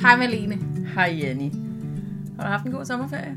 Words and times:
Hej 0.00 0.16
Malene. 0.16 0.58
Hej 0.94 1.18
Jenny. 1.22 1.50
Har 2.36 2.42
du 2.44 2.48
haft 2.50 2.64
en 2.66 2.72
god 2.72 2.84
sommerferie? 2.84 3.36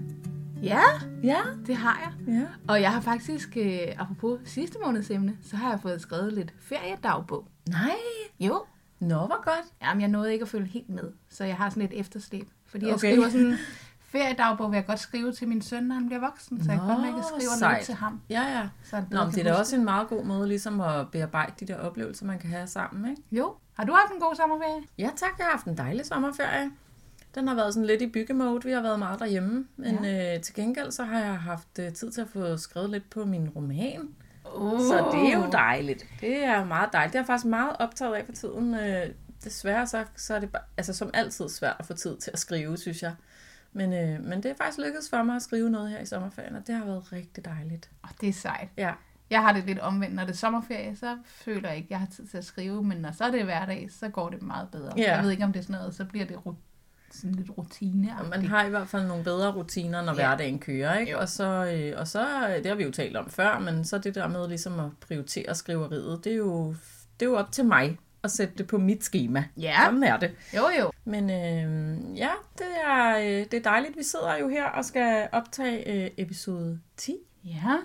Ja, 0.63 0.81
Ja. 1.23 1.37
det 1.67 1.75
har 1.75 1.99
jeg. 2.27 2.35
Ja. 2.35 2.45
Og 2.67 2.81
jeg 2.81 2.91
har 2.91 3.01
faktisk, 3.01 3.57
øh, 3.57 3.79
apropos 3.97 4.39
sidste 4.45 4.77
måneds 4.85 5.11
emne, 5.11 5.37
så 5.41 5.55
har 5.55 5.69
jeg 5.69 5.79
fået 5.81 6.01
skrevet 6.01 6.33
lidt 6.33 6.53
feriedagbog. 6.61 7.47
Nej. 7.69 7.91
Jo. 8.39 8.63
Nå, 8.99 9.15
hvor 9.15 9.43
godt. 9.43 9.65
Jamen, 9.83 10.01
jeg 10.01 10.09
nåede 10.09 10.33
ikke 10.33 10.43
at 10.43 10.49
følge 10.49 10.67
helt 10.67 10.89
med, 10.89 11.11
så 11.29 11.43
jeg 11.43 11.55
har 11.55 11.69
sådan 11.69 11.83
et 11.83 11.99
efterslæb. 11.99 12.47
Fordi 12.65 12.85
jeg 12.85 12.93
Okay. 12.93 13.11
skriver 13.11 13.29
sådan 13.29 13.55
feriedagbog, 14.13 14.71
vil 14.71 14.77
jeg 14.77 14.85
godt 14.85 14.99
skrive 14.99 15.31
til 15.31 15.47
min 15.47 15.61
søn, 15.61 15.83
når 15.83 15.95
han 15.95 16.05
bliver 16.07 16.19
voksen, 16.19 16.63
så 16.63 16.71
jeg 16.71 16.79
Nå, 16.81 16.87
godt 16.87 17.05
jeg 17.05 17.23
skriver 17.27 17.57
sejt. 17.59 17.71
noget 17.71 17.85
til 17.85 17.93
ham. 17.93 18.21
Ja, 18.29 18.41
ja. 18.41 18.69
Så 18.83 18.95
han 18.95 19.05
Nå, 19.11 19.23
men 19.23 19.33
det 19.33 19.39
er 19.39 19.43
da 19.43 19.59
også 19.59 19.75
en 19.75 19.83
meget 19.83 20.07
god 20.07 20.23
måde 20.25 20.47
ligesom 20.47 20.81
at 20.81 21.11
bearbejde 21.11 21.53
de 21.59 21.65
der 21.65 21.77
oplevelser, 21.77 22.25
man 22.25 22.39
kan 22.39 22.49
have 22.49 22.67
sammen, 22.67 23.11
ikke? 23.11 23.21
Jo. 23.31 23.55
Har 23.73 23.83
du 23.83 23.93
haft 23.93 24.13
en 24.13 24.19
god 24.19 24.35
sommerferie? 24.35 24.81
Ja, 24.97 25.09
tak. 25.15 25.29
Jeg 25.37 25.45
har 25.45 25.51
haft 25.51 25.65
en 25.65 25.77
dejlig 25.77 26.05
sommerferie. 26.05 26.71
Den 27.35 27.47
har 27.47 27.55
været 27.55 27.73
sådan 27.73 27.87
lidt 27.87 28.01
i 28.01 28.07
byggemode. 28.07 28.63
Vi 28.63 28.71
har 28.71 28.81
været 28.81 28.99
meget 28.99 29.19
derhjemme. 29.19 29.65
Men 29.77 30.03
ja. 30.03 30.35
øh, 30.35 30.41
til 30.41 30.55
gengæld 30.55 30.91
så 30.91 31.03
har 31.03 31.19
jeg 31.19 31.37
haft 31.39 31.79
øh, 31.79 31.93
tid 31.93 32.11
til 32.11 32.21
at 32.21 32.27
få 32.33 32.57
skrevet 32.57 32.89
lidt 32.89 33.09
på 33.09 33.25
min 33.25 33.49
roman. 33.49 34.09
Oh. 34.45 34.79
Så 34.79 35.09
det 35.11 35.33
er 35.33 35.37
jo 35.37 35.51
dejligt. 35.51 36.05
Det 36.21 36.43
er 36.43 36.65
meget 36.65 36.89
dejligt. 36.93 37.13
Det 37.13 37.17
er 37.17 37.21
jeg 37.21 37.27
faktisk 37.27 37.45
meget 37.45 37.75
optaget 37.79 38.15
af 38.15 38.25
for 38.25 38.33
tiden. 38.33 38.73
Øh, 38.73 39.09
desværre 39.43 39.87
så, 39.87 40.05
så 40.15 40.35
er 40.35 40.39
det 40.39 40.51
bare, 40.51 40.63
altså, 40.77 40.93
som 40.93 41.09
altid 41.13 41.49
svært 41.49 41.75
at 41.79 41.85
få 41.85 41.93
tid 41.93 42.17
til 42.17 42.31
at 42.33 42.39
skrive, 42.39 42.77
synes 42.77 43.03
jeg. 43.03 43.13
Men, 43.73 43.93
øh, 43.93 44.23
men 44.23 44.43
det 44.43 44.51
er 44.51 44.55
faktisk 44.55 44.77
lykkedes 44.85 45.09
for 45.09 45.23
mig 45.23 45.35
at 45.35 45.41
skrive 45.41 45.69
noget 45.69 45.89
her 45.89 45.99
i 45.99 46.05
sommerferien, 46.05 46.55
og 46.55 46.67
det 46.67 46.75
har 46.75 46.85
været 46.85 47.11
rigtig 47.13 47.45
dejligt. 47.45 47.89
Oh, 48.03 48.09
det 48.21 48.29
er 48.29 48.33
sejt. 48.33 48.69
Ja, 48.77 48.91
Jeg 49.29 49.41
har 49.41 49.53
det 49.53 49.63
lidt 49.65 49.79
omvendt. 49.79 50.15
Når 50.15 50.23
det 50.23 50.31
er 50.31 50.35
sommerferie, 50.37 50.95
så 50.95 51.17
føler 51.25 51.67
jeg 51.69 51.77
ikke, 51.77 51.87
at 51.87 51.91
jeg 51.91 51.99
har 51.99 52.07
tid 52.07 52.27
til 52.27 52.37
at 52.37 52.45
skrive, 52.45 52.83
men 52.83 52.97
når 52.97 53.11
så 53.11 53.23
er 53.23 53.31
det 53.31 53.43
hverdag, 53.43 53.87
så 53.99 54.09
går 54.09 54.29
det 54.29 54.41
meget 54.41 54.67
bedre. 54.71 54.93
Ja. 54.97 55.15
Jeg 55.15 55.23
ved 55.23 55.31
ikke, 55.31 55.43
om 55.43 55.53
det 55.53 55.59
er 55.59 55.63
sådan 55.63 55.77
noget, 55.79 55.95
så 55.95 56.05
bliver 56.05 56.25
det 56.25 56.37
sådan 57.11 57.35
lidt 57.35 57.49
rutine. 57.57 58.15
og 58.19 58.29
man 58.29 58.45
har 58.45 58.65
i 58.65 58.69
hvert 58.69 58.87
fald 58.87 59.07
nogle 59.07 59.23
bedre 59.23 59.51
rutiner, 59.51 60.01
når 60.01 60.11
Ja. 60.13 60.13
hverdagen 60.27 60.59
kører, 60.59 60.97
ikke? 60.97 61.11
Jo. 61.11 61.19
Og 61.19 61.29
så, 61.29 61.43
øh, 61.75 61.99
og 61.99 62.07
så, 62.07 62.47
øh, 62.49 62.55
det 62.57 62.65
har 62.65 62.75
vi 62.75 62.83
jo 62.83 62.91
talt 62.91 63.17
om 63.17 63.29
før, 63.29 63.59
men 63.59 63.85
så 63.85 63.97
det 63.97 64.15
der 64.15 64.27
med 64.27 64.47
ligesom 64.47 64.79
at 64.79 64.89
prioritere 65.01 65.55
skriveriet, 65.55 66.23
det 66.23 66.31
er 66.33 66.37
jo, 66.37 66.75
det 67.19 67.25
er 67.25 67.29
jo 67.29 67.35
op 67.37 67.51
til 67.51 67.65
mig 67.65 67.99
at 68.23 68.31
sætte 68.31 68.53
det 68.57 68.67
på 68.67 68.77
mit 68.77 69.03
schema. 69.03 69.43
Ja, 69.57 69.75
Sådan 69.85 70.03
er 70.03 70.17
det. 70.17 70.31
jo 70.53 70.63
jo. 70.79 70.91
Men 71.05 71.23
øh, 71.29 72.17
ja, 72.17 72.29
det 72.57 72.67
er, 72.85 73.17
øh, 73.17 73.23
det 73.25 73.53
er 73.53 73.61
dejligt. 73.61 73.97
Vi 73.97 74.03
sidder 74.03 74.37
jo 74.37 74.47
her 74.49 74.65
og 74.65 74.85
skal 74.85 75.27
optage 75.31 76.03
øh, 76.05 76.11
episode 76.17 76.79
10 76.97 77.15
Ja, 77.45 77.77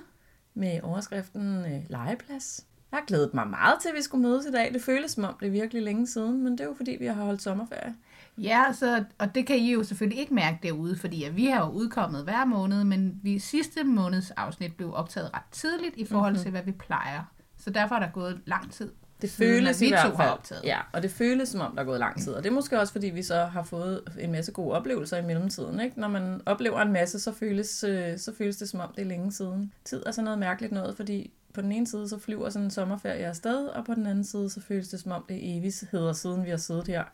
med 0.55 0.81
overskriften 0.83 1.64
øh, 1.64 1.81
legeplads. 1.89 2.64
Jeg 2.92 2.98
har 2.98 3.05
glædet 3.06 3.34
mig 3.34 3.47
meget 3.48 3.75
til, 3.83 3.89
at 3.89 3.94
vi 3.94 4.03
skulle 4.03 4.22
mødes 4.22 4.47
i 4.47 4.50
dag. 4.53 4.72
Det 4.75 4.83
føles 4.83 5.11
som 5.11 5.25
om 5.25 5.34
det 5.41 5.47
er 5.47 5.50
virkelig 5.50 5.83
længe 5.83 6.06
siden, 6.06 6.44
men 6.44 6.53
det 6.53 6.61
er 6.61 6.64
jo 6.64 6.75
fordi, 6.77 6.97
vi 7.00 7.06
har 7.06 7.25
holdt 7.25 7.42
sommerferie. 7.42 7.94
ja 8.39 8.64
så, 8.72 9.05
og 9.19 9.34
det 9.34 9.47
kan 9.47 9.56
I 9.56 9.72
jo 9.72 9.83
selvfølgelig 9.84 10.20
ikke 10.20 10.34
mærke 10.34 10.59
derude, 10.62 10.97
fordi 10.97 11.25
at 11.25 11.36
vi 11.36 11.47
har 11.47 11.64
jo 11.66 11.70
udkommet 11.72 12.25
hver 12.25 12.44
måned, 12.44 12.84
men 12.84 13.20
vi 13.22 13.39
sidste 13.39 13.84
måneds 13.84 14.31
afsnit 14.31 14.77
blev 14.77 14.94
optaget 14.94 15.31
ret 15.34 15.42
tidligt 15.53 15.97
i 15.97 16.05
forhold 16.05 16.33
Mhm. 16.34 16.42
til, 16.42 16.50
hvad 16.50 16.62
vi 16.62 16.72
plejer. 16.72 17.22
Så 17.56 17.70
derfor 17.70 17.94
er 17.94 18.00
der 18.00 18.11
gået 18.11 18.41
lang 18.47 18.72
tid. 18.72 18.92
Det 19.23 19.31
føles 19.31 19.83
i 19.83 19.89
hvert 19.89 20.17
fald. 20.17 20.65
Ja, 20.65 20.79
og 20.93 21.03
det 21.03 21.11
føles 21.11 21.49
som 21.49 21.61
om, 21.61 21.73
der 21.75 21.81
er 21.81 21.85
gået 21.87 21.99
lang 22.01 22.21
tid. 22.23 22.33
Og 22.33 22.43
det 22.43 22.51
er 22.51 22.55
måske 22.55 22.81
også, 22.81 22.93
fordi 22.93 23.07
vi 23.07 23.23
så 23.23 23.45
har 23.45 23.63
fået 23.63 24.01
en 24.21 24.33
masse 24.33 24.53
gode 24.53 24.75
oplevelser 24.75 25.17
i 25.17 25.23
mellemtiden. 25.23 25.81
Ikke? 25.81 26.01
Når 26.01 26.09
man 26.09 26.41
oplever 26.47 26.81
en 26.81 26.93
masse, 26.93 27.21
så 27.21 27.33
føles, 27.33 27.85
øh, 27.85 28.19
så 28.19 28.33
føles 28.39 28.57
det 28.57 28.69
som 28.69 28.81
om, 28.81 28.93
det 28.97 29.03
er 29.03 29.07
længe 29.07 29.33
siden. 29.33 29.73
Tid 29.85 30.03
er 30.07 30.11
sådan 30.11 30.25
noget 30.25 30.39
mærkeligt 30.39 30.73
noget, 30.73 30.97
fordi 30.97 31.31
på 31.55 31.61
den 31.61 31.73
ene 31.73 31.87
side, 31.87 32.09
så 32.09 32.19
flyver 32.19 32.51
sådan 32.51 32.65
en 32.65 32.71
sommerferie 32.71 33.27
afsted, 33.27 33.67
og 33.67 33.85
på 33.85 33.95
den 33.95 34.07
anden 34.07 34.25
side, 34.25 34.51
så 34.51 34.61
føles 34.61 34.89
det 34.89 35.01
som 35.01 35.13
om, 35.13 35.25
det 35.29 35.37
er 35.37 35.59
evigheder 35.59 36.13
siden, 36.13 36.45
vi 36.45 36.51
har 36.51 36.57
siddet 36.57 36.87
her 36.89 37.05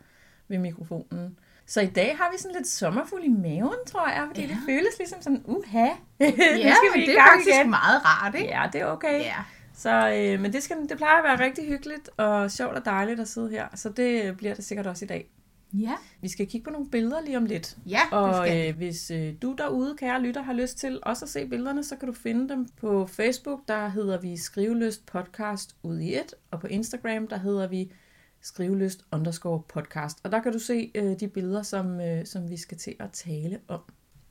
ved 0.48 0.58
mikrofonen. 0.58 1.36
Så 1.66 1.80
i 1.80 1.86
dag 1.86 2.16
har 2.20 2.30
vi 2.32 2.38
sådan 2.38 2.56
lidt 2.56 2.68
sommerfuld 2.68 3.24
i 3.24 3.28
maven, 3.28 3.74
tror 3.86 4.08
jeg, 4.08 4.24
fordi 4.28 4.40
Ja. 4.42 4.46
det 4.48 4.56
føles 4.68 4.98
ligesom 4.98 5.22
sådan, 5.22 5.42
uha, 5.44 5.78
Ja, 6.20 6.26
nu 6.26 6.74
skal 6.80 6.90
vi 6.94 7.02
i 7.04 7.06
det 7.06 7.10
er 7.10 7.14
gang 7.14 7.30
faktisk 7.30 7.48
igen. 7.56 7.70
meget 7.70 8.00
rart, 8.04 8.34
ikke? 8.34 8.48
Ja, 8.48 8.68
det 8.72 8.80
er 8.80 8.86
okay. 8.86 9.20
Ja. 9.20 9.34
Så, 9.74 10.12
øh, 10.16 10.40
men 10.40 10.52
det, 10.52 10.62
skal, 10.62 10.76
det 10.88 10.96
plejer 10.96 11.18
at 11.18 11.24
være 11.24 11.46
rigtig 11.46 11.66
hyggeligt 11.66 12.10
og 12.16 12.50
sjovt 12.50 12.74
og 12.74 12.84
dejligt 12.84 13.20
at 13.20 13.28
sidde 13.28 13.50
her, 13.50 13.68
så 13.74 13.88
det 13.88 14.36
bliver 14.36 14.54
det 14.54 14.64
sikkert 14.64 14.86
også 14.86 15.04
i 15.04 15.08
dag. 15.08 15.30
Ja, 15.72 15.94
Vi 16.20 16.28
skal 16.28 16.46
kigge 16.46 16.64
på 16.64 16.70
nogle 16.70 16.90
billeder 16.90 17.20
lige 17.20 17.36
om 17.36 17.44
lidt. 17.44 17.76
ja 17.86 18.00
Og 18.12 18.46
skal 18.46 18.68
øh, 18.68 18.76
hvis 18.76 19.10
øh, 19.10 19.34
du 19.42 19.54
derude, 19.58 19.96
kære 19.98 20.22
lytter, 20.22 20.42
har 20.42 20.52
lyst 20.52 20.78
til 20.78 21.00
også 21.02 21.24
at 21.24 21.28
se 21.28 21.46
billederne, 21.46 21.84
så 21.84 21.96
kan 21.96 22.08
du 22.08 22.14
finde 22.14 22.48
dem 22.48 22.68
på 22.76 23.06
Facebook, 23.06 23.60
der 23.68 23.88
hedder 23.88 24.20
vi 24.20 24.36
Skriveløst 24.36 25.06
Podcast 25.06 25.76
ud 25.82 25.98
i 25.98 26.14
et, 26.14 26.34
og 26.50 26.60
på 26.60 26.66
Instagram, 26.66 27.26
der 27.28 27.36
hedder 27.36 27.66
vi 27.66 27.92
Skriveløst 28.40 29.04
underscore 29.12 29.62
podcast. 29.68 30.18
Og 30.22 30.32
der 30.32 30.42
kan 30.42 30.52
du 30.52 30.58
se 30.58 30.90
øh, 30.94 31.20
de 31.20 31.28
billeder, 31.28 31.62
som, 31.62 32.00
øh, 32.00 32.26
som 32.26 32.50
vi 32.50 32.56
skal 32.56 32.78
til 32.78 32.94
at 33.00 33.10
tale 33.10 33.60
om. 33.68 33.80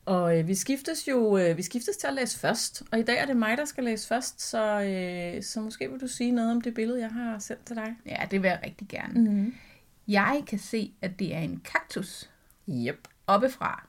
Og 0.06 0.40
øh, 0.40 0.48
vi 0.48 0.56
skiftes 0.56 1.08
jo 1.08 1.38
øh, 1.38 1.58
vi 1.58 1.62
skiftes 1.64 1.98
til 1.98 2.08
at 2.08 2.14
læse 2.14 2.40
først, 2.40 2.84
og 2.92 3.00
i 3.00 3.04
dag 3.04 3.18
er 3.20 3.26
det 3.26 3.38
mig, 3.38 3.58
der 3.58 3.66
skal 3.66 3.84
læse 3.84 4.08
først, 4.08 4.42
så, 4.42 4.82
øh, 4.82 5.44
så 5.44 5.60
måske 5.62 5.92
vil 5.92 6.02
du 6.02 6.08
sige 6.08 6.32
noget 6.32 6.52
om 6.52 6.62
det 6.62 6.74
billede, 6.74 7.00
jeg 7.00 7.10
har 7.10 7.40
sendt 7.40 7.66
til 7.66 7.76
dig. 7.76 7.96
Ja, 8.06 8.18
det 8.32 8.42
vil 8.44 8.48
jeg 8.48 8.60
rigtig 8.66 8.88
gerne. 8.88 9.20
Mm-hmm. 9.20 9.54
Jeg 10.08 10.44
kan 10.48 10.60
se, 10.60 10.94
at 11.02 11.20
det 11.20 11.36
er 11.36 11.40
en 11.40 11.62
kaktus 11.66 12.30
Yep. 12.70 13.08
oppefra. 13.28 13.88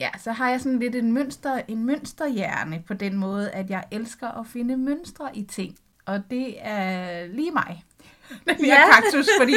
Ja, 0.00 0.10
så 0.18 0.32
har 0.32 0.50
jeg 0.50 0.60
sådan 0.60 0.78
lidt 0.78 0.94
en 0.94 1.12
mønster, 1.12 1.60
en 1.68 1.84
mønsterhjerne 1.86 2.82
på 2.86 2.94
den 2.94 3.16
måde, 3.16 3.50
at 3.50 3.70
jeg 3.70 3.84
elsker 3.90 4.28
at 4.28 4.46
finde 4.46 4.76
mønstre 4.76 5.36
i 5.36 5.42
ting. 5.44 5.76
Og 6.04 6.22
det 6.30 6.54
er 6.58 7.26
lige 7.26 7.50
mig. 7.50 7.84
Den 8.48 8.56
her 8.64 8.74
Ja. 8.74 8.82
kaktus, 8.92 9.26
fordi 9.40 9.54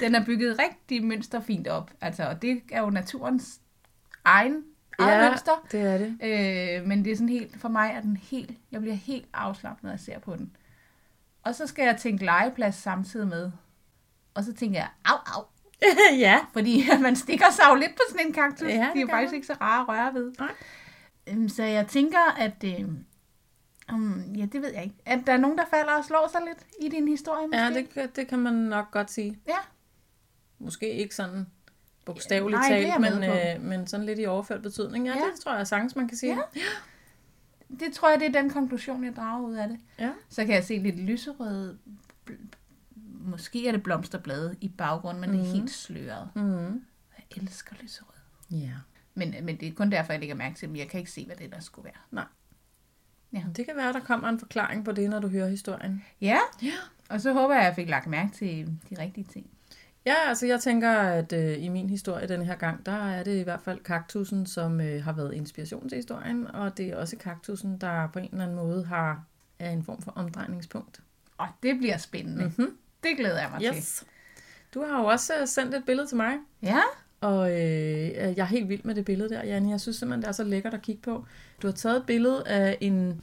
den 0.00 0.14
er 0.14 0.24
bygget 0.24 0.58
rigtig 0.58 1.04
mønsterfint 1.04 1.68
op. 1.68 1.90
Altså, 2.00 2.22
og 2.28 2.42
det 2.42 2.62
er 2.72 2.80
jo 2.80 2.90
naturens 2.90 3.60
egen, 4.24 4.62
eget 4.98 5.30
mønster. 5.30 5.66
det 5.72 5.80
er 5.80 5.98
det. 5.98 6.18
Øh, 6.80 6.86
men 6.88 7.04
det 7.04 7.12
er 7.12 7.16
sådan 7.16 7.28
helt, 7.28 7.60
for 7.60 7.68
mig 7.68 7.90
er 7.94 8.00
den 8.00 8.16
helt, 8.16 8.50
jeg 8.72 8.80
bliver 8.80 8.96
helt 8.96 9.28
afslappet, 9.34 9.82
når 9.84 9.90
jeg 9.90 10.00
ser 10.00 10.18
på 10.18 10.36
den. 10.36 10.56
Og 11.42 11.54
så 11.54 11.66
skal 11.66 11.84
jeg 11.84 11.96
tænke 11.96 12.24
legeplads 12.24 12.74
samtidig 12.74 13.28
med. 13.28 13.50
Og 14.34 14.44
så 14.44 14.52
tænker 14.54 14.78
jeg, 14.78 14.88
au, 15.04 15.16
au. 15.36 15.44
ja. 16.18 16.38
Fordi 16.52 16.84
man 17.02 17.16
stikker 17.16 17.50
sig 17.50 17.64
jo 17.70 17.74
lidt 17.74 17.90
på 17.94 18.00
sådan 18.10 18.26
en 18.26 18.32
kaktus. 18.32 18.68
Ja, 18.68 18.74
Ja, 18.74 18.82
det 18.86 18.94
De 18.94 19.00
er 19.00 19.06
faktisk 19.06 19.30
man. 19.30 19.34
ikke 19.34 19.46
så 19.46 19.54
rare 19.60 19.80
at 19.82 19.88
røre 19.88 20.14
ved. 20.14 20.32
Nej. 20.38 20.52
Øhm, 21.26 21.48
Så 21.48 21.62
jeg 21.62 21.86
tænker, 21.86 22.34
at... 22.38 22.64
Øh, 22.64 22.84
um, 23.92 24.22
ja, 24.36 24.44
det 24.46 24.62
ved 24.62 24.72
jeg 24.74 24.84
ikke. 24.84 24.96
At 25.06 25.20
der 25.26 25.32
er 25.32 25.36
nogen, 25.36 25.58
der 25.58 25.64
falder 25.70 25.92
og 25.92 26.04
slår 26.04 26.28
sig 26.32 26.40
lidt 26.46 26.58
i 26.80 26.88
din 26.88 27.08
historie, 27.08 27.46
måske? 27.46 27.60
Ja, 27.62 27.70
det, 28.04 28.16
det 28.16 28.28
kan 28.28 28.38
man 28.38 28.52
nok 28.54 28.90
godt 28.90 29.10
sige. 29.10 29.38
Ja. 29.48 29.56
Måske 30.58 30.90
ikke 30.90 31.14
sådan 31.14 31.46
bogstaveligt 32.04 32.60
Nej, 32.60 32.68
det 32.78 32.88
er 32.88 32.98
talt, 32.98 33.20
men, 33.20 33.62
øh, 33.62 33.68
men 33.70 33.86
sådan 33.86 34.06
lidt 34.06 34.18
i 34.18 34.26
overført 34.26 34.62
betydning. 34.62 35.06
Ja, 35.06 35.12
Ja. 35.12 35.18
ja. 35.18 35.24
det 35.24 35.40
tror 35.40 35.56
jeg 35.56 35.66
sagtens, 35.66 35.96
man 35.96 36.08
kan 36.08 36.16
sige. 36.16 36.34
Ja. 36.34 36.60
Det 37.80 37.92
tror 37.94 38.10
jeg, 38.10 38.20
det 38.20 38.26
er 38.36 38.40
den 38.42 38.50
konklusion, 38.50 39.04
jeg 39.04 39.16
drager 39.16 39.40
ud 39.42 39.54
af 39.54 39.68
det. 39.68 39.78
ja. 39.98 40.12
Så 40.28 40.44
kan 40.44 40.54
jeg 40.54 40.64
se 40.64 40.78
lidt 40.78 40.98
lyserøde... 40.98 41.78
Måske 43.24 43.68
er 43.68 43.72
det 43.72 43.82
blomsterblade 43.82 44.56
i 44.60 44.68
baggrunden, 44.68 45.20
men 45.20 45.30
mm. 45.30 45.36
det 45.36 45.44
er 45.44 45.48
Mhm. 45.48 45.58
helt 45.60 45.70
sløret. 45.70 46.28
Mm-hmm. 46.34 46.84
Jeg 47.18 47.42
elsker 47.42 47.76
lyserød. 47.82 48.16
ja. 48.50 48.70
Men, 49.14 49.34
men 49.42 49.56
det 49.60 49.68
er 49.68 49.72
kun 49.74 49.90
derfor, 49.92 50.12
jeg 50.12 50.20
lægger 50.20 50.34
mærke 50.34 50.54
til 50.54 50.68
dem. 50.68 50.76
Jeg 50.76 50.88
kan 50.88 50.98
ikke 51.00 51.10
se, 51.10 51.26
hvad 51.26 51.36
det 51.36 51.52
der 51.52 51.60
skulle 51.60 51.84
være. 52.12 52.24
Det 53.56 53.66
kan 53.66 53.76
være, 53.76 53.92
der 53.92 54.00
kommer 54.00 54.28
en 54.28 54.38
forklaring 54.38 54.84
på 54.84 54.92
det, 54.92 55.10
når 55.10 55.18
du 55.20 55.28
hører 55.28 55.48
historien. 55.48 56.04
Ja, 56.20 56.38
Ja. 56.62 56.72
og 57.08 57.20
så 57.20 57.32
håber 57.32 57.54
jeg, 57.54 57.62
at 57.62 57.66
jeg 57.66 57.74
fik 57.74 57.88
lagt 57.88 58.06
mærke 58.06 58.32
til 58.32 58.66
de 58.90 59.02
rigtige 59.02 59.24
ting. 59.24 59.46
Ja, 60.06 60.14
altså 60.28 60.46
jeg 60.46 60.60
tænker, 60.60 60.90
at 60.90 61.32
øh, 61.32 61.64
i 61.64 61.68
min 61.68 61.90
historie 61.90 62.28
denne 62.28 62.44
her 62.44 62.56
gang, 62.56 62.86
der 62.86 63.08
er 63.08 63.22
det 63.22 63.40
i 63.40 63.42
hvert 63.42 63.60
fald 63.60 63.80
kaktusen, 63.80 64.46
som 64.46 64.80
øh, 64.80 65.04
har 65.04 65.12
været 65.12 65.34
inspiration 65.34 65.88
til 65.88 65.96
historien, 65.96 66.46
og 66.46 66.76
det 66.76 66.86
er 66.86 66.96
også 66.96 67.16
kaktusen, 67.16 67.78
der 67.78 68.08
på 68.12 68.18
en 68.18 68.28
eller 68.32 68.44
anden 68.44 68.56
måde 68.56 68.84
har 68.84 69.24
er 69.58 69.70
en 69.70 69.84
form 69.84 70.02
for 70.02 70.12
omdrejningspunkt. 70.16 71.00
Og 71.38 71.48
det 71.62 71.78
bliver 71.78 71.96
spændende. 71.96 72.44
Mm. 72.44 72.52
Mm-hmm. 72.58 72.76
Det 73.02 73.10
glæder 73.18 73.40
jeg 73.40 73.50
mig 73.50 73.60
til. 73.60 73.76
Yes. 73.76 74.04
Du 74.74 74.84
har 74.84 75.00
jo 75.00 75.06
også 75.06 75.32
øh, 75.40 75.48
sendt 75.48 75.74
et 75.74 75.84
billede 75.86 76.06
til 76.06 76.16
mig, 76.16 76.34
Ja, 76.62 76.80
Og 77.20 77.50
øh, 77.50 78.10
jeg 78.10 78.38
er 78.38 78.44
helt 78.44 78.68
vild 78.68 78.84
med 78.84 78.94
det 78.94 79.04
billede 79.04 79.28
der, 79.28 79.44
Janne. 79.44 79.70
Jeg 79.70 79.80
synes 79.80 79.96
simpelthen, 79.96 80.22
det 80.22 80.28
er 80.28 80.32
så 80.32 80.44
lækkert 80.44 80.74
at 80.74 80.82
kigge 80.82 81.02
på. 81.02 81.26
Du 81.62 81.66
har 81.66 81.72
taget 81.72 81.96
et 81.96 82.06
billede 82.06 82.48
af 82.48 82.78
en... 82.80 83.22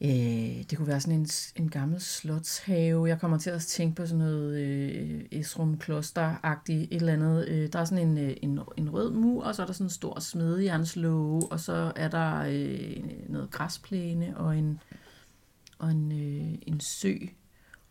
Øh, 0.00 0.64
det 0.70 0.76
kunne 0.76 0.88
være 0.88 1.00
sådan 1.00 1.20
en, 1.20 1.28
en 1.56 1.68
gammel 1.70 2.00
slotshave. 2.00 3.08
Jeg 3.08 3.20
kommer 3.20 3.38
til 3.38 3.50
at 3.50 3.62
tænke 3.62 3.96
på 3.96 4.06
sådan 4.06 4.18
noget 4.18 4.60
øh, 4.60 5.20
Esrum 5.30 5.78
kloster-agtigt 5.78 6.88
et 6.90 6.96
eller 6.96 7.12
andet. 7.12 7.48
Øh, 7.48 7.72
der 7.72 7.78
er 7.78 7.84
sådan 7.84 8.08
en, 8.08 8.18
øh, 8.18 8.36
en, 8.42 8.60
en 8.76 8.90
rød 8.90 9.12
mur, 9.12 9.44
og 9.44 9.54
så 9.54 9.62
er 9.62 9.66
der 9.66 9.72
sådan 9.72 9.86
en 9.86 9.90
stor 9.90 10.20
smedjernslåge, 10.20 11.46
og 11.50 11.60
så 11.60 11.92
er 11.96 12.08
der 12.08 12.44
øh, 12.48 12.96
noget 13.28 13.50
græsplæne 13.50 14.36
og 14.36 14.58
en, 14.58 14.80
og 15.78 15.90
en, 15.90 16.12
øh, 16.12 16.58
en 16.66 16.80
sø 16.80 17.14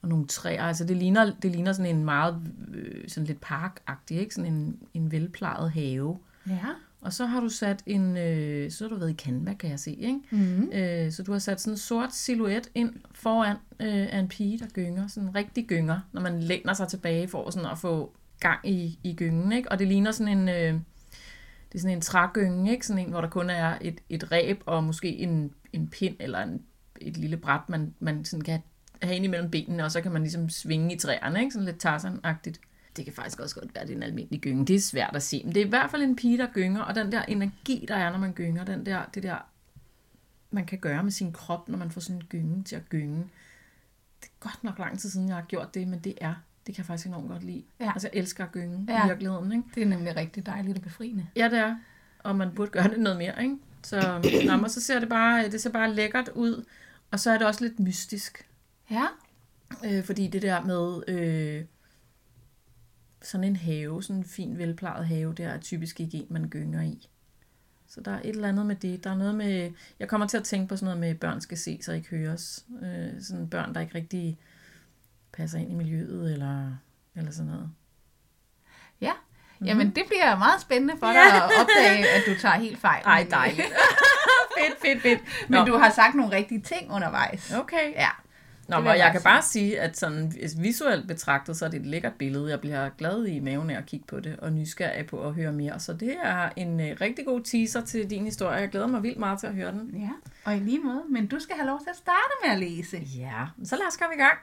og 0.01 0.09
nogle 0.09 0.27
træer. 0.27 0.63
Altså 0.63 0.85
det 0.85 0.97
ligner, 0.97 1.33
det 1.41 1.51
ligner 1.51 1.73
sådan 1.73 1.95
en 1.95 2.05
meget 2.05 2.41
øh, 2.73 3.09
sådan 3.09 3.27
lidt 3.27 3.41
parkagtig, 3.41 4.17
ikke? 4.19 4.35
Sådan 4.35 4.53
en, 4.53 4.79
en 4.93 5.11
velplejet 5.11 5.71
have. 5.71 6.19
ja. 6.47 6.67
Og 7.05 7.13
så 7.13 7.25
har 7.25 7.39
du 7.39 7.49
sat 7.49 7.83
en, 7.85 8.17
øh, 8.17 8.71
så 8.71 8.83
har 8.83 8.89
du 8.89 8.95
været 8.95 9.11
i 9.11 9.13
Canva, 9.13 9.53
kan 9.53 9.69
jeg 9.69 9.79
se, 9.79 9.91
ikke? 9.91 10.19
Mm. 10.31 10.71
Øh, 10.73 11.11
så 11.11 11.23
du 11.23 11.31
har 11.31 11.39
sat 11.39 11.61
sådan 11.61 11.73
en 11.73 11.77
sort 11.77 12.15
silhuet 12.15 12.69
ind 12.75 12.93
foran 13.11 13.57
øh, 13.79 14.13
af 14.13 14.19
en 14.19 14.27
pige, 14.27 14.59
der 14.59 14.65
gynger, 14.73 15.07
sådan 15.07 15.29
en 15.29 15.35
rigtig 15.35 15.65
gynger, 15.67 15.99
når 16.11 16.21
man 16.21 16.43
læner 16.43 16.73
sig 16.73 16.87
tilbage 16.87 17.27
for 17.27 17.49
sådan 17.49 17.69
at 17.71 17.77
få 17.77 18.15
gang 18.39 18.59
i, 18.63 18.99
i 19.03 19.13
gyngen, 19.13 19.51
ikke? 19.51 19.71
Og 19.71 19.79
det 19.79 19.87
ligner 19.87 20.11
sådan 20.11 20.37
en, 20.37 20.49
øh, 20.49 20.73
det 21.71 21.75
er 21.75 21.79
sådan 21.79 21.95
en 21.97 22.01
trægynge, 22.01 22.71
ikke? 22.71 22.87
Sådan 22.87 23.05
en, 23.05 23.09
hvor 23.09 23.21
der 23.21 23.29
kun 23.29 23.49
er 23.49 23.77
et, 23.81 24.01
et 24.09 24.31
ræb 24.31 24.63
og 24.65 24.83
måske 24.83 25.17
en, 25.17 25.51
en 25.73 25.87
pind 25.87 26.15
eller 26.19 26.39
en, 26.39 26.61
et 27.01 27.17
lille 27.17 27.37
bræt, 27.37 27.69
man, 27.69 27.93
man 27.99 28.25
sådan 28.25 28.43
kan 28.43 28.59
have 29.01 29.15
ind 29.15 29.25
imellem 29.25 29.51
benene, 29.51 29.83
og 29.83 29.91
så 29.91 30.01
kan 30.01 30.11
man 30.11 30.21
ligesom 30.21 30.49
svinge 30.49 30.95
i 30.95 30.99
træerne, 30.99 31.39
ikke? 31.39 31.51
Sådan 31.51 31.65
lidt 31.65 31.85
Tarzan-agtigt. 31.85 32.59
Det 32.95 33.05
kan 33.05 33.13
faktisk 33.13 33.39
også 33.39 33.55
godt 33.59 33.75
være, 33.75 33.83
det 33.85 33.91
er 33.91 33.95
en 33.97 34.03
almindelig 34.03 34.41
gynge. 34.41 34.65
Det 34.65 34.75
er 34.75 34.79
svært 34.79 35.15
at 35.15 35.23
se, 35.23 35.41
men 35.45 35.55
det 35.55 35.61
er 35.61 35.65
i 35.65 35.69
hvert 35.69 35.91
fald 35.91 36.01
en 36.01 36.15
pige, 36.15 36.37
der 36.37 36.47
gynger, 36.53 36.81
og 36.81 36.95
den 36.95 37.11
der 37.11 37.21
energi, 37.21 37.85
der 37.87 37.95
er, 37.95 38.11
når 38.11 38.17
man 38.17 38.33
gynger, 38.33 38.63
den 38.63 38.85
der, 38.85 39.05
det 39.13 39.23
der, 39.23 39.37
man 40.51 40.65
kan 40.65 40.79
gøre 40.79 41.03
med 41.03 41.11
sin 41.11 41.31
krop, 41.31 41.69
når 41.69 41.77
man 41.77 41.91
får 41.91 42.01
sådan 42.01 42.15
en 42.15 42.27
gynge 42.29 42.63
til 42.63 42.75
at 42.75 42.89
gynge. 42.89 43.17
Det 44.21 44.27
er 44.27 44.33
godt 44.39 44.63
nok 44.63 44.79
lang 44.79 44.99
tid 44.99 45.09
siden, 45.09 45.27
jeg 45.27 45.35
har 45.35 45.43
gjort 45.43 45.73
det, 45.73 45.87
men 45.87 45.99
det 45.99 46.13
er, 46.21 46.33
det 46.67 46.75
kan 46.75 46.81
jeg 46.81 46.85
faktisk 46.85 47.07
enormt 47.07 47.27
godt 47.29 47.43
lide. 47.43 47.63
Ja. 47.79 47.91
Altså, 47.93 48.09
jeg 48.13 48.19
elsker 48.19 48.43
at 48.45 48.51
gynge 48.51 48.85
Ja. 48.89 49.05
i 49.05 49.07
virkeligheden, 49.07 49.51
ikke? 49.51 49.63
Det 49.75 49.83
er 49.83 49.87
nemlig 49.87 50.15
rigtig 50.15 50.45
dejligt 50.45 50.77
og 50.77 50.83
befriende. 50.83 51.27
Ja, 51.35 51.49
det 51.49 51.59
er. 51.59 51.75
Og 52.19 52.35
man 52.35 52.51
burde 52.55 52.71
gøre 52.71 52.87
det 52.87 52.99
noget 52.99 53.17
mere, 53.17 53.43
ikke? 53.43 53.55
Så, 53.83 54.21
nå, 54.47 54.57
men 54.57 54.69
så 54.69 54.81
ser 54.81 54.99
det 54.99 55.09
bare, 55.09 55.49
det 55.49 55.61
ser 55.61 55.69
bare 55.69 55.93
lækkert 55.93 56.29
ud. 56.29 56.65
Og 57.11 57.19
så 57.19 57.31
er 57.31 57.37
det 57.37 57.47
også 57.47 57.63
lidt 57.63 57.79
mystisk. 57.79 58.47
Ja. 58.91 59.05
Øh, 59.85 60.03
fordi 60.03 60.27
det 60.27 60.41
der 60.41 60.61
med 60.61 61.03
øh, 61.07 61.63
sådan 63.25 63.43
en 63.43 63.55
have, 63.55 64.03
sådan 64.03 64.15
en 64.15 64.23
fin 64.23 64.57
velplejet 64.57 65.07
have, 65.07 65.33
der 65.33 65.47
er 65.47 65.59
typisk 65.59 65.99
ikke 65.99 66.17
en, 66.17 66.27
man 66.29 66.49
gynger 66.49 66.81
i. 66.81 67.09
Så 67.87 68.01
der 68.01 68.11
er 68.11 68.19
et 68.19 68.29
eller 68.29 68.47
andet 68.47 68.65
med 68.65 68.75
det. 68.75 69.03
Der 69.03 69.09
er 69.09 69.15
noget 69.15 69.35
med, 69.35 69.71
jeg 69.99 70.07
kommer 70.07 70.27
til 70.27 70.37
at 70.37 70.43
tænke 70.43 70.67
på 70.67 70.75
sådan 70.75 70.85
noget 70.85 70.99
med, 70.99 71.09
at 71.09 71.19
børn 71.19 71.41
skal 71.41 71.57
se 71.57 71.79
og 71.87 71.95
ikke 71.95 72.09
høres. 72.09 72.65
Øh, 72.83 73.21
sådan 73.21 73.49
børn, 73.49 73.73
der 73.73 73.81
ikke 73.81 73.95
rigtig 73.95 74.39
passer 75.33 75.59
ind 75.59 75.71
i 75.71 75.75
miljøet, 75.75 76.33
eller, 76.33 76.71
eller 77.15 77.31
sådan 77.31 77.51
noget. 77.51 77.71
Ja. 79.01 79.11
Jamen, 79.65 79.87
det 79.87 80.03
bliver 80.07 80.37
meget 80.37 80.61
spændende 80.61 80.93
for 80.99 81.07
dig 81.07 81.33
at 81.35 81.43
opdage, 81.43 82.09
at 82.09 82.21
du 82.27 82.39
tager 82.41 82.55
helt 82.55 82.79
fejl. 82.79 83.03
Ej, 83.05 83.27
dejligt. 83.29 83.67
fedt, 84.57 84.81
fedt, 84.81 85.01
fedt. 85.01 85.49
Men 85.49 85.59
Nå. 85.59 85.65
du 85.65 85.77
har 85.77 85.89
sagt 85.89 86.15
nogle 86.15 86.35
rigtige 86.35 86.61
ting 86.61 86.91
undervejs. 86.91 87.53
Okay. 87.53 87.93
Ja. 87.93 88.09
Nå, 88.67 88.75
og 88.75 88.85
jeg 88.85 88.97
jeg 88.97 89.11
kan 89.11 89.21
sige. 89.21 89.23
bare 89.23 89.41
sige, 89.41 89.79
at 89.79 89.97
sådan 89.97 90.33
visuelt 90.57 91.07
betragtet, 91.07 91.57
så 91.57 91.65
er 91.65 91.69
det 91.69 91.79
et 91.79 91.85
lækkert 91.85 92.13
billede. 92.19 92.49
Jeg 92.49 92.59
bliver 92.61 92.89
glad 92.97 93.25
i 93.25 93.39
maven 93.39 93.69
af 93.69 93.77
at 93.77 93.85
kigge 93.85 94.05
på 94.07 94.19
det, 94.19 94.35
og 94.39 94.51
nysgerrig 94.53 95.05
på 95.05 95.27
at 95.27 95.33
høre 95.33 95.51
mere. 95.51 95.79
Så 95.79 95.93
det 95.93 96.15
er 96.23 96.49
en 96.55 96.79
øh, 96.79 96.97
rigtig 97.01 97.25
god 97.25 97.41
teaser 97.41 97.81
til 97.81 98.09
din 98.09 98.25
historie. 98.25 98.57
Jeg 98.57 98.69
glæder 98.69 98.87
mig 98.87 99.03
vildt 99.03 99.19
meget 99.19 99.39
til 99.39 99.47
at 99.47 99.53
høre 99.53 99.71
den. 99.71 99.91
Ja, 99.93 100.09
og 100.45 100.55
i 100.57 100.59
lige 100.59 100.79
måde. 100.79 101.03
Men 101.09 101.27
du 101.27 101.39
skal 101.39 101.55
have 101.55 101.67
lov 101.67 101.79
til 101.79 101.89
at 101.89 101.95
starte 101.95 102.33
med 102.43 102.51
at 102.51 102.59
læse. 102.59 102.97
Ja, 103.17 103.45
så 103.63 103.75
lad 103.75 103.87
os 103.87 103.97
komme 103.97 104.15
i 104.15 104.17
gang. 104.17 104.37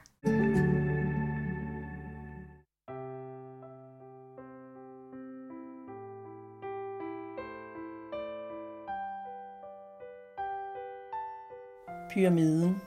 Pyramiden 12.13 12.81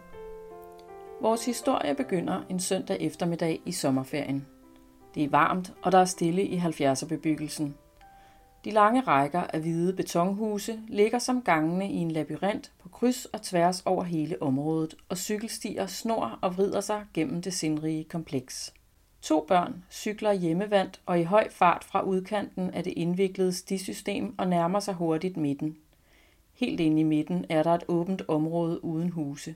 Vores 1.26 1.46
historie 1.46 1.94
begynder 1.94 2.42
en 2.50 2.60
søndag 2.60 2.96
eftermiddag 3.00 3.60
i 3.64 3.72
sommerferien. 3.72 4.46
Det 5.14 5.24
er 5.24 5.28
varmt, 5.28 5.72
og 5.82 5.92
der 5.92 5.98
er 5.98 6.04
stille 6.04 6.42
i 6.42 6.58
70'er-bebyggelsen. 6.58 7.74
De 8.64 8.70
lange 8.70 9.00
rækker 9.00 9.40
af 9.40 9.60
hvide 9.60 9.92
betonhuse 9.92 10.80
ligger 10.88 11.18
som 11.18 11.42
gangene 11.42 11.90
i 11.92 11.96
en 11.96 12.10
labyrint 12.10 12.72
på 12.78 12.88
kryds 12.88 13.24
og 13.24 13.42
tværs 13.42 13.82
over 13.86 14.04
hele 14.04 14.42
området, 14.42 14.94
og 15.08 15.18
cykelstier 15.18 15.86
snor 15.86 16.38
og 16.42 16.56
vrider 16.56 16.80
sig 16.80 17.04
gennem 17.14 17.42
det 17.42 17.54
sindrige 17.54 18.04
kompleks. 18.04 18.74
To 19.22 19.44
børn 19.48 19.84
cykler 19.90 20.32
hjemmevandt 20.32 21.00
og 21.06 21.20
i 21.20 21.24
høj 21.24 21.50
fart 21.50 21.84
fra 21.84 22.02
udkanten 22.02 22.70
af 22.70 22.84
det 22.84 22.92
indviklede 22.96 23.52
stisystem 23.52 24.34
og 24.38 24.48
nærmer 24.48 24.80
sig 24.80 24.94
hurtigt 24.94 25.36
midten. 25.36 25.76
Helt 26.54 26.80
inde 26.80 27.00
i 27.00 27.04
midten 27.04 27.44
er 27.48 27.62
der 27.62 27.70
et 27.70 27.84
åbent 27.88 28.22
område 28.28 28.84
uden 28.84 29.10
huse. 29.10 29.54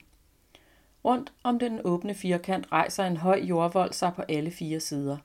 Rundt 1.05 1.33
om 1.43 1.59
den 1.59 1.79
åbne 1.83 2.13
firkant 2.13 2.71
rejser 2.71 3.05
en 3.05 3.17
høj 3.17 3.39
jordvold 3.39 3.93
sig 3.93 4.13
på 4.15 4.21
alle 4.21 4.51
fire 4.51 4.79
sider. 4.79 5.17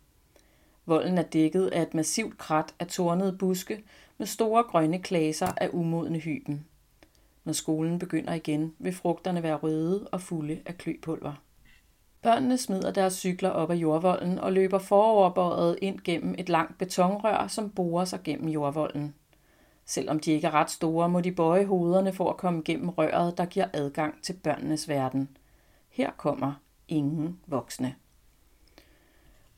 Volden 0.87 1.19
er 1.19 1.23
dækket 1.23 1.67
af 1.67 1.83
et 1.83 1.95
massivt 1.95 2.39
krat 2.39 2.75
af 2.79 2.87
tornede 2.87 3.37
buske 3.39 3.85
med 4.19 4.27
store 4.27 4.63
grønne 4.63 4.99
klaser 4.99 5.53
af 5.57 5.71
umodne 5.73 6.19
hyben. 6.19 6.67
Når 7.45 7.53
skolen 7.53 7.99
begynder 7.99 8.35
igen, 8.35 8.75
vil 8.79 8.95
frugterne 8.95 9.43
være 9.43 9.57
røde 9.57 10.09
og 10.13 10.21
fulde 10.21 10.61
af 10.67 10.79
kløpulver. 10.79 11.43
Børnene 12.23 12.59
smider 12.59 12.91
deres 12.91 13.13
cykler 13.13 13.51
op 13.51 13.71
ad 13.71 13.77
jordvolden 13.77 14.39
og 14.39 14.53
løber 14.53 14.79
foroverbøjet 14.79 15.79
ind 15.83 16.01
gennem 16.05 16.35
et 16.39 16.49
langt 16.49 16.79
betonrør, 16.79 17.47
som 17.47 17.71
borer 17.71 18.05
sig 18.05 18.21
gennem 18.25 18.49
jordvolden. 18.49 19.15
Selvom 19.85 20.21
de 20.21 20.33
ikke 20.33 20.47
er 20.47 20.55
ret 20.55 20.71
store, 20.71 21.09
må 21.09 21.21
de 21.21 21.33
bøje 21.33 21.65
hovederne 21.65 22.13
for 22.13 22.31
at 22.31 22.37
komme 22.37 22.63
gennem 22.65 22.89
røret, 22.89 23.39
der 23.39 23.47
giver 23.47 23.67
adgang 23.73 24.23
til 24.23 24.33
børnenes 24.33 24.89
verden. 24.89 25.29
Her 25.97 26.11
kommer 26.17 26.53
ingen 26.89 27.41
voksne. 27.47 27.95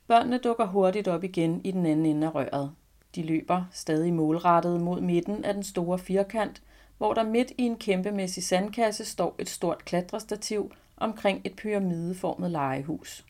Børnene 0.07 0.37
dukker 0.37 0.65
hurtigt 0.65 1.07
op 1.07 1.23
igen 1.23 1.61
i 1.63 1.71
den 1.71 1.85
anden 1.85 2.05
ende 2.05 2.27
af 2.27 2.35
røret. 2.35 2.71
De 3.15 3.23
løber 3.23 3.65
stadig 3.71 4.13
målrettet 4.13 4.81
mod 4.81 5.01
midten 5.01 5.45
af 5.45 5.53
den 5.53 5.63
store 5.63 5.99
firkant, 5.99 6.61
hvor 6.97 7.13
der 7.13 7.23
midt 7.23 7.51
i 7.57 7.63
en 7.63 7.77
kæmpemæssig 7.77 8.43
sandkasse 8.43 9.05
står 9.05 9.35
et 9.39 9.49
stort 9.49 9.85
klatrestativ 9.85 10.71
omkring 10.97 11.41
et 11.43 11.55
pyramideformet 11.55 12.51
legehus. 12.51 13.25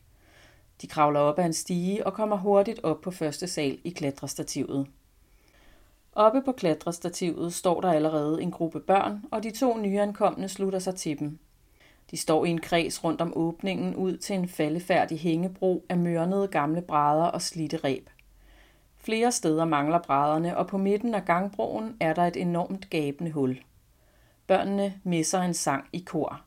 De 0.82 0.86
kravler 0.86 1.20
op 1.20 1.38
ad 1.38 1.44
en 1.44 1.52
stige 1.52 2.06
og 2.06 2.14
kommer 2.14 2.36
hurtigt 2.36 2.80
op 2.82 3.00
på 3.00 3.10
første 3.10 3.46
sal 3.46 3.78
i 3.84 3.90
klatrestativet. 3.90 4.86
Oppe 6.12 6.42
på 6.42 6.52
klatrestativet 6.52 7.54
står 7.54 7.80
der 7.80 7.92
allerede 7.92 8.42
en 8.42 8.50
gruppe 8.50 8.80
børn, 8.80 9.24
og 9.30 9.42
de 9.42 9.50
to 9.50 9.76
nyankomne 9.76 10.48
slutter 10.48 10.78
sig 10.78 10.94
til 10.94 11.18
dem. 11.18 11.38
De 12.10 12.16
står 12.16 12.44
i 12.44 12.50
en 12.50 12.60
kreds 12.60 13.04
rundt 13.04 13.20
om 13.20 13.32
åbningen 13.36 13.94
ud 13.94 14.16
til 14.16 14.36
en 14.36 14.48
faldefærdig 14.48 15.20
hængebro 15.20 15.84
af 15.88 15.98
mørnede 15.98 16.48
gamle 16.48 16.82
brædder 16.82 17.24
og 17.24 17.42
slidte 17.42 17.76
reb. 17.76 18.08
Flere 18.98 19.32
steder 19.32 19.64
mangler 19.64 19.98
brædderne, 19.98 20.56
og 20.56 20.66
på 20.66 20.78
midten 20.78 21.14
af 21.14 21.24
gangbroen 21.24 21.96
er 22.00 22.12
der 22.12 22.22
et 22.22 22.36
enormt 22.36 22.90
gabende 22.90 23.30
hul. 23.30 23.62
Børnene 24.46 25.00
misser 25.04 25.40
en 25.40 25.54
sang 25.54 25.88
i 25.92 25.98
kor. 26.06 26.40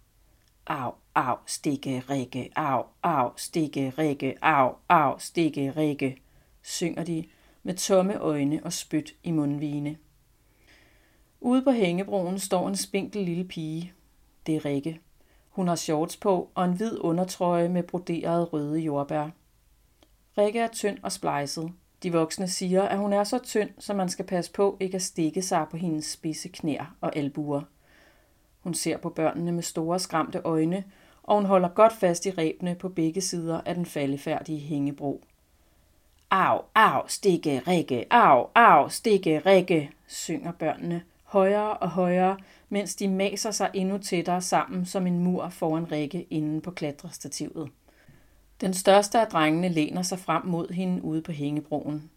Au, 0.67 0.93
au, 1.15 1.35
stikke, 1.45 2.03
rikke, 2.09 2.49
au, 2.55 2.83
au, 3.03 3.31
stikke, 3.35 3.93
rikke, 3.97 4.35
au, 4.41 4.75
au, 4.89 5.15
stikke, 5.19 5.71
rikke, 5.71 6.21
synger 6.61 7.03
de 7.03 7.25
med 7.63 7.73
tomme 7.73 8.19
øjne 8.19 8.61
og 8.63 8.73
spyt 8.73 9.13
i 9.23 9.31
mundvine. 9.31 9.97
Ude 11.41 11.61
på 11.61 11.71
hængebroen 11.71 12.39
står 12.39 12.67
en 12.67 12.75
spinkel 12.75 13.21
lille 13.21 13.43
pige. 13.43 13.93
Det 14.45 14.55
er 14.55 14.65
Rikke. 14.65 14.99
Hun 15.53 15.67
har 15.67 15.75
shorts 15.75 16.17
på 16.17 16.49
og 16.55 16.65
en 16.65 16.73
hvid 16.73 16.97
undertrøje 16.99 17.69
med 17.69 17.83
broderede 17.83 18.43
røde 18.43 18.79
jordbær. 18.79 19.29
Rikke 20.37 20.59
er 20.59 20.67
tynd 20.67 20.97
og 21.03 21.11
splejset. 21.11 21.71
De 22.03 22.11
voksne 22.11 22.47
siger, 22.47 22.83
at 22.83 22.97
hun 22.97 23.13
er 23.13 23.23
så 23.23 23.39
tynd, 23.39 23.69
så 23.79 23.93
man 23.93 24.09
skal 24.09 24.25
passe 24.25 24.51
på 24.51 24.77
ikke 24.79 24.95
at 24.95 25.01
stikke 25.01 25.41
sig 25.41 25.65
på 25.71 25.77
hendes 25.77 26.05
spidse 26.05 26.49
knær 26.49 26.95
og 27.01 27.15
albuer. 27.15 27.61
Hun 28.59 28.73
ser 28.73 28.97
på 28.97 29.09
børnene 29.09 29.51
med 29.51 29.63
store 29.63 29.99
skræmte 29.99 30.41
øjne, 30.43 30.83
og 31.23 31.35
hun 31.35 31.45
holder 31.45 31.69
godt 31.69 31.93
fast 31.93 32.25
i 32.25 32.31
rebene 32.31 32.75
på 32.75 32.89
begge 32.89 33.21
sider 33.21 33.61
af 33.65 33.75
den 33.75 33.85
faldefærdige 33.85 34.59
hængebro. 34.59 35.23
Au, 36.31 36.61
au, 36.75 37.07
stikke, 37.07 37.61
Rikke, 37.67 38.05
au, 38.13 38.47
au, 38.55 38.89
stikke, 38.89 39.39
Rikke, 39.39 39.91
synger 40.07 40.51
børnene 40.51 41.03
højere 41.33 41.77
og 41.77 41.89
højere, 41.89 42.37
mens 42.69 42.95
de 42.95 43.07
maser 43.07 43.51
sig 43.51 43.69
endnu 43.73 43.97
tættere 43.97 44.41
sammen 44.41 44.85
som 44.85 45.07
en 45.07 45.19
mur 45.19 45.49
foran 45.49 45.91
Rikke 45.91 46.27
inde 46.29 46.61
på 46.61 46.71
klatrestativet. 46.71 47.69
Den 48.61 48.73
største 48.73 49.19
af 49.19 49.27
drengene 49.27 49.69
læner 49.69 50.01
sig 50.01 50.19
frem 50.19 50.45
mod 50.45 50.73
hende 50.73 51.03
ude 51.03 51.21
på 51.21 51.31
hængebroen. 51.31 52.09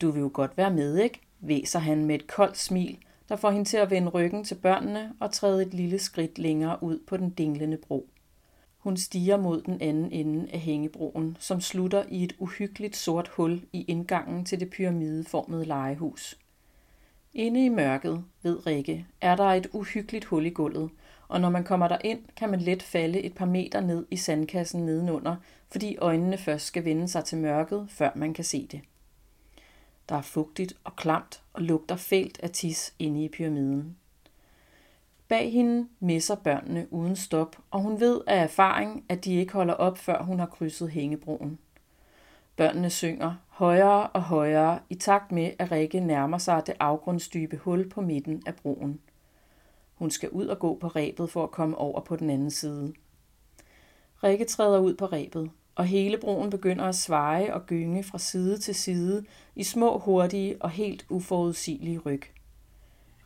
Du 0.00 0.10
vil 0.10 0.20
jo 0.20 0.30
godt 0.32 0.56
være 0.56 0.70
med, 0.70 0.98
ikke? 0.98 1.20
væser 1.40 1.78
han 1.78 2.04
med 2.04 2.14
et 2.14 2.26
koldt 2.26 2.58
smil, 2.58 2.98
der 3.28 3.36
får 3.36 3.50
hende 3.50 3.64
til 3.64 3.76
at 3.76 3.90
vende 3.90 4.08
ryggen 4.08 4.44
til 4.44 4.54
børnene 4.54 5.12
og 5.20 5.32
træde 5.32 5.62
et 5.62 5.74
lille 5.74 5.98
skridt 5.98 6.38
længere 6.38 6.82
ud 6.82 6.98
på 7.06 7.16
den 7.16 7.30
dinglende 7.30 7.76
bro. 7.76 8.08
Hun 8.78 8.96
stiger 8.96 9.36
mod 9.36 9.62
den 9.62 9.80
anden 9.80 10.12
ende 10.12 10.48
af 10.52 10.60
hængebroen, 10.60 11.36
som 11.40 11.60
slutter 11.60 12.04
i 12.08 12.24
et 12.24 12.36
uhyggeligt 12.38 12.96
sort 12.96 13.28
hul 13.28 13.62
i 13.72 13.82
indgangen 13.82 14.44
til 14.44 14.60
det 14.60 14.70
pyramideformede 14.70 15.64
legehus. 15.64 16.38
Inde 17.34 17.64
i 17.64 17.68
mørket, 17.68 18.24
ved 18.42 18.66
Rikke, 18.66 19.06
er 19.20 19.36
der 19.36 19.44
et 19.44 19.66
uhyggeligt 19.72 20.24
hul 20.24 20.46
i 20.46 20.50
gulvet, 20.50 20.90
og 21.28 21.40
når 21.40 21.50
man 21.50 21.64
kommer 21.64 21.88
derind, 21.88 22.22
kan 22.36 22.50
man 22.50 22.60
let 22.60 22.82
falde 22.82 23.20
et 23.20 23.34
par 23.34 23.46
meter 23.46 23.80
ned 23.80 24.06
i 24.10 24.16
sandkassen 24.16 24.86
nedenunder, 24.86 25.36
fordi 25.72 25.96
øjnene 25.96 26.38
først 26.38 26.66
skal 26.66 26.84
vende 26.84 27.08
sig 27.08 27.24
til 27.24 27.38
mørket, 27.38 27.86
før 27.88 28.10
man 28.14 28.34
kan 28.34 28.44
se 28.44 28.66
det. 28.66 28.80
Der 30.08 30.14
er 30.14 30.22
fugtigt 30.22 30.76
og 30.84 30.96
klamt 30.96 31.42
og 31.52 31.62
lugter 31.62 31.96
fælt 31.96 32.40
af 32.42 32.50
tis 32.50 32.94
inde 32.98 33.24
i 33.24 33.28
pyramiden. 33.28 33.96
Bag 35.28 35.52
hende 35.52 35.88
misser 36.00 36.34
børnene 36.34 36.86
uden 36.90 37.16
stop, 37.16 37.56
og 37.70 37.80
hun 37.80 38.00
ved 38.00 38.20
af 38.26 38.42
erfaring, 38.42 39.04
at 39.08 39.24
de 39.24 39.34
ikke 39.34 39.52
holder 39.52 39.74
op, 39.74 39.98
før 39.98 40.22
hun 40.22 40.38
har 40.38 40.46
krydset 40.46 40.90
hængebroen. 40.90 41.58
Børnene 42.56 42.90
synger 42.90 43.34
højere 43.48 44.06
og 44.06 44.22
højere 44.22 44.78
i 44.90 44.94
takt 44.94 45.32
med, 45.32 45.50
at 45.58 45.72
Rikke 45.72 46.00
nærmer 46.00 46.38
sig 46.38 46.62
det 46.66 46.74
afgrundsdybe 46.80 47.56
hul 47.56 47.88
på 47.88 48.00
midten 48.00 48.42
af 48.46 48.54
broen. 48.54 49.00
Hun 49.94 50.10
skal 50.10 50.30
ud 50.30 50.46
og 50.46 50.58
gå 50.58 50.78
på 50.80 50.88
rebet 50.88 51.30
for 51.30 51.42
at 51.42 51.50
komme 51.50 51.78
over 51.78 52.00
på 52.00 52.16
den 52.16 52.30
anden 52.30 52.50
side. 52.50 52.92
Rikke 54.24 54.44
træder 54.44 54.78
ud 54.78 54.94
på 54.94 55.06
rebet, 55.06 55.50
og 55.74 55.84
hele 55.84 56.18
broen 56.18 56.50
begynder 56.50 56.84
at 56.84 56.94
sveje 56.94 57.54
og 57.54 57.66
gynge 57.66 58.04
fra 58.04 58.18
side 58.18 58.58
til 58.58 58.74
side 58.74 59.24
i 59.56 59.62
små, 59.62 59.98
hurtige 59.98 60.62
og 60.62 60.70
helt 60.70 61.06
uforudsigelige 61.08 61.98
ryg. 61.98 62.22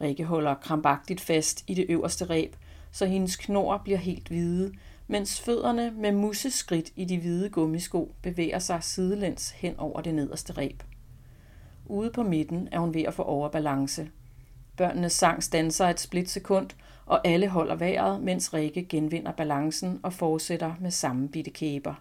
Rikke 0.01 0.25
holder 0.25 0.55
krampagtigt 0.55 1.21
fast 1.21 1.65
i 1.67 1.75
det 1.75 1.87
øverste 1.89 2.25
reb, 2.25 2.55
så 2.93 3.07
hendes 3.07 3.37
knor 3.37 3.79
bliver 3.79 3.99
helt 3.99 4.29
hvide, 4.29 4.73
mens 5.09 5.41
fødderne 5.41 5.91
med 5.91 6.13
museskridt 6.13 6.93
i 6.97 7.05
de 7.05 7.19
hvide 7.19 7.51
gummisko 7.51 8.15
bevæger 8.23 8.59
sig 8.59 8.83
sidelæns 8.83 9.51
hen 9.51 9.79
over 9.79 10.01
det 10.01 10.15
nederste 10.15 10.53
reb. 10.53 10.83
Ude 11.87 12.11
på 12.11 12.23
midten 12.23 12.69
er 12.73 12.79
hun 12.79 12.95
ved 12.95 13.03
at 13.03 13.15
få 13.15 13.23
overbalance. 13.23 14.11
Børnenes 14.77 15.13
sang 15.13 15.43
stanser 15.43 15.87
et 15.87 16.01
splitsekund, 16.01 16.71
og 17.07 17.27
alle 17.27 17.49
holder 17.49 17.75
vejret, 17.75 18.23
mens 18.23 18.55
Rikke 18.55 18.85
genvinder 18.85 19.33
balancen 19.33 20.01
og 20.03 20.13
fortsætter 20.13 20.75
med 20.81 20.91
samme 20.91 21.29
bitte 21.29 21.51
kæber. 21.51 21.95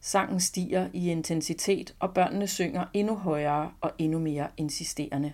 Sangen 0.00 0.40
stiger 0.40 0.88
i 0.92 1.10
intensitet, 1.10 1.94
og 1.98 2.14
børnene 2.14 2.46
synger 2.46 2.84
endnu 2.94 3.16
højere 3.16 3.72
og 3.80 3.92
endnu 3.98 4.18
mere 4.18 4.48
insisterende. 4.56 5.32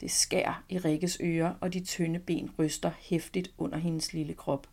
Det 0.00 0.10
skær 0.10 0.64
i 0.68 0.78
Rikkes 0.78 1.18
ører, 1.20 1.52
og 1.60 1.72
de 1.74 1.80
tynde 1.80 2.18
ben 2.18 2.50
ryster 2.58 2.90
hæftigt 2.98 3.50
under 3.58 3.78
hendes 3.78 4.12
lille 4.12 4.34
krop. 4.34 4.66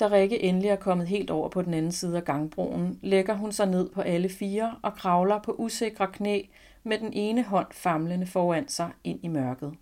Da 0.00 0.08
Rikke 0.10 0.42
endelig 0.42 0.68
er 0.68 0.76
kommet 0.76 1.08
helt 1.08 1.30
over 1.30 1.48
på 1.48 1.62
den 1.62 1.74
anden 1.74 1.92
side 1.92 2.16
af 2.16 2.24
gangbroen, 2.24 2.98
lægger 3.02 3.34
hun 3.34 3.52
sig 3.52 3.66
ned 3.66 3.90
på 3.90 4.00
alle 4.00 4.28
fire 4.28 4.76
og 4.82 4.94
kravler 4.94 5.38
på 5.42 5.52
usikre 5.58 6.06
knæ 6.06 6.42
med 6.82 6.98
den 6.98 7.12
ene 7.12 7.42
hånd 7.42 7.66
famlende 7.70 8.26
foran 8.26 8.68
sig 8.68 8.90
ind 9.04 9.20
i 9.22 9.28
mørket. 9.28 9.74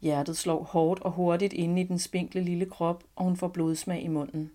Hjertet 0.00 0.36
slår 0.36 0.62
hårdt 0.62 1.02
og 1.02 1.12
hurtigt 1.12 1.52
inde 1.52 1.80
i 1.80 1.84
den 1.84 1.98
spinkle 1.98 2.40
lille 2.40 2.66
krop, 2.66 3.04
og 3.16 3.24
hun 3.24 3.36
får 3.36 3.48
blodsmag 3.48 4.02
i 4.02 4.08
munden. 4.08 4.50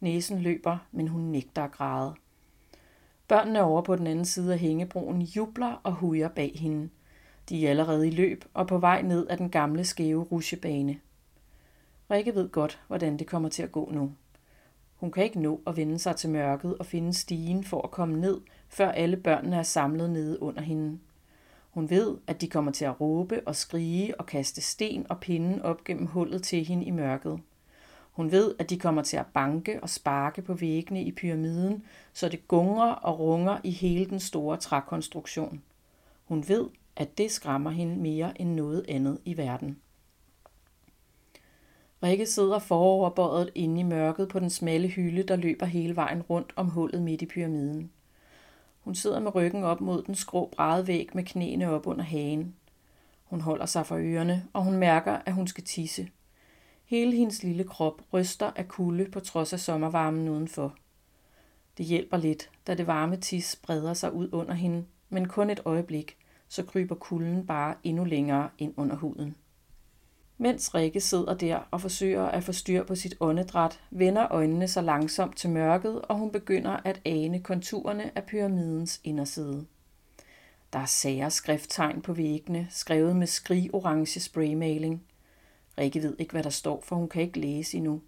Næsen 0.00 0.38
løber, 0.38 0.78
men 0.92 1.08
hun 1.08 1.22
nægter 1.22 1.62
at 1.62 1.72
græde. 1.72 2.14
Børnene 3.28 3.62
over 3.62 3.82
på 3.82 3.96
den 3.96 4.06
anden 4.06 4.24
side 4.24 4.52
af 4.52 4.58
hængebroen 4.58 5.22
jubler 5.22 5.80
og 5.82 5.92
hujer 5.92 6.28
bag 6.28 6.52
hende. 6.54 6.88
De 7.48 7.66
er 7.66 7.70
allerede 7.70 8.08
i 8.08 8.10
løb 8.10 8.44
og 8.54 8.66
på 8.66 8.78
vej 8.78 9.02
ned 9.02 9.26
ad 9.30 9.36
den 9.36 9.50
gamle 9.50 9.84
skæve 9.84 10.22
rusjebane. 10.22 11.00
Rikke 12.10 12.34
ved 12.34 12.48
godt, 12.48 12.80
hvordan 12.86 13.18
det 13.18 13.26
kommer 13.26 13.48
til 13.48 13.62
at 13.62 13.72
gå 13.72 13.90
nu. 13.92 14.12
Hun 14.96 15.12
kan 15.12 15.24
ikke 15.24 15.40
nå 15.40 15.60
at 15.66 15.76
vende 15.76 15.98
sig 15.98 16.16
til 16.16 16.30
mørket 16.30 16.78
og 16.78 16.86
finde 16.86 17.12
stigen 17.12 17.64
for 17.64 17.82
at 17.82 17.90
komme 17.90 18.20
ned, 18.20 18.40
før 18.68 18.90
alle 18.90 19.16
børnene 19.16 19.56
er 19.56 19.62
samlet 19.62 20.10
nede 20.10 20.42
under 20.42 20.62
hende. 20.62 20.98
Hun 21.70 21.90
ved, 21.90 22.16
at 22.26 22.40
de 22.40 22.48
kommer 22.48 22.72
til 22.72 22.84
at 22.84 23.00
råbe 23.00 23.42
og 23.46 23.56
skrige 23.56 24.20
og 24.20 24.26
kaste 24.26 24.60
sten 24.60 25.06
og 25.10 25.20
pinden 25.20 25.62
op 25.62 25.84
gennem 25.84 26.06
hullet 26.06 26.42
til 26.42 26.64
hende 26.64 26.84
i 26.84 26.90
mørket. 26.90 27.40
Hun 28.12 28.30
ved, 28.30 28.54
at 28.58 28.70
de 28.70 28.78
kommer 28.78 29.02
til 29.02 29.16
at 29.16 29.26
banke 29.26 29.82
og 29.82 29.88
sparke 29.88 30.42
på 30.42 30.54
væggene 30.54 31.02
i 31.02 31.12
pyramiden, 31.12 31.82
så 32.12 32.28
det 32.28 32.48
gungrer 32.48 32.92
og 32.92 33.18
runger 33.18 33.58
i 33.64 33.70
hele 33.70 34.04
den 34.04 34.20
store 34.20 34.56
trækonstruktion. 34.56 35.62
Hun 36.24 36.48
ved, 36.48 36.68
at 36.96 37.18
det 37.18 37.30
skræmmer 37.30 37.70
hende 37.70 37.96
mere 37.96 38.40
end 38.40 38.50
noget 38.54 38.84
andet 38.88 39.18
i 39.24 39.36
verden. 39.36 39.78
Rikke 42.04 42.26
sidder 42.26 42.58
foroverbøjet 42.58 43.50
inde 43.54 43.80
i 43.80 43.82
mørket 43.82 44.28
på 44.28 44.40
den 44.40 44.50
smalle 44.50 44.88
hylde, 44.88 45.22
der 45.22 45.36
løber 45.36 45.66
hele 45.66 45.96
vejen 45.96 46.22
rundt 46.22 46.52
om 46.56 46.68
hullet 46.68 47.02
midt 47.02 47.22
i 47.22 47.26
pyramiden. 47.26 47.90
Hun 48.80 48.94
sidder 48.94 49.20
med 49.20 49.34
ryggen 49.34 49.64
op 49.64 49.80
mod 49.80 50.02
den 50.02 50.14
skrå 50.14 50.50
brædvæg 50.56 51.08
med 51.14 51.24
knæene 51.24 51.70
op 51.70 51.86
under 51.86 52.04
hagen. 52.04 52.54
Hun 53.24 53.40
holder 53.40 53.66
sig 53.66 53.86
for 53.86 53.96
ørerne, 53.96 54.44
og 54.52 54.64
hun 54.64 54.76
mærker, 54.76 55.18
at 55.26 55.32
hun 55.32 55.46
skal 55.46 55.64
tisse. 55.64 56.08
Hele 56.84 57.16
hendes 57.16 57.42
lille 57.42 57.64
krop 57.64 58.02
ryster 58.12 58.50
af 58.56 58.68
kulde 58.68 59.10
på 59.10 59.20
trods 59.20 59.52
af 59.52 59.60
sommervarmen 59.60 60.28
udenfor. 60.28 60.74
Det 61.78 61.86
hjælper 61.86 62.16
lidt, 62.16 62.50
da 62.66 62.74
det 62.74 62.86
varme 62.86 63.16
tis 63.16 63.60
breder 63.62 63.94
sig 63.94 64.12
ud 64.12 64.28
under 64.32 64.54
hende, 64.54 64.84
men 65.08 65.28
kun 65.28 65.50
et 65.50 65.60
øjeblik, 65.64 66.16
så 66.48 66.62
kryber 66.62 66.94
kulden 66.94 67.46
bare 67.46 67.74
endnu 67.82 68.04
længere 68.04 68.48
ind 68.58 68.74
under 68.76 68.96
huden. 68.96 69.36
Mens 70.38 70.74
Rikke 70.74 71.00
sidder 71.00 71.34
der 71.34 71.68
og 71.70 71.80
forsøger 71.80 72.24
at 72.24 72.44
få 72.44 72.52
styr 72.52 72.84
på 72.84 72.94
sit 72.94 73.14
åndedræt, 73.20 73.80
vender 73.90 74.32
øjnene 74.32 74.68
sig 74.68 74.84
langsomt 74.84 75.36
til 75.36 75.50
mørket, 75.50 76.02
og 76.02 76.18
hun 76.18 76.32
begynder 76.32 76.76
at 76.84 77.00
ane 77.04 77.40
konturerne 77.40 78.18
af 78.18 78.24
pyramidens 78.24 79.00
inderside. 79.04 79.66
Der 80.72 80.78
er 80.78 80.86
sære 80.86 81.30
skrifttegn 81.30 82.02
på 82.02 82.12
væggene, 82.12 82.66
skrevet 82.70 83.16
med 83.16 83.26
skrig-orange 83.26 84.20
spraymaling. 84.20 85.02
Rikke 85.78 86.02
ved 86.02 86.16
ikke, 86.18 86.32
hvad 86.32 86.42
der 86.42 86.50
står, 86.50 86.80
for 86.84 86.96
hun 86.96 87.08
kan 87.08 87.22
ikke 87.22 87.40
læse 87.40 87.76
endnu. 87.76 88.00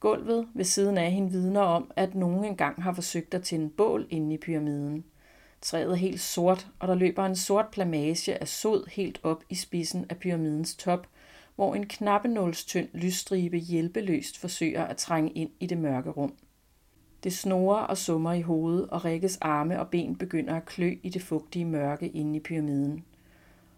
Gulvet 0.00 0.48
ved 0.54 0.64
siden 0.64 0.98
af 0.98 1.12
hende 1.12 1.30
vidner 1.30 1.60
om, 1.60 1.90
at 1.96 2.14
nogen 2.14 2.44
engang 2.44 2.82
har 2.82 2.92
forsøgt 2.92 3.34
at 3.34 3.42
tænde 3.42 3.70
bål 3.70 4.06
inde 4.10 4.34
i 4.34 4.38
pyramiden. 4.38 5.04
Træet 5.60 5.90
er 5.90 5.94
helt 5.94 6.20
sort, 6.20 6.66
og 6.78 6.88
der 6.88 6.94
løber 6.94 7.26
en 7.26 7.36
sort 7.36 7.68
plamage 7.68 8.40
af 8.40 8.48
sod 8.48 8.90
helt 8.90 9.20
op 9.22 9.44
i 9.48 9.54
spidsen 9.54 10.06
af 10.08 10.16
pyramidens 10.16 10.74
top, 10.74 11.06
hvor 11.56 11.74
en 11.74 11.86
knappenålstynd 11.86 12.88
lysstribe 12.94 13.58
hjælpeløst 13.58 14.38
forsøger 14.38 14.84
at 14.84 14.96
trænge 14.96 15.30
ind 15.30 15.50
i 15.60 15.66
det 15.66 15.78
mørke 15.78 16.10
rum. 16.10 16.34
Det 17.24 17.32
snorer 17.32 17.82
og 17.82 17.98
summer 17.98 18.32
i 18.32 18.40
hovedet, 18.40 18.88
og 18.90 19.04
Rikkes 19.04 19.38
arme 19.40 19.80
og 19.80 19.88
ben 19.88 20.16
begynder 20.16 20.54
at 20.54 20.64
klø 20.64 20.94
i 21.02 21.08
det 21.08 21.22
fugtige 21.22 21.64
mørke 21.64 22.08
inde 22.08 22.36
i 22.36 22.40
pyramiden. 22.40 23.04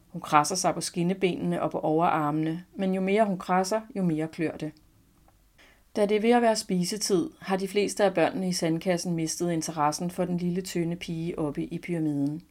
Hun 0.08 0.20
krasser 0.20 0.56
sig 0.56 0.74
på 0.74 0.80
skinnebenene 0.80 1.62
og 1.62 1.70
på 1.70 1.78
overarmene, 1.78 2.64
men 2.74 2.94
jo 2.94 3.00
mere 3.00 3.24
hun 3.24 3.38
krasser, 3.38 3.80
jo 3.96 4.02
mere 4.02 4.28
klør 4.28 4.56
det. 4.56 4.72
Da 5.96 6.06
det 6.06 6.16
er 6.16 6.20
ved 6.20 6.30
at 6.30 6.42
være 6.42 6.56
spisetid, 6.56 7.30
har 7.40 7.56
de 7.56 7.68
fleste 7.68 8.04
af 8.04 8.14
børnene 8.14 8.48
i 8.48 8.52
sandkassen 8.52 9.14
mistet 9.14 9.52
interessen 9.52 10.10
for 10.10 10.24
den 10.24 10.36
lille 10.36 10.62
tynde 10.62 10.96
pige 10.96 11.38
oppe 11.38 11.64
i 11.64 11.78
pyramiden. 11.78 12.42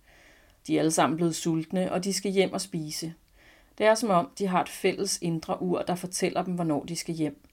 De 0.68 0.76
er 0.76 0.80
alle 0.80 0.92
sammen 0.92 1.18
blevet 1.18 1.36
sultne, 1.36 1.92
og 1.92 2.04
de 2.04 2.14
skal 2.14 2.32
hjem 2.32 2.54
og 2.54 2.62
spise. 2.62 3.14
Det 3.78 3.86
er 3.86 3.96
som 3.96 4.10
om, 4.10 4.32
de 4.38 4.48
har 4.48 4.62
et 4.62 4.70
fælles 4.70 5.20
indre 5.22 5.62
ur, 5.62 5.82
der 5.82 5.96
fortæller 5.96 6.44
dem, 6.44 6.54
hvornår 6.54 6.84
de 6.84 6.96
skal 6.96 7.16
hjem. 7.16 7.48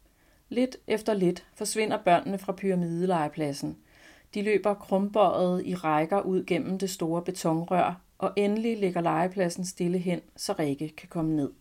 Lidt 0.49 0.77
efter 0.87 1.15
lidt 1.15 1.47
forsvinder 1.55 1.99
børnene 2.05 2.39
fra 2.39 2.53
pyramidelegepladsen. 2.53 3.77
De 4.35 4.43
løber 4.43 4.75
krumbøjet 4.75 5.67
i 5.67 5.75
rækker 5.75 6.21
ud 6.21 6.45
gennem 6.45 6.79
det 6.79 6.91
store 6.91 7.23
betonrør, 7.23 8.01
og 8.19 8.33
endelig 8.37 8.79
ligger 8.79 9.01
legepladsen 9.01 9.65
stille 9.65 9.99
hen, 9.99 10.21
så 10.37 10.53
Rikke 10.53 10.89
kan 10.89 11.09
komme 11.09 11.37
ned. 11.37 11.53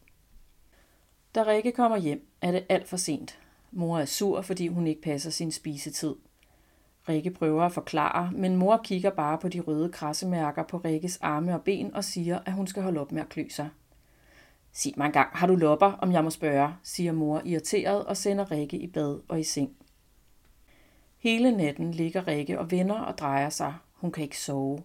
Da 1.36 1.44
Rikke 1.44 1.72
kommer 1.72 1.98
hjem, 1.98 2.28
er 2.42 2.52
det 2.52 2.66
alt 2.70 2.88
for 2.88 2.98
sent. 2.98 3.40
Mor 3.72 4.00
er 4.00 4.06
sur, 4.06 4.42
fordi 4.42 4.68
hun 4.68 4.88
ikke 4.88 5.02
passer 5.02 5.30
sin 5.30 5.52
spisetid. 5.52 6.16
Rikke 7.10 7.32
prøver 7.32 7.64
at 7.64 7.72
forklare, 7.72 8.32
men 8.32 8.56
mor 8.56 8.82
kigger 8.84 9.10
bare 9.10 9.38
på 9.38 9.50
de 9.50 9.60
røde 9.60 9.90
krassemærker 9.90 10.64
på 10.64 10.78
Rikkes 10.78 11.18
arme 11.22 11.54
og 11.54 11.62
ben 11.62 11.96
og 11.96 12.04
siger, 12.04 12.40
at 12.46 12.54
hun 12.54 12.68
skal 12.68 12.84
holde 12.84 13.02
op 13.02 13.12
med 13.12 13.22
at 13.22 13.30
klø 13.30 13.44
sig. 13.50 13.70
Sig 14.74 14.94
mig 14.98 15.06
engang, 15.06 15.30
har 15.32 15.48
du 15.48 15.56
lopper, 15.56 15.92
om 15.92 16.12
jeg 16.12 16.24
må 16.24 16.30
spørge, 16.30 16.70
siger 16.84 17.12
mor 17.12 17.42
irriteret 17.46 18.06
og 18.06 18.18
sender 18.18 18.52
Rikke 18.52 18.78
i 18.78 18.88
bad 18.88 19.20
og 19.28 19.40
i 19.40 19.44
seng. 19.44 19.76
Hele 21.18 21.52
natten 21.58 21.92
ligger 21.92 22.28
Rikke 22.28 22.60
og 22.60 22.72
vender 22.72 23.00
og 23.00 23.18
drejer 23.18 23.50
sig. 23.50 23.74
Hun 23.94 24.12
kan 24.12 24.24
ikke 24.24 24.40
sove. 24.40 24.84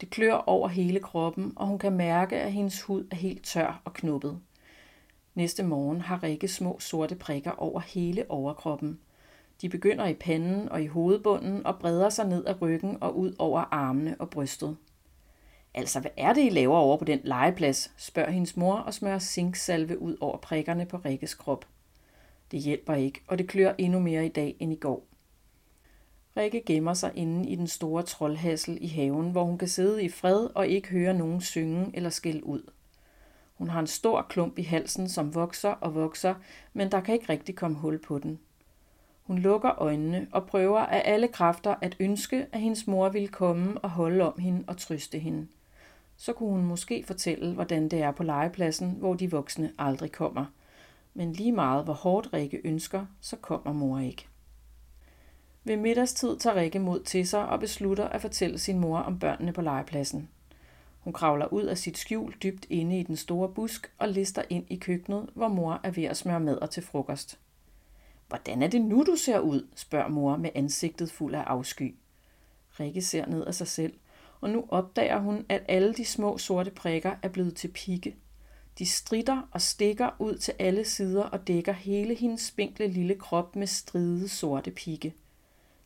Det 0.00 0.10
klør 0.10 0.34
over 0.34 0.68
hele 0.68 1.00
kroppen, 1.00 1.52
og 1.56 1.66
hun 1.66 1.78
kan 1.78 1.92
mærke, 1.92 2.36
at 2.36 2.52
hendes 2.52 2.82
hud 2.82 3.06
er 3.10 3.16
helt 3.16 3.44
tør 3.44 3.82
og 3.84 3.94
knuppet. 3.94 4.38
Næste 5.34 5.62
morgen 5.62 6.00
har 6.00 6.22
Rikke 6.22 6.48
små 6.48 6.78
sorte 6.80 7.14
prikker 7.14 7.50
over 7.50 7.80
hele 7.80 8.24
overkroppen. 8.28 8.98
De 9.60 9.68
begynder 9.68 10.06
i 10.06 10.14
panden 10.14 10.68
og 10.68 10.82
i 10.82 10.86
hovedbunden 10.86 11.66
og 11.66 11.78
breder 11.78 12.08
sig 12.08 12.28
ned 12.28 12.46
ad 12.46 12.62
ryggen 12.62 12.98
og 13.00 13.18
ud 13.18 13.34
over 13.38 13.60
armene 13.60 14.16
og 14.18 14.30
brystet. 14.30 14.76
Altså, 15.74 16.00
hvad 16.00 16.10
er 16.16 16.32
det, 16.32 16.46
I 16.46 16.48
laver 16.48 16.76
over 16.76 16.96
på 16.96 17.04
den 17.04 17.20
legeplads? 17.24 17.92
spørger 17.96 18.30
hendes 18.30 18.56
mor 18.56 18.74
og 18.74 18.94
smører 18.94 19.18
zinksalve 19.18 19.98
ud 19.98 20.16
over 20.20 20.36
prikkerne 20.36 20.86
på 20.86 20.96
Rikkes 20.96 21.34
krop. 21.34 21.66
Det 22.50 22.60
hjælper 22.60 22.94
ikke, 22.94 23.20
og 23.26 23.38
det 23.38 23.48
klør 23.48 23.74
endnu 23.78 24.00
mere 24.00 24.26
i 24.26 24.28
dag 24.28 24.56
end 24.58 24.72
i 24.72 24.76
går. 24.76 25.06
Rikke 26.36 26.62
gemmer 26.66 26.94
sig 26.94 27.12
inde 27.14 27.48
i 27.48 27.54
den 27.54 27.66
store 27.66 28.02
troldhassel 28.02 28.78
i 28.80 28.86
haven, 28.86 29.30
hvor 29.30 29.44
hun 29.44 29.58
kan 29.58 29.68
sidde 29.68 30.04
i 30.04 30.08
fred 30.08 30.48
og 30.54 30.68
ikke 30.68 30.88
høre 30.88 31.14
nogen 31.14 31.40
synge 31.40 31.90
eller 31.94 32.10
skælde 32.10 32.46
ud. 32.46 32.62
Hun 33.54 33.68
har 33.68 33.80
en 33.80 33.86
stor 33.86 34.22
klump 34.22 34.58
i 34.58 34.62
halsen, 34.62 35.08
som 35.08 35.34
vokser 35.34 35.70
og 35.70 35.94
vokser, 35.94 36.34
men 36.72 36.92
der 36.92 37.00
kan 37.00 37.14
ikke 37.14 37.28
rigtig 37.28 37.56
komme 37.56 37.76
hul 37.76 37.98
på 37.98 38.18
den. 38.18 38.38
Hun 39.22 39.38
lukker 39.38 39.82
øjnene 39.82 40.26
og 40.32 40.46
prøver 40.46 40.80
af 40.80 41.02
alle 41.04 41.28
kræfter 41.28 41.74
at 41.80 41.96
ønske, 42.00 42.46
at 42.52 42.60
hendes 42.60 42.86
mor 42.86 43.08
ville 43.08 43.28
komme 43.28 43.78
og 43.78 43.90
holde 43.90 44.32
om 44.32 44.38
hende 44.38 44.64
og 44.66 44.76
trøste 44.76 45.18
hende 45.18 45.46
så 46.16 46.32
kunne 46.32 46.50
hun 46.50 46.64
måske 46.64 47.04
fortælle, 47.06 47.54
hvordan 47.54 47.88
det 47.88 48.02
er 48.02 48.10
på 48.10 48.22
legepladsen, 48.22 48.90
hvor 48.90 49.14
de 49.14 49.30
voksne 49.30 49.72
aldrig 49.78 50.12
kommer. 50.12 50.44
Men 51.14 51.32
lige 51.32 51.52
meget 51.52 51.84
hvor 51.84 51.92
hårdt 51.92 52.32
Rikke 52.32 52.60
ønsker, 52.64 53.06
så 53.20 53.36
kommer 53.36 53.72
mor 53.72 53.98
ikke. 53.98 54.26
Ved 55.64 55.76
middagstid 55.76 56.36
tager 56.36 56.56
Rikke 56.56 56.78
mod 56.78 57.00
til 57.00 57.28
sig 57.28 57.48
og 57.48 57.60
beslutter 57.60 58.08
at 58.08 58.20
fortælle 58.20 58.58
sin 58.58 58.78
mor 58.78 58.98
om 58.98 59.18
børnene 59.18 59.52
på 59.52 59.62
legepladsen. 59.62 60.28
Hun 61.00 61.12
kravler 61.12 61.52
ud 61.52 61.62
af 61.62 61.78
sit 61.78 61.98
skjul 61.98 62.34
dybt 62.42 62.66
inde 62.70 63.00
i 63.00 63.02
den 63.02 63.16
store 63.16 63.48
busk 63.48 63.92
og 63.98 64.08
lister 64.08 64.42
ind 64.50 64.64
i 64.68 64.76
køkkenet, 64.76 65.30
hvor 65.34 65.48
mor 65.48 65.80
er 65.82 65.90
ved 65.90 66.04
at 66.04 66.16
smøre 66.16 66.40
madder 66.40 66.66
til 66.66 66.82
frokost. 66.82 67.38
Hvordan 68.28 68.62
er 68.62 68.68
det 68.68 68.80
nu, 68.80 69.04
du 69.06 69.16
ser 69.16 69.38
ud? 69.38 69.66
spørger 69.74 70.08
mor 70.08 70.36
med 70.36 70.50
ansigtet 70.54 71.10
fuld 71.10 71.34
af 71.34 71.42
afsky. 71.42 71.94
Rikke 72.80 73.02
ser 73.02 73.26
ned 73.26 73.44
af 73.44 73.54
sig 73.54 73.66
selv, 73.66 73.94
og 74.44 74.50
nu 74.50 74.64
opdager 74.68 75.18
hun, 75.18 75.46
at 75.48 75.62
alle 75.68 75.94
de 75.94 76.04
små 76.04 76.38
sorte 76.38 76.70
prikker 76.70 77.14
er 77.22 77.28
blevet 77.28 77.56
til 77.56 77.68
pigge. 77.68 78.16
De 78.78 78.86
stritter 78.86 79.48
og 79.50 79.60
stikker 79.60 80.10
ud 80.18 80.34
til 80.34 80.54
alle 80.58 80.84
sider 80.84 81.22
og 81.22 81.48
dækker 81.48 81.72
hele 81.72 82.14
hendes 82.14 82.40
spinkle 82.40 82.86
lille 82.86 83.14
krop 83.14 83.56
med 83.56 83.66
stride 83.66 84.28
sorte 84.28 84.70
pigge. 84.70 85.14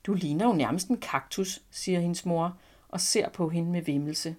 Du 0.07 0.15
ligner 0.15 0.47
jo 0.47 0.53
nærmest 0.53 0.89
en 0.89 0.97
kaktus, 0.97 1.63
siger 1.71 2.01
hendes 2.01 2.27
mor 2.27 2.57
og 2.89 3.01
ser 3.01 3.29
på 3.29 3.49
hende 3.49 3.71
med 3.71 3.83
vimmelse. 3.83 4.37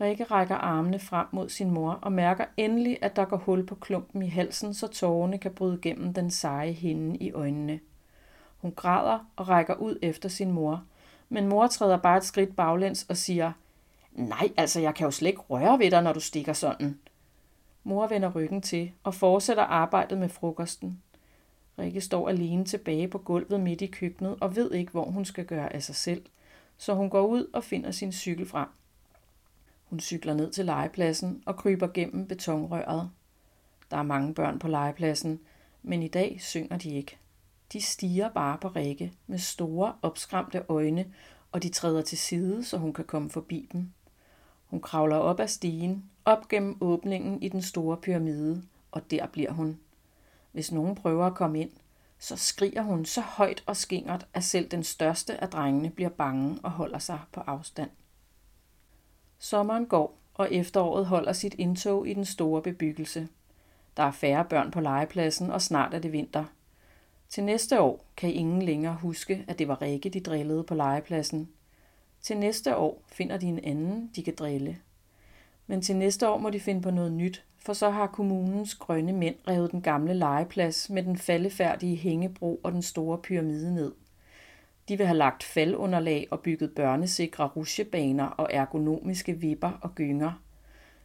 Rikke 0.00 0.24
rækker 0.24 0.56
armene 0.56 0.98
frem 0.98 1.26
mod 1.32 1.48
sin 1.48 1.70
mor 1.70 1.92
og 1.92 2.12
mærker 2.12 2.44
endelig, 2.56 2.98
at 3.02 3.16
der 3.16 3.24
går 3.24 3.36
hul 3.36 3.66
på 3.66 3.74
klumpen 3.74 4.22
i 4.22 4.28
halsen, 4.28 4.74
så 4.74 4.86
tårerne 4.86 5.38
kan 5.38 5.54
bryde 5.54 5.78
gennem 5.82 6.14
den 6.14 6.30
seje 6.30 6.72
hinde 6.72 7.16
i 7.16 7.32
øjnene. 7.32 7.80
Hun 8.58 8.72
græder 8.72 9.18
og 9.36 9.48
rækker 9.48 9.74
ud 9.74 9.98
efter 10.02 10.28
sin 10.28 10.50
mor, 10.50 10.84
men 11.30 11.48
mor 11.48 11.66
træder 11.66 11.96
bare 11.96 12.16
et 12.16 12.24
skridt 12.24 12.56
baglæns 12.56 13.06
og 13.08 13.16
siger, 13.16 13.52
Nej, 14.12 14.48
altså 14.56 14.80
jeg 14.80 14.94
kan 14.94 15.04
jo 15.04 15.10
slet 15.10 15.28
ikke 15.28 15.40
røre 15.40 15.78
ved 15.78 15.90
dig, 15.90 16.02
når 16.02 16.12
du 16.12 16.20
stikker 16.20 16.52
sådan. 16.52 16.98
Mor 17.84 18.06
vender 18.06 18.30
ryggen 18.30 18.62
til 18.62 18.92
og 19.02 19.14
fortsætter 19.14 19.62
arbejdet 19.62 20.18
med 20.18 20.28
frokosten. 20.28 21.02
Rikke 21.78 22.00
står 22.00 22.28
alene 22.28 22.64
tilbage 22.64 23.08
på 23.08 23.18
gulvet 23.18 23.60
midt 23.60 23.80
i 23.80 23.86
køkkenet 23.86 24.36
og 24.40 24.56
ved 24.56 24.72
ikke, 24.72 24.92
hvor 24.92 25.04
hun 25.04 25.24
skal 25.24 25.44
gøre 25.44 25.72
af 25.72 25.82
sig 25.82 25.94
selv, 25.94 26.22
så 26.78 26.94
hun 26.94 27.10
går 27.10 27.26
ud 27.26 27.50
og 27.52 27.64
finder 27.64 27.90
sin 27.90 28.12
cykel 28.12 28.46
frem. 28.46 28.68
Hun 29.84 30.00
cykler 30.00 30.34
ned 30.34 30.50
til 30.50 30.64
legepladsen 30.64 31.42
og 31.46 31.56
kryber 31.56 31.88
gennem 31.88 32.26
betonrøret. 32.26 33.10
Der 33.90 33.96
er 33.96 34.02
mange 34.02 34.34
børn 34.34 34.58
på 34.58 34.68
legepladsen, 34.68 35.40
men 35.82 36.02
i 36.02 36.08
dag 36.08 36.36
synger 36.40 36.78
de 36.78 36.90
ikke. 36.90 37.18
De 37.72 37.80
stiger 37.80 38.28
bare 38.28 38.58
på 38.58 38.68
Rikke 38.68 39.12
med 39.26 39.38
store, 39.38 39.94
opskræmte 40.02 40.62
øjne, 40.68 41.12
og 41.52 41.62
de 41.62 41.68
træder 41.68 42.02
til 42.02 42.18
side, 42.18 42.64
så 42.64 42.78
hun 42.78 42.92
kan 42.92 43.04
komme 43.04 43.30
forbi 43.30 43.68
dem. 43.72 43.90
Hun 44.66 44.80
kravler 44.80 45.16
op 45.16 45.40
ad 45.40 45.48
stigen, 45.48 46.10
op 46.24 46.48
gennem 46.48 46.76
åbningen 46.80 47.42
i 47.42 47.48
den 47.48 47.62
store 47.62 47.96
pyramide, 47.96 48.62
og 48.90 49.10
der 49.10 49.26
bliver 49.26 49.52
hun. 49.52 49.78
Hvis 50.52 50.72
nogen 50.72 50.94
prøver 50.94 51.26
at 51.26 51.34
komme 51.34 51.60
ind, 51.60 51.70
så 52.18 52.36
skriger 52.36 52.82
hun 52.82 53.04
så 53.04 53.20
højt 53.20 53.62
og 53.66 53.76
skingert, 53.76 54.26
at 54.34 54.44
selv 54.44 54.68
den 54.68 54.84
største 54.84 55.40
af 55.40 55.48
drengene 55.48 55.90
bliver 55.90 56.10
bange 56.10 56.58
og 56.62 56.70
holder 56.70 56.98
sig 56.98 57.20
på 57.32 57.40
afstand. 57.40 57.90
Sommeren 59.38 59.86
går, 59.86 60.18
og 60.34 60.54
efteråret 60.54 61.06
holder 61.06 61.32
sit 61.32 61.54
indtog 61.58 62.08
i 62.08 62.14
den 62.14 62.24
store 62.24 62.62
bebyggelse. 62.62 63.28
Der 63.96 64.02
er 64.02 64.10
færre 64.10 64.44
børn 64.44 64.70
på 64.70 64.80
legepladsen, 64.80 65.50
og 65.50 65.62
snart 65.62 65.94
er 65.94 65.98
det 65.98 66.12
vinter. 66.12 66.44
Til 67.30 67.44
næste 67.44 67.80
år 67.80 68.04
kan 68.16 68.32
ingen 68.32 68.62
længere 68.62 68.94
huske, 68.94 69.44
at 69.48 69.58
det 69.58 69.68
var 69.68 69.82
Rikke, 69.82 70.08
de 70.08 70.20
drillede 70.20 70.64
på 70.64 70.74
legepladsen. 70.74 71.48
Til 72.20 72.36
næste 72.36 72.76
år 72.76 73.02
finder 73.12 73.36
de 73.36 73.46
en 73.46 73.64
anden, 73.64 74.10
de 74.16 74.22
kan 74.22 74.34
drille. 74.38 74.78
Men 75.66 75.82
til 75.82 75.96
næste 75.96 76.28
år 76.28 76.38
må 76.38 76.50
de 76.50 76.60
finde 76.60 76.82
på 76.82 76.90
noget 76.90 77.12
nyt, 77.12 77.44
for 77.58 77.72
så 77.72 77.90
har 77.90 78.06
kommunens 78.06 78.74
grønne 78.74 79.12
mænd 79.12 79.34
revet 79.48 79.70
den 79.70 79.82
gamle 79.82 80.14
legeplads 80.14 80.90
med 80.90 81.02
den 81.02 81.16
faldefærdige 81.16 81.96
hængebro 81.96 82.60
og 82.62 82.72
den 82.72 82.82
store 82.82 83.18
pyramide 83.18 83.74
ned. 83.74 83.92
De 84.88 84.96
vil 84.96 85.06
have 85.06 85.18
lagt 85.18 85.42
faldunderlag 85.42 86.26
og 86.30 86.40
bygget 86.40 86.74
børnesikre 86.74 87.46
rusjebaner 87.46 88.26
og 88.26 88.48
ergonomiske 88.52 89.32
vipper 89.32 89.78
og 89.80 89.94
gynger. 89.94 90.42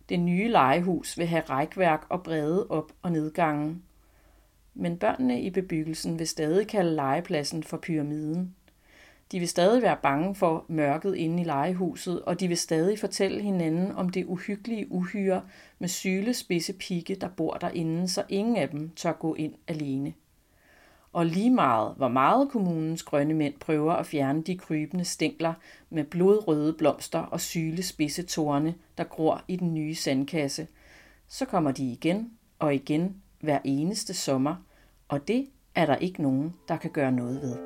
Det 0.09 0.19
nye 0.19 0.47
legehus 0.47 1.17
vil 1.17 1.27
have 1.27 1.43
rækværk 1.49 2.05
og 2.09 2.23
brede 2.23 2.67
op- 2.69 2.93
og 3.01 3.11
nedgange. 3.11 3.81
Men 4.75 4.97
børnene 4.97 5.41
i 5.41 5.49
bebyggelsen 5.49 6.19
vil 6.19 6.27
stadig 6.27 6.67
kalde 6.67 6.95
legepladsen 6.95 7.63
for 7.63 7.77
pyramiden. 7.77 8.55
De 9.31 9.39
vil 9.39 9.47
stadig 9.47 9.81
være 9.81 9.97
bange 10.03 10.35
for 10.35 10.65
mørket 10.67 11.15
inde 11.15 11.41
i 11.41 11.45
legehuset, 11.45 12.21
og 12.21 12.39
de 12.39 12.47
vil 12.47 12.57
stadig 12.57 12.99
fortælle 12.99 13.41
hinanden 13.41 13.91
om 13.91 14.09
det 14.09 14.25
uhyggelige 14.25 14.91
uhyre 14.91 15.41
med 15.79 15.87
syle 15.87 16.33
spidse 16.33 16.73
pigge, 16.73 17.15
der 17.15 17.27
bor 17.27 17.53
derinde, 17.53 18.07
så 18.07 18.23
ingen 18.29 18.57
af 18.57 18.69
dem 18.69 18.89
tør 18.89 19.11
gå 19.11 19.35
ind 19.35 19.53
alene. 19.67 20.13
Og 21.13 21.25
lige 21.25 21.51
meget, 21.51 21.93
hvor 21.97 22.07
meget 22.07 22.49
kommunens 22.49 23.03
grønne 23.03 23.33
mænd 23.33 23.53
prøver 23.59 23.93
at 23.93 24.05
fjerne 24.05 24.43
de 24.43 24.57
krybende 24.57 25.05
stængler 25.05 25.53
med 25.89 26.03
blodrøde 26.03 26.73
blomster 26.73 27.19
og 27.19 27.41
syle 27.41 27.83
spidse 27.83 28.23
tårne, 28.23 28.75
der 28.97 29.03
gror 29.03 29.43
i 29.47 29.55
den 29.55 29.73
nye 29.73 29.95
sandkasse, 29.95 30.67
så 31.27 31.45
kommer 31.45 31.71
de 31.71 31.91
igen 31.91 32.31
og 32.59 32.75
igen 32.75 33.21
hver 33.39 33.59
eneste 33.63 34.13
sommer, 34.13 34.64
og 35.07 35.27
det 35.27 35.47
er 35.75 35.85
der 35.85 35.95
ikke 35.95 36.21
nogen, 36.21 36.55
der 36.67 36.77
kan 36.77 36.91
gøre 36.91 37.11
noget 37.11 37.41
ved. 37.41 37.57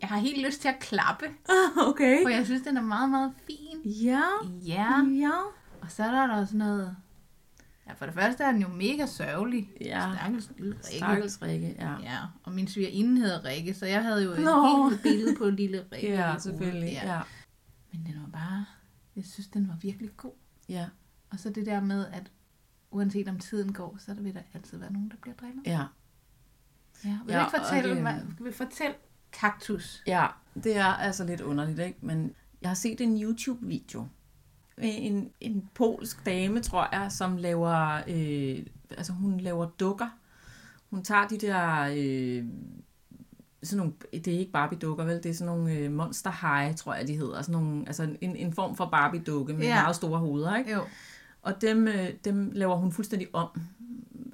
Jeg 0.00 0.08
har 0.08 0.18
helt 0.18 0.46
lyst 0.46 0.60
til 0.60 0.68
at 0.68 0.78
klappe, 0.80 1.24
Ah, 1.48 1.88
okay. 1.88 2.22
for 2.22 2.28
jeg 2.28 2.44
synes, 2.46 2.62
den 2.62 2.76
er 2.76 2.82
meget, 2.82 3.10
meget 3.10 3.32
fin. 3.46 3.90
Ja. 3.92 4.22
Ja, 4.66 5.04
Ja. 5.20 5.30
og 5.80 5.90
så 5.90 6.02
er 6.02 6.10
der 6.10 6.36
også 6.40 6.56
noget... 6.56 6.96
Ja, 7.88 7.92
for 7.92 8.04
det 8.06 8.14
første 8.14 8.44
er 8.44 8.52
den 8.52 8.60
jo 8.62 8.68
mega 8.68 9.06
sørgelig. 9.06 9.70
Ja. 9.80 10.02
Stakkels 10.16 10.50
lille 10.58 10.74
Rikke. 10.74 10.96
Stakkels 10.96 11.42
Rikke, 11.42 11.76
ja. 11.78 11.90
Ja, 12.02 12.18
og 12.44 12.52
min 12.52 12.68
svigerinde 12.68 13.20
hedder 13.20 13.44
Rikke, 13.44 13.74
så 13.74 13.86
jeg 13.86 14.02
havde 14.02 14.24
jo 14.24 14.30
et 14.30 14.38
Nå. 14.38 14.88
helt 14.88 15.02
billede 15.02 15.36
på 15.38 15.44
lille 15.50 15.84
Rikke. 15.92 16.08
Ja, 16.12 16.34
selvfølgelig. 16.38 16.92
Ja. 16.92 17.14
Ja. 17.14 17.20
Men 17.92 18.06
den 18.06 18.22
var 18.22 18.28
bare... 18.28 18.64
Jeg 19.16 19.24
synes, 19.24 19.48
den 19.48 19.68
var 19.68 19.76
virkelig 19.82 20.16
god. 20.16 20.32
Ja. 20.68 20.86
Og 21.30 21.38
så 21.38 21.50
det 21.50 21.66
der 21.66 21.80
med, 21.80 22.06
at 22.06 22.30
uanset 22.90 23.28
om 23.28 23.38
tiden 23.38 23.72
går, 23.72 23.96
så 23.98 24.14
vil 24.14 24.34
der 24.34 24.40
altid 24.54 24.78
være 24.78 24.92
nogen, 24.92 25.10
der 25.10 25.16
bliver 25.22 25.34
drillet. 25.36 25.62
Ja. 25.66 25.84
Ja, 27.04 27.18
vil 27.26 27.32
Ja, 27.32 27.46
ikke 27.46 27.56
fortælle, 27.62 27.96
det- 27.96 28.26
det... 28.36 28.44
vil 28.44 28.52
fortælle 28.52 28.96
kaktus? 29.32 30.02
Ja, 30.06 30.26
det 30.54 30.76
er 30.76 30.84
altså 30.84 31.24
lidt 31.24 31.40
underligt, 31.40 31.78
ikke? 31.78 31.98
Men 32.02 32.34
jeg 32.60 32.70
har 32.70 32.74
set 32.74 33.00
en 33.00 33.22
YouTube-video. 33.22 34.08
En, 34.78 35.30
en 35.40 35.70
polsk 35.74 36.26
dame, 36.26 36.60
tror 36.62 36.88
jeg, 36.96 37.12
som 37.12 37.36
laver, 37.36 38.02
øh, 38.08 38.66
altså 38.90 39.12
hun 39.12 39.40
laver 39.40 39.70
dukker. 39.70 40.08
Hun 40.90 41.02
tager 41.04 41.26
de 41.28 41.38
der, 41.38 41.80
øh, 41.96 42.44
sådan 43.62 43.76
nogle, 43.78 43.92
det 44.12 44.28
er 44.34 44.38
ikke 44.38 44.52
Barbie-dukker, 44.52 45.04
vel? 45.04 45.22
Det 45.22 45.26
er 45.26 45.34
sådan 45.34 45.54
nogle 45.54 45.72
øh, 45.72 45.92
Monster 45.92 46.30
High, 46.30 46.76
tror 46.76 46.94
jeg, 46.94 47.08
de 47.08 47.16
hedder. 47.16 47.42
Sådan 47.42 47.52
nogle, 47.52 47.84
altså 47.86 48.08
en, 48.20 48.36
en 48.36 48.52
form 48.52 48.76
for 48.76 48.86
Barbie-dukke 48.86 49.52
med 49.54 49.62
Ja. 49.66 49.82
meget 49.82 49.96
store 49.96 50.18
hoveder, 50.18 50.56
ikke? 50.56 50.72
Jo. 50.72 50.80
Og 51.42 51.60
dem, 51.60 51.88
øh, 51.88 52.08
dem 52.24 52.50
laver 52.54 52.76
hun 52.76 52.92
fuldstændig 52.92 53.28
om. 53.32 53.48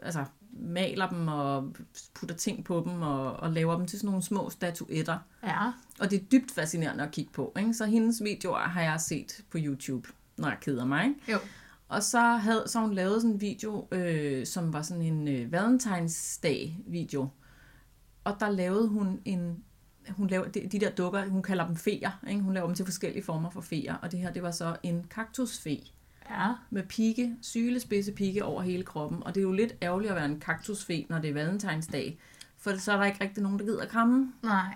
Altså 0.02 0.24
maler 0.64 1.08
dem 1.08 1.28
og 1.28 1.72
putter 2.14 2.35
ting 2.37 2.64
på 2.64 2.82
dem 2.87 3.02
og, 3.02 3.32
og 3.32 3.50
laver 3.52 3.76
dem 3.76 3.87
til 3.87 3.98
sådan 3.98 4.08
nogle 4.08 4.22
små 4.22 4.50
statuetter. 4.50 5.18
Ja. 5.42 5.72
Og 6.00 6.11
det 6.11 6.20
er 6.20 6.24
dybt 6.32 6.50
fascinerende 6.50 7.04
at 7.04 7.11
kigge 7.11 7.32
på. 7.32 7.52
Ikke? 7.58 7.74
Så 7.74 7.85
hendes 7.87 8.22
videoer 8.24 8.58
har 8.58 8.82
jeg 8.82 9.00
set 9.00 9.40
på 9.50 9.58
YouTube, 9.61 10.08
når 10.38 10.48
jeg 10.48 10.58
keder 10.61 10.85
mig. 10.85 11.04
Ikke? 11.04 11.32
Jo. 11.32 11.38
Og 11.88 12.02
så 12.02 12.20
havde 12.20 12.64
så 12.66 12.80
hun 12.80 12.94
lavet 12.94 13.22
sådan 13.22 13.35
en 13.35 13.40
video, 13.40 13.88
øh, 13.92 14.46
som 14.46 14.72
var 14.72 14.82
sådan 14.82 15.02
en 15.02 15.28
øh, 15.28 15.52
Valentinsdag-video. 15.52 17.28
Og 18.24 18.37
der 18.40 18.50
lavede 18.50 18.88
hun 18.88 19.20
en... 19.24 19.64
Hun 20.08 20.26
laver 20.28 20.48
de, 20.48 20.68
de 20.68 20.80
der 20.80 20.90
dukker, 20.90 21.28
hun 21.28 21.42
kalder 21.42 21.66
dem 21.66 21.76
feer. 21.76 22.20
Ikke? 22.28 22.40
Hun 22.40 22.54
laver 22.54 22.66
dem 22.66 22.74
til 22.74 22.85
forskellige 22.85 23.24
former 23.24 23.50
for 23.50 23.61
feer. 23.61 23.94
Og 23.94 24.12
det 24.12 24.20
her, 24.20 24.32
det 24.32 24.42
var 24.42 24.50
så 24.50 24.76
en 24.82 25.06
kaktusfe 25.11 25.78
Ja. 26.30 26.48
med 26.70 26.82
pigge, 26.82 27.37
sylespidse 27.42 28.12
pigge 28.12 28.44
over 28.44 28.62
hele 28.62 28.82
kroppen. 28.82 29.22
Og 29.22 29.35
det 29.35 29.40
er 29.40 29.44
jo 29.44 29.52
lidt 29.52 29.74
ærgerligt 29.82 30.11
at 30.11 30.16
være 30.16 30.24
en 30.24 30.40
kaktusfe, 30.40 31.06
når 31.08 31.18
det 31.18 31.30
er 31.30 31.35
valentinsdag. 31.35 32.18
For 32.58 32.76
så 32.78 32.92
er 32.92 32.96
der 32.96 33.04
ikke 33.04 33.24
rigtig 33.24 33.42
nogen, 33.42 33.58
der 33.58 33.64
gider 33.64 33.82
at 33.82 33.88
kramme. 33.88 34.32
Nej. 34.42 34.74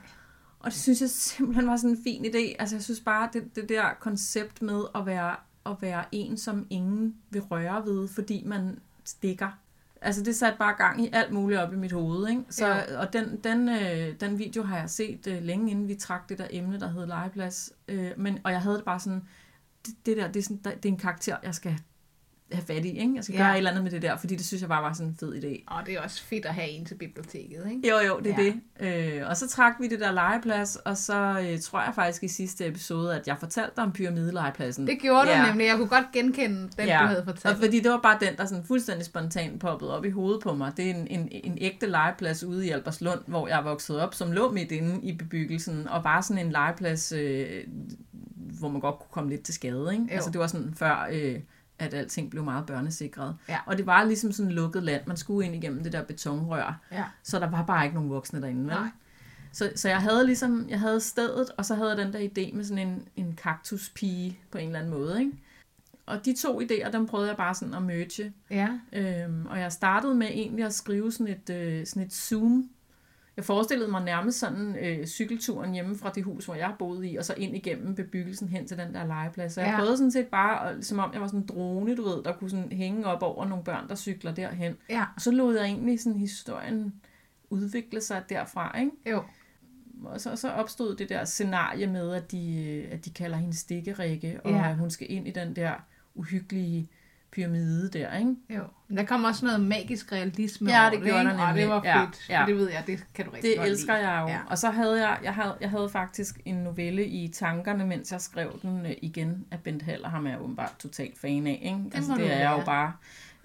Og 0.60 0.70
det 0.70 0.80
synes 0.80 1.00
jeg 1.00 1.10
simpelthen 1.10 1.66
var 1.66 1.76
sådan 1.76 1.90
en 1.96 2.02
fin 2.04 2.24
idé. 2.24 2.56
Altså 2.58 2.76
jeg 2.76 2.82
synes 2.82 3.00
bare, 3.00 3.28
det, 3.32 3.56
det 3.56 3.68
der 3.68 3.84
koncept 4.00 4.62
med 4.62 4.82
at 4.94 5.06
være, 5.06 5.36
at 5.66 5.76
være 5.80 6.04
en, 6.12 6.36
som 6.36 6.66
ingen 6.70 7.16
vil 7.30 7.42
røre 7.42 7.84
ved, 7.86 8.08
fordi 8.08 8.42
man 8.46 8.78
stikker. 9.04 9.58
Altså 10.06 10.22
det 10.22 10.36
satte 10.36 10.58
bare 10.58 10.74
gang 10.74 11.04
i 11.04 11.10
alt 11.12 11.32
muligt 11.32 11.60
op 11.60 11.72
i 11.72 11.76
mit 11.76 11.92
hoved. 11.92 12.28
Ikke? 12.28 12.42
Så, 12.50 12.66
Ja. 12.66 12.98
Og 12.98 13.12
den, 13.12 13.40
den, 13.44 13.68
øh, 13.68 14.20
den 14.20 14.38
video 14.38 14.62
har 14.62 14.78
jeg 14.78 14.90
set 14.90 15.26
øh, 15.26 15.42
længe 15.42 15.70
inden 15.70 15.88
vi 15.88 15.94
trak 15.94 16.28
det 16.28 16.38
der 16.38 16.46
emne, 16.50 16.80
der 16.80 16.88
hed 16.88 17.06
legeplads. 17.06 17.72
Øh, 17.88 18.10
men, 18.16 18.38
og 18.44 18.52
jeg 18.52 18.62
havde 18.62 18.76
det 18.76 18.84
bare 18.84 19.00
sådan, 19.00 19.22
det, 19.86 19.94
det 20.06 20.16
der, 20.16 20.28
det 20.28 20.36
er, 20.36 20.42
sådan, 20.42 20.60
det 20.64 20.84
er 20.84 20.92
en 20.92 20.96
karakter, 20.96 21.36
jeg 21.42 21.54
skal 21.54 21.78
have 22.52 22.64
fat 22.66 22.84
i, 22.84 22.98
ikke? 22.98 23.12
Jeg 23.14 23.24
skal 23.24 23.36
Ja. 23.36 23.42
gøre 23.42 23.52
et 23.52 23.56
eller 23.56 23.70
andet 23.70 23.84
med 23.84 23.90
det 23.92 24.02
der, 24.02 24.16
fordi 24.16 24.36
det 24.36 24.46
synes 24.46 24.60
jeg 24.60 24.68
bare 24.68 24.82
var 24.82 24.92
sådan 24.92 25.06
en 25.08 25.16
fed 25.20 25.34
idé. 25.42 25.64
Og 25.66 25.86
det 25.86 25.94
er 25.94 26.00
også 26.00 26.22
fedt 26.22 26.46
at 26.46 26.54
have 26.54 26.68
en 26.68 26.84
til 26.84 26.94
biblioteket, 26.94 27.66
ikke? 27.70 27.88
Jo, 27.88 27.98
jo, 28.06 28.20
det 28.24 28.32
er 28.32 28.42
Ja. 28.42 28.52
det. 28.80 29.20
Øh, 29.20 29.28
og 29.28 29.36
så 29.36 29.48
trak 29.48 29.72
vi 29.80 29.88
det 29.88 30.00
der 30.00 30.12
legeplads, 30.12 30.76
og 30.76 30.96
så 30.96 31.46
øh, 31.52 31.60
tror 31.60 31.80
jeg 31.82 31.92
faktisk 31.94 32.22
i 32.22 32.28
sidste 32.28 32.66
episode, 32.66 33.14
at 33.20 33.26
jeg 33.26 33.36
fortalte 33.40 33.72
dig 33.76 33.84
om 33.84 33.92
pyramidelegepladsen. 33.92 34.86
Det 34.86 34.98
gjorde 35.00 35.30
Ja. 35.30 35.42
du 35.42 35.46
nemlig. 35.48 35.66
Jeg 35.66 35.76
kunne 35.76 35.88
godt 35.88 36.06
genkende 36.12 36.56
den, 36.60 36.86
du 36.88 36.92
havde 36.92 37.18
Og 37.20 37.24
fortalt. 37.24 37.58
fordi 37.58 37.80
det 37.80 37.90
var 37.90 38.00
bare 38.00 38.18
den, 38.20 38.36
der 38.36 38.44
sådan 38.46 38.64
fuldstændig 38.64 39.06
spontant 39.06 39.60
poppede 39.60 39.96
op 39.96 40.04
i 40.04 40.10
hovedet 40.10 40.42
på 40.42 40.54
mig. 40.54 40.72
Det 40.76 40.90
er 40.90 40.94
en, 40.94 41.06
en, 41.10 41.28
en 41.32 41.58
ægte 41.60 41.86
legeplads 41.86 42.44
ude 42.44 42.66
i 42.66 42.70
Alberslund, 42.70 43.20
hvor 43.26 43.48
jeg 43.48 43.64
vokset 43.64 44.00
op, 44.00 44.14
som 44.14 44.32
lå 44.32 44.52
midt 44.52 44.72
inde 44.72 45.00
i 45.02 45.16
bebyggelsen, 45.16 45.88
og 45.88 46.02
bare 46.02 46.22
sådan 46.22 46.46
en 46.46 46.52
legeplads, 46.52 47.12
øh, 47.12 47.46
hvor 48.58 48.68
man 48.68 48.80
godt 48.80 48.98
kunne 48.98 49.10
komme 49.10 49.30
lidt 49.30 49.42
til 49.42 49.54
skade. 49.54 49.88
Ikke? 49.92 50.04
Jo. 50.04 50.14
Altså 50.14 50.30
det 50.30 50.38
var 50.40 50.46
sådan 50.46 50.74
før, 50.76 51.08
øh, 51.12 51.36
at 51.78 51.94
alting 51.94 52.30
blev 52.30 52.44
meget 52.44 52.66
børnesikret. 52.66 53.36
Ja. 53.48 53.58
Og 53.66 53.78
det 53.78 53.86
var 53.86 54.04
ligesom 54.04 54.32
sådan 54.32 54.52
lukket 54.52 54.82
land. 54.82 55.02
Man 55.06 55.16
skulle 55.16 55.46
ind 55.46 55.54
igennem 55.54 55.82
det 55.82 55.92
der 55.92 56.02
betonrør, 56.02 56.80
Ja. 56.92 57.04
så 57.22 57.38
der 57.38 57.50
var 57.50 57.62
bare 57.62 57.84
ikke 57.84 57.94
nogen 57.94 58.10
voksne 58.10 58.40
derinde. 58.40 58.60
Vel? 58.60 58.68
Nej. 58.68 58.88
Så, 59.52 59.72
så 59.74 59.88
jeg 59.88 59.98
havde 59.98 60.26
ligesom, 60.26 60.66
jeg 60.68 60.80
havde 60.80 61.00
stedet, 61.00 61.50
og 61.58 61.64
så 61.64 61.74
havde 61.74 61.88
jeg 61.88 61.96
den 61.98 62.12
der 62.12 62.18
idé 62.18 62.56
med 62.56 62.64
sådan 62.64 62.88
en, 62.88 63.08
en 63.16 63.32
kaktuspige 63.36 64.38
på 64.50 64.58
en 64.58 64.66
eller 64.66 64.78
anden 64.78 64.92
måde, 64.92 65.20
ikke? 65.20 65.32
Og 66.06 66.24
de 66.24 66.34
to 66.36 66.60
idéer, 66.60 66.90
dem 66.90 67.06
prøvede 67.06 67.28
jeg 67.28 67.36
bare 67.36 67.54
sådan 67.54 67.74
at 67.74 67.82
merge. 67.82 68.32
Ja. 68.50 68.68
Øhm, 68.92 69.46
og 69.46 69.58
jeg 69.60 69.72
startede 69.72 70.14
med 70.14 70.26
egentlig 70.26 70.64
at 70.64 70.74
skrive 70.74 71.12
sådan 71.12 71.28
et, 71.28 71.50
øh, 71.50 71.86
sådan 71.86 72.02
et 72.02 72.12
zoom. 72.12 72.70
Jeg 73.36 73.44
forestillede 73.44 73.90
mig 73.90 74.04
nærmest 74.04 74.38
sådan 74.38 74.76
øh, 74.80 75.06
cykelturen 75.06 75.72
hjemme 75.74 75.96
fra 75.96 76.10
det 76.10 76.24
hus, 76.24 76.44
hvor 76.44 76.54
jeg 76.54 76.74
boede 76.78 77.08
i, 77.10 77.16
og 77.16 77.24
så 77.24 77.34
ind 77.36 77.56
igennem 77.56 77.94
bebyggelsen 77.94 78.48
hen 78.48 78.66
til 78.66 78.78
den 78.78 78.94
der 78.94 79.06
legeplads. 79.06 79.52
Så 79.52 79.60
jeg 79.60 79.70
Ja. 79.70 79.76
prøvede 79.78 79.96
sådan 79.96 80.10
set 80.10 80.26
bare, 80.26 80.70
at- 80.70 80.84
som 80.84 80.98
om 80.98 81.10
jeg 81.12 81.20
var 81.20 81.26
sådan 81.26 81.40
en 81.40 81.46
drone, 81.46 81.96
du 81.96 82.02
ved, 82.02 82.22
der 82.24 82.32
kunne 82.32 82.50
sådan 82.50 82.72
hænge 82.72 83.06
op 83.06 83.22
over 83.22 83.46
nogle 83.46 83.64
børn, 83.64 83.88
der 83.88 83.94
cykler 83.94 84.34
derhen. 84.34 84.76
Ja. 84.90 85.04
Og 85.16 85.20
så 85.20 85.30
lod 85.30 85.54
jeg 85.56 85.64
egentlig 85.64 86.00
sådan 86.00 86.18
historien 86.18 86.94
udvikle 87.50 88.00
sig 88.00 88.22
derfra, 88.28 88.78
ikke? 88.80 88.90
Jo. 89.10 89.22
Og 90.04 90.20
så, 90.20 90.36
så 90.36 90.50
opstod 90.50 90.96
det 90.96 91.08
der 91.08 91.24
scenarie 91.24 91.86
med, 91.86 92.12
at 92.14 92.32
de, 92.32 92.84
at 92.90 93.04
de 93.04 93.10
kalder 93.10 93.36
hende 93.36 93.56
Stikkerikke, 93.56 94.40
og 94.44 94.50
Ja. 94.50 94.74
hun 94.74 94.90
skal 94.90 95.10
ind 95.10 95.28
i 95.28 95.30
den 95.30 95.56
der 95.56 95.72
uhyggelige 96.14 96.88
pyramide 97.36 97.90
der, 97.92 98.16
ikke? 98.18 98.34
Jo. 98.50 98.62
Men 98.88 98.98
Der 98.98 99.04
kom 99.04 99.24
også 99.24 99.44
noget 99.44 99.60
magisk 99.60 100.12
realisme 100.12 100.70
Ja, 100.70 100.90
det 100.92 101.02
gjorde 101.02 101.24
der 101.24 101.32
Og 101.32 101.38
det 101.38 101.46
nemlig. 101.48 101.68
var 101.68 101.82
Ja, 101.84 102.04
fedt. 102.04 102.28
ja. 102.28 102.40
For 102.42 102.46
det 102.46 102.56
ved 102.56 102.70
jeg, 102.70 102.84
det 102.86 103.06
kan 103.14 103.24
du 103.24 103.30
rigtig 103.30 103.50
Det 103.50 103.58
godt 103.58 103.68
elsker 103.68 103.96
lide. 103.96 104.10
jeg 104.10 104.22
jo. 104.22 104.26
Ja. 104.26 104.32
Ja. 104.34 104.40
Og 104.50 104.58
så 104.58 104.70
havde 104.70 105.08
jeg, 105.08 105.18
jeg 105.22 105.34
havde, 105.34 105.56
jeg 105.60 105.70
havde 105.70 105.88
faktisk 105.88 106.40
en 106.44 106.54
novelle 106.54 107.06
i 107.06 107.28
tankerne, 107.28 107.86
mens 107.86 108.12
jeg 108.12 108.20
skrev 108.20 108.58
den 108.62 108.86
øh, 108.86 108.92
igen 109.02 109.46
af 109.50 109.60
Bent 109.60 109.82
Haller, 109.82 110.08
ham 110.08 110.26
er 110.26 110.30
jeg 110.30 110.40
åbenbart 110.42 110.72
totalt 110.78 111.18
fan 111.18 111.46
af. 111.46 111.60
Ikke? 111.62 111.76
Det, 111.76 111.94
altså, 111.94 112.14
det 112.14 112.32
er 112.32 112.38
jeg 112.38 112.58
jo 112.58 112.64
bare. 112.64 112.92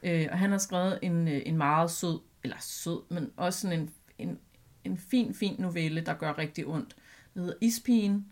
Øh, 0.03 0.27
og 0.31 0.39
han 0.39 0.51
har 0.51 0.57
skrevet 0.57 0.99
en, 1.01 1.27
øh, 1.27 1.41
en 1.45 1.57
meget 1.57 1.91
sød, 1.91 2.19
eller 2.43 2.57
sød, 2.59 2.99
men 3.09 3.29
også 3.37 3.59
sådan 3.59 3.79
en, 3.79 3.89
en, 4.17 4.37
en 4.83 4.97
fin, 4.97 5.33
fin 5.35 5.55
novelle, 5.59 6.01
der 6.01 6.13
gør 6.13 6.37
rigtig 6.37 6.67
ondt. 6.67 6.95
Den 7.33 7.41
hedder 7.41 7.57
Ispigen, 7.61 8.25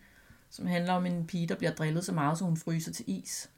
som 0.50 0.66
handler 0.68 0.94
om 0.94 1.06
en 1.06 1.28
pige, 1.28 1.48
der 1.48 1.56
bliver 1.56 1.72
drillet 1.72 2.06
så 2.06 2.14
meget, 2.14 2.38
så 2.38 2.44
hun 2.46 2.58
fryser 2.58 2.92
til 2.94 3.06
is. 3.08 3.50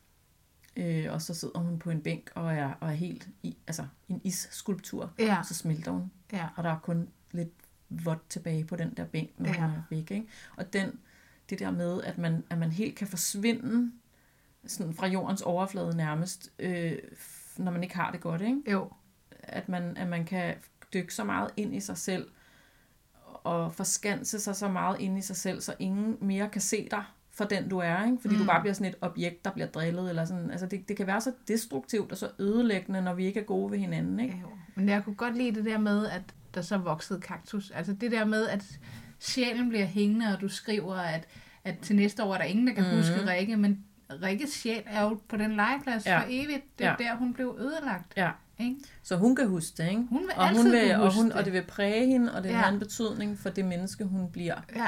Øh, 0.75 1.13
og 1.13 1.21
så 1.21 1.33
sidder 1.33 1.59
hun 1.59 1.79
på 1.79 1.89
en 1.89 2.01
bænk 2.01 2.31
og 2.35 2.53
er, 2.53 2.73
og 2.79 2.89
er 2.89 2.93
helt 2.93 3.29
i, 3.43 3.57
altså 3.67 3.85
en 4.09 4.21
isskulptur. 4.23 5.13
Ja. 5.19 5.37
Og 5.39 5.45
så 5.45 5.53
smelter 5.53 5.91
hun 5.91 6.11
Ja. 6.33 6.47
og 6.55 6.63
der 6.63 6.69
er 6.69 6.79
kun 6.79 7.09
lidt 7.31 7.49
vådt 7.89 8.29
tilbage 8.29 8.63
på 8.65 8.75
den 8.75 8.93
der 8.97 9.05
bænk, 9.05 9.29
når 9.39 9.49
Ja. 9.49 9.53
hun 9.55 9.63
er 9.63 9.81
væk. 9.89 10.11
Ikke? 10.11 10.27
Og 10.57 10.73
den, 10.73 10.99
det 11.49 11.59
der 11.59 11.71
med, 11.71 12.01
at 12.03 12.17
man, 12.17 12.43
at 12.49 12.57
man 12.57 12.71
helt 12.71 12.95
kan 12.95 13.07
forsvinde 13.07 13.91
sådan 14.67 14.93
fra 14.93 15.07
jordens 15.07 15.41
overflade 15.41 15.97
nærmest, 15.97 16.51
øh, 16.59 16.97
når 17.57 17.71
man 17.71 17.83
ikke 17.83 17.95
har 17.95 18.11
det 18.11 18.21
godt. 18.21 18.41
Ikke? 18.41 18.71
Jo. 18.71 18.91
At, 19.43 19.69
man, 19.69 19.97
at 19.97 20.07
man 20.07 20.25
kan 20.25 20.55
dykke 20.93 21.13
så 21.13 21.23
meget 21.23 21.51
ind 21.57 21.75
i 21.75 21.79
sig 21.79 21.97
selv, 21.97 22.31
og 23.23 23.73
forskanse 23.73 24.39
sig 24.39 24.55
så 24.55 24.67
meget 24.69 24.99
ind 24.99 25.17
i 25.17 25.21
sig 25.21 25.35
selv, 25.35 25.61
så 25.61 25.75
ingen 25.79 26.17
mere 26.21 26.49
kan 26.49 26.61
se 26.61 26.87
dig 26.91 27.03
for 27.33 27.45
den 27.45 27.69
du 27.69 27.77
er, 27.77 28.05
ikke? 28.05 28.17
fordi 28.21 28.33
mm. 28.35 28.41
du 28.41 28.47
bare 28.47 28.61
bliver 28.61 28.73
sådan 28.73 28.87
et 28.91 28.95
objekt, 29.01 29.45
der 29.45 29.51
bliver 29.51 29.67
drillet, 29.67 30.09
eller 30.09 30.25
sådan. 30.25 30.51
Altså 30.51 30.65
det, 30.65 30.87
det 30.87 30.97
kan 30.97 31.07
være 31.07 31.21
så 31.21 31.31
destruktivt 31.47 32.11
og 32.11 32.17
så 32.17 32.29
ødelæggende, 32.39 33.01
når 33.01 33.13
vi 33.13 33.25
ikke 33.25 33.39
er 33.39 33.43
gode 33.43 33.71
ved 33.71 33.77
hinanden. 33.79 34.19
Ikke? 34.19 34.37
Jo. 34.41 34.47
Men 34.75 34.89
jeg 34.89 35.03
kunne 35.03 35.15
godt 35.15 35.37
lide 35.37 35.55
det 35.55 35.65
der 35.65 35.77
med, 35.77 36.07
at 36.07 36.21
der 36.53 36.61
så 36.61 36.77
voksede 36.77 37.21
kaktus. 37.21 37.71
Altså 37.71 37.93
det 37.93 38.11
der 38.11 38.25
med, 38.25 38.47
at 38.47 38.63
sjælen 39.19 39.69
bliver 39.69 39.85
hængende, 39.85 40.25
og 40.35 40.41
du 40.41 40.47
skriver, 40.47 40.95
at, 40.95 41.27
at 41.63 41.75
til 41.81 41.95
næste 41.95 42.23
år 42.23 42.33
er 42.33 42.37
der 42.37 42.45
ingen, 42.45 42.67
der 42.67 42.73
kan 42.73 42.83
mm. 42.91 42.97
huske 42.97 43.31
Rikke, 43.31 43.57
men 43.57 43.83
Rikkes 44.23 44.49
sjæl 44.49 44.83
er 44.85 45.03
jo 45.03 45.19
på 45.29 45.37
den 45.37 45.51
legeplads 45.55 46.05
Ja. 46.05 46.19
for 46.19 46.25
evigt. 46.29 46.79
Det 46.79 46.85
er 46.87 46.95
Ja. 46.99 47.03
der, 47.03 47.15
hun 47.17 47.33
blev 47.33 47.57
ødelagt. 47.59 48.13
Ja. 48.17 48.29
Ikke? 48.59 48.75
Så 49.03 49.15
hun 49.17 49.35
kan 49.35 49.47
huske 49.47 49.83
det, 49.83 49.89
ikke? 49.89 50.03
Hun 50.09 50.21
vil 50.21 50.29
og 50.35 50.47
altid 50.47 50.63
hun 50.63 50.71
vil, 50.71 50.81
kunne 50.95 51.03
og, 51.03 51.15
hun, 51.15 51.25
det. 51.25 51.33
og 51.33 51.45
det 51.45 51.53
vil 51.53 51.63
præge 51.67 52.07
hende, 52.07 52.35
og 52.35 52.43
det 52.43 52.49
Ja. 52.49 52.55
have 52.57 52.73
en 52.73 52.79
betydning 52.79 53.39
for 53.39 53.49
det 53.49 53.65
menneske, 53.65 54.03
hun 54.03 54.31
bliver. 54.31 54.55
Ja. 54.75 54.87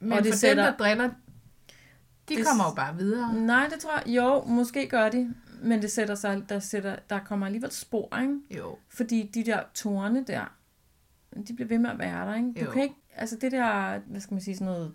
Men 0.00 0.12
og 0.12 0.24
det 0.24 0.32
for 0.32 0.38
sætter- 0.38 0.64
dem, 0.64 0.74
der 0.78 0.84
driller, 0.84 1.10
de 2.28 2.36
Det- 2.36 2.46
kommer 2.46 2.64
jo 2.64 2.74
bare 2.74 2.96
videre. 2.96 3.34
Nej, 3.34 3.68
det 3.72 3.80
tror 3.80 3.92
jeg, 4.06 4.16
jo, 4.16 4.44
måske 4.44 4.88
gør 4.88 5.08
de, 5.08 5.34
men 5.62 5.82
det 5.82 5.90
sætter 5.90 6.14
sig, 6.14 6.42
der, 6.48 6.58
sætter, 6.58 6.96
der 7.10 7.18
kommer 7.18 7.46
alligevel 7.46 7.70
spor, 7.72 8.18
ikke? 8.22 8.38
Jo. 8.58 8.76
Fordi 8.88 9.30
de 9.34 9.44
der 9.44 9.62
tårne 9.74 10.24
der, 10.24 10.54
de 11.48 11.54
bliver 11.54 11.68
ved 11.68 11.78
med 11.78 11.90
at 11.90 11.98
være 11.98 12.26
der, 12.28 12.34
ikke? 12.34 12.52
Du 12.60 12.64
Jo. 12.64 12.70
kan 12.70 12.82
ikke, 12.82 12.94
altså 13.16 13.36
det 13.36 13.52
der, 13.52 13.98
hvad 14.06 14.20
skal 14.20 14.34
man 14.34 14.40
sige, 14.40 14.54
sådan 14.56 14.72
noget 14.72 14.94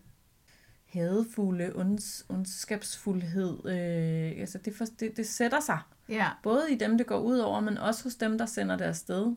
hadefulde, 0.93 1.71
onds, 1.75 2.25
ondskabsfuldhed, 2.29 3.65
øh, 3.65 4.41
altså 4.41 4.57
det, 4.57 4.75
for, 4.75 4.85
det, 4.99 5.17
det 5.17 5.27
sætter 5.27 5.59
sig. 5.59 5.79
Ja. 6.09 6.27
Både 6.43 6.71
i 6.71 6.75
dem, 6.77 6.97
det 6.97 7.07
går 7.07 7.19
ud 7.19 7.37
over, 7.37 7.59
men 7.59 7.77
også 7.77 8.03
hos 8.03 8.15
dem, 8.15 8.37
der 8.37 8.45
sender 8.45 8.75
det 8.77 8.85
afsted, 8.85 9.35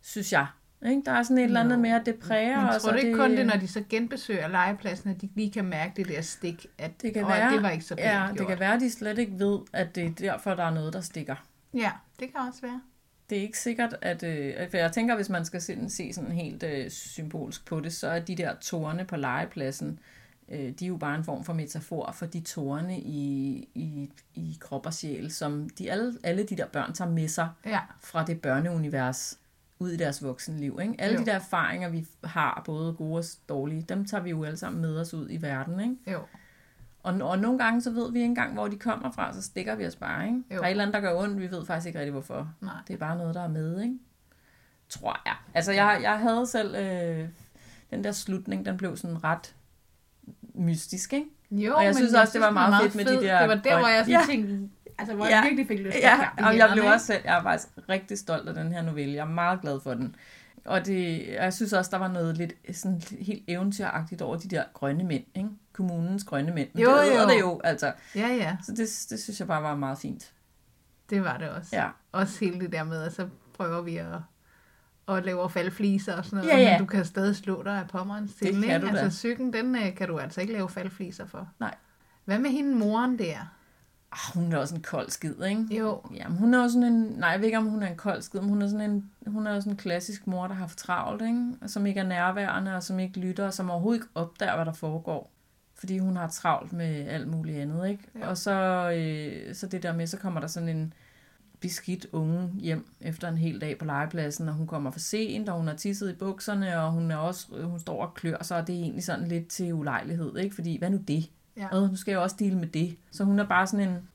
synes 0.00 0.32
jeg. 0.32 0.46
Ikke? 0.84 1.02
Der 1.06 1.12
er 1.12 1.22
sådan 1.22 1.38
et 1.38 1.44
eller 1.44 1.60
andet 1.60 1.78
med, 1.78 1.90
at 1.90 2.06
det 2.06 2.14
præger 2.14 2.60
Men 2.60 2.68
os. 2.70 2.82
tror 2.82 2.90
du 2.92 2.96
ikke 2.98 3.14
kun 3.18 3.30
det, 3.36 3.46
når 3.46 3.56
de 3.56 3.68
så 3.68 3.82
genbesøger 3.88 4.48
legepladsen, 4.48 5.10
at 5.10 5.20
de 5.20 5.28
lige 5.34 5.50
kan 5.50 5.64
mærke 5.64 5.92
det 5.96 6.08
der 6.08 6.20
stik, 6.20 6.66
at 6.78 7.02
Det 7.02 7.12
kan 7.12 7.22
"Åh, 7.24 7.28
være, 7.30 7.52
det 7.54 7.62
var 7.62 7.70
ikke 7.70 7.84
så 7.84 7.94
pænt 7.94 8.06
ja, 8.06 8.26
gjort. 8.26 8.38
det 8.38 8.46
kan 8.46 8.60
være, 8.60 8.74
at 8.74 8.80
de 8.80 8.90
slet 8.90 9.18
ikke 9.18 9.38
ved, 9.38 9.58
at 9.72 9.94
det 9.94 10.04
er 10.06 10.10
derfor, 10.10 10.54
der 10.54 10.64
er 10.64 10.70
noget, 10.74 10.92
der 10.92 11.00
stikker. 11.00 11.46
Ja, 11.74 11.90
det 12.20 12.32
kan 12.32 12.40
også 12.48 12.60
være. 12.62 12.80
Det 13.30 13.38
er 13.38 13.42
ikke 13.42 13.58
sikkert, 13.58 13.96
at... 14.02 14.22
Øh, 14.22 14.54
for 14.70 14.76
jeg 14.76 14.92
tænker, 14.92 15.16
hvis 15.16 15.28
man 15.28 15.44
skal 15.44 15.60
se, 15.60 15.78
se 15.88 16.12
sådan 16.12 16.32
helt 16.32 16.62
øh, 16.62 16.90
symbolsk 16.90 17.66
på 17.66 17.80
det, 17.80 17.92
så 17.92 18.08
er 18.08 18.18
de 18.20 18.34
der 18.36 18.54
tårne 18.60 19.04
på 19.04 19.16
legepladsen, 19.16 19.98
øh, 20.48 20.58
de 20.78 20.84
er 20.84 20.88
jo 20.88 20.96
bare 20.96 21.16
en 21.18 21.24
form 21.24 21.44
for 21.44 21.52
metafor 21.52 22.12
for 22.14 22.26
de 22.26 22.40
tårne 22.40 22.98
i, 22.98 23.54
i, 23.74 24.10
i 24.34 24.56
krop 24.60 24.86
og 24.86 24.94
sjæl, 24.94 25.30
som 25.30 25.68
de 25.78 25.90
alle, 25.92 26.14
alle 26.22 26.42
de 26.44 26.56
der 26.56 26.66
børn 26.66 26.92
tager 26.92 27.10
med 27.10 27.28
sig 27.28 27.48
Ja, 27.66 27.80
fra 28.00 28.24
det 28.24 28.40
børneunivers 28.40 29.38
ud 29.84 29.90
i 29.90 29.96
deres 29.96 30.22
voksenliv. 30.24 30.78
Ikke? 30.82 30.94
Alle 30.98 31.14
Jo. 31.14 31.20
de 31.20 31.26
der 31.26 31.32
erfaringer, 31.34 31.88
vi 31.88 32.06
har, 32.24 32.62
både 32.64 32.92
gode 32.92 33.18
og 33.18 33.24
dårlige, 33.48 33.82
dem 33.82 34.04
tager 34.04 34.22
vi 34.22 34.30
jo 34.30 34.44
alle 34.44 34.56
sammen 34.56 34.82
med 34.82 35.00
os 35.00 35.14
ud 35.14 35.26
i 35.30 35.42
verden. 35.42 35.80
Ikke? 35.80 35.96
jo. 36.12 36.20
Og, 37.02 37.14
og 37.14 37.38
nogle 37.38 37.58
gange, 37.58 37.80
så 37.82 37.90
ved 37.90 38.12
vi 38.12 38.18
ikke 38.18 38.28
engang, 38.28 38.52
hvor 38.54 38.68
de 38.68 38.78
kommer 38.78 39.10
fra, 39.10 39.32
så 39.32 39.42
stikker 39.42 39.74
vi 39.74 39.86
os 39.86 39.96
bare, 39.96 40.26
ikke? 40.26 40.42
Jo. 40.50 40.56
Der 40.56 40.62
er 40.62 40.66
et 40.66 40.70
eller 40.70 40.82
andet, 40.84 40.94
der 40.94 41.00
gør 41.00 41.22
ondt, 41.22 41.40
vi 41.40 41.50
ved 41.50 41.66
faktisk 41.66 41.86
ikke 41.86 41.98
rigtig, 41.98 42.12
hvorfor. 42.12 42.52
Nej. 42.60 42.74
Det 42.88 42.94
er 42.94 42.98
bare 42.98 43.16
noget, 43.16 43.34
der 43.34 43.42
er 43.42 43.48
med, 43.48 43.80
ikke? 43.82 43.98
Tror 44.88 45.20
jeg. 45.26 45.34
Altså, 45.54 45.72
jeg, 45.72 45.98
jeg 46.02 46.18
havde 46.18 46.46
selv... 46.46 46.74
Øh, 46.74 47.28
den 47.90 48.04
der 48.04 48.12
slutning, 48.12 48.66
den 48.66 48.76
blev 48.76 48.96
sådan 48.96 49.24
ret 49.24 49.54
mystisk, 50.54 51.12
ikke? 51.12 51.26
Jo, 51.50 51.74
Og 51.74 51.84
jeg 51.84 51.94
synes 51.94 52.14
også, 52.14 52.32
det 52.32 52.40
var 52.40 52.46
den 52.46 52.54
meget 52.54 52.82
fedt 52.82 52.94
med 52.94 53.04
de 53.04 53.26
der 53.26 53.38
Det 53.40 53.48
var 53.48 53.54
der, 53.54 53.78
hvor 53.78 53.88
jeg 53.88 54.04
sådan 54.04 54.20
grøn- 54.20 54.26
tænkte, 54.26 54.68
altså 54.98 55.14
hvor 55.14 55.26
Ja. 55.26 55.34
jeg 55.36 55.42
virkelig 55.44 55.66
fik 55.68 55.78
lyst 55.78 55.92
til 55.96 56.02
at 56.02 56.18
Ja, 56.18 56.22
i 56.38 56.42
og 56.44 56.56
jeg 56.56 56.70
blev 56.72 56.84
også 56.84 57.06
selv, 57.06 57.22
jeg 57.24 57.38
er 57.38 57.42
faktisk 57.42 57.68
rigtig 57.88 58.18
stolt 58.18 58.48
af 58.48 58.54
den 58.54 58.72
her 58.72 58.82
novelle. 58.82 59.14
Jeg 59.14 59.20
er 59.20 59.24
meget 59.30 59.60
glad 59.60 59.80
for 59.80 59.94
den. 59.94 60.16
Og 60.64 60.86
det, 60.86 61.26
jeg 61.28 61.52
synes 61.52 61.72
også, 61.72 61.90
der 61.90 61.96
var 61.98 62.08
noget 62.08 62.36
lidt 62.36 62.52
sådan 62.76 63.02
helt 63.20 63.44
eventyragtigt 63.48 64.22
over 64.22 64.36
de 64.36 64.48
der 64.48 64.64
grønne 64.74 65.04
mænd, 65.04 65.24
ikke? 65.34 65.48
Kommunens 65.72 66.24
grønne 66.24 66.52
mænd. 66.54 66.68
Men 66.74 66.82
Jo, 66.82 66.90
det 66.90 67.18
jo. 67.22 67.28
det 67.28 67.40
jo, 67.40 67.60
altså. 67.64 67.92
Ja, 68.14 68.28
ja, 68.28 68.56
Så 68.66 68.72
det, 68.72 69.06
det 69.10 69.22
synes 69.22 69.38
jeg 69.40 69.48
bare 69.48 69.62
var 69.62 69.74
meget 69.76 69.98
fint. 69.98 70.32
det 71.10 71.24
var 71.24 71.36
det 71.38 71.48
også. 71.50 71.76
Ja. 71.76 71.88
Også 72.12 72.40
hele 72.44 72.60
det 72.60 72.72
der 72.72 72.84
med, 72.84 73.02
at 73.02 73.12
så 73.14 73.28
prøver 73.56 73.82
vi 73.82 73.96
at, 73.96 74.06
at 75.08 75.24
lave 75.24 75.50
faldfliser 75.50 76.16
og 76.16 76.24
sådan 76.24 76.36
noget, 76.36 76.50
Ja, 76.50 76.58
ja. 76.58 76.70
men 76.70 76.78
du 76.80 76.86
kan 76.86 77.04
stadig 77.04 77.36
slå 77.36 77.62
dig 77.62 77.78
af 77.78 77.88
pommerens 77.88 78.34
til, 78.34 78.46
Det 78.46 78.54
kan 78.64 78.74
ikke? 78.74 78.86
du 78.86 78.92
da. 78.96 78.98
Altså 79.00 79.18
cykeln, 79.18 79.52
den 79.52 79.76
øh, 79.76 79.94
kan 79.96 80.08
du 80.08 80.18
altså 80.18 80.40
ikke 80.40 80.52
lave 80.52 80.68
faldfliser 80.68 81.26
for. 81.26 81.48
Nej. 81.60 81.74
Hvad 82.24 82.38
med 82.38 82.50
hende 82.50 82.76
moren 82.76 83.18
der? 83.18 83.36
Ah, 84.14 84.34
hun 84.34 84.52
er 84.52 84.58
også 84.58 84.74
en 84.74 84.82
kold 84.82 85.10
skid, 85.10 85.42
ikke? 85.44 85.66
Jo, 85.78 86.00
Jamen, 86.14 86.38
hun 86.38 86.54
er 86.54 86.62
jo 86.62 86.68
sådan 86.68 86.92
en... 86.92 87.02
Nej, 87.02 87.28
jeg 87.28 87.38
ved 87.38 87.46
ikke, 87.46 87.58
om 87.58 87.66
hun 87.66 87.82
er 87.82 87.86
en 87.86 87.96
kold 87.96 88.22
skid, 88.22 88.40
men 88.40 88.48
hun 88.48 88.62
er 88.62 88.68
sådan 88.68 88.90
en, 88.90 89.10
hun 89.26 89.46
er 89.46 89.54
jo 89.54 89.60
sådan 89.60 89.72
en 89.72 89.76
klassisk 89.76 90.26
mor, 90.26 90.46
der 90.46 90.54
har 90.54 90.60
haft 90.60 90.78
travlt, 90.78 91.22
ikke? 91.22 91.52
Og 91.60 91.70
som 91.70 91.86
ikke 91.86 92.00
er 92.00 92.04
nærværende, 92.04 92.76
og 92.76 92.82
som 92.82 92.98
ikke 92.98 93.20
lytter, 93.20 93.46
og 93.46 93.54
som 93.54 93.70
overhovedet 93.70 93.98
ikke 93.98 94.08
opdager, 94.14 94.56
hvad 94.56 94.64
der 94.64 94.72
foregår. 94.72 95.30
Fordi 95.74 95.98
hun 95.98 96.16
har 96.16 96.28
travlt 96.28 96.72
med 96.72 97.06
alt 97.08 97.28
muligt 97.28 97.58
andet, 97.58 97.88
ikke? 97.88 98.02
Ja. 98.18 98.28
Og 98.28 98.38
så, 98.38 98.52
øh, 98.90 99.54
så 99.54 99.66
det 99.66 99.82
der 99.82 99.92
med, 99.92 100.06
så 100.06 100.18
kommer 100.18 100.40
der 100.40 100.46
sådan 100.46 100.68
en 100.68 100.92
beskidt 101.60 102.06
unge 102.12 102.50
hjem 102.60 102.86
efter 103.00 103.28
en 103.28 103.38
hel 103.38 103.60
dag 103.60 103.78
på 103.78 103.84
legepladsen, 103.84 104.48
og 104.48 104.54
hun 104.54 104.66
kommer 104.66 104.90
for 104.90 104.98
sent, 104.98 105.48
og 105.48 105.56
hun 105.56 105.66
har 105.66 105.74
tisset 105.74 106.10
i 106.10 106.14
bukserne, 106.14 106.80
og 106.80 106.92
hun, 106.92 107.10
er 107.10 107.16
også, 107.16 107.46
hun 107.62 107.80
står 107.80 108.06
og 108.06 108.14
klør 108.14 108.42
sig, 108.42 108.56
og 108.56 108.66
det 108.66 108.74
er 108.74 108.80
egentlig 108.80 109.04
sådan 109.04 109.28
lidt 109.28 109.48
til 109.48 109.74
ulejlighed, 109.74 110.36
ikke? 110.36 110.54
Fordi, 110.54 110.78
hvad 110.78 110.90
nu 110.90 110.96
det? 111.08 111.30
Ja. 111.56 111.68
Og 111.68 111.88
nu 111.88 111.96
skal 111.96 112.12
jeg 112.12 112.20
også 112.20 112.36
dele 112.38 112.58
med 112.58 112.66
det. 112.68 112.96
Så 113.10 113.24
hun 113.24 113.38
er 113.38 113.44
bare 113.46 113.66
sådan 113.66 113.88
en 113.88 114.08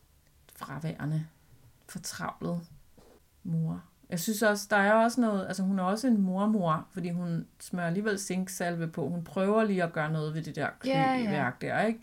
fraværende 0.56 1.25
fortravlet 1.89 2.62
mor. 3.43 3.84
Jeg 4.10 4.19
synes 4.19 4.41
også, 4.41 4.67
der 4.69 4.78
er 4.78 4.93
også 4.93 5.21
noget, 5.21 5.47
altså 5.47 5.63
hun 5.63 5.80
er 5.80 5.84
også 5.84 6.08
en 6.08 6.21
mormor, 6.21 6.88
fordi 6.91 7.10
hun 7.10 7.47
smører 7.60 7.88
alligevel 7.88 8.19
zinksalve 8.19 8.88
på. 8.88 9.10
Hun 9.10 9.23
prøver 9.23 9.63
lige 9.63 9.84
at 9.84 9.93
gøre 9.93 10.12
noget 10.12 10.34
ved 10.34 10.41
det 10.41 10.56
der 10.56 10.67
kløværk 10.80 11.19
Ja, 11.19 11.41
ja. 11.43 11.52
der, 11.62 11.82
ikke? 11.82 11.99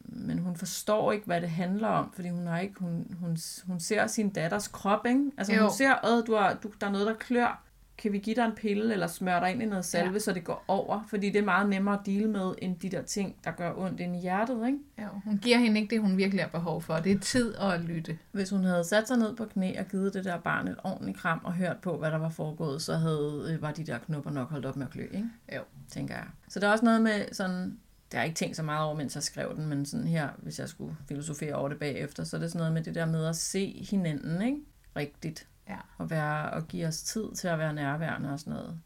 Men 0.00 0.38
hun 0.38 0.56
forstår 0.56 1.12
ikke, 1.12 1.26
hvad 1.26 1.40
det 1.40 1.50
handler 1.50 1.88
om, 1.88 2.12
fordi 2.12 2.28
hun 2.28 2.46
har 2.46 2.58
ikke, 2.58 2.80
hun, 2.80 3.16
hun, 3.20 3.36
hun 3.66 3.80
ser 3.80 4.06
sin 4.06 4.30
datters 4.30 4.68
krop, 4.68 5.06
ikke? 5.06 5.30
Altså 5.36 5.52
Jo. 5.54 5.60
hun 5.62 5.70
ser, 5.70 5.92
at 5.94 6.26
du 6.26 6.34
har, 6.34 6.54
du, 6.54 6.72
der 6.80 6.86
er 6.86 6.90
noget, 6.90 7.06
der 7.06 7.14
klør. 7.14 7.63
Kan 7.98 8.12
vi 8.12 8.18
give 8.18 8.36
dig 8.36 8.44
en 8.44 8.52
pille, 8.56 8.92
eller 8.92 9.06
smøre 9.06 9.40
dig 9.40 9.50
ind 9.50 9.62
i 9.62 9.66
noget 9.66 9.84
salve, 9.84 10.06
Ja. 10.06 10.12
ja. 10.12 10.18
så 10.18 10.32
det 10.32 10.44
går 10.44 10.64
over? 10.68 11.04
Fordi 11.08 11.30
det 11.30 11.36
er 11.38 11.44
meget 11.44 11.68
nemmere 11.68 11.94
at 11.94 12.06
dele 12.06 12.28
med, 12.28 12.54
end 12.58 12.78
de 12.78 12.88
der 12.88 13.02
ting, 13.02 13.36
der 13.44 13.50
gør 13.50 13.72
ondt 13.76 14.00
ind 14.00 14.16
i 14.16 14.18
hjertet, 14.20 14.66
ikke? 14.66 14.78
Jo, 15.02 15.08
hun 15.24 15.38
giver 15.38 15.58
hende 15.58 15.80
ikke 15.80 15.94
det, 15.94 16.02
hun 16.02 16.16
virkelig 16.16 16.42
har 16.44 16.50
behov 16.50 16.82
for. 16.82 16.96
Det 16.96 17.12
er 17.12 17.18
tid 17.18 17.54
at 17.54 17.80
lytte. 17.80 18.18
Hvis 18.32 18.50
hun 18.50 18.64
havde 18.64 18.84
sat 18.84 19.08
sig 19.08 19.16
ned 19.18 19.36
på 19.36 19.44
knæ 19.44 19.78
og 19.78 19.84
givet 19.90 20.14
det 20.14 20.24
der 20.24 20.40
barn 20.40 20.68
et 20.68 20.76
ordentligt 20.84 21.18
kram 21.18 21.40
og 21.44 21.52
hørt 21.54 21.76
på, 21.82 21.98
hvad 21.98 22.10
der 22.10 22.18
var 22.18 22.28
foregået, 22.28 22.82
så 22.82 22.94
havde, 22.96 23.48
øh, 23.54 23.62
var 23.62 23.72
de 23.72 23.84
der 23.84 23.98
knopper 23.98 24.30
nok 24.30 24.50
holdt 24.50 24.66
op 24.66 24.76
med 24.76 24.86
at 24.86 24.92
klø, 24.92 25.02
ikke? 25.02 25.28
Jo. 25.56 25.60
Tænker 25.88 26.14
jeg. 26.14 26.26
Så 26.48 26.60
der 26.60 26.68
er 26.68 26.72
også 26.72 26.84
noget 26.84 27.02
med 27.02 27.24
sådan, 27.32 27.60
det 27.64 28.14
har 28.14 28.18
jeg 28.20 28.26
ikke 28.26 28.36
tænkt 28.38 28.56
så 28.56 28.62
meget 28.62 28.84
over, 28.86 28.94
mens 28.96 29.14
jeg 29.14 29.22
skrev 29.22 29.56
den, 29.56 29.66
men 29.66 29.86
sådan 29.86 30.06
her, 30.06 30.28
hvis 30.38 30.58
jeg 30.58 30.68
skulle 30.68 30.96
filosofere 31.08 31.54
over 31.54 31.68
det 31.68 31.78
bagefter, 31.78 32.24
så 32.24 32.36
er 32.36 32.40
det 32.40 32.50
sådan 32.52 32.58
noget 32.58 32.72
med 32.74 32.82
det 32.82 32.94
der 32.94 33.06
med 33.06 33.26
at 33.26 33.36
se 33.36 33.86
hinanden, 33.90 34.42
ikke? 34.42 34.58
Rigtigt. 34.96 35.46
Ja. 35.68 35.76
Og, 35.98 36.10
være, 36.10 36.50
og 36.50 36.68
give 36.68 36.86
os 36.86 37.02
tid 37.02 37.32
til 37.34 37.48
at 37.48 37.58
være 37.58 37.72
nærværende 37.74 38.32
og 38.32 38.38
sådan 38.40 38.52
noget. 38.52 38.80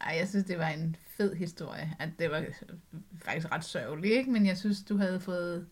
Ej, 0.00 0.16
jeg 0.18 0.28
synes, 0.28 0.44
det 0.44 0.58
var 0.58 0.68
en 0.68 0.96
fed 1.16 1.34
historie. 1.34 1.96
At 1.98 2.08
det 2.18 2.30
var 2.30 2.44
faktisk 3.24 3.52
ret 3.52 3.64
sørgeligt, 3.64 4.14
ikke? 4.14 4.30
Men 4.30 4.46
jeg 4.46 4.58
synes, 4.58 4.82
du 4.82 4.96
havde 4.96 5.20
fået... 5.20 5.66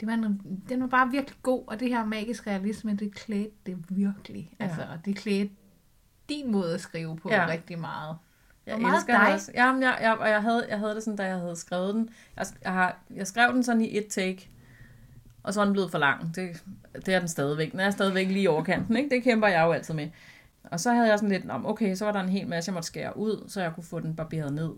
Det 0.00 0.08
var 0.08 0.14
en, 0.14 0.62
den 0.68 0.80
var 0.80 0.86
bare 0.86 1.10
virkelig 1.10 1.38
god, 1.42 1.64
og 1.66 1.80
det 1.80 1.88
her 1.88 2.04
magisk 2.04 2.46
realisme, 2.46 2.96
det 2.96 3.14
klædte 3.14 3.56
det 3.66 3.84
virkelig. 3.88 4.56
Ja. 4.60 4.64
Altså, 4.64 4.82
og 4.82 5.04
det 5.04 5.16
klædte 5.16 5.54
din 6.28 6.52
måde 6.52 6.74
at 6.74 6.80
skrive 6.80 7.16
på 7.16 7.30
Ja. 7.30 7.46
rigtig 7.46 7.78
meget. 7.78 8.16
Jeg 8.66 8.80
meget 8.80 8.94
elsker 8.94 9.18
dig? 9.24 9.34
også. 9.34 9.52
Jamen, 9.54 9.82
jeg, 9.82 9.98
jeg, 10.00 10.12
og 10.18 10.28
jeg 10.28 10.42
havde, 10.42 10.66
jeg 10.68 10.78
havde 10.78 10.94
det 10.94 11.02
sådan, 11.02 11.16
da 11.16 11.26
jeg 11.26 11.38
havde 11.38 11.56
skrevet 11.56 11.94
den. 11.94 12.10
Jeg, 12.36 12.46
jeg, 12.62 12.72
har, 12.72 12.98
jeg 13.14 13.26
skrev 13.26 13.52
den 13.52 13.62
sådan 13.62 13.82
i 13.82 13.98
et 13.98 14.06
take, 14.10 14.50
og 15.42 15.54
så 15.54 15.60
er 15.60 15.64
den 15.64 15.72
blevet 15.72 15.90
for 15.90 15.98
lang. 15.98 16.34
Det, 16.36 16.64
det 17.06 17.14
er 17.14 17.18
den 17.18 17.28
stadigvæk. 17.28 17.72
Den 17.72 17.80
er 17.80 17.90
stadigvæk 17.90 18.28
lige 18.28 18.42
i 18.42 18.46
overkanten, 18.46 18.96
ikke? 18.96 19.14
Det 19.14 19.22
kæmper 19.22 19.48
jeg 19.48 19.62
jo 19.62 19.72
altid 19.72 19.94
med. 19.94 20.08
Og 20.64 20.80
så 20.80 20.92
havde 20.92 21.08
jeg 21.08 21.18
sådan 21.18 21.28
lidt, 21.28 21.50
om 21.50 21.66
okay, 21.66 21.94
så 21.94 22.04
var 22.04 22.12
der 22.12 22.20
en 22.20 22.28
hel 22.28 22.48
masse, 22.48 22.68
jeg 22.68 22.74
måtte 22.74 22.86
skære 22.86 23.16
ud, 23.16 23.44
så 23.48 23.62
jeg 23.62 23.72
kunne 23.74 23.84
få 23.84 24.00
den 24.00 24.16
barberet 24.16 24.52
ned. 24.52 24.70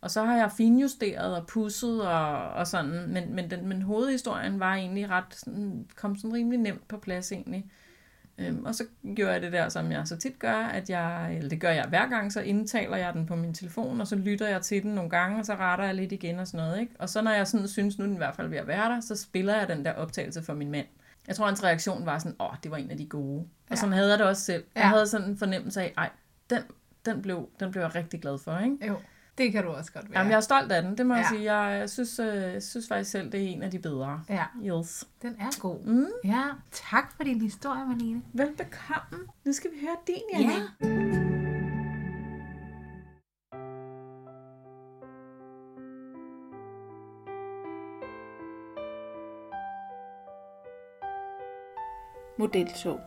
Og 0.00 0.10
så 0.10 0.24
har 0.24 0.36
jeg 0.36 0.52
finjusteret 0.52 1.36
og 1.36 1.46
pusset 1.46 2.08
og, 2.08 2.48
og 2.48 2.66
sådan, 2.66 3.08
men, 3.08 3.34
men, 3.34 3.50
den, 3.50 3.68
men 3.68 3.82
hovedhistorien 3.82 4.60
var 4.60 4.74
egentlig 4.74 5.10
ret, 5.10 5.24
sådan, 5.34 5.86
kom 5.96 6.16
sådan 6.16 6.32
rimelig 6.34 6.60
nemt 6.60 6.88
på 6.88 6.98
plads 6.98 7.32
egentlig. 7.32 7.66
Øhm, 8.38 8.64
og 8.64 8.74
så 8.74 8.84
gjorde 9.16 9.32
jeg 9.32 9.42
det 9.42 9.52
der, 9.52 9.68
som 9.68 9.92
jeg 9.92 10.08
så 10.08 10.16
tit 10.16 10.38
gør, 10.38 10.56
at 10.56 10.90
jeg, 10.90 11.36
eller 11.36 11.48
det 11.48 11.60
gør 11.60 11.70
jeg 11.70 11.86
hver 11.88 12.08
gang, 12.08 12.32
så 12.32 12.40
indtaler 12.40 12.96
jeg 12.96 13.14
den 13.14 13.26
på 13.26 13.36
min 13.36 13.54
telefon, 13.54 14.00
og 14.00 14.06
så 14.06 14.16
lytter 14.16 14.48
jeg 14.48 14.62
til 14.62 14.82
den 14.82 14.94
nogle 14.94 15.10
gange, 15.10 15.38
og 15.38 15.46
så 15.46 15.54
retter 15.54 15.84
jeg 15.84 15.94
lidt 15.94 16.12
igen 16.12 16.38
og 16.38 16.46
sådan 16.46 16.66
noget. 16.66 16.80
Ikke? 16.80 16.92
Og 16.98 17.08
så 17.08 17.22
når 17.22 17.30
jeg 17.30 17.46
sådan 17.46 17.68
synes, 17.68 17.98
nu 17.98 18.04
er 18.04 18.06
den 18.06 18.16
i 18.16 18.18
hvert 18.18 18.36
fald 18.36 18.48
ved 18.48 18.58
at 18.58 18.66
være 18.66 18.94
der, 18.94 19.00
så 19.00 19.16
spiller 19.16 19.58
jeg 19.58 19.68
den 19.68 19.84
der 19.84 19.92
optagelse 19.92 20.42
for 20.42 20.54
min 20.54 20.70
mand. 20.70 20.86
Jeg 21.28 21.36
tror, 21.36 21.46
hans 21.46 21.64
reaktion 21.64 22.06
var 22.06 22.18
sådan, 22.18 22.36
åh, 22.40 22.54
det 22.62 22.70
var 22.70 22.76
en 22.76 22.90
af 22.90 22.96
de 22.96 23.06
gode. 23.06 23.38
Og 23.40 23.46
Ja. 23.70 23.76
sådan 23.76 23.92
havde 23.92 24.10
jeg 24.10 24.18
det 24.18 24.26
også 24.26 24.42
selv. 24.42 24.64
Jeg 24.74 24.80
Ja. 24.82 24.88
havde 24.88 25.06
sådan 25.06 25.28
en 25.30 25.38
fornemmelse 25.38 25.80
af, 25.82 25.94
ej, 25.96 26.10
den, 26.50 26.62
den, 27.06 27.22
blev, 27.22 27.48
den 27.60 27.70
blev 27.70 27.82
jeg 27.82 27.94
rigtig 27.94 28.20
glad 28.22 28.38
for, 28.38 28.58
ikke? 28.58 28.86
Jo, 28.86 28.96
det 29.38 29.52
kan 29.52 29.62
du 29.64 29.68
også 29.70 29.92
godt 29.92 30.10
være. 30.10 30.18
Jamen, 30.18 30.30
jeg 30.30 30.36
er 30.36 30.40
stolt 30.40 30.72
af 30.72 30.82
den, 30.82 30.98
det 30.98 31.06
må 31.06 31.14
ja. 31.14 31.20
jeg 31.20 31.28
Ja. 31.32 31.36
sige. 31.36 31.54
Jeg, 31.54 31.78
jeg 31.80 31.90
synes, 31.90 32.18
øh, 32.18 32.26
jeg 32.36 32.62
synes 32.62 32.88
faktisk 32.88 33.10
selv, 33.10 33.32
det 33.32 33.42
er 33.42 33.48
en 33.48 33.62
af 33.62 33.70
de 33.70 33.78
bedre. 33.78 34.22
Ja, 34.28 34.44
Yes. 34.64 35.04
den 35.22 35.36
er 35.40 35.60
god. 35.60 35.80
Mm. 35.84 36.06
Ja, 36.24 36.42
tak 36.70 37.12
for 37.16 37.24
din 37.24 37.40
historie, 37.40 37.84
Malene. 37.88 38.22
Velbekomme. 38.32 39.18
Nu 39.44 39.52
skal 39.52 39.70
vi 39.70 39.76
høre 39.80 39.96
din, 40.06 40.40
Janne. 40.42 41.51
Modeltog. 52.38 53.00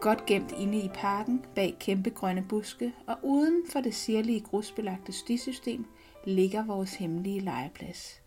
Godt 0.00 0.26
gemt 0.26 0.52
inde 0.52 0.80
i 0.80 0.88
parken 0.88 1.44
bag 1.54 1.76
kæmpe 1.80 2.10
grønne 2.10 2.42
buske 2.48 2.92
og 3.06 3.18
uden 3.22 3.62
for 3.72 3.80
det 3.80 3.94
sirlige 3.94 4.40
grusbelagte 4.40 5.12
stisystem 5.12 5.86
ligger 6.24 6.64
vores 6.64 6.94
hemmelige 6.94 7.40
legeplads. 7.40 8.22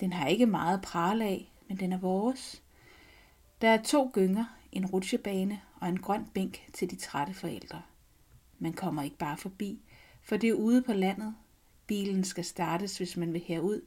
Den 0.00 0.12
har 0.12 0.26
ikke 0.26 0.46
meget 0.46 0.82
pral 0.82 1.22
af, 1.22 1.52
men 1.68 1.76
den 1.76 1.92
er 1.92 1.98
vores. 1.98 2.62
Der 3.60 3.68
er 3.68 3.82
to 3.82 4.10
gynger, 4.14 4.44
en 4.72 4.86
rutsjebane 4.86 5.60
og 5.80 5.88
en 5.88 5.98
grøn 5.98 6.26
bænk 6.34 6.66
til 6.72 6.90
de 6.90 6.96
trætte 6.96 7.34
forældre. 7.34 7.82
Man 8.58 8.72
kommer 8.72 9.02
ikke 9.02 9.18
bare 9.18 9.36
forbi, 9.36 9.82
for 10.22 10.36
det 10.36 10.48
er 10.48 10.54
ude 10.54 10.82
på 10.82 10.92
landet. 10.92 11.34
Bilen 11.86 12.24
skal 12.24 12.44
startes, 12.44 12.96
hvis 12.96 13.16
man 13.16 13.32
vil 13.32 13.40
herud, 13.40 13.80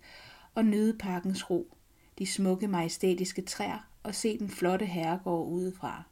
og 0.55 0.65
nyde 0.65 0.97
parkens 0.97 1.49
ro, 1.49 1.77
de 2.19 2.25
smukke 2.25 2.67
majestætiske 2.67 3.41
træer 3.41 3.94
og 4.05 4.15
se 4.15 4.39
den 4.39 4.49
flotte 4.49 4.85
herregård 4.85 5.47
udefra. 5.47 6.03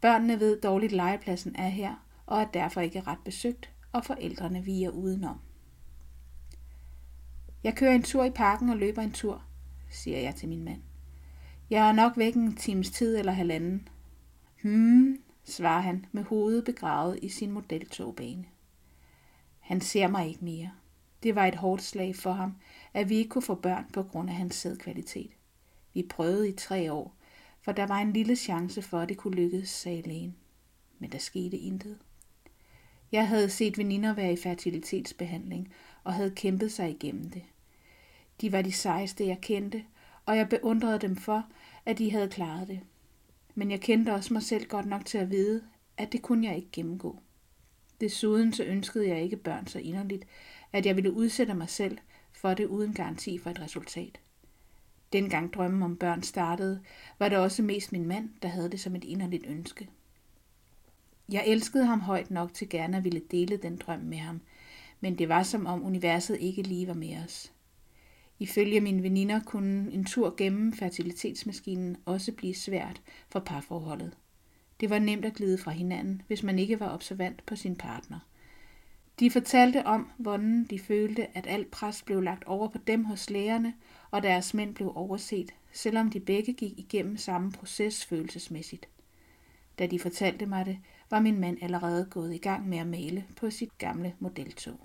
Børnene 0.00 0.40
ved 0.40 0.60
dårligt 0.60 0.92
legepladsen 0.92 1.56
er 1.56 1.68
her, 1.68 2.06
og 2.26 2.40
er 2.40 2.46
derfor 2.46 2.80
ikke 2.80 3.00
ret 3.00 3.18
besøgt, 3.24 3.70
og 3.92 4.04
forældrene 4.04 4.64
viger 4.64 4.90
udenom. 4.90 5.38
Jeg 7.64 7.76
kører 7.76 7.94
en 7.94 8.02
tur 8.02 8.24
i 8.24 8.30
parken 8.30 8.68
og 8.68 8.76
løber 8.76 9.02
en 9.02 9.12
tur, 9.12 9.42
siger 9.90 10.18
jeg 10.18 10.34
til 10.34 10.48
min 10.48 10.64
mand. 10.64 10.82
Jeg 11.70 11.88
er 11.88 11.92
nok 11.92 12.16
væk 12.16 12.34
en 12.34 12.56
times 12.56 12.90
tid 12.90 13.18
eller 13.18 13.32
halvanden. 13.32 13.88
Hmm, 14.62 15.18
svarer 15.44 15.80
han 15.80 16.06
med 16.12 16.24
hovedet 16.24 16.64
begravet 16.64 17.18
i 17.22 17.28
sin 17.28 17.52
modeltogbane. 17.52 18.44
Han 19.60 19.80
ser 19.80 20.08
mig 20.08 20.28
ikke 20.28 20.44
mere. 20.44 20.70
Det 21.22 21.34
var 21.34 21.46
et 21.46 21.54
hårdt 21.54 21.82
slag 21.82 22.16
for 22.16 22.32
ham, 22.32 22.56
at 22.94 23.08
vi 23.08 23.14
ikke 23.14 23.30
kunne 23.30 23.42
få 23.42 23.54
børn 23.54 23.86
på 23.92 24.02
grund 24.02 24.28
af 24.28 24.34
hans 24.34 24.54
sædkvalitet. 24.54 25.30
Vi 25.94 26.02
prøvede 26.02 26.48
i 26.48 26.52
tre 26.52 26.92
år, 26.92 27.14
for 27.60 27.72
der 27.72 27.86
var 27.86 27.98
en 27.98 28.12
lille 28.12 28.36
chance 28.36 28.82
for, 28.82 28.98
at 28.98 29.08
det 29.08 29.16
kunne 29.16 29.36
lykkes, 29.36 29.68
sagde 29.68 30.02
lægen. 30.02 30.36
Men 30.98 31.12
der 31.12 31.18
skete 31.18 31.56
intet. 31.56 31.98
Jeg 33.12 33.28
havde 33.28 33.50
set 33.50 33.78
veninder 33.78 34.14
være 34.14 34.32
i 34.32 34.36
fertilitetsbehandling 34.36 35.72
og 36.04 36.14
havde 36.14 36.30
kæmpet 36.30 36.72
sig 36.72 36.90
igennem 36.90 37.30
det. 37.30 37.42
De 38.40 38.52
var 38.52 38.62
de 38.62 38.72
sejeste, 38.72 39.26
jeg 39.26 39.38
kendte, 39.40 39.84
og 40.26 40.36
jeg 40.36 40.48
beundrede 40.48 40.98
dem 40.98 41.16
for, 41.16 41.46
at 41.86 41.98
de 41.98 42.10
havde 42.10 42.28
klaret 42.28 42.68
det. 42.68 42.80
Men 43.54 43.70
jeg 43.70 43.80
kendte 43.80 44.14
også 44.14 44.32
mig 44.32 44.42
selv 44.42 44.66
godt 44.66 44.86
nok 44.86 45.04
til 45.04 45.18
at 45.18 45.30
vide, 45.30 45.62
at 45.96 46.12
det 46.12 46.22
kunne 46.22 46.46
jeg 46.46 46.56
ikke 46.56 46.70
gennemgå. 46.72 47.22
Desuden 48.00 48.52
så 48.52 48.64
ønskede 48.64 49.08
jeg 49.08 49.22
ikke 49.22 49.36
børn 49.36 49.66
så 49.66 49.78
inderligt, 49.78 50.24
at 50.72 50.86
jeg 50.86 50.96
ville 50.96 51.12
udsætte 51.12 51.54
mig 51.54 51.68
selv 51.68 51.98
for 52.32 52.54
det 52.54 52.66
uden 52.66 52.94
garanti 52.94 53.38
for 53.38 53.50
et 53.50 53.60
resultat. 53.60 54.20
Dengang 55.12 55.52
drømmen 55.52 55.82
om 55.82 55.96
børn 55.96 56.22
startede, 56.22 56.80
var 57.18 57.28
det 57.28 57.38
også 57.38 57.62
mest 57.62 57.92
min 57.92 58.06
mand, 58.06 58.30
der 58.42 58.48
havde 58.48 58.70
det 58.70 58.80
som 58.80 58.96
et 58.96 59.04
inderligt 59.04 59.46
ønske. 59.46 59.88
Jeg 61.28 61.44
elskede 61.46 61.86
ham 61.86 62.00
højt 62.00 62.30
nok 62.30 62.54
til 62.54 62.68
gerne 62.68 62.96
at 62.96 63.04
ville 63.04 63.22
dele 63.30 63.56
den 63.56 63.76
drøm 63.76 64.00
med 64.00 64.18
ham, 64.18 64.40
men 65.00 65.18
det 65.18 65.28
var 65.28 65.42
som 65.42 65.66
om 65.66 65.84
universet 65.84 66.38
ikke 66.40 66.62
lige 66.62 66.88
var 66.88 66.94
med 66.94 67.16
os. 67.24 67.52
Ifølge 68.38 68.80
mine 68.80 69.02
veninder 69.02 69.40
kunne 69.40 69.92
en 69.92 70.04
tur 70.04 70.34
gennem 70.36 70.72
fertilitetsmaskinen 70.72 71.96
også 72.04 72.32
blive 72.32 72.54
svært 72.54 73.02
for 73.28 73.40
parforholdet. 73.40 74.16
Det 74.80 74.90
var 74.90 74.98
nemt 74.98 75.24
at 75.24 75.34
glide 75.34 75.58
fra 75.58 75.70
hinanden, 75.70 76.22
hvis 76.26 76.42
man 76.42 76.58
ikke 76.58 76.80
var 76.80 76.94
observant 76.94 77.46
på 77.46 77.56
sin 77.56 77.76
partner. 77.76 78.18
De 79.20 79.30
fortalte 79.30 79.86
om, 79.86 80.10
hvordan 80.18 80.64
de 80.70 80.78
følte, 80.78 81.36
at 81.36 81.46
alt 81.46 81.70
pres 81.70 82.02
blev 82.02 82.22
lagt 82.22 82.44
over 82.44 82.68
på 82.68 82.78
dem 82.78 83.04
hos 83.04 83.30
lægerne, 83.30 83.74
og 84.10 84.22
deres 84.22 84.54
mænd 84.54 84.74
blev 84.74 84.92
overset, 84.94 85.54
selvom 85.72 86.10
de 86.10 86.20
begge 86.20 86.52
gik 86.52 86.78
igennem 86.78 87.16
samme 87.16 87.52
proces 87.52 88.04
følelsesmæssigt. 88.04 88.88
Da 89.78 89.86
de 89.86 89.98
fortalte 89.98 90.46
mig 90.46 90.66
det, 90.66 90.78
var 91.10 91.20
min 91.20 91.40
mand 91.40 91.58
allerede 91.62 92.08
gået 92.10 92.34
i 92.34 92.38
gang 92.38 92.68
med 92.68 92.78
at 92.78 92.86
male 92.86 93.24
på 93.36 93.50
sit 93.50 93.78
gamle 93.78 94.14
modeltog. 94.18 94.80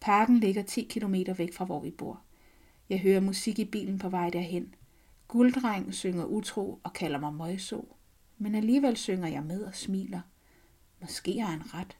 Parken 0.00 0.38
ligger 0.38 0.62
10 0.62 0.82
km 0.82 1.14
væk 1.38 1.52
fra, 1.52 1.64
hvor 1.64 1.80
vi 1.80 1.90
bor. 1.90 2.20
Jeg 2.88 3.00
hører 3.00 3.20
musik 3.20 3.58
i 3.58 3.64
bilen 3.64 3.98
på 3.98 4.08
vej 4.08 4.30
derhen. 4.30 4.74
Gulddreng 5.28 5.94
synger 5.94 6.24
utro 6.24 6.80
og 6.82 6.92
kalder 6.92 7.20
mig 7.20 7.34
møjso, 7.34 7.96
Men 8.38 8.54
alligevel 8.54 8.96
synger 8.96 9.28
jeg 9.28 9.42
med 9.42 9.62
og 9.62 9.74
smiler. 9.74 10.20
Måske 11.00 11.40
har 11.40 11.50
han 11.50 11.74
ret. 11.74 11.96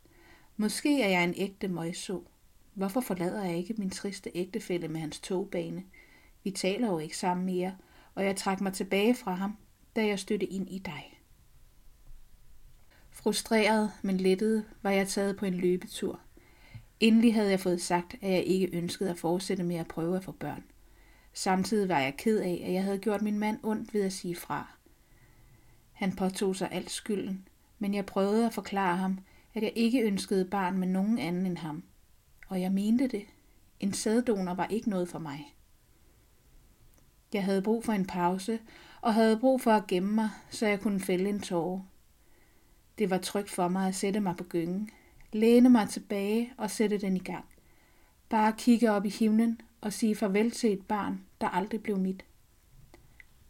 Måske 0.62 1.03
er 1.03 1.09
jeg 1.09 1.25
en 1.25 1.35
ægte 1.37 1.68
møgso. 1.68 2.29
Hvorfor 2.75 3.01
forlader 3.01 3.44
jeg 3.44 3.57
ikke 3.57 3.75
min 3.79 3.90
triste 3.90 4.31
ægtefælle 4.35 4.88
med 4.88 5.01
hans 5.01 5.20
togbane? 5.20 5.85
Vi 6.44 6.51
taler 6.51 6.88
jo 6.88 6.98
ikke 6.98 7.16
sammen 7.16 7.46
mere, 7.46 7.77
og 8.14 8.25
jeg 8.25 8.37
trak 8.37 8.61
mig 8.61 8.72
tilbage 8.72 9.14
fra 9.14 9.33
ham, 9.35 9.57
da 9.96 10.07
jeg 10.07 10.18
stødte 10.18 10.46
ind 10.46 10.70
i 10.70 10.79
dig. 10.79 11.20
Frustreret, 13.11 13.92
men 14.03 14.16
lettet, 14.16 14.64
var 14.83 14.90
jeg 14.90 15.09
taget 15.09 15.37
på 15.37 15.46
en 15.46 15.55
løbetur. 15.55 16.20
Endelig 17.01 17.35
havde 17.35 17.51
jeg 17.51 17.61
fået 17.61 17.83
sagt, 17.83 18.14
at 18.20 18.33
jeg 18.33 18.44
ikke 18.44 18.70
ønskede 18.72 19.11
at 19.11 19.18
fortsætte 19.18 19.62
med 19.62 19.77
at 19.77 19.88
prøve 19.88 20.16
at 20.16 20.25
få 20.25 20.33
børn. 20.33 20.64
Samtidig 21.33 21.88
var 21.88 22.01
jeg 22.01 22.16
ked 22.16 22.38
af, 22.38 22.62
at 22.64 22.72
jeg 22.72 22.85
havde 22.85 22.98
gjort 22.98 23.22
min 23.22 23.38
mand 23.38 23.59
ondt 23.62 23.94
ved 23.94 24.03
at 24.03 24.12
sige 24.12 24.37
fra. 24.37 24.72
Han 25.92 26.16
påtog 26.16 26.57
sig 26.57 26.68
alt 26.72 26.90
skylden, 26.90 27.48
men 27.79 27.94
jeg 27.94 28.07
prøvede 28.07 28.46
at 28.46 28.55
forklare 28.55 28.96
ham, 28.96 29.18
at 29.55 29.62
jeg 29.62 29.73
ikke 29.75 30.03
ønskede 30.03 30.45
barn 30.45 30.79
med 30.79 30.88
nogen 30.88 31.19
anden 31.19 31.47
end 31.47 31.57
ham. 31.57 31.83
Og 32.49 32.61
jeg 32.61 32.73
mente 32.73 33.09
det. 33.09 33.25
En 33.81 33.93
sæddonor 33.93 34.55
var 34.55 34.67
ikke 34.67 34.91
noget 34.91 35.09
for 35.09 35.19
mig. 35.19 35.55
Jeg 37.33 37.45
havde 37.45 37.62
brug 37.62 37.85
for 37.85 37.93
en 37.93 38.07
pause, 38.07 38.61
og 39.01 39.15
havde 39.15 39.38
brug 39.38 39.61
for 39.61 39.71
at 39.71 39.87
gemme 39.87 40.15
mig, 40.15 40.31
så 40.51 40.67
jeg 40.67 40.81
kunne 40.81 41.01
fælde 41.01 41.29
en 41.29 41.41
tåre. 41.41 41.85
Det 42.99 43.11
var 43.11 43.19
trygt 43.19 43.51
for 43.51 43.69
mig 43.69 43.88
at 43.88 43.95
sætte 43.95 44.21
mig 44.21 44.37
på 44.37 44.45
gyngen, 44.45 44.91
læne 45.33 45.69
mig 45.69 45.88
tilbage 45.88 46.53
og 46.57 46.71
sætte 46.71 46.99
den 46.99 47.17
i 47.17 47.21
gang. 47.21 47.45
Bare 48.29 48.53
kigge 48.59 48.91
op 48.91 49.05
i 49.05 49.09
himlen 49.09 49.61
og 49.81 49.93
sige 49.93 50.17
farvel 50.17 50.51
til 50.51 50.73
et 50.73 50.87
barn, 50.87 51.21
der 51.41 51.49
aldrig 51.49 51.83
blev 51.83 51.99
mit. 51.99 52.25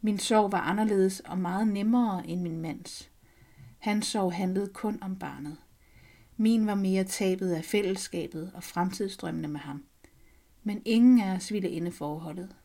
Min 0.01 0.17
sorg 0.17 0.51
var 0.51 0.59
anderledes 0.61 1.19
og 1.19 1.37
meget 1.37 1.67
nemmere 1.67 2.27
end 2.27 2.41
min 2.41 2.61
mands. 2.61 3.11
Hans 3.79 4.07
sorg 4.07 4.33
handlede 4.33 4.67
kun 4.73 4.99
om 5.01 5.15
barnet. 5.15 5.57
Min 6.43 6.67
var 6.67 6.75
mere 6.75 7.03
tabet 7.03 7.51
af 7.51 7.65
fællesskabet 7.65 8.51
og 8.53 8.63
fremtidsdrømmene 8.63 9.47
med 9.47 9.59
ham. 9.59 9.83
Men 10.63 10.81
ingen 10.85 11.19
af 11.21 11.35
os 11.35 11.51
ville 11.51 11.69
ende 11.69 11.91
forholdet. 11.91 12.55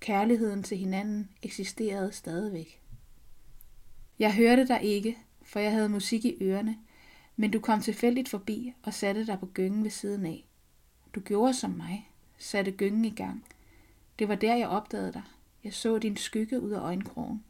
Kærligheden 0.00 0.62
til 0.62 0.78
hinanden 0.78 1.28
eksisterede 1.42 2.12
stadigvæk. 2.12 2.80
Jeg 4.18 4.34
hørte 4.34 4.68
dig 4.68 4.82
ikke, 4.82 5.18
for 5.42 5.60
jeg 5.60 5.72
havde 5.72 5.88
musik 5.88 6.24
i 6.24 6.36
ørerne, 6.42 6.78
men 7.36 7.50
du 7.50 7.60
kom 7.60 7.80
tilfældigt 7.80 8.28
forbi 8.28 8.72
og 8.82 8.94
satte 8.94 9.26
dig 9.26 9.38
på 9.40 9.46
gyngen 9.46 9.84
ved 9.84 9.90
siden 9.90 10.26
af. 10.26 10.46
Du 11.14 11.20
gjorde 11.20 11.54
som 11.54 11.70
mig, 11.70 12.10
satte 12.38 12.70
gyngen 12.70 13.04
i 13.04 13.14
gang. 13.14 13.44
Det 14.18 14.28
var 14.28 14.34
der, 14.34 14.56
jeg 14.56 14.68
opdagede 14.68 15.12
dig. 15.12 15.22
Jeg 15.64 15.74
så 15.74 15.98
din 15.98 16.16
skygge 16.16 16.60
ud 16.60 16.70
af 16.70 16.80
øjenkrogen. 16.80 17.44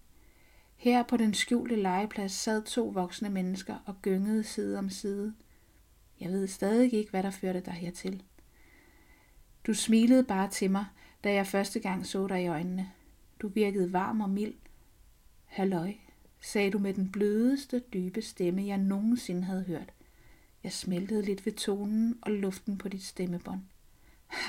Her 0.77 1.03
på 1.03 1.17
den 1.17 1.35
skjulte 1.35 1.77
legeplads 1.77 2.33
sad 2.33 2.63
to 2.63 2.89
voksne 2.89 3.31
mennesker 3.31 3.77
og 3.87 4.03
gyngede 4.03 4.45
side 4.45 4.79
om 4.79 4.91
side. 4.91 5.35
Jeg 6.21 6.29
ved 6.31 6.47
stadig 6.47 6.95
ikke, 6.95 7.11
hvad 7.11 7.23
der 7.23 7.31
førte 7.31 7.61
dig 7.61 7.73
hertil. 7.73 8.23
Du 9.67 9.75
smilede 9.75 10.25
bare 10.25 10.51
til 10.51 10.71
mig, 10.71 10.87
da 11.25 11.33
jeg 11.33 11.47
første 11.47 11.81
gang 11.81 12.07
så 12.07 12.27
dig 12.27 12.43
i 12.43 12.47
øjnene. 12.47 12.91
Du 13.43 13.49
virkede 13.49 13.93
varm 13.93 14.21
og 14.21 14.31
mild. 14.31 14.55
Halløj, 15.45 15.93
sagde 16.41 16.71
du 16.71 16.79
med 16.79 16.95
den 16.95 17.13
blødeste, 17.13 17.83
dybe 17.93 18.23
stemme, 18.23 18.67
jeg 18.67 18.79
nogensinde 18.79 19.43
havde 19.43 19.63
hørt. 19.63 19.93
Jeg 20.63 20.73
smeltede 20.73 21.23
lidt 21.23 21.47
ved 21.47 21.53
tonen 21.53 22.19
og 22.23 22.31
luften 22.31 22.79
på 22.79 22.89
dit 22.89 23.05
stemmebånd. 23.05 23.61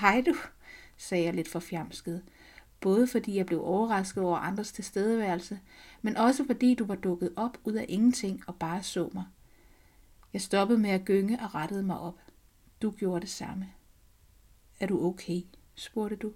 Hej 0.01 0.23
du, 0.25 0.35
sagde 0.97 1.23
jeg 1.25 1.33
lidt 1.33 1.47
forfjamsket, 1.47 2.23
både 2.79 3.07
fordi 3.07 3.35
jeg 3.35 3.45
blev 3.45 3.63
overrasket 3.63 4.23
over 4.23 4.37
andres 4.37 4.71
tilstedeværelse, 4.71 5.59
men 6.01 6.17
også 6.17 6.45
fordi 6.45 6.75
du 6.75 6.85
var 6.85 6.95
dukket 6.95 7.33
op 7.35 7.57
ud 7.63 7.73
af 7.73 7.85
ingenting 7.89 8.43
og 8.47 8.55
bare 8.55 8.83
så 8.83 9.09
mig. 9.13 9.25
Jeg 10.33 10.41
stoppede 10.41 10.79
med 10.79 10.89
at 10.89 11.05
gynge 11.05 11.39
og 11.39 11.55
rettede 11.55 11.83
mig 11.83 11.99
op. 11.99 12.19
Du 12.81 12.91
gjorde 12.91 13.21
det 13.21 13.29
samme. 13.29 13.69
Er 14.79 14.87
du 14.87 15.05
okay? 15.05 15.41
spurgte 15.75 16.15
du. 16.15 16.33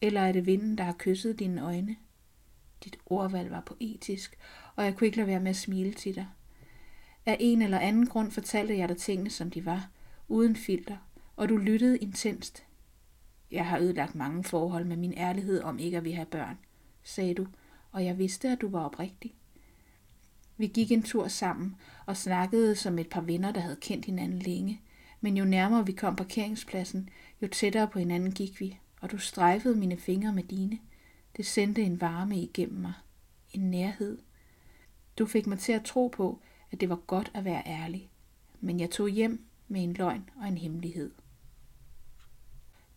Eller 0.00 0.20
er 0.20 0.32
det 0.32 0.46
vinden, 0.46 0.78
der 0.78 0.84
har 0.84 0.96
kysset 0.98 1.38
dine 1.38 1.62
øjne? 1.62 1.96
Dit 2.84 2.98
ordvalg 3.06 3.50
var 3.50 3.60
poetisk, 3.60 4.38
og 4.76 4.84
jeg 4.84 4.96
kunne 4.96 5.06
ikke 5.06 5.16
lade 5.16 5.26
være 5.28 5.40
med 5.40 5.50
at 5.50 5.56
smile 5.56 5.92
til 5.92 6.14
dig. 6.14 6.26
Af 7.26 7.36
en 7.40 7.62
eller 7.62 7.78
anden 7.78 8.06
grund 8.06 8.30
fortalte 8.30 8.78
jeg 8.78 8.88
dig 8.88 8.96
tingene, 8.96 9.30
som 9.30 9.50
de 9.50 9.66
var, 9.66 9.90
uden 10.28 10.56
filter, 10.56 10.96
og 11.36 11.48
du 11.48 11.56
lyttede 11.56 11.98
intenst. 11.98 12.64
Jeg 13.50 13.66
har 13.66 13.78
ødelagt 13.78 14.14
mange 14.14 14.44
forhold 14.44 14.84
med 14.84 14.96
min 14.96 15.14
ærlighed 15.16 15.62
om 15.62 15.78
ikke 15.78 15.96
at 15.96 16.04
vi 16.04 16.12
have 16.12 16.26
børn, 16.26 16.58
sagde 17.02 17.34
du, 17.34 17.46
og 17.92 18.04
jeg 18.04 18.18
vidste, 18.18 18.48
at 18.48 18.60
du 18.60 18.68
var 18.68 18.84
oprigtig. 18.84 19.34
Vi 20.60 20.66
gik 20.66 20.92
en 20.92 21.02
tur 21.02 21.28
sammen 21.28 21.76
og 22.06 22.16
snakkede 22.16 22.76
som 22.76 22.98
et 22.98 23.08
par 23.08 23.20
venner, 23.20 23.52
der 23.52 23.60
havde 23.60 23.76
kendt 23.80 24.04
hinanden 24.04 24.38
længe, 24.38 24.80
men 25.20 25.36
jo 25.36 25.44
nærmere 25.44 25.86
vi 25.86 25.92
kom 25.92 26.16
parkeringspladsen, 26.16 27.08
jo 27.42 27.48
tættere 27.48 27.88
på 27.88 27.98
hinanden 27.98 28.32
gik 28.32 28.60
vi, 28.60 28.78
og 29.00 29.10
du 29.10 29.18
strejfede 29.18 29.76
mine 29.76 29.96
fingre 29.96 30.32
med 30.32 30.42
dine. 30.42 30.78
Det 31.36 31.46
sendte 31.46 31.82
en 31.82 32.00
varme 32.00 32.36
igennem 32.42 32.80
mig. 32.80 32.92
En 33.52 33.70
nærhed. 33.70 34.18
Du 35.18 35.26
fik 35.26 35.46
mig 35.46 35.58
til 35.58 35.72
at 35.72 35.84
tro 35.84 36.08
på, 36.08 36.40
at 36.70 36.80
det 36.80 36.88
var 36.88 36.96
godt 37.06 37.30
at 37.34 37.44
være 37.44 37.62
ærlig. 37.66 38.10
Men 38.60 38.80
jeg 38.80 38.90
tog 38.90 39.08
hjem 39.08 39.44
med 39.68 39.82
en 39.82 39.92
løgn 39.92 40.30
og 40.40 40.48
en 40.48 40.58
hemmelighed. 40.58 41.10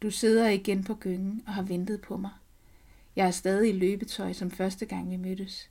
Du 0.01 0.11
sidder 0.11 0.49
igen 0.49 0.83
på 0.83 0.95
gyngen 0.95 1.43
og 1.47 1.53
har 1.53 1.63
ventet 1.63 2.01
på 2.01 2.17
mig. 2.17 2.31
Jeg 3.15 3.27
er 3.27 3.31
stadig 3.31 3.69
i 3.69 3.77
løbetøj 3.77 4.33
som 4.33 4.51
første 4.51 4.85
gang 4.85 5.11
vi 5.11 5.17
mødtes. 5.17 5.69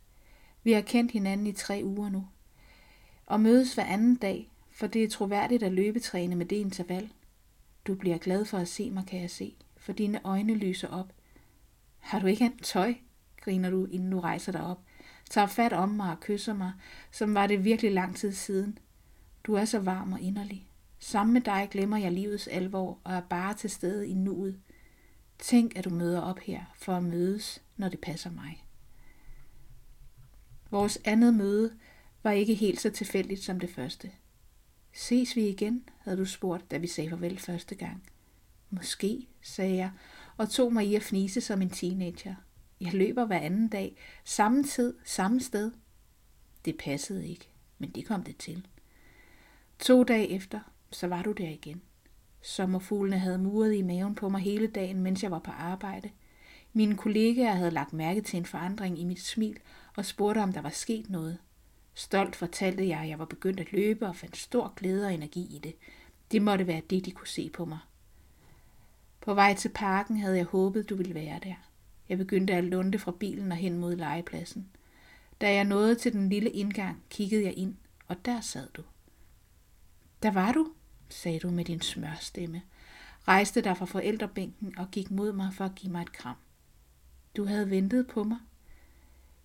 Vi 0.65 0.73
har 0.73 0.81
kendt 0.81 1.13
hinanden 1.13 1.47
i 1.47 1.53
tre 1.53 1.81
uger 1.85 2.09
nu. 2.09 2.27
Og 3.27 3.41
mødes 3.41 3.75
hver 3.75 3.85
anden 3.85 4.15
dag, 4.15 4.51
for 4.71 4.87
det 4.87 5.05
er 5.05 5.09
troværdigt 5.09 5.63
at 5.63 5.73
løbetræne 5.73 6.37
med 6.37 6.47
det 6.47 6.57
interval. 6.57 7.13
Du 7.87 7.95
bliver 7.95 8.19
glad 8.19 8.45
for 8.45 8.59
at 8.59 8.69
se 8.69 8.91
mig, 8.91 9.07
kan 9.07 9.21
jeg 9.21 9.31
se, 9.31 9.55
for 9.77 9.93
dine 9.93 10.21
øjne 10.25 10.55
lyser 10.55 10.89
op. 10.89 11.13
Har 11.99 12.19
du 12.19 12.27
ikke 12.27 12.45
andet 12.45 12.63
tøj? 12.63 12.95
griner 13.41 13.71
du, 13.71 13.87
inden 13.87 14.11
du 14.11 14.21
rejser 14.21 14.53
dig 14.53 14.65
op. 14.65 14.81
Tager 15.31 15.47
fat 15.47 15.73
om 15.73 15.89
mig 15.89 16.11
og 16.11 16.21
kysser 16.21 16.55
mig, 16.55 16.73
som 17.11 17.35
var 17.35 17.47
det 17.47 17.65
virkelig 17.65 17.93
lang 17.93 18.17
tid 18.17 18.33
siden. 18.33 18.79
Du 19.45 19.55
er 19.55 19.65
så 19.65 19.79
varm 19.79 20.13
og 20.13 20.21
inderlig. 20.21 20.69
Sammen 20.99 21.33
med 21.33 21.41
dig 21.41 21.69
glemmer 21.71 21.97
jeg 21.97 22.13
livets 22.13 22.47
alvor 22.47 22.99
og 23.05 23.15
er 23.15 23.21
bare 23.21 23.55
til 23.55 23.71
stede 23.71 24.09
i 24.09 24.15
nuet. 24.15 24.61
Tænk, 25.39 25.77
at 25.77 25.85
du 25.85 25.91
møder 25.91 26.21
op 26.21 26.39
her 26.39 26.61
for 26.77 26.93
at 26.93 27.03
mødes, 27.03 27.63
når 27.77 27.89
det 27.89 28.01
passer 28.01 28.31
mig. 28.31 28.65
Vores 30.73 30.99
andet 31.05 31.35
møde 31.35 31.73
var 32.23 32.31
ikke 32.31 32.55
helt 32.55 32.81
så 32.81 32.91
tilfældigt 32.91 33.43
som 33.43 33.61
det 33.61 33.71
første. 33.71 34.11
Ses 34.93 35.37
vi 35.37 35.49
igen, 35.49 35.89
havde 35.99 36.19
du 36.19 36.25
spurgt, 36.25 36.71
da 36.71 36.77
vi 36.77 36.87
sagde 36.87 37.11
farvel 37.11 37.39
første 37.39 37.75
gang. 37.75 38.03
Måske, 38.71 39.27
sagde 39.43 39.77
jeg, 39.77 39.91
og 40.37 40.51
tog 40.51 40.73
mig 40.73 40.87
i 40.87 40.95
at 40.95 41.03
fnise 41.03 41.41
som 41.41 41.63
en 41.63 41.71
teenager. 41.71 42.35
Jeg 42.81 42.95
løber 42.95 43.25
hver 43.25 43.39
anden 43.39 43.69
dag, 43.69 43.97
samme 44.25 44.65
tid, 44.65 44.95
samme 45.05 45.41
sted. 45.41 45.73
Det 46.65 46.77
passede 46.79 47.29
ikke, 47.29 47.49
men 47.79 47.91
det 47.91 48.07
kom 48.07 48.23
det 48.23 48.37
til. 48.37 48.67
To 49.79 50.05
dage 50.05 50.29
efter, 50.29 50.61
så 50.91 51.07
var 51.07 51.23
du 51.23 51.33
der 51.33 51.49
igen. 51.49 51.83
Sommerfuglene 52.43 53.19
havde 53.19 53.39
muret 53.39 53.75
i 53.75 53.83
maven 53.83 54.15
på 54.15 54.29
mig 54.29 54.41
hele 54.41 54.67
dagen, 54.67 55.01
mens 55.01 55.23
jeg 55.23 55.31
var 55.31 55.39
på 55.39 55.51
arbejde. 55.51 56.11
Mine 56.73 56.97
kollegaer 56.97 57.55
havde 57.55 57.71
lagt 57.71 57.93
mærke 57.93 58.21
til 58.21 58.37
en 58.37 58.47
forandring 58.47 58.99
i 58.99 59.05
mit 59.05 59.21
smil 59.21 59.59
og 59.97 60.07
spurgte, 60.07 60.39
om 60.39 60.53
der 60.53 60.61
var 60.61 60.71
sket 60.71 61.11
noget. 61.11 61.39
Stolt 61.95 62.37
fortalte 62.37 62.89
jeg, 62.89 63.01
at 63.01 63.09
jeg 63.09 63.19
var 63.19 63.25
begyndt 63.25 63.61
at 63.61 63.73
løbe 63.73 64.07
og 64.07 64.17
fandt 64.17 64.37
stor 64.37 64.73
glæde 64.77 65.07
og 65.07 65.15
energi 65.15 65.57
i 65.57 65.59
det. 65.59 65.75
Det 66.33 66.43
måtte 66.43 66.67
være 66.67 66.83
det, 66.91 67.05
de 67.05 67.11
kunne 67.11 67.27
se 67.29 67.51
på 67.51 67.65
mig. 67.65 67.79
På 69.21 69.35
vej 69.35 69.55
til 69.55 69.69
parken 69.69 70.17
havde 70.17 70.37
jeg 70.37 70.45
håbet, 70.45 70.89
du 70.89 70.97
ville 70.97 71.15
være 71.15 71.41
der. 71.45 71.55
Jeg 72.09 72.19
begyndte 72.19 72.55
at 72.55 72.65
lunde 72.65 72.99
fra 72.99 73.13
bilen 73.13 73.53
og 73.53 73.59
hen 73.59 73.79
mod 73.79 73.97
legepladsen. 73.97 74.71
Da 75.41 75.55
jeg 75.55 75.65
nåede 75.65 75.95
til 75.95 76.13
den 76.13 76.29
lille 76.29 76.51
indgang, 76.51 77.03
kiggede 77.11 77.45
jeg 77.45 77.55
ind, 77.59 77.77
og 78.09 78.25
der 78.25 78.41
sad 78.41 78.69
du. 78.75 78.83
Der 80.23 80.31
var 80.31 80.53
du, 80.53 80.73
sagde 81.09 81.39
du 81.39 81.51
med 81.51 81.65
din 81.65 81.81
smørstemme, 81.81 82.63
rejste 83.29 83.61
dig 83.61 83.77
fra 83.77 83.85
forældrebænken 83.85 84.79
og 84.79 84.91
gik 84.91 85.11
mod 85.11 85.33
mig 85.33 85.55
for 85.55 85.65
at 85.65 85.75
give 85.75 85.93
mig 85.93 86.03
et 86.03 86.13
kram. 86.13 86.37
Du 87.37 87.45
havde 87.45 87.71
ventet 87.71 88.07
på 88.07 88.25
mig. 88.25 88.39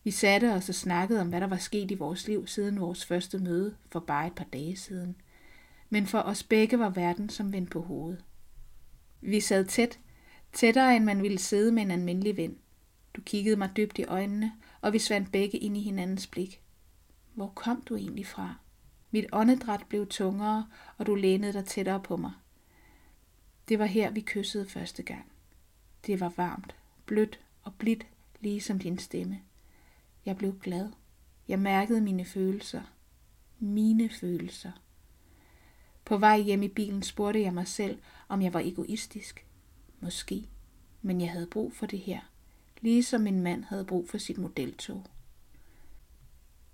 Vi 0.08 0.12
satte 0.12 0.54
os 0.54 0.70
og 0.70 0.76
snakkede 0.76 1.22
om, 1.22 1.30
hvad 1.30 1.42
der 1.42 1.48
var 1.48 1.58
sket 1.58 1.92
i 1.92 1.96
vores 1.96 2.28
liv 2.28 2.48
siden 2.48 2.80
vores 2.80 3.06
første 3.06 3.38
møde 3.38 3.76
for 3.92 4.00
bare 4.00 4.28
et 4.28 4.34
par 4.34 4.44
dage 4.44 4.76
siden. 4.76 5.16
Men 5.90 6.08
for 6.08 6.20
os 6.20 6.44
begge 6.44 6.80
var 6.80 6.90
verden 6.90 7.30
som 7.30 7.54
vendt 7.54 7.72
på 7.72 7.82
hovedet. 7.82 8.24
Vi 9.22 9.40
sad 9.40 9.66
tæt, 9.66 10.00
tættere 10.54 10.96
end 10.96 11.06
man 11.06 11.24
ville 11.24 11.38
sidde 11.38 11.72
med 11.72 11.84
en 11.84 11.92
almindelig 11.92 12.38
ven. 12.38 12.58
Du 13.14 13.22
kiggede 13.22 13.56
mig 13.56 13.70
dybt 13.78 13.98
i 13.98 14.04
øjnene, 14.04 14.52
og 14.82 14.94
vi 14.94 15.00
svandt 15.00 15.32
begge 15.32 15.58
ind 15.58 15.78
i 15.78 15.82
hinandens 15.82 16.28
blik. 16.28 16.62
Hvor 17.34 17.48
kom 17.56 17.82
du 17.82 17.96
egentlig 17.96 18.28
fra? 18.28 18.56
Mit 19.12 19.26
åndedræt 19.32 19.86
blev 19.90 20.08
tungere, 20.08 20.68
og 20.98 21.06
du 21.06 21.16
lænede 21.16 21.54
dig 21.54 21.66
tættere 21.66 22.00
på 22.00 22.18
mig. 22.18 22.32
Det 23.70 23.80
var 23.80 23.86
her, 23.86 24.12
vi 24.12 24.22
kyssede 24.22 24.66
første 24.66 25.04
gang. 25.04 25.26
Det 26.06 26.20
var 26.20 26.34
varmt, 26.38 26.76
blødt 27.06 27.40
og 27.64 27.74
blidt, 27.74 28.08
ligesom 28.40 28.80
din 28.80 28.98
stemme. 28.98 29.40
Jeg 30.28 30.38
blev 30.38 30.60
glad. 30.60 30.90
Jeg 31.48 31.60
mærkede 31.60 32.02
mine 32.02 32.26
følelser. 32.26 32.82
Mine 33.60 34.10
følelser. 34.10 34.72
På 36.06 36.18
vej 36.18 36.40
hjem 36.40 36.64
i 36.64 36.68
bilen 36.68 37.04
spurgte 37.04 37.42
jeg 37.42 37.54
mig 37.54 37.68
selv, 37.68 38.00
om 38.28 38.42
jeg 38.42 38.54
var 38.54 38.60
egoistisk. 38.60 39.46
Måske. 40.00 40.50
Men 41.02 41.22
jeg 41.22 41.32
havde 41.32 41.48
brug 41.48 41.74
for 41.74 41.86
det 41.86 42.00
her. 42.00 42.20
Ligesom 42.82 43.22
min 43.22 43.42
mand 43.42 43.64
havde 43.64 43.86
brug 43.86 44.10
for 44.10 44.18
sit 44.18 44.38
modeltog. 44.38 45.06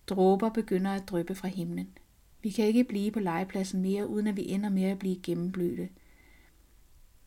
Dråber 0.07 0.49
begynder 0.49 0.91
at 0.91 1.07
dryppe 1.07 1.35
fra 1.35 1.47
himlen. 1.47 1.97
Vi 2.41 2.49
kan 2.49 2.65
ikke 2.65 2.83
blive 2.83 3.11
på 3.11 3.19
legepladsen 3.19 3.81
mere, 3.81 4.07
uden 4.07 4.27
at 4.27 4.37
vi 4.37 4.49
ender 4.49 4.69
med 4.69 4.83
at 4.83 4.99
blive 4.99 5.21
gennemblødte. 5.23 5.89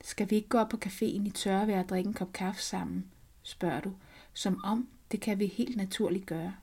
Skal 0.01 0.31
vi 0.31 0.37
ikke 0.37 0.49
gå 0.49 0.59
op 0.59 0.69
på 0.69 0.79
caféen 0.85 1.27
i 1.27 1.31
tørvejr 1.35 1.83
og 1.83 1.89
drikke 1.89 2.09
en 2.09 2.15
kop 2.15 2.33
kaffe 2.33 2.63
sammen? 2.63 3.05
spørger 3.43 3.81
du, 3.81 3.93
som 4.35 4.61
om 4.65 4.89
det 5.13 5.21
kan 5.21 5.39
vi 5.39 5.47
helt 5.47 5.77
naturligt 5.77 6.27
gøre. 6.27 6.55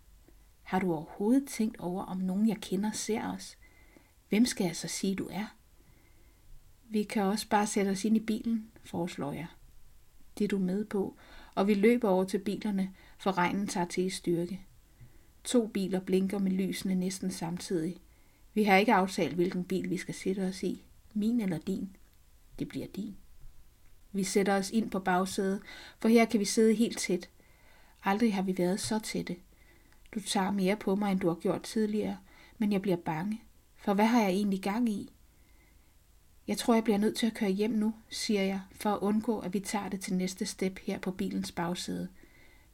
Har 0.64 0.80
du 0.80 0.94
overhovedet 0.94 1.48
tænkt 1.48 1.80
over, 1.80 2.04
om 2.04 2.18
nogen 2.18 2.48
jeg 2.48 2.58
kender 2.58 2.92
ser 2.92 3.34
os? 3.34 3.58
Hvem 4.30 4.46
skal 4.46 4.66
jeg 4.66 4.76
så 4.76 4.88
sige, 4.88 5.16
du 5.16 5.28
er? 5.32 5.56
Vi 6.90 7.04
kan 7.04 7.24
også 7.24 7.50
bare 7.50 7.68
sætte 7.68 7.90
os 7.90 8.06
ind 8.06 8.18
i 8.18 8.20
bilen, 8.20 8.72
foreslår 8.84 9.32
jeg. 9.32 9.48
Det 10.38 10.44
er 10.44 10.48
du 10.48 10.58
med 10.58 10.86
på, 10.86 11.18
og 11.56 11.68
vi 11.68 11.74
løber 11.74 12.10
over 12.10 12.24
til 12.24 12.38
bilerne, 12.38 12.94
for 13.18 13.38
regnen 13.38 13.68
tager 13.68 13.88
til 13.88 14.06
i 14.06 14.10
styrke. 14.10 14.62
To 15.44 15.68
biler 15.68 16.00
blinker 16.00 16.40
med 16.40 16.52
lysene 16.52 16.96
næsten 16.96 17.32
samtidig. 17.32 17.98
Vi 18.54 18.64
har 18.64 18.78
ikke 18.78 18.94
aftalt, 18.94 19.36
hvilken 19.36 19.64
bil 19.64 19.90
vi 19.90 19.98
skal 19.98 20.14
sætte 20.14 20.40
os 20.40 20.64
i. 20.64 20.84
Min 21.14 21.42
eller 21.42 21.58
din. 21.58 21.96
Det 22.60 22.68
bliver 22.68 22.88
din. 22.88 23.18
Vi 24.12 24.24
sætter 24.24 24.54
os 24.54 24.72
ind 24.72 24.92
på 24.92 25.00
bagsædet, 25.00 25.62
for 26.00 26.10
her 26.10 26.26
kan 26.26 26.40
vi 26.40 26.46
sidde 26.46 26.74
helt 26.74 26.98
tæt. 26.98 27.30
Aldrig 28.04 28.34
har 28.34 28.42
vi 28.42 28.58
været 28.58 28.80
så 28.80 29.00
tætte. 29.00 29.36
Du 30.16 30.20
tager 30.20 30.52
mere 30.52 30.76
på 30.76 30.96
mig, 30.96 31.12
end 31.12 31.20
du 31.20 31.28
har 31.28 31.36
gjort 31.36 31.64
tidligere, 31.64 32.18
men 32.58 32.72
jeg 32.72 32.82
bliver 32.82 32.98
bange. 32.98 33.42
For 33.76 33.94
hvad 33.94 34.06
har 34.06 34.22
jeg 34.22 34.30
egentlig 34.30 34.62
gang 34.62 34.90
i? 34.90 35.14
Jeg 36.48 36.58
tror, 36.58 36.74
jeg 36.74 36.84
bliver 36.84 36.98
nødt 36.98 37.18
til 37.18 37.28
at 37.28 37.34
køre 37.34 37.50
hjem 37.50 37.72
nu, 37.72 37.94
siger 38.10 38.42
jeg, 38.42 38.62
for 38.72 38.90
at 38.90 39.00
undgå, 39.00 39.40
at 39.40 39.54
vi 39.54 39.60
tager 39.60 39.90
det 39.90 40.02
til 40.02 40.14
næste 40.14 40.46
step 40.46 40.80
her 40.80 41.00
på 41.00 41.12
bilens 41.12 41.52
bagsæde. 41.52 42.08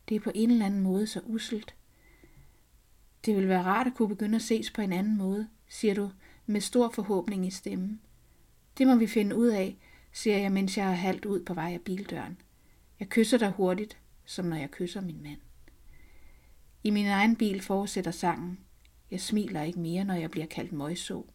Det 0.09 0.15
er 0.15 0.19
på 0.19 0.31
en 0.35 0.51
eller 0.51 0.65
anden 0.65 0.81
måde 0.81 1.07
så 1.07 1.21
uselt. 1.25 1.75
Det 3.25 3.35
vil 3.35 3.47
være 3.47 3.63
rart 3.63 3.87
at 3.87 3.93
kunne 3.95 4.09
begynde 4.09 4.35
at 4.35 4.41
ses 4.41 4.71
på 4.71 4.81
en 4.81 4.93
anden 4.93 5.17
måde, 5.17 5.47
siger 5.67 5.93
du, 5.93 6.11
med 6.45 6.61
stor 6.61 6.89
forhåbning 6.89 7.47
i 7.47 7.51
stemmen. 7.51 8.01
Det 8.77 8.87
må 8.87 8.95
vi 8.95 9.07
finde 9.07 9.35
ud 9.35 9.47
af, 9.47 9.77
siger 10.13 10.37
jeg, 10.37 10.51
mens 10.51 10.77
jeg 10.77 10.85
har 10.85 10.93
halvt 10.93 11.25
ud 11.25 11.45
på 11.45 11.53
vej 11.53 11.73
af 11.73 11.81
bildøren. 11.81 12.37
Jeg 12.99 13.09
kysser 13.09 13.37
dig 13.37 13.49
hurtigt, 13.49 13.97
som 14.29 14.45
når 14.45 14.55
jeg 14.55 14.71
kysser 14.71 15.01
min 15.01 15.23
mand. 15.23 15.39
I 16.83 16.89
min 16.89 17.05
egen 17.05 17.35
bil 17.35 17.61
fortsætter 17.61 18.11
sangen. 18.11 18.59
Jeg 19.11 19.21
smiler 19.21 19.63
ikke 19.63 19.79
mere, 19.79 20.03
når 20.03 20.13
jeg 20.13 20.31
bliver 20.31 20.45
kaldt 20.45 20.71
møjså. 20.71 21.25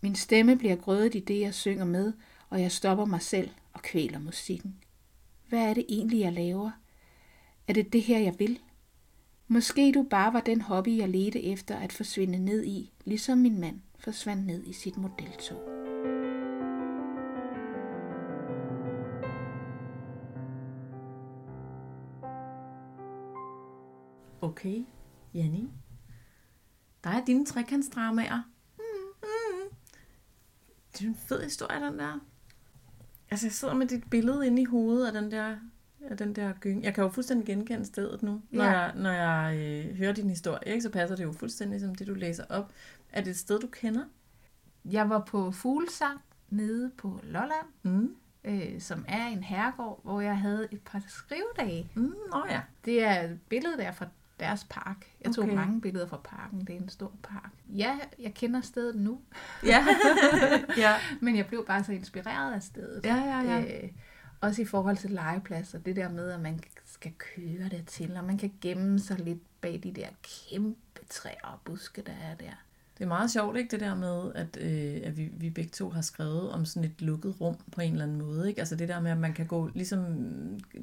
Min 0.00 0.14
stemme 0.14 0.56
bliver 0.56 0.76
grødet 0.76 1.14
i 1.14 1.20
det, 1.20 1.40
jeg 1.40 1.54
synger 1.54 1.84
med, 1.84 2.12
og 2.48 2.60
jeg 2.60 2.72
stopper 2.72 3.04
mig 3.04 3.22
selv 3.22 3.50
og 3.72 3.82
kvæler 3.82 4.18
musikken. 4.18 4.76
Hvad 5.48 5.58
er 5.70 5.74
det 5.74 5.84
egentlig, 5.88 6.20
jeg 6.20 6.32
laver? 6.32 6.70
Er 7.68 7.72
det 7.72 7.92
det 7.92 8.02
her, 8.02 8.18
jeg 8.18 8.34
vil? 8.38 8.60
Måske 9.48 9.92
du 9.92 10.06
bare 10.10 10.32
var 10.32 10.40
den 10.40 10.60
hobby, 10.60 10.98
jeg 10.98 11.08
ledte 11.08 11.42
efter 11.42 11.76
at 11.76 11.92
forsvinde 11.92 12.38
ned 12.38 12.64
i, 12.64 12.92
ligesom 13.04 13.38
min 13.38 13.60
mand 13.60 13.80
forsvandt 13.98 14.46
ned 14.46 14.64
i 14.64 14.72
sit 14.72 14.96
modeltog. 14.96 15.75
Okay, 24.46 24.84
Janni. 25.34 25.70
Der 27.04 27.10
er 27.10 27.24
dine 27.24 27.46
trekantsdramaer. 27.46 28.42
Mm, 28.78 28.82
mm. 29.22 29.76
Det 30.92 31.00
er 31.04 31.08
en 31.08 31.14
fed 31.16 31.42
historie, 31.42 31.80
den 31.80 31.98
der. 31.98 32.18
Altså, 33.30 33.46
jeg 33.46 33.52
sidder 33.52 33.74
med 33.74 33.86
dit 33.86 34.10
billede 34.10 34.46
inde 34.46 34.62
i 34.62 34.64
hovedet 34.64 35.06
af 35.06 35.12
den 35.12 35.30
der, 35.30 35.56
af 36.10 36.16
den 36.16 36.36
der 36.36 36.52
gyng. 36.60 36.84
Jeg 36.84 36.94
kan 36.94 37.04
jo 37.04 37.10
fuldstændig 37.10 37.46
genkende 37.46 37.84
stedet 37.86 38.22
nu, 38.22 38.42
når 38.50 38.64
Ja. 38.64 38.70
jeg, 38.70 38.92
når 38.96 39.10
jeg 39.10 39.56
øh, 39.58 39.96
hører 39.96 40.12
din 40.12 40.30
historie. 40.30 40.58
Ikke? 40.66 40.82
Så 40.82 40.90
passer 40.90 41.16
det 41.16 41.24
jo 41.24 41.32
fuldstændig 41.32 41.80
som 41.80 41.94
det, 41.94 42.06
du 42.06 42.14
læser 42.14 42.44
op. 42.48 42.72
Er 43.12 43.20
det 43.20 43.30
et 43.30 43.36
sted, 43.38 43.60
du 43.60 43.66
kender? 43.66 44.04
Jeg 44.84 45.10
var 45.10 45.24
på 45.24 45.50
fuglesang 45.52 46.20
nede 46.48 46.90
på 46.98 47.20
Lolland, 47.22 47.66
Mm. 47.82 48.16
øh, 48.44 48.80
som 48.80 49.04
er 49.08 49.26
en 49.26 49.42
herregård, 49.42 50.00
hvor 50.04 50.20
jeg 50.20 50.38
havde 50.38 50.68
et 50.72 50.80
par 50.82 51.02
skrivedage. 51.08 51.90
Mm, 51.94 52.14
nå 52.32 52.44
ja. 52.50 52.60
Det 52.84 53.04
er 53.04 53.20
et 53.22 53.40
billede 53.48 53.76
der 53.76 53.92
fra 53.92 54.06
deres 54.40 54.66
park. 54.70 55.06
Jeg 55.24 55.32
tog 55.34 55.44
Okay. 55.44 55.54
mange 55.54 55.80
billeder 55.80 56.06
fra 56.06 56.20
parken. 56.24 56.60
Det 56.60 56.70
er 56.76 56.80
en 56.80 56.88
stor 56.88 57.12
park. 57.22 57.50
Ja, 57.68 57.98
jeg 58.18 58.34
kender 58.34 58.60
stedet 58.60 58.96
nu, 58.96 59.20
Ja. 59.64 59.86
ja. 60.84 60.94
men 61.20 61.36
jeg 61.36 61.46
blev 61.46 61.66
bare 61.66 61.84
så 61.84 61.92
inspireret 61.92 62.54
af 62.54 62.62
stedet. 62.62 63.04
Ja, 63.04 63.16
ja, 63.16 63.40
ja. 63.58 63.82
Øh, 63.84 63.90
også 64.40 64.62
i 64.62 64.64
forhold 64.64 64.96
til 64.96 65.10
legepladser. 65.10 65.78
Det 65.78 65.96
der 65.96 66.08
med, 66.08 66.30
at 66.30 66.40
man 66.40 66.60
skal 66.84 67.12
køre 67.18 67.68
der 67.68 67.82
til, 67.86 68.16
og 68.16 68.24
man 68.24 68.38
kan 68.38 68.52
gemme 68.60 68.98
sig 68.98 69.18
lidt 69.20 69.60
bag 69.60 69.80
de 69.82 69.92
der 69.92 70.08
kæmpe 70.22 71.00
træer 71.10 71.44
og 71.44 71.58
buske, 71.64 72.02
der 72.02 72.12
er 72.12 72.34
der. 72.34 72.52
Det 72.98 73.04
er 73.04 73.08
meget 73.08 73.30
sjovt, 73.30 73.56
ikke, 73.56 73.70
det 73.70 73.80
der 73.80 73.94
med, 73.94 74.32
at, 74.34 74.58
øh, 74.60 75.00
at 75.04 75.16
vi, 75.16 75.30
vi 75.36 75.50
begge 75.50 75.70
to 75.70 75.90
har 75.90 76.02
skrevet 76.02 76.50
om 76.50 76.64
sådan 76.64 76.84
et 76.84 77.02
lukket 77.02 77.40
rum 77.40 77.56
på 77.72 77.80
en 77.80 77.92
eller 77.92 78.04
anden 78.04 78.18
måde. 78.18 78.48
Ikke? 78.48 78.58
Altså 78.60 78.76
det 78.76 78.88
der 78.88 79.00
med, 79.00 79.10
at 79.10 79.18
man 79.18 79.32
kan 79.32 79.46
gå 79.46 79.70
ligesom 79.74 80.04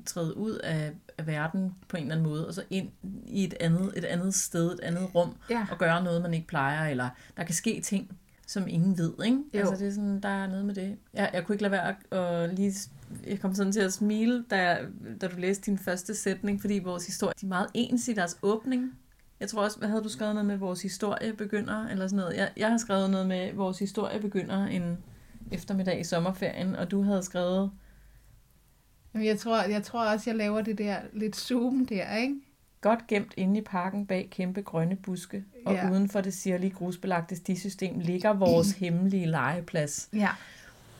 træde 0.06 0.38
ud 0.38 0.52
af, 0.52 0.92
af 1.18 1.28
verden 1.28 1.76
på 1.88 1.98
en 1.98 2.04
eller 2.04 2.16
anden 2.16 2.30
måde, 2.30 2.48
og 2.48 2.54
så 2.54 2.64
ind 2.70 2.90
i 3.28 3.44
et 3.44 3.54
andet, 3.60 3.94
et 3.96 4.06
andet 4.06 4.36
sted, 4.36 4.72
et 4.72 4.80
andet 4.84 5.16
rum, 5.16 5.36
Ja. 5.50 5.66
og 5.72 5.78
gøre 5.78 6.04
noget, 6.04 6.22
man 6.22 6.34
ikke 6.34 6.48
plejer, 6.48 6.90
eller 6.90 7.10
der 7.38 7.44
kan 7.44 7.56
ske 7.56 7.82
ting, 7.82 8.18
som 8.48 8.68
ingen 8.68 8.98
ved. 8.98 9.14
Ikke? 9.26 9.38
Jo. 9.54 9.60
Altså 9.60 9.76
det 9.76 9.88
er 9.88 9.92
sådan, 9.92 10.20
der 10.22 10.30
er 10.30 10.48
noget 10.48 10.66
med 10.66 10.76
det. 10.76 10.98
Jeg, 11.14 11.30
jeg 11.34 11.46
kunne 11.46 11.56
ikke 11.56 11.64
lade 11.64 11.72
være 11.72 11.88
at, 12.12 12.18
at 12.20 12.54
lige... 12.56 12.74
Jeg 13.28 13.40
kom 13.40 13.56
sådan 13.56 13.72
til 13.72 13.80
at 13.80 13.94
smile, 13.94 14.44
da, 14.50 14.56
jeg, 14.62 14.86
da 15.22 15.28
du 15.28 15.36
læste 15.38 15.66
din 15.72 15.78
første 15.78 16.16
sætning, 16.16 16.62
fordi 16.62 16.80
vores 16.80 17.06
historie 17.06 17.34
de 17.42 17.46
er 17.46 17.50
meget 17.50 17.68
ens 17.74 18.08
i 18.08 18.14
deres 18.14 18.38
åbning. 18.42 18.94
Jeg 19.44 19.50
tror 19.50 19.64
også, 19.64 19.78
hvad 19.80 19.90
havde 19.90 20.04
du 20.04 20.10
skrevet 20.10 20.34
noget 20.36 20.46
med, 20.46 20.58
vores 20.58 20.82
historie 20.82 21.34
begynder, 21.34 21.88
eller 21.88 22.08
sådan 22.08 22.18
noget? 22.18 22.38
Jeg, 22.38 22.50
jeg 22.58 22.70
har 22.70 22.78
skrevet 22.78 23.10
noget 23.10 23.28
med, 23.28 23.54
vores 23.54 23.80
historie 23.80 24.20
begynder 24.20 24.66
en 24.66 24.98
eftermiddag 25.52 26.00
i 26.00 26.04
sommerferien, 26.04 26.76
og 26.76 26.92
du 26.92 27.02
havde 27.02 27.24
skrevet, 27.24 27.72
Men 29.14 29.26
jeg 29.26 29.40
tror, 29.40 29.62
jeg 29.62 29.84
tror 29.84 30.06
også, 30.06 30.30
jeg 30.30 30.38
laver 30.38 30.62
det 30.62 30.78
der 30.78 30.98
lidt 31.14 31.36
zoom 31.36 31.86
der, 31.86 32.16
ikke? 32.16 32.36
godt 32.82 33.08
gemt 33.08 33.34
inde 33.38 33.60
i 33.60 33.62
parken 33.64 34.06
bag 34.06 34.28
kæmpe 34.32 34.62
grønne 34.62 34.96
buske, 34.96 35.44
og 35.66 35.74
Ja. 35.74 35.92
uden 35.92 36.10
for 36.10 36.22
det 36.22 36.34
sirlige 36.34 36.72
grusbelagte 36.72 37.36
stisystem 37.36 38.00
ligger 38.00 38.34
vores 38.34 38.72
hemmelige 38.82 39.26
legeplads. 39.26 40.10
Ja. 40.14 40.30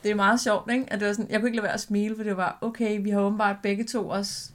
Det 0.02 0.10
er 0.10 0.14
meget 0.14 0.40
sjovt, 0.40 0.70
ikke? 0.72 0.92
At 0.92 1.00
det 1.00 1.08
var 1.08 1.14
sådan, 1.14 1.30
jeg 1.30 1.40
kunne 1.40 1.48
ikke 1.48 1.56
lade 1.56 1.64
være 1.64 1.74
at 1.74 1.80
smile, 1.80 2.16
for 2.16 2.22
det 2.22 2.36
var, 2.36 2.58
okay, 2.60 3.00
vi 3.02 3.10
har 3.10 3.20
åbenbart 3.20 3.56
begge 3.62 3.84
to 3.84 4.08
også, 4.08 4.50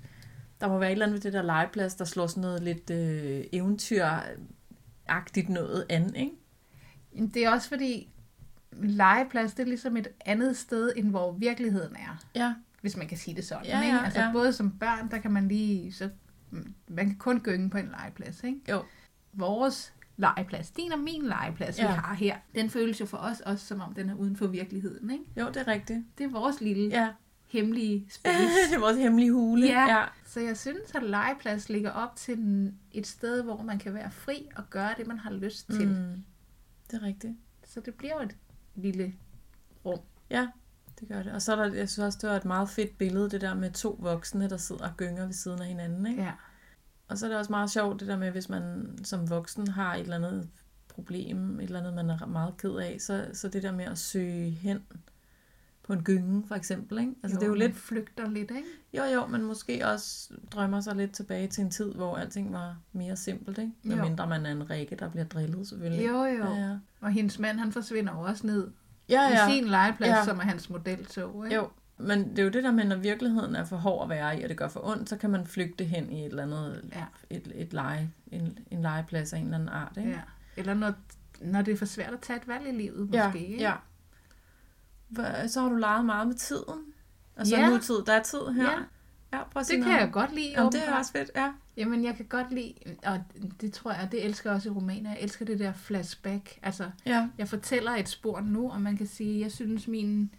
der 0.61 0.67
må 0.67 0.77
være 0.77 0.89
et 0.89 0.91
eller 0.91 1.05
andet 1.05 1.13
ved 1.13 1.21
det 1.21 1.33
der 1.33 1.41
legeplads, 1.41 1.95
der 1.95 2.05
slår 2.05 2.27
sådan 2.27 2.41
noget 2.41 2.63
lidt 2.63 2.89
øh, 2.89 3.43
eventyragtigt 3.53 5.49
noget 5.49 5.85
an, 5.89 6.15
ikke? 6.15 6.31
Det 7.33 7.45
er 7.45 7.49
også 7.49 7.69
fordi, 7.69 8.09
legeplads, 8.71 9.53
det 9.53 9.63
er 9.63 9.67
ligesom 9.67 9.97
et 9.97 10.07
andet 10.25 10.57
sted, 10.57 10.93
end 10.95 11.09
hvor 11.09 11.31
virkeligheden 11.31 11.95
er. 11.95 12.23
Ja, 12.35 12.53
Hvis 12.81 12.97
man 12.97 13.07
kan 13.07 13.17
sige 13.17 13.35
det 13.35 13.45
sådan, 13.45 13.65
Ja, 13.65 13.81
ikke? 13.85 13.99
Altså 13.99 14.19
ja. 14.21 14.31
både 14.31 14.53
som 14.53 14.71
børn, 14.71 15.11
der 15.11 15.17
kan 15.17 15.31
man 15.31 15.47
lige, 15.47 15.93
så 15.93 16.09
man 16.87 17.05
kan 17.07 17.15
kun 17.17 17.39
gynge 17.39 17.69
på 17.69 17.77
en 17.77 17.89
legeplads, 17.99 18.43
ikke? 18.43 18.59
Jo. 18.69 18.83
Vores 19.33 19.93
legeplads, 20.17 20.71
din 20.71 20.91
og 20.91 20.99
min 20.99 21.25
legeplads, 21.25 21.79
ja. 21.79 21.87
vi 21.87 21.93
har 21.93 22.13
her, 22.13 22.37
den 22.55 22.69
føles 22.69 22.99
jo 23.01 23.05
for 23.05 23.17
os 23.17 23.39
også, 23.39 23.65
som 23.65 23.81
om 23.81 23.93
den 23.93 24.09
er 24.09 24.15
uden 24.15 24.35
for 24.35 24.47
virkeligheden, 24.47 25.11
ikke? 25.11 25.23
jo, 25.37 25.47
det 25.47 25.57
er 25.57 25.67
rigtigt. 25.67 25.99
Det 26.17 26.23
er 26.23 26.29
vores 26.29 26.61
lille 26.61 26.89
ja. 26.89 27.09
Hemmelige 27.49 28.05
space. 28.11 28.71
det 28.73 28.81
vores 28.81 28.97
hemmelige 28.97 29.31
hule. 29.31 29.65
Ja. 29.67 29.97
ja. 29.99 30.05
Så 30.25 30.39
jeg 30.39 30.57
synes, 30.57 30.95
at 30.95 31.03
legeplads 31.03 31.69
ligger 31.69 31.91
op 31.91 32.15
til 32.15 32.37
en- 32.39 32.79
et 32.91 33.07
sted, 33.07 33.43
hvor 33.43 33.61
man 33.63 33.79
kan 33.79 33.93
være 33.93 34.11
fri 34.11 34.49
og 34.55 34.63
gøre 34.69 34.93
det, 34.97 35.07
man 35.07 35.19
har 35.19 35.31
lyst 35.31 35.67
til. 35.67 35.87
Mm. 35.87 35.93
Mm, 35.93 36.23
det 36.91 37.01
er 37.01 37.05
rigtigt. 37.05 37.33
Så 37.65 37.79
det 37.79 37.93
bliver 37.95 38.13
jo 38.13 38.21
et 38.25 38.35
lille 38.75 39.13
rum. 39.85 39.99
Ja, 40.29 40.47
det 40.99 41.07
gør 41.07 41.23
det. 41.23 41.31
Og 41.33 41.41
så 41.41 41.51
er 41.51 41.55
der, 41.55 41.73
jeg 41.73 41.89
synes 41.89 42.05
også, 42.05 42.19
det 42.21 42.29
var 42.29 42.35
et 42.35 42.45
meget 42.45 42.69
fedt 42.69 42.97
billede, 42.97 43.29
det 43.29 43.41
der 43.41 43.53
med 43.53 43.71
to 43.71 43.97
voksne, 43.99 44.49
der 44.49 44.57
sidder 44.57 44.83
og 44.87 44.97
gynger 44.97 45.25
ved 45.25 45.33
siden 45.33 45.61
af 45.61 45.67
hinanden. 45.67 46.05
Ikke? 46.05 46.23
Ja. 46.23 46.31
Og 47.07 47.17
så 47.17 47.25
er 47.25 47.29
det 47.29 47.37
også 47.39 47.51
meget 47.51 47.71
sjovt, 47.71 47.99
det 47.99 48.07
der 48.07 48.17
med, 48.17 48.31
hvis 48.31 48.49
man 48.49 48.97
som 49.03 49.29
voksen 49.29 49.67
har 49.67 49.95
et 49.95 49.99
eller 50.01 50.15
andet 50.15 50.49
problem, 50.87 51.59
et 51.59 51.63
eller 51.63 51.79
andet, 51.79 51.93
man 51.93 52.09
er 52.09 52.25
meget 52.25 52.57
ked 52.57 52.75
af, 52.75 52.97
så, 52.99 53.27
så 53.33 53.47
det 53.47 53.63
der 53.63 53.71
med 53.71 53.85
at 53.85 53.97
søge 53.97 54.49
hen 54.49 54.79
på 55.89 55.93
en 55.93 56.03
gynge, 56.03 56.43
for 56.47 56.55
eksempel. 56.55 56.99
Ikke? 56.99 57.11
Altså, 57.23 57.35
jo, 57.35 57.39
det 57.39 57.45
er 57.45 57.49
jo 57.49 57.53
lidt, 57.53 57.75
flygter 57.75 58.29
lidt, 58.29 58.51
ikke? 58.51 58.67
jo 58.93 59.03
jo, 59.03 59.25
men 59.25 59.43
måske 59.43 59.87
også 59.87 60.33
drømmer 60.51 60.81
sig 60.81 60.95
lidt 60.95 61.11
tilbage 61.11 61.47
til 61.47 61.63
en 61.63 61.69
tid, 61.69 61.93
hvor 61.93 62.15
alting 62.17 62.53
var 62.53 62.77
mere 62.93 63.15
simpelt. 63.15 63.57
Ikke? 63.57 63.71
Jo. 63.85 63.95
Medmindre 63.95 64.27
man 64.27 64.45
er 64.45 64.51
en 64.51 64.69
række, 64.69 64.95
der 64.95 65.09
bliver 65.09 65.25
drillet, 65.25 65.67
selvfølgelig. 65.67 66.07
Jo, 66.07 66.23
jo. 66.23 66.45
Ja, 66.45 66.55
ja. 66.55 66.77
Og 67.01 67.11
hendes 67.11 67.39
mand, 67.39 67.59
han 67.59 67.71
forsvinder 67.71 68.13
jo 68.13 68.19
også 68.19 68.47
ned 68.47 68.67
Ja, 69.09 69.21
ja. 69.21 69.47
i 69.47 69.51
sin 69.51 69.65
legeplads, 69.67 70.09
ja. 70.09 70.23
som 70.25 70.37
er 70.37 70.43
hans 70.43 70.69
modeltog, 70.69 71.45
ikke? 71.45 71.55
Jo, 71.55 71.67
men 71.97 72.29
det 72.29 72.39
er 72.39 72.43
jo 72.43 72.49
det 72.49 72.63
der 72.63 72.71
med, 72.71 72.85
når 72.85 72.95
virkeligheden 72.95 73.55
er 73.55 73.63
for 73.63 73.77
hård 73.77 74.03
at 74.03 74.09
være 74.09 74.39
i, 74.39 74.43
og 74.43 74.49
det 74.49 74.57
gør 74.57 74.67
for 74.67 74.87
ondt, 74.87 75.09
så 75.09 75.17
kan 75.17 75.29
man 75.29 75.47
flygte 75.47 75.83
hen 75.83 76.11
i 76.11 76.19
et 76.19 76.25
eller 76.25 76.43
andet, 76.43 76.89
Ja. 76.95 77.05
et, 77.29 77.51
et 77.55 77.73
lege, 77.73 78.11
en, 78.31 78.57
en 78.71 78.81
legeplads 78.81 79.33
af 79.33 79.37
en 79.37 79.43
eller 79.43 79.57
anden 79.57 79.69
art, 79.69 79.97
ikke? 79.97 80.09
ja. 80.09 80.19
Eller 80.57 80.73
når, 80.73 80.93
når 81.41 81.61
det 81.61 81.71
er 81.73 81.77
for 81.77 81.85
svært 81.85 82.13
at 82.13 82.19
tage 82.19 82.37
et 82.37 82.47
valg 82.47 82.67
i 82.67 82.71
livet, 82.71 82.99
måske, 83.09 83.17
ja, 83.17 83.33
ikke? 83.33 83.57
ja. 83.59 83.73
Så 85.47 85.61
har 85.61 85.69
du 85.69 85.75
leget 85.75 86.05
meget 86.05 86.27
med 86.27 86.35
tiden. 86.35 86.85
Altså 87.37 87.55
Ja. 87.57 87.69
nutid, 87.69 87.95
der 88.05 88.13
er 88.13 88.23
tid 88.23 88.47
her. 88.55 88.63
Ja. 88.63 88.77
ja 89.33 89.43
prøv 89.43 89.59
at 89.61 89.67
Det 89.67 89.75
kan 89.77 89.79
noget. 89.79 89.99
jeg 89.99 90.09
godt 90.11 90.35
lide. 90.35 90.51
Jamen, 90.51 90.71
det 90.71 90.87
er 90.87 90.93
også 90.95 91.11
fedt, 91.11 91.31
ja. 91.35 91.53
Jamen, 91.77 92.03
jeg 92.03 92.15
kan 92.15 92.25
godt 92.25 92.51
lide, 92.53 92.73
og 93.03 93.23
det 93.61 93.73
tror 93.73 93.91
jeg, 93.91 94.09
det 94.11 94.25
elsker 94.25 94.49
jeg 94.49 94.55
også 94.55 94.69
i 94.69 94.71
romaner, 94.71 95.09
jeg 95.09 95.19
elsker 95.21 95.45
det 95.45 95.59
der 95.59 95.73
flashback. 95.73 96.59
Altså, 96.63 96.89
Ja, 97.05 97.27
jeg 97.37 97.47
fortæller 97.47 97.91
et 97.95 98.09
spor 98.09 98.39
nu, 98.41 98.71
og 98.71 98.81
man 98.81 98.97
kan 98.97 99.07
sige, 99.07 99.39
jeg 99.41 99.51
synes, 99.51 99.87
min, 99.87 100.33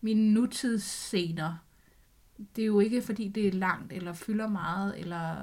mine 0.00 0.34
nutidsscener 0.34 1.54
det 2.56 2.62
er 2.62 2.66
jo 2.66 2.80
ikke, 2.80 3.02
fordi 3.02 3.28
det 3.28 3.48
er 3.48 3.52
langt, 3.52 3.92
eller 3.92 4.12
fylder 4.12 4.48
meget, 4.48 4.98
eller, 4.98 5.36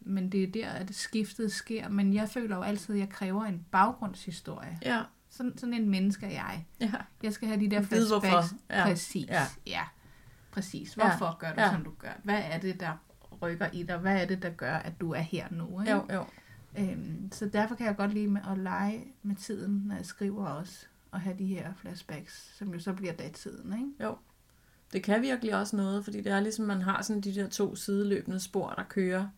men 0.00 0.32
det 0.32 0.42
er 0.42 0.46
der, 0.46 0.68
at 0.70 0.94
skiftet 0.94 1.52
sker. 1.52 1.88
Men 1.88 2.14
jeg 2.14 2.28
føler 2.28 2.56
jo 2.56 2.62
altid, 2.62 2.94
at 2.94 3.00
jeg 3.00 3.08
kræver 3.08 3.44
en 3.44 3.66
baggrundshistorie. 3.70 4.78
Ja. 4.82 5.02
Sådan, 5.36 5.58
sådan 5.58 5.74
en 5.74 5.88
menneske 5.90 6.26
er 6.26 6.30
jeg. 6.30 6.66
Ja. 6.80 6.92
Jeg 7.22 7.32
skal 7.32 7.48
have 7.48 7.60
de 7.60 7.70
der 7.70 7.80
hvorfor. 7.80 8.20
flashbacks. 8.20 8.54
Ja. 8.70 8.84
Præcis. 8.84 9.28
Ja. 9.28 9.46
ja. 9.66 9.82
Præcis. 10.50 10.96
Ja. 10.96 11.02
Hvorfor 11.02 11.38
gør 11.38 11.52
du, 11.52 11.60
Ja. 11.60 11.70
som 11.72 11.84
du 11.84 11.92
gør? 11.98 12.12
Hvad 12.24 12.42
er 12.44 12.58
det, 12.58 12.80
der 12.80 12.92
rykker 13.42 13.68
i 13.72 13.82
dig? 13.82 13.98
Hvad 13.98 14.22
er 14.22 14.26
det, 14.26 14.42
der 14.42 14.50
gør, 14.50 14.74
at 14.74 15.00
du 15.00 15.12
er 15.12 15.20
her 15.20 15.46
nu? 15.50 15.80
Ikke? 15.80 15.92
Jo, 15.92 16.06
jo. 16.12 16.24
Øhm, 16.78 17.28
så 17.32 17.46
derfor 17.48 17.74
kan 17.74 17.86
jeg 17.86 17.96
godt 17.96 18.14
lide 18.14 18.28
med 18.28 18.40
at 18.50 18.58
lege 18.58 19.04
med 19.22 19.36
tiden, 19.36 19.82
når 19.86 19.94
jeg 19.96 20.06
skriver 20.06 20.46
også, 20.46 20.86
og 21.10 21.20
have 21.20 21.36
de 21.38 21.46
her 21.46 21.72
flashbacks, 21.76 22.56
som 22.58 22.72
jo 22.72 22.78
så 22.80 22.92
bliver 22.92 23.12
datiden, 23.12 23.72
ikke? 23.72 24.04
Jo. 24.04 24.16
Det 24.92 25.02
kan 25.02 25.22
virkelig 25.22 25.54
også 25.56 25.76
noget, 25.76 26.04
fordi 26.04 26.20
det 26.20 26.32
er 26.32 26.40
ligesom, 26.40 26.64
man 26.66 26.82
har 26.82 27.02
sådan 27.02 27.20
de 27.20 27.34
der 27.34 27.48
to 27.48 27.76
sideløbende 27.76 28.40
spor, 28.40 28.70
der 28.70 28.82
kører 28.82 29.28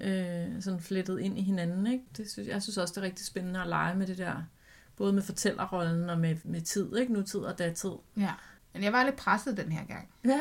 øh, 0.00 0.62
sådan 0.62 0.80
flettet 0.80 1.20
ind 1.20 1.38
i 1.38 1.42
hinanden. 1.42 1.86
Ikke? 1.86 2.04
Det 2.16 2.30
synes, 2.30 2.48
jeg 2.48 2.62
synes 2.62 2.78
også, 2.78 2.92
det 2.94 2.98
er 2.98 3.06
rigtig 3.06 3.26
spændende 3.26 3.60
at 3.60 3.68
lege 3.68 3.94
med 3.96 4.06
det 4.06 4.18
der, 4.18 4.42
både 4.96 5.12
med 5.12 5.22
fortællerrollen 5.22 6.10
og 6.10 6.18
med, 6.18 6.36
med 6.44 6.60
tid, 6.60 6.96
ikke? 6.96 7.12
nutid 7.12 7.40
og 7.40 7.58
datid. 7.58 7.90
Ja. 8.16 8.30
Men 8.74 8.82
jeg 8.82 8.92
var 8.92 9.04
lidt 9.04 9.16
presset 9.16 9.56
den 9.56 9.72
her 9.72 9.84
gang, 9.84 10.08
Ja. 10.24 10.40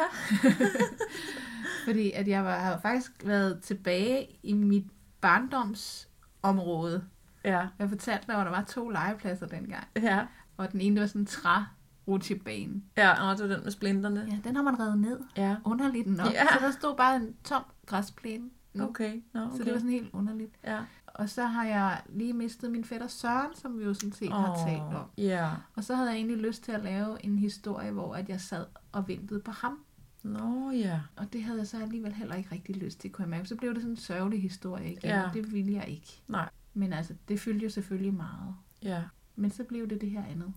fordi 1.86 2.12
at 2.12 2.28
jeg 2.28 2.44
var, 2.46 2.60
har 2.60 2.80
faktisk 2.80 3.12
været 3.26 3.60
tilbage 3.64 4.28
i 4.44 4.54
mit 4.54 4.86
barndomsområde. 5.22 7.04
Ja. 7.46 7.68
Jeg 7.80 7.90
fortalte 7.90 8.28
dig, 8.28 8.36
at 8.36 8.46
der 8.46 8.52
var 8.52 8.64
to 8.64 8.90
legepladser 8.90 9.48
dengang, 9.48 9.88
Ja. 9.96 10.26
og 10.58 10.72
den 10.72 10.82
ene 10.82 11.00
var 11.00 11.08
sådan 11.08 11.22
en 11.22 11.26
træ 11.26 11.60
rutsjebane. 12.08 12.82
Ja, 12.98 13.30
og 13.30 13.38
det 13.38 13.50
var 13.50 13.56
den 13.56 13.64
med 13.64 13.72
splinterne. 13.72 14.28
Ja, 14.32 14.38
den 14.50 14.56
har 14.56 14.64
man 14.64 14.80
revet 14.80 14.98
ned. 15.00 15.20
Ja. 15.38 15.56
Underligt 15.66 16.08
nok. 16.08 16.34
Ja. 16.34 16.44
Så 16.54 16.60
der 16.66 16.72
stod 16.72 16.98
bare 16.98 17.16
en 17.16 17.36
tom 17.44 17.64
græsplæne. 17.86 18.50
Okay. 18.80 19.22
Nå, 19.34 19.42
okay. 19.42 19.58
Så 19.58 19.64
det 19.64 19.72
var 19.74 19.80
sådan 19.80 19.92
helt 19.92 20.10
underligt. 20.14 20.56
Ja. 20.64 20.80
Og 21.06 21.30
så 21.30 21.46
har 21.46 21.66
jeg 21.66 22.02
lige 22.10 22.34
mistet 22.34 22.72
min 22.72 22.84
fætter 22.84 23.08
Søren, 23.08 23.56
som 23.56 23.80
vi 23.80 23.84
jo 23.84 23.94
sådan 23.94 24.12
set 24.12 24.32
har 24.32 24.66
talt 24.68 24.96
om. 24.96 25.06
Ja. 25.18 25.50
Og 25.76 25.84
så 25.84 25.96
havde 25.96 26.10
jeg 26.10 26.16
egentlig 26.18 26.38
lyst 26.38 26.64
til 26.64 26.72
at 26.72 26.84
lave 26.84 27.26
en 27.26 27.38
historie, 27.38 27.92
hvor 27.92 28.16
at 28.16 28.30
jeg 28.30 28.42
sad 28.42 28.66
og 28.92 29.08
ventede 29.08 29.40
på 29.40 29.52
ham. 29.52 29.80
Nå, 30.24 30.72
ja. 30.72 31.02
Og 31.16 31.34
det 31.34 31.44
havde 31.44 31.60
jeg 31.60 31.68
så 31.68 31.82
alligevel 31.82 32.14
heller 32.14 32.36
ikke 32.36 32.50
rigtig 32.52 32.76
lyst 32.76 33.00
til, 33.00 33.12
kunne 33.12 33.24
jeg 33.24 33.30
mærke. 33.30 33.48
Så 33.48 33.56
blev 33.56 33.74
det 33.74 33.82
sådan 33.82 33.92
en 33.92 33.98
sørgelig 33.98 34.42
historie 34.42 34.92
igen, 34.92 35.10
Ja. 35.10 35.28
og 35.28 35.34
det 35.34 35.54
ville 35.54 35.74
jeg 35.74 35.88
ikke. 35.88 36.22
Nej. 36.28 36.50
Men 36.74 36.94
altså, 36.94 37.14
det 37.28 37.40
fyldte 37.40 37.64
jo 37.64 37.70
selvfølgelig 37.70 38.14
meget. 38.14 38.56
Ja. 38.82 39.04
Men 39.36 39.52
så 39.52 39.64
blev 39.64 39.90
det 39.90 40.02
det 40.02 40.10
her 40.10 40.24
andet. 40.26 40.54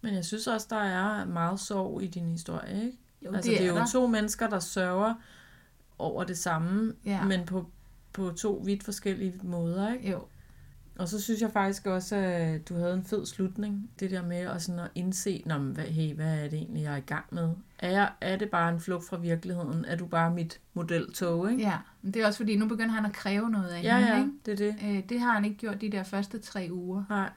Men 0.00 0.14
jeg 0.14 0.24
synes 0.24 0.46
også, 0.46 0.66
der 0.70 0.76
er 0.76 1.24
meget 1.24 1.60
sorg 1.60 2.02
i 2.02 2.06
din 2.06 2.28
historie, 2.28 2.84
ikke? 2.84 2.98
Jo, 3.24 3.32
altså, 3.32 3.50
det 3.50 3.62
er, 3.62 3.66
jo 3.66 3.76
der. 3.76 3.86
to 3.86 4.06
mennesker, 4.06 4.48
der 4.48 4.58
sørger 4.58 5.14
over 6.00 6.24
det 6.24 6.38
samme, 6.38 6.94
Ja. 7.04 7.24
men 7.24 7.46
på, 7.46 7.66
på 8.12 8.30
to 8.30 8.62
vidt 8.64 8.82
forskellige 8.82 9.34
måder, 9.42 9.92
ikke? 9.92 10.10
Jo, 10.10 10.24
Og 10.98 11.08
så 11.08 11.20
synes 11.20 11.40
jeg 11.40 11.50
faktisk 11.52 11.86
også, 11.86 12.16
at 12.16 12.68
du 12.68 12.74
havde 12.74 12.94
en 12.94 13.04
fed 13.04 13.26
slutning. 13.26 13.90
Det 14.00 14.10
der 14.10 14.22
med 14.26 14.36
at, 14.36 14.62
sådan 14.62 14.78
at 14.78 14.90
indse, 14.94 15.42
Nå, 15.46 15.58
hvad, 15.58 15.84
hey, 15.84 16.14
hvad 16.14 16.44
er 16.44 16.48
det 16.48 16.58
egentlig, 16.58 16.82
jeg 16.82 16.92
er 16.92 16.96
i 16.96 17.00
gang 17.00 17.24
med? 17.32 17.50
Er, 17.78 17.90
jeg, 17.90 18.12
er 18.20 18.36
det 18.36 18.50
bare 18.50 18.68
en 18.72 18.80
flugt 18.80 19.04
fra 19.08 19.16
virkeligheden? 19.18 19.84
Er 19.84 19.96
du 19.96 20.06
bare 20.06 20.30
mit 20.34 20.60
modeltog, 20.74 21.50
ikke? 21.52 21.62
ja. 21.62 21.78
Men 22.02 22.14
det 22.14 22.22
er 22.22 22.26
også 22.26 22.36
fordi, 22.36 22.56
nu 22.56 22.68
begynder 22.68 22.94
han 22.94 23.04
at 23.06 23.12
kræve 23.12 23.50
noget 23.50 23.68
af 23.68 23.82
ja, 23.82 23.98
hende, 23.98 24.12
ja 24.12 24.18
ikke? 24.18 24.30
det 24.46 24.52
er 24.52 24.56
det. 24.56 24.96
Øh, 24.96 25.08
det 25.08 25.20
har 25.20 25.32
han 25.32 25.44
ikke 25.44 25.56
gjort 25.56 25.80
de 25.80 25.90
der 25.92 26.02
første 26.02 26.38
tre 26.38 26.68
uger. 26.72 27.04
Nej. 27.10 27.30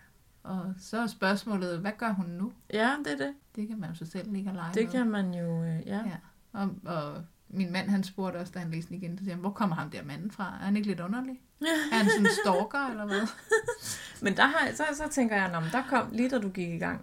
Og 0.43 0.73
så 0.79 0.97
er 0.97 1.07
spørgsmålet, 1.07 1.79
hvad 1.79 1.91
gør 1.97 2.11
hun 2.13 2.25
nu? 2.25 2.51
Ja, 2.73 2.91
det 3.05 3.13
er 3.13 3.17
det. 3.25 3.33
Det 3.55 3.67
kan 3.67 3.79
man 3.79 3.89
jo 3.89 3.95
så 3.95 4.05
selv 4.05 4.27
og 4.29 4.33
lege 4.53 4.73
Det 4.73 4.83
med. 4.85 4.91
kan 4.91 5.09
man 5.09 5.33
jo, 5.33 5.63
øh, 5.63 5.79
ja. 5.87 5.97
Ja. 5.97 6.17
Og, 6.53 6.69
og 6.85 7.23
min 7.53 7.71
mand, 7.71 7.89
han 7.89 8.03
spurgte 8.03 8.37
også, 8.37 8.51
da 8.55 8.59
han 8.59 8.71
læste 8.71 8.89
den 8.89 8.97
igen, 8.97 9.17
så 9.17 9.23
siger 9.23 9.33
han, 9.33 9.41
hvor 9.41 9.49
kommer 9.51 9.75
ham 9.75 9.89
der 9.89 10.03
manden 10.03 10.31
fra? 10.31 10.43
Er 10.61 10.65
han 10.65 10.75
ikke 10.75 10.87
lidt 10.87 10.99
underlig? 10.99 11.39
Er 11.91 11.95
han 11.95 12.05
sådan 12.09 12.25
en 12.25 12.31
stalker, 12.43 12.89
eller 12.89 13.05
hvad? 13.05 13.27
Men 14.25 14.37
der 14.37 14.45
har, 14.45 14.67
så, 14.75 14.83
så 14.93 15.03
tænker 15.11 15.35
jeg, 15.35 15.51
om 15.55 15.63
der 15.71 15.83
kom 15.89 16.07
lige 16.11 16.29
da 16.29 16.37
du 16.39 16.49
gik 16.49 16.69
i 16.69 16.77
gang, 16.77 17.01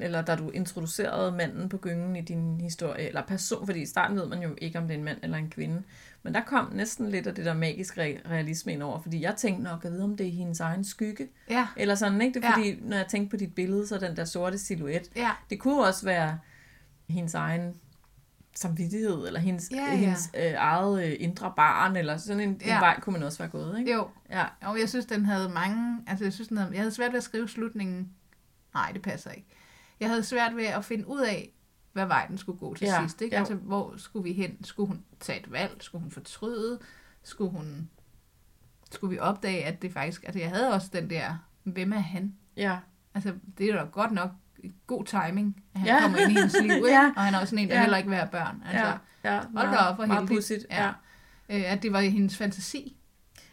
eller 0.00 0.22
da 0.22 0.36
du 0.36 0.50
introducerede 0.50 1.32
manden 1.32 1.68
på 1.68 1.76
gyngen 1.76 2.16
i 2.16 2.20
din 2.20 2.60
historie, 2.60 3.08
eller 3.08 3.22
person, 3.26 3.66
fordi 3.66 3.80
i 3.82 3.86
starten 3.86 4.16
ved 4.16 4.26
man 4.26 4.42
jo 4.42 4.54
ikke, 4.58 4.78
om 4.78 4.86
det 4.88 4.94
er 4.94 4.98
en 4.98 5.04
mand 5.04 5.18
eller 5.22 5.36
en 5.38 5.50
kvinde. 5.50 5.82
Men 6.22 6.34
der 6.34 6.40
kom 6.44 6.70
næsten 6.74 7.08
lidt 7.08 7.26
af 7.26 7.34
det 7.34 7.44
der 7.44 7.54
magiske 7.54 8.00
re- 8.00 8.30
realisme 8.30 8.72
ind 8.72 8.82
over, 8.82 9.00
fordi 9.02 9.22
jeg 9.22 9.36
tænkte 9.36 9.62
nok, 9.64 9.84
at 9.84 9.92
vide, 9.92 10.04
om 10.04 10.16
det 10.16 10.26
er 10.26 10.30
hendes 10.32 10.60
egen 10.60 10.84
skygge. 10.84 11.28
Ja, 11.50 11.66
Eller 11.76 11.94
sådan, 11.94 12.20
ikke? 12.22 12.34
Det 12.40 12.44
er 12.44 12.48
Ja. 12.48 12.56
fordi, 12.56 12.80
når 12.82 12.96
jeg 12.96 13.06
tænkte 13.06 13.30
på 13.30 13.36
dit 13.36 13.54
billede, 13.54 13.86
så 13.86 13.98
den 13.98 14.16
der 14.16 14.24
sorte 14.24 14.58
silhuet, 14.58 15.10
ja, 15.16 15.30
det 15.50 15.60
kunne 15.60 15.84
også 15.84 16.04
være 16.04 16.38
hendes 17.08 17.34
egen 17.34 17.74
samvittighed, 18.54 19.26
eller 19.26 19.40
hendes, 19.40 19.70
Ja, 19.70 19.76
ja. 19.76 19.96
hendes 19.96 20.30
øh, 20.36 20.52
eget 20.56 21.04
øh, 21.06 21.16
indre 21.20 21.52
barn, 21.56 21.96
eller 21.96 22.16
sådan 22.16 22.40
en, 22.40 22.60
Ja. 22.66 22.74
en 22.74 22.80
vej 22.80 23.00
kunne 23.00 23.12
man 23.12 23.22
også 23.22 23.38
være 23.38 23.48
gået, 23.48 23.78
ikke? 23.78 23.92
jo. 23.92 24.08
Ja, 24.30 24.46
Og 24.62 24.80
jeg 24.80 24.88
synes, 24.88 25.06
den 25.06 25.24
havde 25.24 25.48
mange... 25.48 26.04
Altså, 26.06 26.24
jeg 26.24 26.32
synes, 26.32 26.48
den 26.48 26.56
havde, 26.56 26.70
jeg 26.72 26.80
havde 26.80 26.90
svært 26.94 27.12
ved 27.12 27.18
at 27.18 27.24
skrive 27.24 27.48
slutningen. 27.48 28.10
Nej, 28.74 28.90
det 28.92 29.02
passer 29.02 29.30
ikke. 29.30 29.48
Jeg 30.00 30.08
havde 30.08 30.22
svært 30.24 30.56
ved 30.56 30.64
at 30.66 30.84
finde 30.84 31.08
ud 31.08 31.20
af, 31.20 31.52
hvad 31.92 32.06
vej 32.06 32.26
den 32.26 32.38
skulle 32.38 32.58
gå 32.58 32.74
til 32.74 32.84
Ja, 32.86 33.00
sidst. 33.02 33.20
Ikke? 33.22 33.36
jo. 33.36 33.38
Altså, 33.38 33.54
hvor 33.54 33.94
skulle 33.96 34.22
vi 34.24 34.32
hen? 34.32 34.64
Skulle 34.64 34.86
hun 34.86 35.04
tage 35.20 35.40
et 35.40 35.52
valg? 35.52 35.76
Skulle 35.80 36.02
hun 36.02 36.10
fortryde? 36.10 36.78
Skulle 37.22 37.50
hun... 37.50 37.90
Skulle 38.92 39.10
vi 39.14 39.18
opdage, 39.18 39.64
at 39.64 39.82
det 39.82 39.92
faktisk... 39.92 40.22
Altså, 40.24 40.38
jeg 40.38 40.48
havde 40.50 40.72
også 40.72 40.88
den 40.92 41.10
der... 41.10 41.36
Hvem 41.64 41.92
er 41.92 41.98
han? 41.98 42.34
ja, 42.56 42.78
Altså, 43.14 43.34
det 43.58 43.66
er 43.70 43.72
da 43.76 43.84
godt 43.84 44.12
nok 44.12 44.30
god 44.86 45.04
timing, 45.04 45.56
at 45.74 45.80
han 45.80 45.86
Ja. 45.88 46.00
kommer 46.00 46.18
ind 46.18 46.30
i 46.30 46.34
hendes 46.34 46.56
liv, 46.62 46.70
ikke? 46.76 46.88
Ja. 46.88 47.10
Og 47.16 47.22
han 47.22 47.34
er 47.34 47.38
også 47.38 47.50
sådan 47.50 47.62
en, 47.64 47.68
der 47.68 47.74
Ja. 47.74 47.80
heller 47.80 47.96
ikke 47.96 48.08
vil 48.08 48.18
have 48.18 48.28
børn. 48.32 48.62
Altså, 48.72 48.86
ja, 49.24 49.34
ja. 49.34 49.40
hold 49.56 49.70
da 49.70 49.76
op, 49.76 49.98
meget 49.98 50.10
heldigt. 50.12 50.28
pudsigt, 50.30 50.66
ja. 50.70 50.88
Øh, 51.48 51.72
at 51.72 51.82
det 51.82 51.92
var 51.92 52.00
hendes 52.00 52.36
fantasi. 52.36 52.96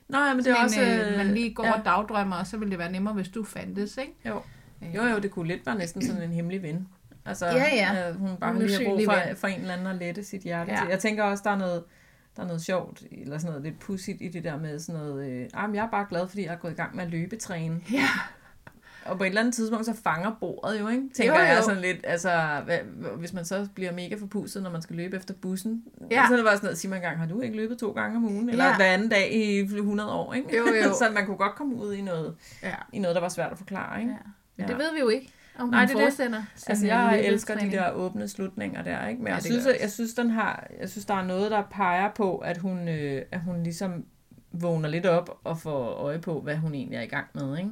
Nå 0.10 0.18
ja, 0.18 0.34
men 0.34 0.43
det 0.45 0.51
er 0.51 0.55
også... 0.64 0.82
Øh, 0.82 1.18
man 1.18 1.34
lige 1.34 1.53
går 1.53 1.66
ja. 1.66 1.72
og 1.80 1.86
dagdrømmer, 1.86 2.36
og 2.36 2.47
så 2.47 2.58
ville 2.58 2.72
det 2.72 2.80
være 2.80 2.91
nemmere, 2.91 3.14
hvis 3.14 3.30
du 3.30 3.43
fandtes, 3.43 3.97
ikke? 3.97 4.14
Jo. 4.26 4.41
Øh, 4.84 4.95
Jo, 4.95 5.03
jo, 5.03 5.20
det 5.20 5.32
kunne 5.32 5.47
lidt 5.47 5.66
være 5.66 5.78
næsten 5.78 6.01
sådan 6.08 6.22
en 6.24 6.32
hemmelig 6.32 6.62
ven. 6.64 6.88
Altså, 7.26 7.45
Ja, 7.45 7.66
ja. 7.76 8.10
Øh, 8.10 8.16
hun 8.20 8.38
bare 8.38 8.51
En 8.51 8.60
lige 8.60 8.78
har 8.78 8.84
brug 8.86 9.01
for, 9.05 9.36
for 9.36 9.47
en 9.47 9.60
eller 9.62 9.74
anden 9.74 9.88
at 9.88 9.95
lette 9.95 10.24
sit 10.24 10.41
hjerte 10.41 10.72
Ja. 10.72 10.78
til. 10.80 10.88
Jeg 10.89 10.99
tænker 10.99 11.24
også, 11.24 11.41
der 11.45 11.51
er 11.51 11.58
noget, 11.58 11.84
der 12.36 12.43
er 12.43 12.47
noget 12.47 12.62
sjovt, 12.62 13.03
eller 13.12 13.38
sådan 13.38 13.51
noget 13.51 13.64
lidt 13.64 13.80
pudsigt 13.80 14.22
i 14.22 14.28
det 14.28 14.43
der 14.43 14.58
med 14.58 14.80
sådan 14.80 15.01
noget, 15.01 15.30
øh, 15.32 15.49
ah, 15.53 15.70
men 15.70 15.76
jeg 15.76 15.86
er 15.86 15.89
bare 15.89 16.05
glad, 16.10 16.28
fordi 16.28 16.43
jeg 16.45 16.53
er 16.53 16.58
gået 16.58 16.72
i 16.72 16.76
gang 16.76 16.95
med 16.95 17.03
at 17.03 17.10
løbetræne. 17.10 17.82
Ja. 17.91 18.08
Og 19.08 19.18
på 19.18 19.24
et 19.24 19.28
eller 19.28 19.41
andet 19.41 19.53
tidspunkt, 19.53 19.86
så 19.86 19.93
fanger 20.03 20.32
bordet 20.39 20.80
jo, 20.80 20.88
ikke? 20.88 21.03
Tænker 21.14 21.34
Jo, 21.34 21.39
jeg 21.45 21.58
jo. 21.58 21.64
sådan 21.64 21.82
lidt, 21.82 21.97
altså, 22.03 22.62
hvad, 22.66 22.78
hvis 23.18 23.34
man 23.34 23.45
så 23.45 23.68
bliver 23.76 23.91
mega 23.91 24.16
forpustet, 24.16 24.64
når 24.64 24.70
man 24.70 24.82
skal 24.82 24.95
løbe 24.95 25.16
efter 25.16 25.34
bussen, 25.41 25.84
Ja. 26.12 26.26
så 26.28 26.34
er 26.34 26.38
det 26.38 26.45
bare 26.45 26.55
sådan 26.55 26.66
noget, 26.66 26.78
sig 26.78 26.89
mig 26.89 26.95
engang, 26.97 27.18
har 27.18 27.26
du 27.28 27.41
ikke 27.41 27.55
løbet 27.58 27.78
to 27.78 27.91
gange 27.91 28.18
om 28.18 28.26
ugen? 28.26 28.49
Eller 28.49 28.66
Ja. 28.66 28.76
hver 28.76 28.86
anden 28.86 29.10
dag 29.10 29.34
i 29.34 29.60
100 29.60 30.12
år, 30.12 30.34
ikke? 30.34 30.58
Jo, 30.58 30.64
jo. 30.84 30.93
så 30.99 31.10
man 31.14 31.26
kunne 31.26 31.38
godt 31.38 31.55
komme 31.55 31.76
ud 31.76 31.93
i 31.93 32.01
noget, 32.01 32.36
ja. 32.64 32.74
i 32.93 32.99
noget, 32.99 33.16
der 33.16 33.22
var 33.22 33.30
svært 33.30 33.51
at 33.51 33.58
forklare, 33.58 33.99
ikke? 33.99 34.12
ja. 34.12 34.18
Men 34.58 34.66
Ja. 34.66 34.72
det 34.74 34.78
ved 34.78 34.93
vi 34.93 34.99
jo 34.99 35.08
ikke, 35.10 35.30
om 35.60 35.70
Nej, 35.70 35.86
det 35.86 35.95
er 35.95 36.10
det. 36.30 36.43
Altså, 36.68 36.86
jeg 36.86 37.22
elsker 37.26 37.58
de 37.60 37.72
der 37.72 37.91
åbne 37.91 38.28
slutninger 38.28 38.84
der, 38.84 39.08
ikke? 39.08 39.22
Men 39.22 39.28
Ja, 39.28 39.34
jeg, 39.34 39.43
synes, 39.43 39.66
jeg 39.66 39.78
jeg 39.82 39.91
synes, 39.91 40.14
den 40.14 40.30
har, 40.30 40.68
jeg 40.82 40.89
synes, 40.89 41.05
der 41.05 41.14
er 41.14 41.24
noget, 41.26 41.51
der 41.51 41.64
peger 41.72 42.10
på, 42.16 42.38
at 42.38 42.58
hun, 42.58 42.88
øh, 42.88 43.22
at 43.32 43.39
hun 43.41 43.64
ligesom 43.64 44.05
vågner 44.51 44.89
lidt 44.89 45.05
op 45.05 45.39
og 45.43 45.60
får 45.60 45.84
øje 45.86 46.20
på, 46.20 46.41
hvad 46.41 46.55
hun 46.55 46.74
egentlig 46.74 46.97
er 46.97 47.01
i 47.01 47.05
gang 47.08 47.26
med, 47.34 47.58
ikke? 47.58 47.70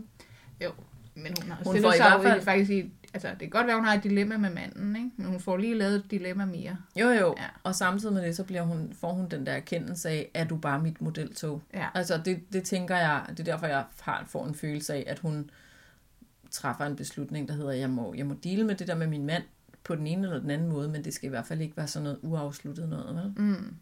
Jo, 0.64 0.70
men 1.16 1.34
hun 1.42 1.52
har 1.52 1.56
Hun 1.64 1.82
får 1.82 1.94
i 1.94 1.98
hvert 1.98 2.22
fald- 2.24 2.42
faktisk 2.42 2.72
i... 2.72 2.92
Altså, 3.14 3.30
det 3.30 3.40
kan 3.40 3.50
godt 3.50 3.68
være, 3.68 3.76
hun 3.76 3.86
har 3.86 3.94
et 3.94 4.04
dilemma 4.04 4.38
med 4.38 4.50
manden, 4.50 4.96
ikke? 4.96 5.10
Men 5.18 5.26
hun 5.26 5.40
får 5.40 5.58
lige 5.58 5.76
lavet 5.76 5.96
et 5.96 6.12
dilemma 6.12 6.46
mere. 6.46 6.78
Jo, 6.96 7.08
jo. 7.10 7.36
Ja. 7.38 7.46
Og 7.64 7.76
samtidig 7.76 8.14
med 8.14 8.24
det, 8.26 8.36
så 8.36 8.44
bliver 8.44 8.62
hun, 8.62 8.94
får 9.00 9.14
hun 9.14 9.28
den 9.30 9.46
der 9.46 9.52
erkendelse 9.52 10.10
af, 10.10 10.32
at 10.34 10.50
du 10.50 10.58
bare 10.58 10.80
mit 10.82 11.02
modeltog. 11.02 11.62
Ja. 11.74 11.88
Altså, 11.94 12.22
det, 12.26 12.54
det 12.54 12.64
tænker 12.64 12.98
jeg, 12.98 13.22
det 13.30 13.40
er 13.40 13.44
derfor, 13.44 13.66
jeg 13.68 13.84
har, 14.02 14.24
får 14.28 14.46
en 14.48 14.56
følelse 14.56 14.94
af, 14.94 15.04
at 15.08 15.20
hun 15.20 15.50
træffer 16.52 16.86
en 16.86 16.96
beslutning, 16.96 17.48
der 17.48 17.54
hedder, 17.54 17.72
jeg 17.72 17.90
må, 17.90 18.14
jeg 18.18 18.26
må 18.26 18.36
dele 18.44 18.64
med 18.64 18.76
det 18.76 18.88
der 18.88 18.96
med 18.96 19.08
min 19.08 19.26
mand 19.26 19.44
på 19.84 19.96
den 19.96 20.08
ene 20.08 20.28
eller 20.28 20.40
den 20.40 20.50
anden 20.50 20.70
måde, 20.70 20.90
men 20.90 21.04
det 21.04 21.14
skal 21.14 21.28
i 21.28 21.30
hvert 21.30 21.46
fald 21.46 21.62
ikke 21.62 21.78
være 21.78 21.88
sådan 21.88 22.04
noget 22.04 22.20
uafsluttet 22.22 22.90
noget, 22.90 23.16
vel? 23.16 23.34
Mm. 23.46 23.76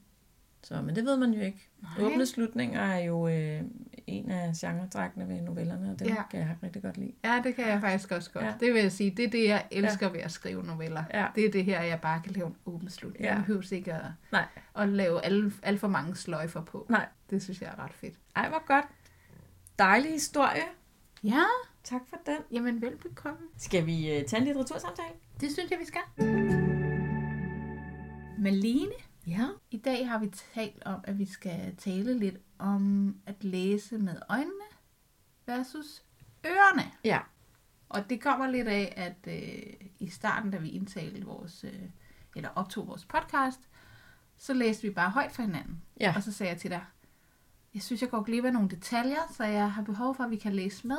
Så, 0.63 0.81
men 0.81 0.95
det 0.95 1.05
ved 1.05 1.17
man 1.17 1.31
jo 1.33 1.41
ikke. 1.41 1.69
Nej. 1.81 1.91
Åbne 2.05 2.25
slutninger 2.25 2.81
er 2.81 2.99
jo 2.99 3.27
øh, 3.27 3.61
en 4.07 4.31
af 4.31 4.51
genretrækkene 4.57 5.27
ved 5.27 5.41
novellerne, 5.41 5.91
og 5.91 5.99
dem 5.99 6.07
Ja. 6.07 6.23
kan 6.31 6.39
jeg 6.39 6.55
rigtig 6.63 6.81
godt 6.81 6.97
lide. 6.97 7.13
Ja, 7.23 7.41
det 7.43 7.55
kan 7.55 7.67
jeg 7.67 7.81
faktisk 7.81 8.11
også 8.11 8.31
godt. 8.31 8.45
Ja. 8.45 8.53
Det 8.59 8.73
vil 8.73 8.81
jeg 8.81 8.91
sige, 8.91 9.11
det 9.11 9.25
er 9.25 9.29
det, 9.29 9.47
jeg 9.47 9.65
elsker 9.71 10.07
ja. 10.07 10.11
ved 10.11 10.19
at 10.21 10.31
skrive 10.31 10.63
noveller. 10.63 11.03
Ja. 11.13 11.27
Det 11.35 11.45
er 11.45 11.51
det 11.51 11.65
her, 11.65 11.81
jeg 11.81 12.01
bare 12.01 12.21
kan 12.23 12.31
lave 12.33 12.47
en 12.47 12.55
åben 12.65 12.89
slutning. 12.89 13.23
Ja. 13.25 13.29
Jeg 13.33 13.37
behøver 13.45 13.73
ikke 13.73 13.93
at, 13.93 14.01
Nej. 14.31 14.45
at 14.75 14.89
lave 14.89 15.25
alt, 15.25 15.53
alt 15.63 15.79
for 15.79 15.87
mange 15.87 16.15
sløjfer 16.15 16.61
på. 16.61 16.85
Nej. 16.89 17.05
Det 17.29 17.43
synes 17.43 17.61
jeg 17.61 17.69
er 17.77 17.83
ret 17.83 17.93
fedt. 17.93 18.13
Ej, 18.35 18.49
hvor 18.49 18.65
godt. 18.67 18.85
Dejlig 19.79 20.11
historie. 20.11 20.63
Ja, 21.23 21.43
Tak 21.83 22.01
for 22.09 22.17
den. 22.25 22.37
jamen 22.51 22.81
velbekomme. 22.81 23.37
Skal 23.57 23.85
vi 23.85 24.11
øh, 24.17 24.25
tage 24.25 24.39
en 24.39 24.45
litteratursamtale? 24.45 25.13
Det 25.41 25.51
synes 25.51 25.71
jeg, 25.71 25.79
vi 25.79 25.85
skal. 25.85 26.01
Malene, 28.39 28.91
Ja. 29.27 29.47
i 29.71 29.77
dag 29.77 30.09
har 30.09 30.19
vi 30.19 30.31
talt 30.55 30.83
om, 30.85 30.99
at 31.03 31.19
vi 31.19 31.25
skal 31.25 31.75
tale 31.77 32.19
lidt 32.19 32.35
om 32.63 33.15
at 33.25 33.43
læse 33.43 33.97
med 33.97 34.15
øjnene 34.29 34.65
versus 35.45 36.03
ørerne. 36.45 36.91
Ja. 37.03 37.19
Og 37.89 38.09
det 38.09 38.21
kommer 38.21 38.47
lidt 38.47 38.67
af, 38.67 38.93
at 38.97 39.33
øh, 39.33 39.87
i 39.99 40.09
starten, 40.09 40.51
da 40.51 40.57
vi 40.57 40.69
indtalte 40.69 41.25
vores, 41.25 41.63
øh, 41.63 41.81
eller 42.35 42.49
optog 42.49 42.87
vores 42.87 43.05
podcast, 43.05 43.59
så 44.37 44.53
læste 44.53 44.83
vi 44.83 44.93
bare 44.93 45.09
højt 45.09 45.31
for 45.31 45.41
hinanden. 45.41 45.81
Ja. 45.99 46.13
Og 46.15 46.23
så 46.23 46.31
sagde 46.31 46.51
jeg 46.51 46.61
til 46.61 46.69
dig, 46.69 46.85
jeg 47.73 47.81
synes, 47.81 48.01
jeg 48.01 48.09
går 48.09 48.23
glip 48.23 48.45
af 48.45 48.53
nogle 48.53 48.69
detaljer, 48.69 49.31
så 49.31 49.43
jeg 49.43 49.71
har 49.71 49.81
behov 49.81 50.15
for, 50.15 50.23
at 50.23 50.31
vi 50.31 50.35
kan 50.35 50.53
læse 50.53 50.87
med. 50.87 50.97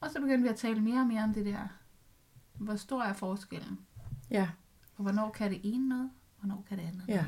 Og 0.00 0.10
så 0.10 0.20
begyndte 0.20 0.42
vi 0.42 0.48
at 0.48 0.56
tale 0.56 0.80
mere 0.80 1.00
og 1.00 1.06
mere 1.06 1.22
om 1.22 1.34
det 1.34 1.46
der. 1.46 1.68
Hvor 2.54 2.76
stor 2.76 3.02
er 3.02 3.12
forskellen? 3.12 3.78
Ja. 4.30 4.48
Og 4.96 5.02
hvornår 5.02 5.30
kan 5.30 5.50
det 5.50 5.60
ene 5.64 5.88
noget? 5.88 6.10
Hvornår 6.38 6.64
kan 6.68 6.78
det 6.78 6.84
andet? 6.84 7.04
Ja. 7.08 7.24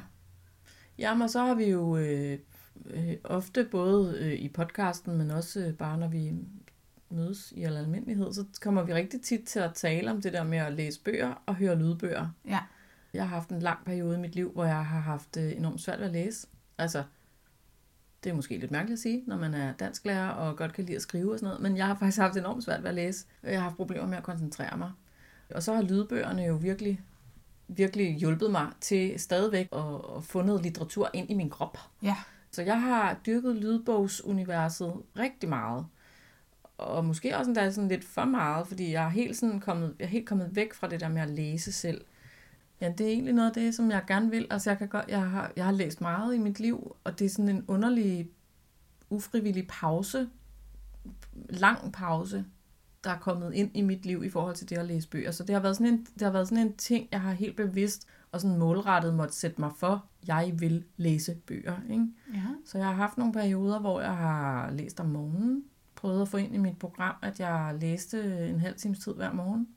Jamen, 0.99 1.23
og 1.23 1.31
så 1.31 1.45
har 1.45 1.55
vi 1.55 1.65
jo 1.65 1.97
øh, 1.97 2.39
øh, 2.87 3.15
ofte 3.25 3.65
både 3.65 4.19
øh, 4.19 4.33
i 4.33 4.49
podcasten, 4.49 5.19
men 5.19 5.31
også 5.31 5.61
øh, 5.61 5.75
bare 5.75 5.99
når 5.99 6.09
vi 6.09 6.33
mødes 7.11 7.53
i 7.57 7.63
al 7.63 7.77
almindelighed, 7.77 8.33
så 8.33 8.45
kommer 8.61 8.83
vi 8.83 8.95
rigtig 8.95 9.23
tit 9.23 9.45
til 9.47 9.59
at 9.59 9.75
tale 9.75 10.11
om 10.11 10.21
det 10.21 10.33
der 10.33 10.45
med 10.45 10.59
at 10.59 10.73
læse 10.73 11.01
bøger 11.01 11.43
og 11.47 11.55
høre 11.55 11.79
lydbøger. 11.79 12.29
Ja. 12.49 12.59
Jeg 13.15 13.29
har 13.29 13.37
haft 13.37 13.49
en 13.49 13.61
lang 13.61 13.85
periode 13.85 14.17
i 14.17 14.21
mit 14.21 14.35
liv, 14.35 14.53
hvor 14.53 14.65
jeg 14.65 14.87
har 14.87 15.01
haft 15.01 15.37
øh, 15.37 15.53
enormt 15.57 15.81
svært 15.81 15.99
ved 15.99 16.07
at 16.07 16.13
læse. 16.13 16.47
Altså, 16.79 17.05
det 18.25 18.31
er 18.31 18.35
måske 18.35 18.59
lidt 18.59 18.71
mærkeligt 18.71 18.99
at 18.99 19.03
sige, 19.03 19.23
når 19.27 19.37
man 19.37 19.55
er 19.55 19.73
dansklærer 19.73 20.29
og 20.29 20.57
godt 20.57 20.73
kan 20.73 20.85
lide 20.85 20.97
at 20.97 21.03
skrive 21.03 21.33
og 21.33 21.39
sådan 21.39 21.47
noget, 21.47 21.63
men 21.63 21.77
jeg 21.77 21.87
har 21.87 21.95
faktisk 21.95 22.19
haft 22.19 22.37
enormt 22.37 22.65
svært 22.65 22.83
ved 22.83 22.89
at 22.89 22.95
læse. 22.95 23.27
og 23.43 23.51
Jeg 23.51 23.59
har 23.59 23.63
haft 23.63 23.77
problemer 23.77 24.07
med 24.07 24.17
at 24.17 24.23
koncentrere 24.23 24.77
mig. 24.79 24.93
Og 25.55 25.63
så 25.63 25.75
har 25.75 25.83
lydbøgerne 25.83 26.43
jo 26.43 26.55
virkelig, 26.55 27.01
virkelig 27.69 28.17
hjulpet 28.17 28.51
mig 28.51 28.67
til 28.81 29.21
stadigvæk 29.21 29.69
at, 29.73 30.01
at 30.17 30.25
få 30.25 30.43
noget 30.43 30.63
litteratur 30.63 31.11
ind 31.13 31.31
i 31.31 31.35
min 31.35 31.51
krop. 31.51 31.79
Ja. 32.03 32.17
Så 32.55 32.63
jeg 32.63 32.83
har 32.83 33.21
dyrket 33.27 33.57
lydbogsuniverset 33.57 34.93
rigtig 35.19 35.49
meget. 35.49 35.87
Og 36.79 37.05
måske 37.05 37.37
også 37.37 37.51
endda 37.51 37.71
sådan 37.71 37.89
lidt 37.89 38.05
for 38.05 38.25
meget, 38.25 38.67
fordi 38.67 38.93
jeg 38.93 39.05
er 39.05 39.09
helt, 39.09 39.37
sådan 39.37 39.61
kommet, 39.61 39.95
jeg 39.99 40.05
er 40.05 40.09
helt 40.09 40.27
kommet 40.27 40.57
væk 40.57 40.75
fra 40.75 40.89
det 40.89 41.01
der 41.01 41.09
med 41.09 41.23
at 41.23 41.31
læse 41.31 41.73
selv. 41.73 42.05
Ja, 42.81 42.93
det 42.99 43.07
er 43.07 43.11
egentlig 43.11 43.35
noget 43.35 43.49
af 43.49 43.55
det, 43.55 43.75
som 43.75 43.91
jeg 43.91 44.05
gerne 44.09 44.31
vil. 44.31 44.47
Altså, 44.51 44.71
jeg, 44.71 44.79
kan 44.79 44.89
godt, 44.89 45.05
jeg, 45.09 45.31
har, 45.31 45.53
jeg 45.57 45.65
har 45.65 45.73
læst 45.73 46.01
meget 46.01 46.35
i 46.35 46.39
mit 46.39 46.61
liv, 46.61 46.97
og 47.05 47.19
det 47.19 47.25
er 47.25 47.29
sådan 47.29 47.49
en 47.49 47.65
underlig, 47.69 48.29
ufrivillig 49.11 49.67
pause, 49.69 50.29
lang 51.49 51.93
pause, 51.93 52.45
der 53.05 53.11
er 53.11 53.19
kommet 53.19 53.55
ind 53.55 53.71
i 53.75 53.83
mit 53.83 54.07
liv 54.07 54.25
i 54.25 54.31
forhold 54.31 54.55
til 54.55 54.69
det 54.69 54.79
at 54.79 54.87
læse 54.87 55.09
bøger. 55.09 55.31
Så 55.31 55.45
det 55.45 55.55
har 55.55 55.63
været 55.63 55.77
sådan 55.77 55.93
en, 55.95 56.07
det 56.15 56.23
har 56.23 56.31
været 56.31 56.49
sådan 56.49 56.67
en 56.67 56.77
ting, 56.77 57.09
jeg 57.13 57.21
har 57.21 57.33
helt 57.33 57.57
bevidst 57.57 58.07
og 58.35 58.41
sådan 58.41 58.59
målrettet 58.59 59.15
måtte 59.15 59.35
sætte 59.35 59.61
mig 59.61 59.71
for, 59.77 60.05
jeg 60.27 60.55
vil 60.59 60.85
læse 60.97 61.35
bøger. 61.35 61.77
Ikke? 61.91 62.07
Ja. 62.35 62.43
Så 62.65 62.79
jeg 62.79 62.87
har 62.87 62.95
haft 62.95 63.19
nogle 63.19 63.33
perioder, 63.33 63.81
hvor 63.81 64.01
jeg 64.01 64.17
har 64.17 64.71
læst 64.71 65.01
om 65.01 65.07
morgenen, 65.07 65.65
prøvet 65.95 66.23
at 66.23 66.29
få 66.29 66.37
ind 66.37 66.55
i 66.55 66.59
mit 66.59 66.79
program, 66.79 67.15
at 67.23 67.41
jeg 67.41 67.77
læste 67.81 68.49
en 68.49 68.61
halv 68.61 68.77
times 68.77 68.99
tid 68.99 69.15
hver 69.15 69.33
morgen. 69.33 69.69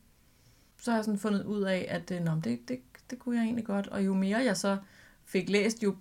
Så 0.81 0.91
har 0.91 0.97
jeg 0.97 1.05
sådan 1.05 1.19
fundet 1.19 1.43
ud 1.43 1.61
af, 1.61 1.87
at 1.89 2.11
øh, 2.11 2.23
nå, 2.23 2.31
det, 2.43 2.59
det, 2.67 2.79
det 3.09 3.19
kunne 3.19 3.35
jeg 3.35 3.43
egentlig 3.43 3.65
godt. 3.65 3.87
Og 3.87 4.05
jo 4.05 4.13
mere 4.13 4.37
jeg 4.37 4.57
så 4.57 4.77
fik 5.25 5.49
læst, 5.49 5.83
jo, 5.83 5.95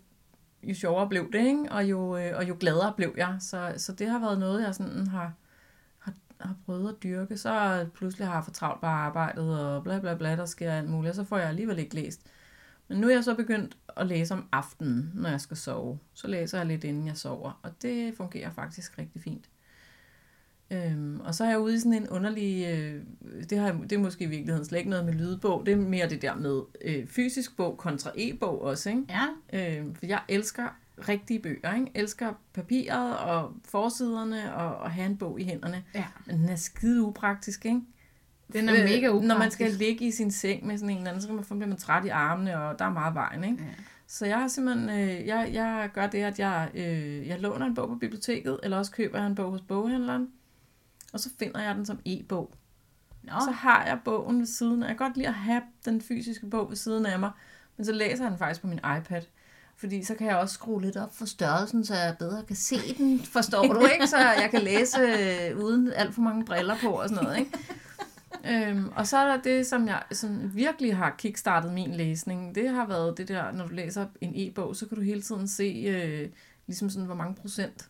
jo 0.62 0.74
sjovere 0.74 1.08
blev 1.08 1.32
det, 1.32 1.46
ikke? 1.46 1.66
Og, 1.70 1.84
jo, 1.84 2.16
øh, 2.16 2.36
og 2.36 2.48
jo 2.48 2.56
gladere 2.60 2.92
blev 2.96 3.14
jeg. 3.16 3.36
Så, 3.40 3.72
så 3.76 3.92
det 3.92 4.08
har 4.08 4.18
været 4.18 4.38
noget, 4.38 4.62
jeg 4.62 4.74
sådan 4.74 5.06
har, 5.06 5.32
har, 5.98 6.12
har 6.40 6.56
prøvet 6.66 6.88
at 6.88 7.02
dyrke. 7.02 7.36
Så 7.36 7.86
pludselig 7.94 8.26
har 8.26 8.34
jeg 8.34 8.44
for 8.44 8.50
travlt 8.50 8.80
bare 8.80 9.06
arbejdet, 9.06 9.60
og 9.60 9.82
bla 9.84 9.98
bla 9.98 10.14
bla, 10.14 10.36
der 10.36 10.46
sker 10.46 10.72
alt 10.72 10.90
muligt, 10.90 11.10
og 11.10 11.16
så 11.16 11.24
får 11.24 11.38
jeg 11.38 11.48
alligevel 11.48 11.78
ikke 11.78 11.94
læst. 11.94 12.26
Men 12.88 12.98
nu 12.98 13.08
er 13.08 13.12
jeg 13.12 13.24
så 13.24 13.34
begyndt 13.34 13.76
at 13.96 14.06
læse 14.06 14.34
om 14.34 14.48
aftenen, 14.52 15.10
når 15.14 15.28
jeg 15.28 15.40
skal 15.40 15.56
sove. 15.56 15.98
Så 16.14 16.28
læser 16.28 16.58
jeg 16.58 16.66
lidt, 16.66 16.84
inden 16.84 17.06
jeg 17.06 17.16
sover, 17.16 17.60
og 17.62 17.82
det 17.82 18.14
fungerer 18.16 18.50
faktisk 18.50 18.98
rigtig 18.98 19.22
fint. 19.22 19.50
Øhm, 20.70 21.20
og 21.20 21.34
så 21.34 21.44
er 21.44 21.48
jeg 21.48 21.58
ude 21.58 21.74
i 21.74 21.78
sådan 21.78 21.92
en 21.92 22.08
underlig, 22.08 22.66
øh, 22.66 23.02
det, 23.50 23.58
har, 23.58 23.72
det 23.72 23.92
er 23.92 23.98
måske 23.98 24.24
i 24.24 24.28
virkeligheden 24.28 24.64
slet 24.64 24.78
ikke 24.78 24.90
noget 24.90 25.04
med 25.04 25.12
lydbog, 25.12 25.66
det 25.66 25.72
er 25.72 25.76
mere 25.76 26.08
det 26.08 26.22
der 26.22 26.34
med 26.34 26.62
øh, 26.84 27.06
fysisk 27.06 27.56
bog 27.56 27.78
kontra 27.78 28.10
e-bog 28.16 28.62
også, 28.62 28.90
ikke? 28.90 29.02
Ja. 29.52 29.78
Øh, 29.78 29.94
for 29.94 30.06
jeg 30.06 30.20
elsker 30.28 30.68
rigtige 31.08 31.40
bøger, 31.40 31.74
ikke? 31.74 31.90
Elsker 31.94 32.32
papiret 32.52 33.18
og 33.18 33.52
forsiderne 33.64 34.54
og, 34.54 34.76
og 34.76 34.90
have 34.90 35.06
en 35.06 35.16
bog 35.16 35.40
i 35.40 35.44
hænderne. 35.44 35.84
Ja. 35.94 36.04
Men 36.26 36.38
den 36.38 36.48
er 36.48 36.56
skide 36.56 37.02
upraktisk, 37.02 37.66
ikke? 37.66 37.80
Den 38.52 38.68
er 38.68 38.72
mega 38.72 39.08
upraktisk. 39.08 39.28
Når 39.28 39.38
man 39.38 39.50
skal 39.50 39.70
ligge 39.70 40.06
i 40.06 40.10
sin 40.10 40.30
seng 40.30 40.66
med 40.66 40.78
sådan 40.78 40.90
en 40.90 40.96
eller 40.96 41.10
anden, 41.10 41.22
så 41.22 41.28
kan 41.28 41.34
man, 41.34 41.44
bliver 41.44 41.66
man 41.66 41.76
træt 41.76 42.04
i 42.04 42.08
armene, 42.08 42.60
og 42.60 42.78
der 42.78 42.84
er 42.84 42.90
meget 42.90 43.14
vejen, 43.14 43.44
ikke? 43.44 43.56
Ja. 43.62 43.70
Så 44.06 44.26
jeg 44.26 44.38
har 44.38 44.48
simpelthen, 44.48 44.90
øh, 44.90 45.26
jeg, 45.26 45.50
jeg 45.52 45.90
gør 45.94 46.06
det, 46.06 46.18
at 46.22 46.38
jeg, 46.38 46.70
øh, 46.74 47.28
jeg 47.28 47.40
låner 47.40 47.66
en 47.66 47.74
bog 47.74 47.88
på 47.88 47.94
biblioteket, 47.94 48.60
eller 48.62 48.76
også 48.78 48.92
køber 48.92 49.18
jeg 49.18 49.26
en 49.26 49.34
bog 49.34 49.50
hos 49.50 49.60
boghandleren, 49.60 50.28
og 51.12 51.20
så 51.20 51.30
finder 51.38 51.62
jeg 51.62 51.74
den 51.74 51.86
som 51.86 51.98
e-bog. 52.04 52.54
Nå, 53.22 53.32
Så 53.44 53.50
har 53.50 53.84
jeg 53.84 53.98
bogen 54.04 54.38
ved 54.38 54.46
siden 54.46 54.82
af. 54.82 54.88
Jeg 54.88 54.96
kan 54.96 55.06
godt 55.06 55.16
lide 55.16 55.28
at 55.28 55.34
have 55.34 55.62
den 55.84 56.00
fysiske 56.00 56.46
bog 56.46 56.68
ved 56.68 56.76
siden 56.76 57.06
af 57.06 57.18
mig, 57.18 57.30
men 57.76 57.84
så 57.84 57.92
læser 57.92 58.24
jeg 58.24 58.30
den 58.30 58.38
faktisk 58.38 58.60
på 58.60 58.66
min 58.66 58.78
iPad. 58.78 59.22
Fordi 59.76 60.04
så 60.04 60.14
kan 60.14 60.26
jeg 60.26 60.36
også 60.36 60.54
skrue 60.54 60.82
lidt 60.82 60.96
op 60.96 61.14
for 61.16 61.26
størrelsen, 61.26 61.84
så 61.84 61.94
jeg 61.94 62.16
bedre 62.18 62.42
kan 62.46 62.56
se 62.56 62.76
den, 62.98 63.20
forstår 63.20 63.62
du 63.62 63.86
ikke? 63.94 64.06
Så 64.06 64.16
jeg 64.16 64.48
kan 64.50 64.60
læse 64.62 64.98
øh, 65.00 65.58
uden 65.64 65.92
alt 65.92 66.14
for 66.14 66.22
mange 66.22 66.44
briller 66.44 66.76
på 66.82 66.88
og 66.88 67.08
sådan 67.08 67.24
noget, 67.24 67.38
ikke? 67.38 67.58
Øhm, 68.44 68.88
og 68.96 69.06
så 69.06 69.16
er 69.16 69.26
der 69.26 69.42
det, 69.42 69.66
som 69.66 69.88
jeg 69.88 70.02
sådan 70.12 70.50
virkelig 70.54 70.96
har 70.96 71.14
kickstartet 71.18 71.72
min 71.72 71.94
læsning. 71.94 72.54
Det 72.54 72.68
har 72.68 72.86
været 72.86 73.18
det 73.18 73.28
der, 73.28 73.52
når 73.52 73.66
du 73.66 73.74
læser 73.74 74.06
en 74.20 74.32
e-bog, 74.34 74.76
så 74.76 74.86
kan 74.86 74.96
du 74.96 75.02
hele 75.02 75.22
tiden 75.22 75.48
se, 75.48 75.84
øh, 75.88 76.30
ligesom 76.66 76.90
sådan, 76.90 77.06
hvor 77.06 77.14
mange 77.14 77.34
procent 77.34 77.88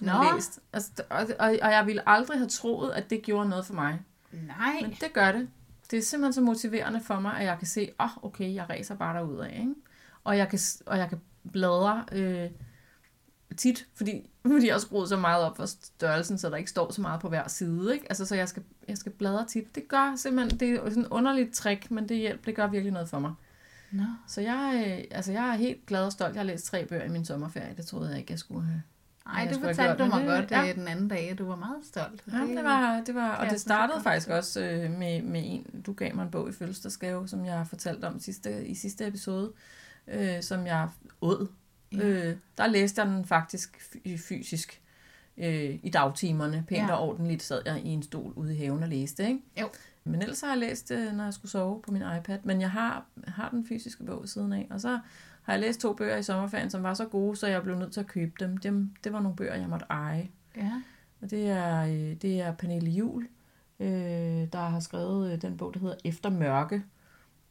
du 0.00 0.04
Nå. 0.04 0.10
har 0.10 0.34
læst. 0.34 0.60
Altså, 0.72 0.90
og, 1.10 1.26
og, 1.38 1.56
og 1.62 1.70
jeg 1.70 1.86
ville 1.86 2.08
aldrig 2.08 2.38
have 2.38 2.48
troet, 2.48 2.92
at 2.92 3.10
det 3.10 3.22
gjorde 3.22 3.48
noget 3.48 3.66
for 3.66 3.74
mig. 3.74 4.00
nej. 4.32 4.78
Men 4.82 4.90
det 4.90 5.12
gør 5.12 5.32
det. 5.32 5.48
Det 5.90 5.98
er 5.98 6.02
simpelthen 6.02 6.32
så 6.32 6.40
motiverende 6.40 7.00
for 7.00 7.20
mig, 7.20 7.38
at 7.38 7.46
jeg 7.46 7.58
kan 7.58 7.66
se, 7.66 7.90
åh, 8.00 8.16
oh, 8.16 8.24
okay, 8.24 8.54
jeg 8.54 8.70
racer 8.70 8.94
bare 8.94 9.16
derud 9.16 9.38
af, 9.38 9.56
ikke? 9.60 9.74
Og 10.24 10.38
jeg 10.38 10.48
kan, 10.48 10.58
og 10.86 10.98
jeg 10.98 11.08
kan 11.08 11.20
bladre 11.52 12.04
øh, 12.12 12.50
tit, 13.56 13.86
fordi, 13.94 14.30
fordi 14.52 14.66
jeg 14.66 14.74
har 14.74 14.80
skruet 14.80 15.08
så 15.08 15.16
meget 15.16 15.44
op 15.44 15.56
for 15.56 15.66
størrelsen, 15.66 16.38
så 16.38 16.50
der 16.50 16.56
ikke 16.56 16.70
står 16.70 16.92
så 16.92 17.00
meget 17.00 17.20
på 17.20 17.28
hver 17.28 17.48
side, 17.48 17.94
ikke? 17.94 18.06
Altså, 18.08 18.26
så 18.26 18.34
jeg 18.34 18.48
skal, 18.48 18.62
jeg 18.88 18.96
skal 18.98 19.12
bladre 19.12 19.46
tit. 19.46 19.74
Det 19.74 19.88
gør 19.88 20.16
simpelthen, 20.16 20.60
det 20.60 20.70
er 20.70 20.88
sådan 20.88 21.02
en 21.02 21.08
underligt 21.08 21.54
trick, 21.54 21.90
men 21.90 22.08
det 22.08 22.16
hjælper, 22.16 22.44
det 22.44 22.54
gør 22.56 22.66
virkelig 22.66 22.92
noget 22.92 23.08
for 23.08 23.18
mig. 23.18 23.32
Nå. 23.90 24.02
Så 24.28 24.40
jeg, 24.40 24.84
øh, 24.86 25.04
altså, 25.16 25.32
jeg 25.32 25.48
er 25.48 25.54
helt 25.56 25.86
glad 25.86 26.04
og 26.04 26.12
stolt. 26.12 26.34
Jeg 26.34 26.40
har 26.40 26.46
læst 26.46 26.64
tre 26.66 26.86
bøger 26.86 27.04
i 27.04 27.08
min 27.08 27.24
sommerferie. 27.24 27.74
Det 27.76 27.86
troede 27.86 28.10
jeg 28.10 28.18
ikke, 28.18 28.32
jeg 28.32 28.38
skulle 28.38 28.66
have. 28.66 28.82
Ej, 29.26 29.32
jeg 29.42 29.48
det 29.48 29.56
have 29.60 29.74
fortalte 29.74 30.04
du 30.04 30.08
mig 30.08 30.20
det- 30.20 30.28
godt 30.28 30.50
ja. 30.50 30.62
ja. 30.62 30.72
den 30.72 30.88
anden 30.88 31.08
dag, 31.08 31.30
at 31.30 31.38
du 31.38 31.46
var 31.46 31.56
meget 31.56 31.84
stolt. 31.84 32.22
Ja, 32.32 32.38
det 32.38 32.64
var, 32.64 33.02
det 33.06 33.14
var, 33.14 33.34
og 33.36 33.50
det 33.50 33.60
startede 33.60 34.00
faktisk 34.02 34.28
også 34.28 34.60
øh, 34.64 34.90
med, 34.90 35.22
med 35.22 35.42
en, 35.44 35.82
du 35.86 35.92
gav 35.92 36.14
mig 36.14 36.22
en 36.22 36.30
bog 36.30 36.48
i 36.48 36.52
fødselsdagsgave, 36.52 37.28
som 37.28 37.44
jeg 37.44 37.54
har 37.54 37.64
fortalt 37.64 38.04
om 38.04 38.20
sidste, 38.20 38.66
i 38.66 38.74
sidste 38.74 39.06
episode, 39.06 39.52
øh, 40.08 40.42
som 40.42 40.66
jeg 40.66 40.88
åd. 41.20 41.48
Ja. 41.92 41.98
Øh, 41.98 42.36
der 42.58 42.66
læste 42.66 43.02
jeg 43.02 43.10
den 43.10 43.24
faktisk 43.24 43.76
fy- 43.92 44.16
fysisk 44.28 44.80
øh, 45.38 45.78
i 45.82 45.90
dagtimerne. 45.90 46.64
Pænt 46.68 46.88
Ja. 46.88 46.94
og 46.94 47.08
ordentligt 47.08 47.42
sad 47.42 47.62
jeg 47.66 47.80
i 47.84 47.88
en 47.88 48.02
stol 48.02 48.32
ude 48.36 48.54
i 48.54 48.56
haven 48.58 48.82
og 48.82 48.88
læste, 48.88 49.26
ikke? 49.28 49.40
Jo. 49.60 49.68
Men 50.04 50.22
ellers 50.22 50.40
har 50.40 50.48
jeg 50.48 50.58
læst, 50.58 50.90
øh, 50.90 51.12
når 51.12 51.24
jeg 51.24 51.34
skulle 51.34 51.50
sove 51.52 51.82
på 51.82 51.92
min 51.92 52.02
iPad. 52.18 52.38
Men 52.44 52.60
jeg 52.60 52.70
har, 52.70 53.04
har 53.26 53.48
den 53.48 53.66
fysiske 53.66 54.04
bog 54.04 54.20
ved 54.20 54.28
siden 54.28 54.52
af. 54.52 54.66
Og 54.70 54.80
så 54.80 54.98
har 55.42 55.52
jeg 55.52 55.60
læst 55.60 55.80
to 55.80 55.92
bøger 55.92 56.16
i 56.16 56.22
sommerferien, 56.22 56.70
som 56.70 56.82
var 56.82 56.94
så 56.94 57.04
gode, 57.04 57.36
så 57.36 57.46
jeg 57.46 57.62
blev 57.62 57.78
nødt 57.78 57.92
til 57.92 58.00
at 58.00 58.06
købe 58.06 58.32
dem. 58.40 58.56
dem 58.56 58.90
det 59.04 59.12
var 59.12 59.20
nogle 59.20 59.36
bøger, 59.36 59.54
jeg 59.54 59.68
måtte 59.68 59.86
eje. 59.90 60.28
Ja. 60.56 60.82
Og 61.22 61.30
det 61.30 61.48
er, 61.48 61.82
øh, 61.84 62.14
det 62.22 62.40
er 62.40 62.52
Pernille 62.52 62.90
Jul, 62.90 63.28
øh, 63.80 63.88
der 64.52 64.68
har 64.68 64.80
skrevet 64.80 65.32
øh, 65.32 65.42
den 65.42 65.56
bog, 65.56 65.74
der 65.74 65.80
hedder 65.80 65.96
Efter 66.04 66.30
Mørke, 66.30 66.82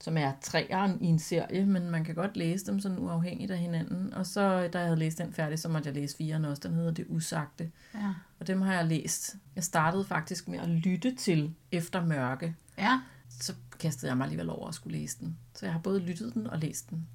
som 0.05 0.17
er 0.17 0.31
træeren 0.41 1.01
i 1.03 1.05
en 1.05 1.19
serie, 1.19 1.65
men 1.65 1.89
man 1.91 2.03
kan 2.03 2.15
godt 2.15 2.37
læse 2.37 2.65
dem 2.65 2.79
sådan 2.79 2.99
uafhængigt 2.99 3.51
af 3.51 3.57
hinanden. 3.57 4.13
Og 4.13 4.25
så, 4.25 4.41
øh, 4.41 4.73
da 4.73 4.77
jeg 4.77 4.87
havde 4.87 4.99
læst 4.99 5.17
den 5.17 5.33
færdig, 5.33 5.59
så 5.59 5.69
måtte 5.69 5.87
jeg 5.87 5.95
læse 5.95 6.17
firen 6.17 6.45
også. 6.45 6.61
Den 6.67 6.73
hedder 6.75 6.91
Det 6.91 7.05
Usagte. 7.09 7.71
Ja. 7.93 8.13
Og 8.39 8.47
dem 8.47 8.61
har 8.61 8.73
jeg 8.73 8.85
læst. 8.85 9.35
Jeg 9.55 9.63
startede 9.63 10.05
faktisk 10.05 10.47
med 10.47 10.59
at 10.59 10.69
lytte 10.69 11.15
til 11.15 11.53
Efter 11.71 12.05
Mørke. 12.05 12.55
ja. 12.77 13.01
Så 13.29 13.53
kastede 13.79 14.09
jeg 14.09 14.17
mig 14.17 14.23
alligevel 14.25 14.49
over 14.49 14.67
at 14.67 14.75
skulle 14.75 14.97
læse 14.97 15.17
den. 15.19 15.37
Så 15.53 15.65
jeg 15.65 15.73
har 15.73 15.79
både 15.79 15.99
lyttet 15.99 16.33
den 16.33 16.47
og 16.47 16.59
læst 16.59 16.89
den. 16.89 17.07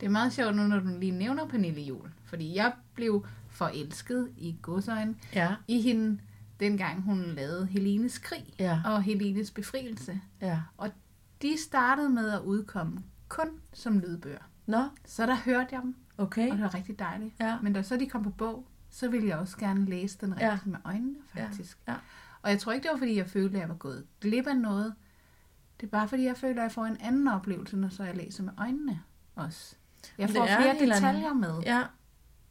Det 0.00 0.06
er 0.06 0.10
meget 0.10 0.32
sjovt 0.32 0.56
nu, 0.56 0.62
når 0.62 0.78
du 0.80 0.98
lige 0.98 1.12
nævner 1.12 1.46
Pernille 1.46 1.80
Jul. 1.82 2.08
Fordi 2.24 2.56
jeg 2.56 2.72
blev 2.94 3.26
forelsket 3.48 4.28
i 4.36 4.56
godsøjen 4.62 5.16
Ja, 5.34 5.54
i 5.68 5.80
hende, 5.82 6.18
dengang 6.60 7.02
hun 7.02 7.22
lavede 7.34 7.66
Helenes 7.66 8.18
krig 8.18 8.44
ja, 8.58 8.80
og 8.84 9.02
Helenes 9.02 9.50
befrielse. 9.50 10.20
ja. 10.42 10.58
De 11.42 11.56
startede 11.62 12.08
med 12.10 12.30
at 12.30 12.40
udkomme 12.40 12.98
kun 13.28 13.48
som 13.72 13.98
lydbøger. 13.98 14.38
Nå, 14.66 14.84
Så 15.04 15.26
der 15.26 15.34
hørte 15.34 15.68
jeg 15.72 15.82
dem, 15.82 15.96
okay. 16.18 16.50
og 16.50 16.56
det 16.56 16.62
var 16.64 16.74
rigtig 16.74 16.98
dejligt. 16.98 17.34
Ja, 17.40 17.58
Men 17.62 17.72
da 17.72 17.82
så 17.82 17.96
de 17.96 18.06
kom 18.08 18.22
på 18.22 18.30
bog, 18.30 18.66
så 18.90 19.08
ville 19.08 19.28
jeg 19.28 19.38
også 19.38 19.56
gerne 19.58 19.84
læse 19.84 20.18
den 20.20 20.34
Ja. 20.40 20.52
rigtigt 20.52 20.66
med 20.72 20.78
øjnene, 20.84 21.16
faktisk. 21.34 21.78
Ja, 21.88 21.92
ja. 21.92 21.98
Og 22.42 22.50
jeg 22.50 22.60
tror 22.60 22.72
ikke, 22.72 22.82
det 22.84 22.90
var, 22.92 22.98
fordi 22.98 23.16
jeg 23.16 23.26
følte, 23.30 23.54
at 23.56 23.60
jeg 23.60 23.68
var 23.68 23.74
gået 23.74 24.06
glip 24.20 24.46
af 24.46 24.56
noget. 24.56 24.94
Det 25.80 25.86
er 25.86 25.90
bare, 25.90 26.08
fordi 26.08 26.24
jeg 26.24 26.36
føler, 26.36 26.56
at 26.56 26.62
jeg 26.62 26.72
får 26.72 26.84
en 26.84 26.96
anden 27.00 27.28
oplevelse, 27.28 27.76
når 27.76 27.88
så 27.88 28.04
jeg 28.04 28.16
læser 28.16 28.42
med 28.42 28.52
øjnene 28.58 29.00
også. 29.34 29.76
Jeg 30.18 30.30
får 30.30 30.42
er 30.42 30.46
flere 30.60 30.70
anden- 30.70 30.88
detaljer 30.90 31.32
med. 31.32 31.60
Ja, 31.64 31.82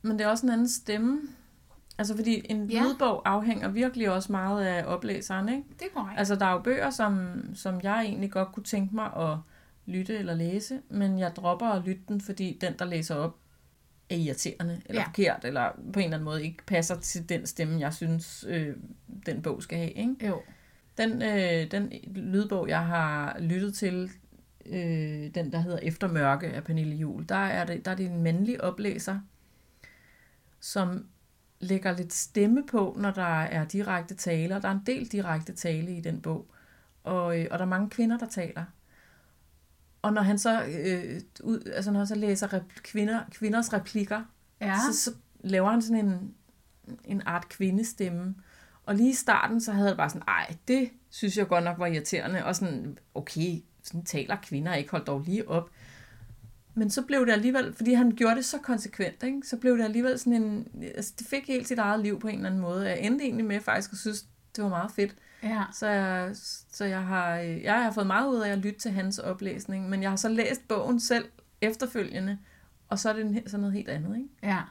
men 0.02 0.20
det 0.20 0.26
er 0.26 0.30
også 0.30 0.46
en 0.46 0.52
anden 0.52 0.70
stemme. 0.70 1.22
Altså 1.98 2.16
fordi 2.16 2.42
en 2.50 2.70
Ja. 2.72 2.84
lydbog 2.84 3.30
afhænger 3.30 3.68
virkelig 3.70 4.12
også 4.12 4.32
meget 4.32 4.66
af 4.66 4.84
oplæseren, 4.86 5.50
ikke? 5.50 5.64
Det 5.80 5.88
går 5.94 6.10
ikke. 6.12 6.20
Altså 6.20 6.36
der 6.36 6.46
er 6.46 6.52
jo 6.52 6.60
bøger, 6.60 6.90
som, 6.90 7.30
som 7.56 7.80
jeg 7.84 8.02
egentlig 8.06 8.32
godt 8.32 8.52
kunne 8.52 8.64
tænke 8.64 8.96
mig 8.96 9.06
at 9.18 9.38
lytte 9.86 10.18
eller 10.18 10.36
læse, 10.36 10.80
men 10.90 11.20
jeg 11.20 11.32
dropper 11.36 11.68
at 11.68 11.84
lytte 11.86 12.02
den, 12.08 12.22
fordi 12.22 12.58
den, 12.62 12.74
der 12.80 12.86
læser 12.86 13.16
op, 13.16 13.38
er 14.10 14.16
irriterende 14.16 14.82
eller 14.86 15.02
Ja. 15.02 15.08
forkert, 15.08 15.46
eller 15.46 15.70
på 15.94 16.00
en 16.00 16.04
eller 16.04 16.18
anden 16.18 16.24
måde 16.26 16.44
ikke 16.44 16.64
passer 16.66 17.00
til 17.00 17.30
den 17.30 17.46
stemme, 17.46 17.80
jeg 17.80 17.94
synes, 17.94 18.46
øh, 18.48 18.76
den 19.26 19.42
bog 19.42 19.64
skal 19.64 19.78
have. 19.78 19.92
Ikke? 19.92 20.28
Jo. 20.28 20.42
Den, 20.98 21.22
øh, 21.22 21.72
den 21.72 21.92
lydbog, 22.16 22.70
jeg 22.70 22.86
har 22.86 23.38
lyttet 23.40 23.74
til, 23.74 24.12
øh, 24.66 24.76
den 25.36 25.52
der 25.52 25.60
hedder 25.60 25.78
Efter 25.82 26.08
Mørke 26.08 26.48
af 26.48 26.64
Pernille 26.64 26.96
Juhl, 26.96 27.30
der 27.30 27.36
er, 27.36 27.66
det, 27.66 27.86
der 27.86 27.92
er 27.92 27.96
det 27.96 28.06
en 28.06 28.24
mandlig 28.24 28.64
oplæser, 28.64 29.20
som 30.60 31.06
lægger 31.60 31.98
lidt 31.98 32.14
stemme 32.14 32.64
på, 32.68 32.96
når 33.00 33.12
der 33.12 33.42
er 33.42 33.66
direkte 33.66 34.16
tale, 34.16 34.56
og 34.56 34.62
der 34.62 34.68
er 34.68 34.72
en 34.74 34.84
del 34.86 35.08
direkte 35.12 35.54
tale 35.54 35.98
i 35.98 36.02
den 36.02 36.22
bog. 36.22 36.48
Og, 37.04 37.40
øh, 37.40 37.48
og 37.52 37.60
der 37.60 37.66
er 37.66 37.70
mange 37.70 37.90
kvinder, 37.90 38.18
der 38.18 38.28
taler. 38.28 38.64
Og 40.02 40.14
når 40.14 40.22
han 40.22 40.40
så, 40.40 40.64
øh, 40.66 41.22
ud, 41.44 41.72
altså 41.76 41.92
når 41.92 42.00
han 42.00 42.08
så 42.08 42.16
læser 42.16 42.54
rep- 42.54 42.82
kvinder, 42.84 43.20
kvinders 43.32 43.74
replikker, 43.74 44.22
Ja. 44.62 44.78
så, 44.92 45.00
så 45.04 45.12
laver 45.44 45.70
han 45.70 45.82
sådan 45.82 46.06
en, 46.06 46.34
en 47.06 47.22
art 47.26 47.50
kvindestemme. 47.50 48.36
Og 48.86 48.96
lige 48.96 49.10
i 49.10 49.14
starten, 49.14 49.62
så 49.62 49.72
havde 49.72 49.88
jeg 49.90 49.98
bare 49.98 50.10
sådan, 50.10 50.28
ej, 50.28 50.56
det 50.68 50.90
synes 51.10 51.38
jeg 51.38 51.48
godt 51.48 51.64
nok 51.64 51.80
var 51.80 51.86
irriterende. 51.86 52.46
Og 52.46 52.56
sådan, 52.56 52.98
okay, 53.16 53.62
sådan 53.84 54.04
taler 54.06 54.38
kvinder 54.44 54.74
ikke, 54.74 54.92
hold 54.92 55.06
dog 55.06 55.22
lige 55.22 55.50
op. 55.50 55.70
Men 56.78 56.90
så 56.90 57.02
blev 57.02 57.26
det 57.26 57.32
alligevel, 57.32 57.74
fordi 57.74 57.94
han 57.94 58.12
gjorde 58.12 58.36
det 58.36 58.46
så 58.46 58.58
konsekvent, 58.58 59.24
ikke? 59.24 59.42
så 59.44 59.58
blev 59.58 59.78
det 59.78 59.84
alligevel 59.84 60.20
sådan 60.20 60.44
en, 60.44 60.68
altså 60.96 61.14
det 61.20 61.28
fik 61.28 61.48
helt 61.48 61.68
sit 61.68 61.80
eget 61.80 62.00
liv 62.00 62.20
på 62.20 62.28
en 62.28 62.36
eller 62.36 62.50
anden 62.50 62.62
måde. 62.62 62.88
Jeg 62.90 63.00
endte 63.00 63.26
egentlig 63.26 63.46
med 63.46 63.60
faktisk 63.60 63.92
at 63.92 63.98
synes, 63.98 64.26
det 64.56 64.64
var 64.64 64.70
meget 64.70 64.92
fedt. 64.92 65.16
ja. 65.44 65.64
Så 65.74 65.88
jeg, 65.88 66.32
så 66.72 66.86
jeg, 66.86 67.02
har, 67.02 67.36
jeg 67.36 67.84
har 67.84 67.92
fået 67.92 68.08
meget 68.08 68.30
ud 68.30 68.40
af 68.42 68.50
at 68.50 68.58
lytte 68.58 68.80
til 68.80 68.92
hans 68.92 69.20
oplæsning, 69.20 69.90
men 69.90 70.02
jeg 70.02 70.10
har 70.10 70.18
så 70.18 70.30
læst 70.30 70.68
bogen 70.68 71.00
selv 71.00 71.26
efterfølgende, 71.62 72.38
og 72.90 73.00
så 73.00 73.10
er 73.10 73.14
det 73.14 73.26
en, 73.26 73.48
sådan 73.48 73.60
noget 73.60 73.74
helt 73.74 73.90
andet, 73.90 74.18
ikke? 74.18 74.30
Ja. 74.44 74.62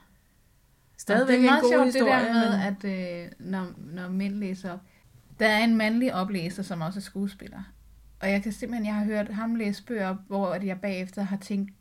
Stadigvæk 0.98 1.28
det 1.28 1.34
er 1.34 1.38
en 1.38 1.44
meget 1.44 1.62
god 1.62 1.70
sjovt 1.70 1.84
historie, 1.84 2.18
det 2.18 2.26
der 2.26 2.34
med, 2.34 2.50
men... 2.50 2.94
at 2.94 3.24
øh, 3.24 3.30
når, 3.38 3.66
når 3.78 4.08
mænd 4.08 4.34
læser 4.34 4.72
op. 4.72 4.80
Der 5.38 5.46
er 5.46 5.64
en 5.64 5.76
mandlig 5.76 6.14
oplæser, 6.14 6.62
som 6.62 6.80
også 6.80 6.98
er 6.98 7.02
skuespiller. 7.02 7.62
Og 8.20 8.30
jeg 8.30 8.42
kan 8.42 8.52
simpelthen, 8.52 8.86
jeg 8.86 8.94
har 8.94 9.04
hørt 9.04 9.28
ham 9.28 9.54
læse 9.54 9.84
bøger, 9.84 10.16
hvor 10.26 10.54
jeg 10.54 10.80
bagefter 10.80 11.22
har 11.22 11.36
tænkt, 11.36 11.72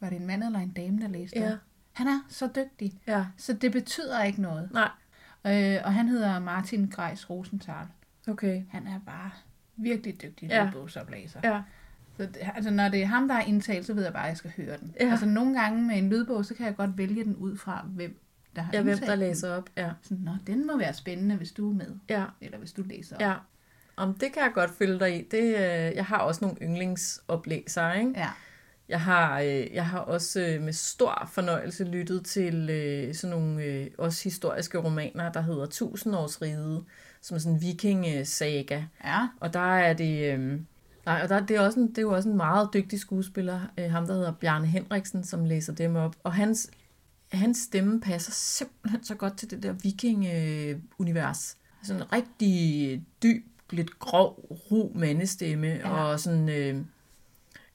var 0.00 0.08
det 0.08 0.16
en 0.20 0.26
mand 0.26 0.44
eller 0.44 0.58
en 0.58 0.70
dame, 0.70 1.00
der 1.02 1.08
læste 1.08 1.38
Ja, 1.38 1.46
det? 1.46 1.58
Han 1.92 2.06
er 2.08 2.20
så 2.28 2.48
dygtig, 2.56 3.00
ja, 3.06 3.24
så 3.36 3.52
det 3.52 3.72
betyder 3.72 4.22
ikke 4.22 4.42
noget. 4.42 4.68
nej, 4.72 4.88
Øh, 5.46 5.78
og 5.84 5.94
han 5.94 6.08
hedder 6.08 6.38
Martin 6.38 6.86
Greis 6.90 7.30
Rosenthal. 7.30 7.86
okay. 8.28 8.62
Han 8.70 8.86
er 8.86 9.00
bare 9.06 9.30
virkelig 9.76 10.22
dygtig 10.22 10.48
Ja. 10.48 10.64
lydbogsoplæser. 10.64 11.40
Ja, 11.44 11.62
Så 12.16 12.22
det, 12.26 12.36
altså, 12.54 12.70
når 12.70 12.88
det 12.88 13.02
er 13.02 13.06
ham, 13.06 13.28
der 13.28 13.34
er 13.34 13.40
indtalt, 13.42 13.86
så 13.86 13.94
ved 13.94 14.04
jeg 14.04 14.12
bare, 14.12 14.22
at 14.24 14.28
jeg 14.28 14.36
skal 14.36 14.52
høre 14.56 14.76
den. 14.76 14.94
Ja. 15.00 15.10
Altså 15.10 15.26
nogle 15.26 15.60
gange 15.60 15.82
med 15.82 15.98
en 15.98 16.08
lydbog, 16.10 16.44
så 16.44 16.54
kan 16.54 16.66
jeg 16.66 16.76
godt 16.76 16.98
vælge 16.98 17.24
den 17.24 17.36
ud 17.36 17.56
fra, 17.56 17.84
hvem 17.88 18.18
der 18.56 18.62
har 18.62 18.70
ja 18.72 18.82
hvem 18.82 18.98
der 18.98 19.06
den. 19.10 19.18
læser 19.18 19.54
op, 19.56 19.70
ja. 19.76 19.90
Sådan, 20.02 20.24
Nå, 20.24 20.32
den 20.46 20.66
må 20.66 20.78
være 20.78 20.94
spændende, 20.94 21.36
hvis 21.36 21.52
du 21.52 21.70
er 21.70 21.74
med. 21.74 21.94
Ja, 22.08 22.24
Eller 22.40 22.58
hvis 22.58 22.72
du 22.72 22.82
læser 22.82 23.16
op. 23.16 23.22
ja. 23.22 23.34
Om 23.96 24.14
det 24.14 24.32
kan 24.32 24.42
jeg 24.42 24.50
godt 24.54 24.70
følge 24.70 24.98
dig 25.00 25.20
i. 25.20 25.28
Det, 25.30 25.42
øh, 25.44 25.96
jeg 25.96 26.04
har 26.06 26.18
også 26.18 26.44
nogle 26.44 26.56
yndlingsoplæsere, 26.62 27.98
ikke? 27.98 28.12
ja. 28.16 28.28
Jeg 28.90 29.00
har, 29.00 29.40
øh, 29.40 29.74
jeg 29.74 29.86
har 29.86 29.98
også 29.98 30.40
øh, 30.40 30.62
med 30.62 30.72
stor 30.72 31.28
fornøjelse 31.32 31.84
lyttet 31.84 32.24
til 32.24 32.70
øh, 32.70 33.14
sådan 33.14 33.36
nogle 33.36 33.62
øh, 33.62 33.86
også 33.98 34.24
historiske 34.24 34.78
romaner, 34.78 35.32
der 35.32 35.40
hedder 35.40 35.66
Tusindårsriget, 35.66 36.84
som 37.20 37.34
er 37.34 37.38
sådan 37.38 37.54
en 37.54 37.62
viking-saga. 37.62 38.82
Ja. 39.04 39.28
Og 39.40 39.54
der 39.54 39.76
er 39.76 39.92
det... 39.92 40.32
Øh, 40.32 40.60
nej, 41.06 41.20
og 41.22 41.28
der, 41.28 41.46
det, 41.46 41.56
er 41.56 41.60
også 41.60 41.80
en, 41.80 41.88
det 41.88 41.98
er 41.98 42.02
jo 42.02 42.14
også 42.14 42.28
en 42.28 42.36
meget 42.36 42.68
dygtig 42.74 43.00
skuespiller, 43.00 43.60
øh, 43.78 43.90
ham 43.90 44.06
der 44.06 44.14
hedder 44.14 44.32
Bjarne 44.32 44.66
Henriksen, 44.66 45.24
som 45.24 45.44
læser 45.44 45.72
dem 45.72 45.96
op. 45.96 46.16
Og 46.24 46.32
hans, 46.32 46.70
hans 47.32 47.58
stemme 47.58 48.00
passer 48.00 48.32
simpelthen 48.32 49.04
så 49.04 49.14
godt 49.14 49.36
til 49.36 49.50
det 49.50 49.62
der 49.62 49.72
viking-univers. 49.72 51.56
Sådan 51.82 52.02
en 52.02 52.12
rigtig 52.12 53.02
dyb, 53.22 53.44
lidt 53.70 53.98
grov, 53.98 54.58
ru 54.70 54.90
mandestemme, 54.94 55.66
ja. 55.66 55.90
og 55.90 56.20
sådan... 56.20 56.48
Øh, 56.48 56.76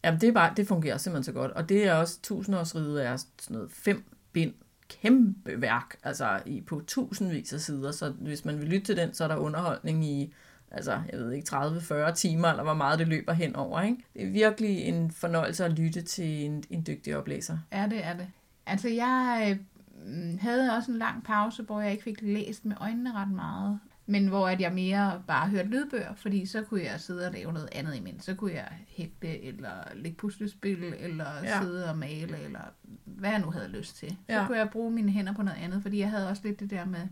jamen, 0.05 0.21
det, 0.21 0.29
er 0.29 0.33
bare, 0.33 0.53
det 0.57 0.67
fungerer 0.67 0.97
simpelthen 0.97 1.23
så 1.23 1.39
godt. 1.39 1.51
Og 1.51 1.69
det 1.69 1.87
er 1.87 1.93
også, 1.93 2.21
tusindårsriget 2.21 3.05
er 3.05 3.15
sådan 3.15 3.55
noget 3.55 3.71
fem 3.71 4.03
bind 4.33 4.53
kæmpe 4.89 5.61
værk, 5.61 5.95
altså 6.03 6.39
i, 6.45 6.61
på 6.61 6.81
tusindvis 6.87 7.53
af 7.53 7.59
sider, 7.59 7.91
så 7.91 8.09
hvis 8.09 8.45
man 8.45 8.59
vil 8.59 8.67
lytte 8.67 8.85
til 8.85 8.97
den, 8.97 9.13
så 9.13 9.23
er 9.23 9.27
der 9.27 9.35
underholdning 9.35 10.05
i, 10.05 10.33
altså, 10.71 11.01
jeg 11.11 11.19
ved 11.19 11.31
ikke, 11.31 11.55
30-40 11.55 12.11
timer, 12.11 12.47
eller 12.47 12.63
hvor 12.63 12.73
meget 12.73 12.99
det 12.99 13.07
løber 13.07 13.33
hen 13.33 13.55
over, 13.55 13.81
ikke? 13.81 13.97
Det 14.13 14.23
er 14.23 14.31
virkelig 14.31 14.77
en 14.77 15.11
fornøjelse 15.11 15.65
at 15.65 15.71
lytte 15.71 16.01
til 16.01 16.45
en, 16.45 16.63
en 16.69 16.83
dygtig 16.87 17.17
oplæser. 17.17 17.57
Ja, 17.71 17.87
det 17.89 18.05
er 18.05 18.13
det. 18.13 18.27
Altså, 18.65 18.89
jeg 18.89 19.57
øh, 20.05 20.39
havde 20.39 20.71
også 20.71 20.91
en 20.91 20.97
lang 20.97 21.23
pause, 21.23 21.63
hvor 21.63 21.81
jeg 21.81 21.91
ikke 21.91 22.03
fik 22.03 22.21
læst 22.21 22.65
med 22.65 22.75
øjnene 22.79 23.13
ret 23.13 23.31
meget. 23.31 23.79
Men 24.07 24.27
hvor 24.27 24.47
at 24.47 24.61
jeg 24.61 24.73
mere 24.73 25.23
bare 25.27 25.49
hørte 25.49 25.69
lydbøger, 25.69 26.15
fordi 26.15 26.45
så 26.45 26.61
kunne 26.63 26.83
jeg 26.83 26.99
sidde 27.01 27.27
og 27.27 27.33
lave 27.33 27.53
noget 27.53 27.69
andet 27.71 27.95
imens. 27.95 28.23
Så 28.25 28.35
kunne 28.35 28.53
jeg 28.53 28.67
hægte, 28.87 29.41
eller 29.43 29.73
lægge 29.95 30.17
puslespil, 30.17 30.93
eller 30.99 31.25
ja. 31.43 31.61
Sidde 31.61 31.89
og 31.89 31.97
male, 31.97 32.39
eller 32.39 32.61
hvad 33.05 33.29
jeg 33.29 33.39
nu 33.39 33.51
havde 33.51 33.67
lyst 33.67 33.95
til. 33.95 34.09
Så 34.09 34.15
Ja. 34.29 34.47
kunne 34.47 34.57
jeg 34.57 34.69
bruge 34.69 34.91
mine 34.91 35.11
hænder 35.11 35.33
på 35.33 35.41
noget 35.43 35.57
andet, 35.61 35.81
fordi 35.81 35.99
jeg 35.99 36.09
havde 36.09 36.29
også 36.29 36.41
lidt 36.45 36.59
det 36.59 36.69
der 36.69 36.85
med 36.85 37.07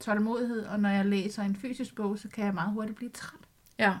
tålmodighed, 0.00 0.66
og 0.66 0.80
når 0.80 0.88
jeg 0.88 1.06
læser 1.06 1.42
en 1.42 1.56
fysisk 1.56 1.94
bog, 1.94 2.18
så 2.18 2.28
kan 2.28 2.44
jeg 2.44 2.54
meget 2.54 2.72
hurtigt 2.72 2.96
blive 2.96 3.10
træt. 3.10 3.40
Ja, 3.78 3.94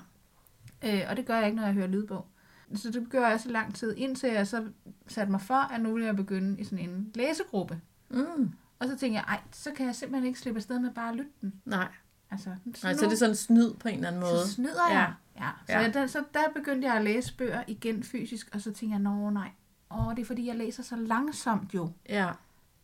Øh, 0.86 1.00
og 1.10 1.16
det 1.16 1.26
gør 1.26 1.36
jeg 1.36 1.46
ikke, 1.46 1.56
når 1.56 1.64
jeg 1.64 1.74
hører 1.74 1.86
lydbog. 1.86 2.26
Så 2.74 2.90
det 2.90 3.06
gør 3.10 3.28
jeg 3.28 3.40
så 3.40 3.48
lang 3.50 3.74
tid, 3.74 3.94
indtil 3.96 4.30
jeg 4.30 4.46
så 4.46 4.66
satte 5.06 5.30
mig 5.30 5.40
for, 5.40 5.72
at 5.74 5.80
nu 5.80 5.94
vil 5.94 6.04
jeg 6.04 6.16
begynde 6.16 6.60
i 6.60 6.64
sådan 6.64 6.88
en 6.90 7.10
læsegruppe. 7.14 7.80
mm, 8.10 8.52
Og 8.78 8.88
så 8.88 8.96
tænker 8.96 9.18
jeg, 9.18 9.24
ej, 9.28 9.40
så 9.52 9.70
kan 9.76 9.86
jeg 9.86 9.94
simpelthen 9.94 10.26
ikke 10.26 10.38
slippe 10.40 10.58
afsted 10.58 10.78
med 10.78 10.90
bare 10.90 11.10
at 11.10 11.16
lytte 11.16 11.30
den. 11.40 11.52
nej. 11.64 11.88
Altså. 12.34 12.98
Så 12.98 13.04
er 13.04 13.08
det 13.08 13.18
sådan 13.18 13.34
snyd 13.36 13.74
på 13.74 13.88
en 13.88 13.94
eller 13.94 14.08
anden 14.08 14.20
måde. 14.20 14.46
så 14.46 14.52
snyder 14.52 14.88
jeg. 14.90 15.12
Ja. 15.36 15.44
ja. 15.44 15.50
Så, 15.66 15.72
Ja. 15.72 15.80
Jeg, 15.80 15.94
der, 15.94 16.06
så 16.06 16.18
der 16.34 16.40
begyndte 16.56 16.88
jeg 16.88 16.96
at 16.96 17.04
læse 17.04 17.36
bøger 17.36 17.62
igen 17.66 18.02
fysisk, 18.02 18.48
og 18.54 18.60
så 18.60 18.72
tænker 18.72 18.94
jeg, 18.96 19.02
nå 19.02 19.30
nej, 19.30 19.50
åh, 19.90 20.10
det 20.16 20.22
er 20.22 20.26
fordi, 20.26 20.46
jeg 20.46 20.56
læser 20.56 20.82
så 20.82 20.96
langsomt 20.96 21.74
jo. 21.74 21.90
Ja, 22.08 22.30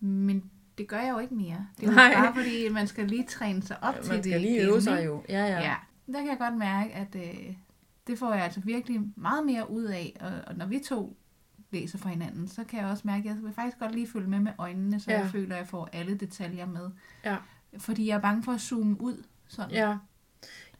Men 0.00 0.50
det 0.78 0.88
gør 0.88 1.00
jeg 1.00 1.10
jo 1.12 1.18
ikke 1.18 1.34
mere. 1.34 1.66
Det 1.80 1.88
er 1.88 1.92
jo 1.92 1.96
bare 2.14 2.34
fordi, 2.34 2.68
man 2.68 2.86
skal 2.86 3.08
lige 3.08 3.24
træne 3.26 3.62
sig 3.62 3.76
op 3.82 3.94
til 3.94 4.08
man 4.08 4.16
det 4.16 4.24
skal 4.24 4.40
lige 4.40 4.62
øve 4.62 4.82
sig 4.82 5.06
jo. 5.06 5.22
Ja, 5.28 5.46
ja. 5.46 5.60
Ja, 5.60 5.74
der 6.12 6.18
kan 6.18 6.28
jeg 6.28 6.38
godt 6.38 6.56
mærke, 6.56 6.92
at 6.94 7.14
øh, 7.14 7.54
det 8.06 8.18
får 8.18 8.34
jeg 8.34 8.44
altså 8.44 8.60
virkelig 8.60 9.00
meget 9.16 9.46
mere 9.46 9.70
ud 9.70 9.84
af. 9.84 10.16
Og, 10.20 10.30
og 10.46 10.54
når 10.56 10.66
vi 10.66 10.78
to 10.88 11.16
læser 11.70 11.98
for 11.98 12.08
hinanden, 12.08 12.48
så 12.48 12.64
kan 12.64 12.80
jeg 12.80 12.88
også 12.88 13.02
mærke, 13.06 13.30
at 13.30 13.34
jeg 13.36 13.42
vil 13.44 13.52
faktisk 13.52 13.78
godt 13.78 13.94
lige 13.94 14.08
følge 14.08 14.28
med 14.28 14.40
med 14.40 14.52
øjnene, 14.58 15.00
så 15.00 15.10
ja. 15.10 15.16
Ja. 15.16 15.22
jeg 15.22 15.30
føler, 15.30 15.54
at 15.54 15.58
jeg 15.60 15.68
får 15.68 15.88
alle 15.92 16.14
detaljer 16.14 16.66
med. 16.66 16.90
Ja. 17.24 17.36
Fordi 17.78 18.06
jeg 18.08 18.16
er 18.16 18.20
bange 18.20 18.42
for 18.42 18.52
at 18.52 18.60
zoome 18.60 19.00
ud. 19.00 19.22
Sådan. 19.50 19.70
Ja. 19.70 19.96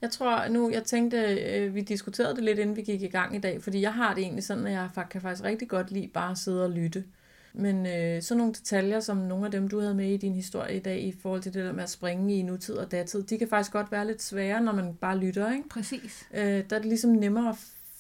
Jeg 0.02 0.10
tror 0.10 0.48
nu, 0.48 0.70
jeg 0.70 0.84
tænkte, 0.84 1.16
øh, 1.16 1.74
vi 1.74 1.80
diskuterede 1.80 2.36
det 2.36 2.44
lidt, 2.44 2.58
inden 2.58 2.76
vi 2.76 2.82
gik 2.82 3.02
i 3.02 3.08
gang 3.08 3.36
i 3.36 3.38
dag, 3.38 3.62
fordi 3.62 3.80
jeg 3.80 3.94
har 3.94 4.14
det 4.14 4.22
egentlig 4.22 4.44
sådan, 4.44 4.66
at 4.66 4.72
jeg 4.72 4.90
fa- 4.98 5.08
kan 5.08 5.20
faktisk 5.20 5.44
rigtig 5.44 5.68
godt 5.68 5.90
lide 5.90 6.08
bare 6.08 6.30
at 6.30 6.38
sidde 6.38 6.64
og 6.64 6.70
lytte. 6.70 7.04
Men 7.52 7.86
øh, 7.86 8.22
sådan 8.22 8.38
nogle 8.38 8.52
detaljer, 8.52 9.00
som 9.00 9.16
nogle 9.16 9.44
af 9.46 9.50
dem, 9.50 9.68
du 9.68 9.80
havde 9.80 9.94
med 9.94 10.10
i 10.10 10.16
din 10.16 10.34
historie 10.34 10.76
i 10.76 10.78
dag, 10.78 11.00
i 11.00 11.14
forhold 11.22 11.42
til 11.42 11.54
det 11.54 11.64
der 11.64 11.72
med 11.72 11.82
at 11.82 11.90
springe 11.90 12.38
i 12.38 12.42
nutid 12.42 12.74
og 12.74 12.90
datid, 12.90 13.22
de 13.22 13.38
kan 13.38 13.48
faktisk 13.48 13.72
godt 13.72 13.92
være 13.92 14.06
lidt 14.06 14.22
svære, 14.22 14.60
når 14.60 14.72
man 14.72 14.94
bare 14.94 15.18
lytter, 15.18 15.52
ikke? 15.52 15.68
Præcis. 15.68 16.28
Øh, 16.34 16.42
der 16.42 16.76
er 16.76 16.80
det 16.80 16.84
ligesom 16.84 17.10
nemmere 17.10 17.48
at 17.48 17.56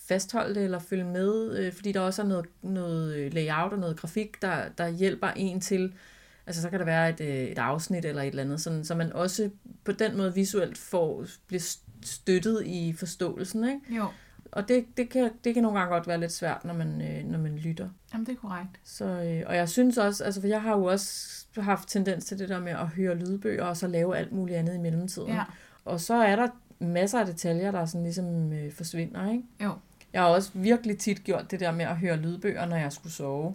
fastholde 0.08 0.54
det 0.54 0.64
eller 0.64 0.78
følge 0.78 1.04
med, 1.04 1.58
øh, 1.58 1.72
fordi 1.72 1.92
der 1.92 2.00
også 2.00 2.22
er 2.22 2.26
noget, 2.26 2.46
noget 2.62 3.14
øh, 3.16 3.32
layout 3.32 3.72
og 3.72 3.78
noget 3.78 3.96
grafik, 3.96 4.42
der, 4.42 4.68
der 4.78 4.88
hjælper 4.88 5.28
en 5.28 5.60
til, 5.60 5.94
altså 6.50 6.62
så 6.62 6.70
kan 6.70 6.78
der 6.78 6.84
være 6.84 7.10
et, 7.10 7.20
øh, 7.20 7.44
et 7.44 7.58
afsnit 7.58 8.04
eller 8.04 8.22
et 8.22 8.28
eller 8.28 8.42
andet, 8.42 8.60
sådan, 8.60 8.84
så 8.84 8.94
man 8.94 9.12
også 9.12 9.50
på 9.84 9.92
den 9.92 10.16
måde 10.16 10.34
visuelt 10.34 10.78
får, 10.78 11.24
bliver 11.46 11.76
støttet 12.02 12.66
i 12.66 12.94
forståelsen, 12.98 13.64
ikke? 13.64 13.96
Jo, 13.96 14.06
Og 14.52 14.68
det, 14.68 14.84
det, 14.96 15.08
kan, 15.08 15.30
det 15.44 15.54
kan 15.54 15.62
nogle 15.62 15.78
gange 15.78 15.94
godt 15.94 16.08
være 16.08 16.20
lidt 16.20 16.32
svært, 16.32 16.64
når 16.64 16.74
man, 16.74 17.02
øh, 17.02 17.24
når 17.24 17.38
man 17.38 17.56
lytter. 17.56 17.88
Jamen, 18.12 18.26
det 18.26 18.32
er 18.32 18.36
korrekt. 18.36 18.80
Så, 18.84 19.04
øh, 19.04 19.42
og 19.46 19.56
jeg 19.56 19.68
synes 19.68 19.98
også, 19.98 20.24
altså 20.24 20.40
for 20.40 20.48
jeg 20.48 20.62
har 20.62 20.76
jo 20.76 20.84
også 20.84 21.46
haft 21.56 21.88
tendens 21.88 22.24
til 22.24 22.38
det 22.38 22.48
der 22.48 22.60
med 22.60 22.72
at 22.72 22.86
høre 22.88 23.14
lydbøger, 23.14 23.64
og 23.64 23.76
så 23.76 23.86
lave 23.86 24.16
alt 24.16 24.32
muligt 24.32 24.58
andet 24.58 24.74
i 24.74 24.78
mellemtiden. 24.78 25.28
Ja. 25.28 25.44
Og 25.84 26.00
så 26.00 26.14
er 26.14 26.36
der 26.36 26.48
masser 26.78 27.20
af 27.20 27.26
detaljer, 27.26 27.70
der 27.70 27.86
sådan 27.86 28.02
ligesom 28.02 28.52
øh, 28.52 28.72
forsvinder, 28.72 29.30
ikke? 29.30 29.44
Jo. 29.62 29.72
Jeg 30.12 30.22
har 30.22 30.28
også 30.28 30.50
virkelig 30.54 30.98
tit 30.98 31.24
gjort 31.24 31.50
det 31.50 31.60
der 31.60 31.72
med 31.72 31.84
at 31.84 31.96
høre 31.96 32.16
lydbøger, 32.16 32.66
når 32.66 32.76
jeg 32.76 32.92
skulle 32.92 33.12
sove. 33.12 33.54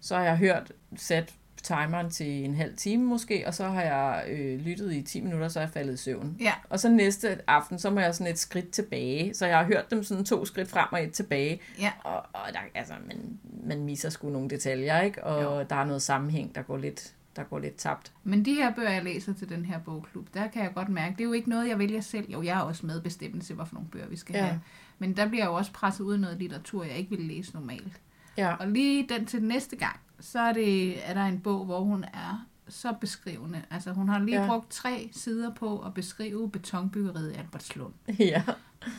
Så 0.00 0.16
har 0.16 0.24
jeg 0.24 0.36
hørt, 0.36 0.72
sat 0.96 1.34
timeren 1.62 2.10
til 2.10 2.44
en 2.44 2.54
halv 2.54 2.76
time 2.76 3.04
måske, 3.04 3.44
og 3.46 3.54
så 3.54 3.68
har 3.68 3.82
jeg 3.82 4.24
øh, 4.28 4.60
lyttet 4.60 4.92
i 4.92 5.02
10 5.02 5.20
minutter, 5.20 5.48
så 5.48 5.58
er 5.58 5.62
jeg 5.62 5.70
faldet 5.70 5.94
i 5.94 5.96
søvn. 5.96 6.36
Ja. 6.40 6.52
Og 6.70 6.80
så 6.80 6.88
næste 6.88 7.50
aften, 7.50 7.78
så 7.78 7.90
må 7.90 8.00
jeg 8.00 8.14
sådan 8.14 8.32
et 8.32 8.38
skridt 8.38 8.70
tilbage. 8.70 9.34
Så 9.34 9.46
jeg 9.46 9.58
har 9.58 9.64
hørt 9.64 9.90
dem 9.90 10.04
sådan 10.04 10.24
to 10.24 10.44
skridt 10.44 10.68
frem 10.70 10.86
og 10.92 11.02
et 11.02 11.12
tilbage. 11.12 11.60
Ja. 11.78 11.92
Og, 12.04 12.16
og 12.32 12.40
der, 12.52 12.58
altså, 12.74 12.94
man, 13.06 13.38
man 13.64 13.84
misser 13.84 14.10
sgu 14.10 14.28
nogle 14.30 14.50
detaljer, 14.50 15.00
ikke? 15.00 15.24
Og 15.24 15.42
Jo. 15.60 15.66
der 15.70 15.76
er 15.76 15.84
noget 15.84 16.02
sammenhæng, 16.02 16.54
der 16.54 16.62
går 16.62 16.76
lidt, 16.76 17.12
der 17.36 17.42
går 17.42 17.58
lidt 17.58 17.76
tabt. 17.76 18.12
Men 18.24 18.44
de 18.44 18.54
her 18.54 18.74
bøger, 18.74 18.90
jeg 18.90 19.04
læser 19.04 19.34
til 19.34 19.48
den 19.48 19.64
her 19.64 19.78
bogklub, 19.78 20.26
der 20.34 20.48
kan 20.48 20.62
jeg 20.62 20.70
godt 20.74 20.88
mærke, 20.88 21.12
det 21.12 21.20
er 21.20 21.24
jo 21.24 21.32
ikke 21.32 21.50
noget, 21.50 21.68
jeg 21.68 21.78
vælger 21.78 22.00
selv. 22.00 22.30
Jo, 22.30 22.42
jeg 22.42 22.58
er 22.58 22.62
også 22.62 22.86
med 22.86 23.00
bestemmelse, 23.00 23.54
hvad 23.54 23.66
for 23.66 23.74
nogle 23.74 23.88
bøger 23.88 24.06
vi 24.08 24.16
skal 24.16 24.34
Ja. 24.36 24.44
have. 24.44 24.60
Men 24.98 25.16
der 25.16 25.28
bliver 25.28 25.44
jeg 25.44 25.48
jo 25.50 25.54
også 25.54 25.72
presset 25.72 26.04
ud 26.04 26.14
af 26.14 26.20
noget 26.20 26.38
litteratur, 26.38 26.84
jeg 26.84 26.96
ikke 26.96 27.10
ville 27.10 27.26
læse 27.26 27.54
normalt. 27.54 28.00
Ja, 28.36 28.54
Og 28.54 28.68
lige 28.68 29.08
den 29.08 29.26
til 29.26 29.42
næste 29.42 29.76
gang, 29.76 29.96
så 30.22 30.40
er, 30.40 30.52
det, 30.52 31.08
er 31.10 31.14
der 31.14 31.24
en 31.24 31.40
bog, 31.40 31.64
hvor 31.64 31.80
hun 31.80 32.04
er 32.04 32.46
så 32.68 32.94
beskrivende. 33.00 33.62
Altså 33.70 33.92
hun 33.92 34.08
har 34.08 34.18
lige 34.18 34.40
Ja. 34.42 34.46
brugt 34.46 34.70
tre 34.70 35.10
sider 35.12 35.54
på 35.54 35.78
at 35.78 35.94
beskrive 35.94 36.50
betonbyggeriet 36.50 37.32
i 37.32 37.34
Albertslund. 37.34 37.92
ja, 38.18 38.42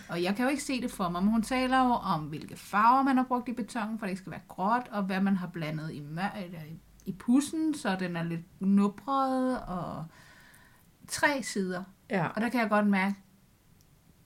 Og 0.09 0.23
jeg 0.23 0.35
kan 0.35 0.43
jo 0.45 0.49
ikke 0.49 0.63
se 0.63 0.81
det 0.81 0.91
for 0.91 1.09
mig, 1.09 1.23
men 1.23 1.31
hun 1.31 1.41
taler 1.43 1.77
jo 1.85 1.91
om, 1.91 2.21
hvilke 2.21 2.55
farver 2.57 3.03
man 3.03 3.17
har 3.17 3.23
brugt 3.23 3.49
i 3.49 3.53
beton, 3.53 3.99
for 3.99 4.05
det 4.05 4.11
ikke 4.11 4.19
skal 4.21 4.31
være 4.31 4.41
gråt, 4.47 4.87
og 4.91 5.03
hvad 5.03 5.21
man 5.21 5.37
har 5.37 5.47
blandet 5.47 5.91
i, 5.93 5.99
mør- 6.01 6.37
eller 6.45 6.59
i- 6.61 6.79
i 7.05 7.11
pussen, 7.11 7.73
så 7.73 7.95
den 7.99 8.15
er 8.15 8.23
lidt 8.23 8.61
nubret, 8.61 9.59
og 9.61 10.05
tre 11.07 11.43
sider. 11.43 11.83
ja, 12.09 12.27
Og 12.27 12.41
der 12.41 12.49
kan 12.49 12.59
jeg 12.61 12.69
godt 12.69 12.87
mærke, 12.87 13.15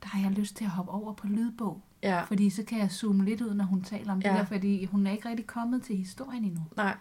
der 0.03 0.07
har 0.09 0.21
jeg 0.21 0.31
lyst 0.31 0.55
til 0.55 0.63
at 0.65 0.69
hoppe 0.71 0.91
over 0.91 1.13
på 1.13 1.27
lydbog. 1.27 1.83
Ja. 2.03 2.23
Fordi 2.23 2.49
så 2.49 2.63
kan 2.63 2.79
jeg 2.79 2.91
zoome 2.91 3.25
lidt 3.25 3.41
ud, 3.41 3.53
når 3.53 3.65
hun 3.65 3.81
taler 3.81 4.11
om 4.11 4.19
ja. 4.19 4.29
Det 4.29 4.37
der, 4.37 4.45
fordi 4.45 4.85
hun 4.85 5.07
er 5.07 5.11
ikke 5.11 5.29
rigtig 5.29 5.47
kommet 5.47 5.81
til 5.83 5.97
historien 5.97 6.43
endnu. 6.43 6.61
Nej, 6.77 6.95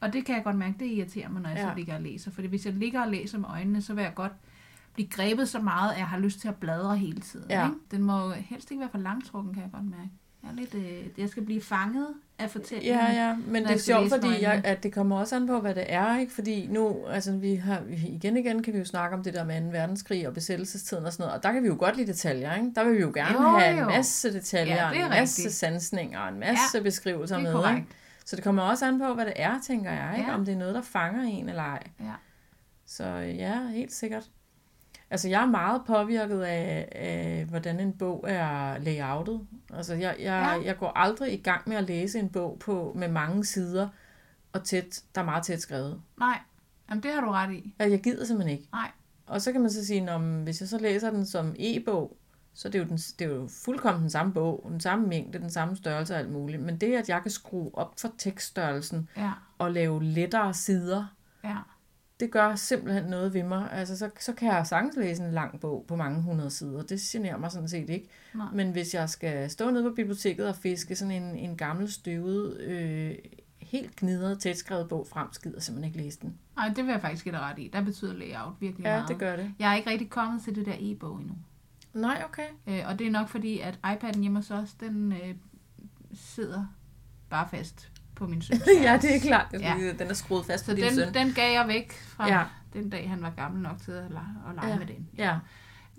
Og 0.00 0.12
det 0.12 0.24
kan 0.24 0.34
jeg 0.34 0.44
godt 0.44 0.56
mærke, 0.56 0.74
det 0.78 0.86
irriterer 0.86 1.28
mig, 1.28 1.42
når 1.42 1.48
jeg 1.48 1.58
ja. 1.58 1.68
Så 1.70 1.76
ligger 1.76 1.94
og 1.94 2.02
læser. 2.02 2.30
Fordi 2.30 2.48
hvis 2.48 2.66
jeg 2.66 2.74
ligger 2.74 3.02
og 3.02 3.10
læser 3.10 3.38
med 3.38 3.48
øjnene, 3.48 3.82
så 3.82 3.94
vil 3.94 4.02
jeg 4.02 4.14
godt 4.14 4.32
blive 4.94 5.08
grebet 5.08 5.48
så 5.48 5.60
meget, 5.60 5.92
at 5.92 5.98
jeg 5.98 6.06
har 6.08 6.18
lyst 6.18 6.40
til 6.40 6.48
at 6.48 6.54
bladre 6.56 6.96
hele 6.96 7.20
tiden. 7.20 7.50
Ja. 7.50 7.66
Ikke? 7.66 7.78
Den 7.90 8.02
må 8.02 8.30
helst 8.30 8.70
ikke 8.70 8.80
være 8.80 8.90
for 8.90 8.98
langtrukken, 8.98 9.54
kan 9.54 9.62
jeg 9.62 9.70
godt 9.72 9.84
mærke. 9.84 10.10
Jeg, 10.42 10.50
er 10.50 10.54
lidt, 10.54 10.74
øh, 10.74 11.06
jeg 11.18 11.28
skal 11.28 11.44
blive 11.44 11.60
fanget 11.60 12.08
af 12.38 12.50
fortællingen. 12.50 12.98
Ja, 12.98 13.12
ja, 13.12 13.36
men 13.46 13.64
det 13.64 13.70
er 13.72 13.78
sjovt, 13.78 14.08
fordi 14.10 14.42
jeg, 14.42 14.60
at 14.64 14.82
det 14.82 14.92
kommer 14.92 15.18
også 15.18 15.36
an 15.36 15.46
på, 15.46 15.60
hvad 15.60 15.74
det 15.74 15.84
er, 15.88 16.18
ikke? 16.18 16.32
Fordi 16.32 16.66
nu, 16.70 17.06
altså 17.06 17.32
vi 17.32 17.54
har, 17.54 17.82
igen 18.06 18.36
igen 18.36 18.62
kan 18.62 18.72
vi 18.72 18.78
jo 18.78 18.84
snakke 18.84 19.16
om 19.16 19.22
det 19.22 19.34
der 19.34 19.44
med 19.44 19.60
2. 19.60 19.66
verdenskrig 19.78 20.28
og 20.28 20.34
besættelsestiden 20.34 21.06
og 21.06 21.12
sådan 21.12 21.22
noget, 21.24 21.36
og 21.36 21.42
der 21.42 21.52
kan 21.52 21.62
vi 21.62 21.66
jo 21.68 21.76
godt 21.78 21.96
lide 21.96 22.06
detaljer, 22.06 22.54
ikke? 22.54 22.72
Der 22.74 22.84
vil 22.84 22.94
vi 22.94 23.00
jo 23.00 23.12
gerne 23.14 23.42
Jo, 23.42 23.58
have 23.58 23.72
en 23.72 23.78
jo. 23.78 23.84
masse 23.88 24.32
detaljer, 24.32 24.74
Ja, 24.92 25.04
en 25.04 25.10
masse 25.10 25.38
rigtigt. 25.42 25.54
sansninger 25.54 26.20
og 26.20 26.28
en 26.28 26.38
masse 26.40 26.78
Ja, 26.78 26.82
beskrivelser 26.82 27.36
er 27.36 27.40
med, 27.40 27.52
korrekt. 27.52 27.78
ikke? 27.78 27.90
Så 28.24 28.36
det 28.36 28.44
kommer 28.44 28.62
også 28.62 28.86
an 28.86 28.98
på, 28.98 29.14
hvad 29.14 29.24
det 29.26 29.34
er, 29.36 29.60
tænker 29.66 29.90
jeg, 29.90 30.14
ikke? 30.18 30.30
Ja. 30.30 30.34
Om 30.36 30.44
det 30.44 30.54
er 30.54 30.58
noget, 30.58 30.74
der 30.74 30.82
fanger 30.82 31.22
en 31.22 31.48
eller 31.48 31.62
ej. 31.62 31.82
Ja. 32.00 32.12
Så 32.86 33.04
ja, 33.18 33.66
helt 33.68 33.92
sikkert. 33.92 34.24
Altså, 35.10 35.28
jeg 35.28 35.42
er 35.42 35.46
meget 35.46 35.82
påvirket 35.86 36.42
af, 36.42 36.88
af 36.92 37.44
hvordan 37.48 37.80
en 37.80 37.92
bog 37.92 38.24
er 38.28 38.78
layoutet. 38.78 39.46
Altså, 39.74 39.94
jeg, 39.94 40.16
jeg, 40.18 40.18
Ja. 40.18 40.50
ja. 40.54 40.62
jeg 40.64 40.78
går 40.78 40.92
aldrig 40.96 41.32
i 41.32 41.42
gang 41.42 41.68
med 41.68 41.76
at 41.76 41.84
læse 41.84 42.18
en 42.18 42.28
bog 42.28 42.56
på 42.58 42.92
med 42.96 43.08
mange 43.08 43.44
sider, 43.44 43.88
og 44.52 44.64
tæt, 44.64 45.02
der 45.14 45.20
er 45.20 45.24
meget 45.24 45.44
tæt 45.44 45.60
skrevet. 45.60 46.00
Nej, 46.18 46.38
Jamen, 46.90 47.02
det 47.02 47.12
har 47.12 47.20
du 47.20 47.30
ret 47.30 47.52
i. 47.52 47.74
Altså, 47.78 47.90
jeg 47.90 48.02
gider 48.02 48.24
simpelthen 48.24 48.58
ikke. 48.58 48.68
Nej. 48.72 48.90
Og 49.26 49.42
så 49.42 49.52
kan 49.52 49.60
man 49.60 49.70
så 49.70 49.86
sige, 49.86 50.10
at 50.10 50.20
hvis 50.20 50.60
jeg 50.60 50.68
så 50.68 50.78
læser 50.78 51.10
den 51.10 51.26
som 51.26 51.54
e-bog, 51.58 52.16
så 52.54 52.68
er 52.68 52.72
det, 52.72 52.78
jo 52.78 52.84
den, 52.84 52.96
det 52.96 53.20
er 53.20 53.34
jo 53.34 53.48
fuldkommen 53.64 54.02
den 54.02 54.10
samme 54.10 54.32
bog, 54.32 54.66
den 54.70 54.80
samme 54.80 55.06
mængde, 55.06 55.38
den 55.38 55.50
samme 55.50 55.76
størrelse 55.76 56.14
og 56.14 56.18
alt 56.20 56.30
muligt. 56.32 56.62
Men 56.62 56.76
det, 56.76 56.94
at 56.96 57.08
jeg 57.08 57.22
kan 57.22 57.30
skrue 57.30 57.70
op 57.74 57.94
for 58.00 58.10
tekststørrelsen 58.18 59.08
Ja, 59.16 59.32
og 59.58 59.72
lave 59.72 60.04
lettere 60.04 60.54
sider, 60.54 61.06
ja. 61.44 61.56
Det 62.20 62.30
gør 62.30 62.54
simpelthen 62.54 63.04
noget 63.04 63.34
ved 63.34 63.42
mig. 63.42 63.72
Altså, 63.72 63.96
så, 63.98 64.10
så 64.20 64.32
kan 64.32 64.48
jeg 64.48 64.66
sagtens 64.66 64.96
læse 64.96 65.22
en 65.22 65.32
lang 65.32 65.60
bog 65.60 65.84
på 65.88 65.96
mange 65.96 66.22
hundrede 66.22 66.50
sider. 66.50 66.82
Det 66.82 67.00
generer 67.00 67.38
mig 67.38 67.50
sådan 67.52 67.68
set 67.68 67.90
ikke. 67.90 68.08
Nej. 68.34 68.46
Men 68.52 68.72
hvis 68.72 68.94
jeg 68.94 69.10
skal 69.10 69.50
stå 69.50 69.70
nede 69.70 69.90
på 69.90 69.94
biblioteket 69.94 70.48
og 70.48 70.56
fiske 70.56 70.96
sådan 70.96 71.22
en, 71.22 71.36
en 71.36 71.56
gammel 71.56 71.92
støvet, 71.92 72.60
øh, 72.60 73.14
helt 73.58 73.96
gnidret, 73.96 74.38
tætskrevet 74.38 74.88
bog 74.88 75.06
frem, 75.10 75.28
skider 75.32 75.60
simpelthen 75.60 75.94
ikke 75.94 76.04
læse 76.04 76.18
den. 76.22 76.38
Ej, 76.58 76.68
det 76.68 76.84
vil 76.84 76.92
jeg 76.92 77.00
faktisk 77.00 77.24
dig 77.24 77.40
ret 77.40 77.58
i. 77.58 77.70
Der 77.72 77.80
betyder 77.80 78.14
layout 78.14 78.54
virkelig 78.60 78.84
Ja, 78.84 78.96
meget. 78.96 79.08
det 79.08 79.18
gør 79.18 79.36
det. 79.36 79.52
Jeg 79.58 79.70
er 79.70 79.74
ikke 79.76 79.90
rigtig 79.90 80.10
kommet 80.10 80.42
til 80.42 80.54
det 80.54 80.66
der 80.66 80.74
e-bog 80.78 81.18
endnu. 81.18 81.34
Nej, 81.94 82.22
okay. 82.28 82.46
Øh, 82.66 82.82
og 82.86 82.98
det 82.98 83.06
er 83.06 83.10
nok 83.10 83.28
fordi, 83.28 83.60
at 83.60 83.78
iPad'en 83.86 84.20
hjemme 84.20 84.38
hos 84.38 84.50
os, 84.50 84.72
den 84.74 85.12
øh, 85.12 85.34
sidder 86.14 86.64
bare 87.30 87.48
fast 87.50 87.92
på 88.16 88.26
min 88.26 88.42
søn. 88.46 88.58
ja, 88.82 88.98
det 89.02 89.16
er 89.16 89.20
klart. 89.20 89.46
Det 89.52 89.64
er, 89.66 89.78
Ja. 89.78 89.92
Den 89.92 90.08
er 90.10 90.14
skruet 90.14 90.46
fast 90.46 90.64
Så 90.64 90.70
på 90.70 90.76
din 90.76 90.84
den, 90.84 90.94
søn. 90.94 91.14
den 91.14 91.32
gav 91.32 91.52
jeg 91.52 91.68
væk 91.68 91.92
fra 91.92 92.28
Ja. 92.28 92.44
den 92.72 92.90
dag, 92.90 93.08
han 93.10 93.22
var 93.22 93.30
gammel 93.30 93.62
nok 93.62 93.78
til 93.84 93.92
at 93.92 94.10
lege, 94.10 94.24
at 94.48 94.54
lege 94.54 94.68
Ja. 94.68 94.78
med 94.78 94.86
den. 94.86 95.08
Ja, 95.18 95.38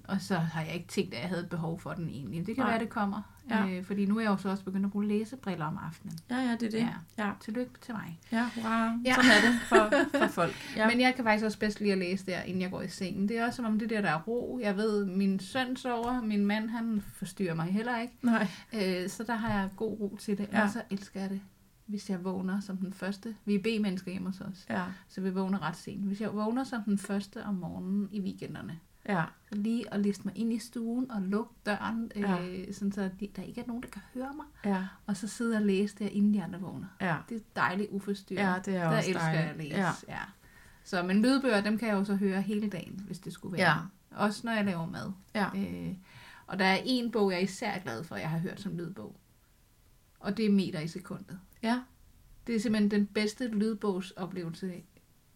Og 0.09 0.21
så 0.21 0.35
har 0.35 0.61
jeg 0.61 0.73
ikke 0.73 0.87
tænkt, 0.87 1.13
at 1.13 1.21
jeg 1.21 1.29
havde 1.29 1.47
behov 1.49 1.79
for 1.79 1.93
den 1.93 2.09
egentlig. 2.09 2.45
Det 2.47 2.55
kan 2.55 2.63
Nej. 2.63 2.71
være, 2.71 2.79
det 2.79 2.89
kommer. 2.89 3.21
Ja. 3.49 3.67
Øh, 3.67 3.85
fordi 3.85 4.05
nu 4.05 4.17
er 4.17 4.21
jeg 4.21 4.29
jo 4.29 4.37
så 4.37 4.49
også 4.49 4.63
begyndt 4.63 4.85
at 4.85 4.91
bruge 4.91 5.07
læsebriller 5.07 5.65
om 5.65 5.77
aftenen. 5.87 6.17
ja, 6.29 6.35
ja, 6.37 6.51
det 6.51 6.63
er 6.63 6.69
det. 6.71 6.77
Ja. 7.17 7.25
Ja, 7.25 7.31
Tillykke 7.39 7.71
til 7.81 7.93
mig. 7.93 8.19
ja, 8.31 8.49
hurra. 8.55 8.99
Ja. 9.05 9.13
Sådan 9.15 9.31
er 9.31 9.49
det 9.51 9.59
for, 9.61 9.91
for 10.19 10.27
folk. 10.41 10.53
Ja. 10.75 10.87
Men 10.87 11.01
jeg 11.01 11.13
kan 11.15 11.23
faktisk 11.23 11.45
også 11.45 11.59
bedst 11.59 11.79
lide 11.79 11.91
at 11.91 11.97
læse 11.97 12.25
der, 12.25 12.41
inden 12.41 12.61
jeg 12.61 12.71
går 12.71 12.81
i 12.81 12.87
sengen. 12.87 13.29
Det 13.29 13.37
er 13.37 13.45
også 13.45 13.55
som 13.55 13.65
om 13.65 13.79
det 13.79 13.89
der, 13.89 14.01
der 14.01 14.09
er 14.09 14.21
ro. 14.21 14.59
Jeg 14.63 14.77
ved, 14.77 15.05
min 15.05 15.39
søn 15.39 15.75
sover, 15.75 16.21
min 16.21 16.45
mand, 16.45 16.69
han 16.69 17.03
forstyrrer 17.13 17.53
mig 17.53 17.65
heller 17.65 17.99
ikke. 18.01 18.13
Nej. 18.21 18.47
Øh, 18.73 19.09
så 19.09 19.23
der 19.23 19.35
har 19.35 19.49
jeg 19.59 19.69
god 19.77 19.99
ro 19.99 20.17
til 20.19 20.37
det. 20.37 20.47
Ja. 20.53 20.63
Og 20.63 20.69
så 20.69 20.81
elsker 20.91 21.19
jeg 21.21 21.29
det, 21.29 21.41
hvis 21.87 22.09
jeg 22.09 22.23
vågner 22.23 22.59
som 22.59 22.77
den 22.77 22.93
første. 22.93 23.35
Vi 23.45 23.55
er 23.55 23.59
B-mennesker 23.59 24.11
hjemme 24.11 24.29
hos 24.29 24.41
os, 24.41 24.65
Ja, 24.69 24.83
så 25.07 25.21
vi 25.21 25.29
vågner 25.29 25.61
ret 25.61 25.75
sent. 25.75 26.05
Hvis 26.05 26.21
jeg 26.21 26.33
vågner 26.33 26.63
som 26.63 26.81
den 26.83 26.97
første 26.97 27.43
om 27.45 27.55
morgenen 27.55 28.09
i 28.11 28.21
weekenderne, 28.21 28.79
ja, 29.09 29.23
så 29.49 29.55
lige 29.55 29.93
at 29.93 29.99
liste 29.99 30.23
mig 30.25 30.37
ind 30.37 30.53
i 30.53 30.59
stuen 30.59 31.11
og 31.11 31.21
lukke 31.21 31.53
døren, 31.65 32.11
Ja. 32.15 32.45
øh, 32.47 32.73
sådan 32.73 32.91
så 32.91 33.09
de- 33.19 33.29
der 33.35 33.41
ikke 33.41 33.61
er 33.61 33.65
nogen, 33.67 33.83
der 33.83 33.89
kan 33.89 34.01
høre 34.13 34.33
mig. 34.35 34.45
ja, 34.65 34.85
Og 35.05 35.17
så 35.17 35.27
sidde 35.27 35.55
og 35.55 35.61
læse 35.61 35.95
der, 35.99 36.07
inden 36.07 36.33
de 36.33 36.43
andre 36.43 36.59
vågner. 36.59 36.87
ja. 37.01 37.17
Det 37.29 37.37
er 37.37 37.41
dejligt 37.55 37.89
uforstyrret. 37.91 38.41
Ja, 38.41 38.55
det 38.65 38.75
er 38.75 38.89
der 38.89 38.97
også 38.97 39.09
elsker 39.09 39.23
dejligt. 39.23 39.41
jeg 39.43 39.49
at 39.51 39.57
læse. 39.57 39.77
Ja. 39.77 39.91
Ja. 40.15 40.21
Så, 40.83 41.03
men 41.03 41.21
lydbøger, 41.21 41.61
dem 41.61 41.77
kan 41.77 41.87
jeg 41.87 41.95
jo 41.95 42.03
så 42.03 42.15
høre 42.15 42.41
hele 42.41 42.69
dagen, 42.69 43.03
hvis 43.07 43.19
det 43.19 43.33
skulle 43.33 43.57
være. 43.57 43.71
Ja. 43.71 43.77
Også 44.11 44.41
når 44.47 44.51
jeg 44.53 44.65
laver 44.65 44.85
mad. 44.85 45.11
Ja. 45.35 45.47
Øh, 45.55 45.93
og 46.47 46.59
der 46.59 46.65
er 46.65 46.77
en 46.85 47.11
bog, 47.11 47.31
jeg 47.31 47.37
er 47.37 47.43
især 47.43 47.79
glad 47.79 48.03
for, 48.03 48.15
jeg 48.15 48.29
har 48.29 48.37
hørt 48.39 48.59
som 48.61 48.77
lydbog. 48.77 49.15
Og 50.19 50.37
det 50.37 50.45
er 50.45 50.49
Meter 50.51 50.79
i 50.79 50.87
sekundet. 50.87 51.39
Ja, 51.67 51.79
Det 52.47 52.55
er 52.55 52.59
simpelthen 52.59 52.91
den 52.91 53.05
bedste 53.05 53.47
lydbogsoplevelse, 53.47 54.73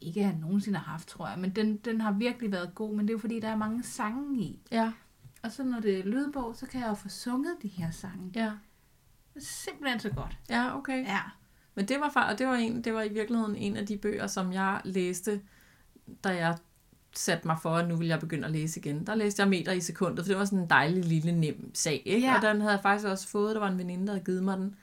ikke 0.02 0.20
jeg 0.20 0.38
nogensinde 0.42 0.78
har 0.80 0.92
haft, 0.92 1.08
tror 1.08 1.28
jeg. 1.28 1.40
Men 1.40 1.50
den, 1.50 1.78
den 1.78 2.02
har 2.02 2.12
virkelig 2.12 2.52
været 2.52 2.76
god, 2.76 2.96
men 2.96 3.00
det 3.00 3.10
er 3.10 3.14
jo 3.14 3.20
fordi, 3.20 3.40
der 3.40 3.48
er 3.48 3.56
mange 3.56 3.84
sange 3.84 4.40
i. 4.42 4.60
ja, 4.72 4.92
Og 5.44 5.52
så 5.52 5.64
når 5.64 5.80
det 5.80 6.00
er 6.00 6.04
lydbog, 6.04 6.56
så 6.56 6.66
kan 6.66 6.82
jeg 6.82 6.90
jo 6.90 6.94
få 6.94 7.10
sunget 7.10 7.56
de 7.62 7.68
her 7.68 7.92
sange. 7.92 8.32
ja. 8.36 8.52
Det 9.34 9.42
er 9.42 9.46
simpelthen 9.46 10.00
så 10.00 10.10
godt. 10.10 10.38
Ja, 10.50 10.78
okay. 10.78 11.06
Ja. 11.06 11.20
Men 11.76 11.88
det 11.88 12.00
var, 12.00 12.10
fa- 12.10 12.32
og 12.32 12.40
det 12.40 12.48
var, 12.48 12.56
en, 12.56 12.84
det 12.84 12.94
var 12.94 13.02
i 13.02 13.10
virkeligheden 13.14 13.56
en 13.56 13.78
af 13.78 13.86
de 13.88 13.98
bøger, 13.98 14.28
som 14.28 14.54
jeg 14.54 14.82
læste, 14.84 15.42
da 16.24 16.30
jeg 16.30 16.58
satte 17.16 17.48
mig 17.48 17.58
for, 17.62 17.70
at 17.76 17.88
nu 17.88 17.96
vil 17.96 18.08
jeg 18.08 18.20
begynde 18.20 18.46
at 18.46 18.52
læse 18.52 18.80
igen. 18.80 19.08
Der 19.08 19.16
læste 19.16 19.42
jeg 19.42 19.50
meter 19.50 19.72
i 19.72 19.80
sekundet, 19.80 20.26
for 20.26 20.28
det 20.30 20.38
var 20.40 20.46
sådan 20.46 20.60
en 20.60 20.70
dejlig, 20.70 21.06
lille, 21.06 21.32
nem 21.32 21.72
sag. 21.76 22.04
Ikke? 22.06 22.28
Ja. 22.28 22.36
Og 22.36 22.42
den 22.42 22.62
havde 22.62 22.74
jeg 22.74 22.82
faktisk 22.82 23.08
også 23.08 23.28
fået. 23.28 23.56
Der 23.56 23.62
var 23.62 23.68
en 23.70 23.78
veninde, 23.78 24.08
der 24.08 24.14
havde 24.14 24.26
givet 24.26 24.44
mig 24.44 24.58
den. 24.58 24.76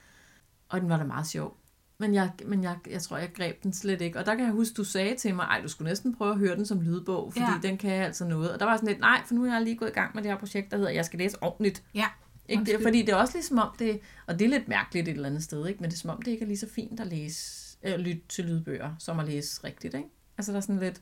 Og 0.69 0.81
den 0.81 0.89
var 0.89 0.97
da 0.97 1.03
meget 1.03 1.27
sjov. 1.27 1.57
Men 1.97 2.13
jeg, 2.13 2.31
men 2.45 2.63
jeg, 2.63 2.77
jeg 2.89 3.01
tror, 3.01 3.17
jeg 3.17 3.33
greb 3.33 3.63
den 3.63 3.73
slet 3.73 4.01
ikke. 4.01 4.19
Og 4.19 4.25
der 4.25 4.35
kan 4.35 4.45
jeg 4.45 4.53
huske, 4.53 4.73
du 4.73 4.83
sagde 4.83 5.15
til 5.15 5.35
mig, 5.35 5.43
ej, 5.43 5.61
du 5.61 5.67
skulle 5.67 5.89
næsten 5.89 6.15
prøve 6.15 6.31
at 6.31 6.37
høre 6.37 6.55
den 6.55 6.65
som 6.65 6.81
lydbog, 6.81 7.33
fordi 7.33 7.45
Ja. 7.45 7.67
den 7.67 7.77
kan 7.77 7.91
altså 7.91 8.25
noget. 8.25 8.51
Og 8.53 8.59
der 8.59 8.65
var 8.65 8.75
sådan 8.75 8.87
lidt, 8.87 8.99
nej, 8.99 9.21
for 9.25 9.33
nu 9.33 9.45
er 9.45 9.53
jeg 9.53 9.61
lige 9.61 9.75
gået 9.77 9.89
i 9.89 9.93
gang 9.93 10.11
med 10.15 10.23
det 10.23 10.31
her 10.31 10.37
projekt, 10.37 10.71
der 10.71 10.77
hedder, 10.77 10.91
jeg 10.91 11.05
skal 11.05 11.19
læse 11.19 11.43
ordentligt. 11.43 11.83
Ja. 11.95 12.05
Ikke 12.49 12.65
det, 12.65 12.79
fordi 12.83 13.01
det 13.01 13.09
er 13.09 13.15
også 13.15 13.33
ligesom 13.33 13.57
om 13.57 13.69
det, 13.79 13.99
og 14.27 14.39
det 14.39 14.45
er 14.45 14.49
lidt 14.49 14.67
mærkeligt 14.67 15.07
et 15.07 15.11
eller 15.15 15.29
andet 15.29 15.43
sted, 15.43 15.67
ikke? 15.67 15.81
men 15.81 15.89
det 15.89 15.95
er 15.95 15.99
som 15.99 16.09
om 16.09 16.21
det 16.21 16.31
ikke 16.31 16.43
er 16.43 16.47
lige 16.47 16.57
så 16.57 16.67
fint 16.69 16.99
at 16.99 17.07
læse, 17.07 17.77
øh, 17.83 17.95
lytte 17.99 18.21
til 18.29 18.45
lydbøger, 18.45 18.95
som 18.99 19.19
at 19.19 19.25
læse 19.25 19.63
rigtigt. 19.63 19.93
Ikke? 19.93 20.07
Altså 20.37 20.51
der 20.51 20.57
er 20.57 20.61
sådan 20.61 20.79
lidt, 20.79 21.01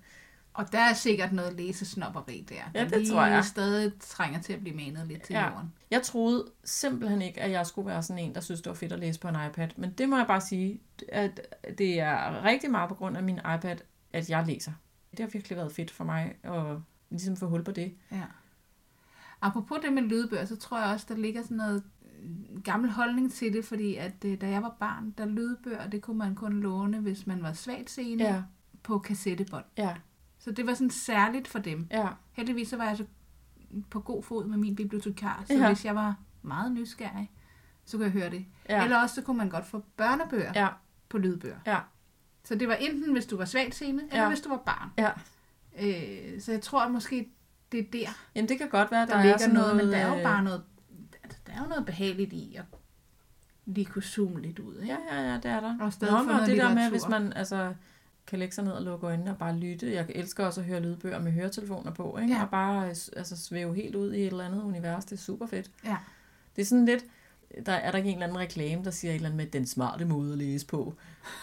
Og 0.58 0.72
der 0.72 0.80
er 0.80 0.94
sikkert 0.94 1.34
noget 1.34 1.54
læsesnopperi 1.54 2.46
der. 2.50 2.56
Ja, 2.80 2.84
det 2.86 2.98
lige 2.98 3.12
tror 3.12 3.26
jeg. 3.26 3.46
stadig 3.46 3.92
trænger 4.00 4.42
til 4.42 4.54
at 4.54 4.60
blive 4.62 4.76
manet 4.76 5.08
lidt 5.08 5.22
til 5.24 5.34
Ja. 5.34 5.50
jorden. 5.50 5.74
jeg 5.92 6.02
troede 6.04 6.46
simpelthen 6.64 7.22
ikke, 7.22 7.42
at 7.42 7.52
jeg 7.52 7.68
skulle 7.68 7.88
være 7.88 8.04
sådan 8.04 8.24
en, 8.24 8.36
der 8.36 8.42
synes, 8.42 8.62
det 8.62 8.70
var 8.70 8.76
fedt 8.76 8.92
at 8.94 9.00
læse 9.00 9.20
på 9.20 9.28
en 9.28 9.36
iPad. 9.50 9.68
Men 9.78 9.92
det 9.92 10.10
må 10.10 10.18
jeg 10.18 10.28
bare 10.28 10.42
sige, 10.42 10.82
at 11.10 11.42
det 11.78 12.00
er 12.00 12.44
rigtig 12.44 12.72
meget 12.72 12.90
på 12.90 12.96
grund 12.96 13.18
af 13.18 13.24
min 13.24 13.38
iPad, 13.38 13.78
at 14.14 14.30
jeg 14.30 14.46
læser. 14.48 14.72
Det 15.12 15.20
har 15.20 15.28
virkelig 15.28 15.58
været 15.58 15.72
fedt 15.72 15.92
for 15.92 16.04
mig 16.04 16.36
at 16.44 16.78
ligesom 17.10 17.36
få 17.36 17.48
hul 17.48 17.64
på 17.64 17.72
det. 17.72 17.94
Ja. 18.12 18.24
Apropos 19.42 19.78
det 19.84 19.94
med 19.94 20.04
lydbøger, 20.04 20.46
så 20.46 20.56
tror 20.56 20.80
jeg 20.82 20.94
også, 20.94 21.06
der 21.10 21.16
ligger 21.18 21.44
sådan 21.44 21.58
noget 21.58 21.84
øh, 22.24 22.62
gammel 22.64 22.92
holdning 22.92 23.34
til 23.34 23.54
det, 23.54 23.66
fordi 23.66 23.96
at 23.96 24.26
øh, 24.26 24.42
da 24.42 24.50
jeg 24.50 24.62
var 24.64 24.76
barn, 24.80 25.12
der 25.18 25.26
lydbøger, 25.26 25.90
det 25.90 26.02
kunne 26.02 26.18
man 26.18 26.36
kun 26.36 26.60
låne, 26.62 27.00
hvis 27.00 27.28
man 27.28 27.44
var 27.44 27.54
svagt 27.54 27.90
seende 27.90 28.24
Ja, 28.24 28.42
på 28.84 29.00
kassettebånd. 29.00 29.66
ja, 29.78 29.96
Så 30.48 30.52
det 30.54 30.68
var 30.68 30.74
sådan 30.74 30.90
særligt 30.90 31.48
for 31.48 31.60
dem. 31.60 31.88
ja, 31.92 32.08
Heldigvis 32.32 32.70
så 32.70 32.78
var 32.78 32.86
jeg 32.88 32.98
så 32.98 33.06
på 33.90 34.00
god 34.00 34.24
fod 34.24 34.46
med 34.46 34.58
min 34.58 34.76
bibliotekar, 34.76 35.44
så 35.48 35.54
Ja. 35.54 35.68
hvis 35.68 35.86
jeg 35.86 35.96
var 35.96 36.16
meget 36.42 36.72
nysgerrig, 36.72 37.32
så 37.86 37.98
kunne 37.98 38.04
jeg 38.06 38.12
høre 38.12 38.30
det. 38.30 38.46
ja. 38.70 38.84
Eller 38.84 38.98
også 39.02 39.16
så 39.16 39.22
kunne 39.22 39.38
man 39.38 39.50
godt 39.50 39.66
få 39.66 39.84
børnebøger 39.98 40.52
ja. 40.56 40.68
på 41.10 41.18
lydbøger. 41.18 41.58
ja, 41.66 41.80
Så 42.44 42.56
det 42.56 42.68
var 42.68 42.74
enten, 42.74 43.14
hvis 43.14 43.26
du 43.26 43.38
var 43.38 43.46
svagt 43.46 43.76
seende, 43.76 44.04
eller 44.04 44.22
Ja. 44.24 44.28
hvis 44.30 44.42
du 44.42 44.50
var 44.50 44.58
barn. 44.58 44.90
ja. 44.98 45.12
Øh, 45.80 46.42
så 46.42 46.52
jeg 46.52 46.62
tror 46.62 46.82
at 46.86 46.92
måske, 46.92 47.30
det 47.72 47.80
er 47.80 47.84
der, 47.94 48.10
Jamen 48.36 48.50
det 48.50 48.58
kan 48.58 48.70
godt 48.70 48.92
være, 48.92 49.02
der, 49.02 49.06
der, 49.08 49.16
er 49.16 49.22
ligger 49.24 49.38
sådan 49.38 49.54
noget, 49.56 49.76
noget, 49.76 49.86
men 49.86 49.94
der 49.94 50.00
er 50.00 50.10
jo 50.10 50.18
øh, 50.18 50.24
bare 50.24 50.44
noget, 50.44 50.64
altså, 51.24 51.40
der 51.48 51.54
er 51.54 51.60
jo 51.64 51.70
noget 51.70 51.86
behageligt 51.86 52.34
i 52.34 52.56
at 52.56 52.66
lige 53.66 53.86
kunne 53.86 54.02
zoome 54.04 54.42
lidt 54.42 54.60
ud. 54.60 54.76
Ikke? 54.82 54.98
Ja, 55.10 55.16
ja, 55.16 55.30
ja, 55.32 55.36
det 55.36 55.46
er 55.46 55.60
der. 55.60 55.72
Og 55.80 55.94
Nå, 56.02 56.22
noget 56.32 56.48
det 56.48 56.58
der 56.58 56.74
med, 56.74 56.90
hvis 56.90 57.08
man, 57.08 57.34
altså, 57.34 57.74
kan 58.28 58.40
lægge 58.40 58.56
sig 58.56 58.64
ned 58.64 58.72
og 58.74 58.82
lukke 58.84 59.08
øjnene 59.08 59.32
og 59.32 59.38
bare 59.38 59.56
lytte. 59.58 59.94
Jeg 59.94 60.06
elsker 60.10 60.46
også 60.46 60.62
at 60.62 60.68
høre 60.68 60.80
lydbøger 60.80 61.20
med 61.20 61.32
høretelefoner 61.32 61.92
på, 61.92 62.18
ikke? 62.22 62.34
Ja. 62.34 62.44
og 62.44 62.50
bare 62.50 62.88
altså, 62.88 63.38
svæve 63.38 63.76
helt 63.76 63.96
ud 63.96 64.14
i 64.14 64.22
et 64.22 64.28
eller 64.28 64.46
andet 64.46 64.64
univers. 64.64 65.06
Det 65.06 65.12
er 65.12 65.22
super 65.22 65.48
fedt. 65.48 65.72
Ja. 65.86 65.98
Det 66.56 66.62
er 66.62 66.66
sådan 66.66 66.86
lidt, 66.86 67.06
der 67.66 67.72
er 67.72 67.92
der 67.92 67.98
ikke 67.98 68.10
en 68.10 68.16
eller 68.16 68.28
anden 68.28 68.40
reklame, 68.40 68.84
der 68.84 68.92
siger 68.92 69.12
et 69.12 69.16
eller 69.16 69.30
andet 69.30 69.38
med 69.38 69.46
den 69.46 69.68
smarte 69.68 70.06
måde 70.06 70.32
at 70.32 70.38
læse 70.38 70.66
på. 70.66 70.94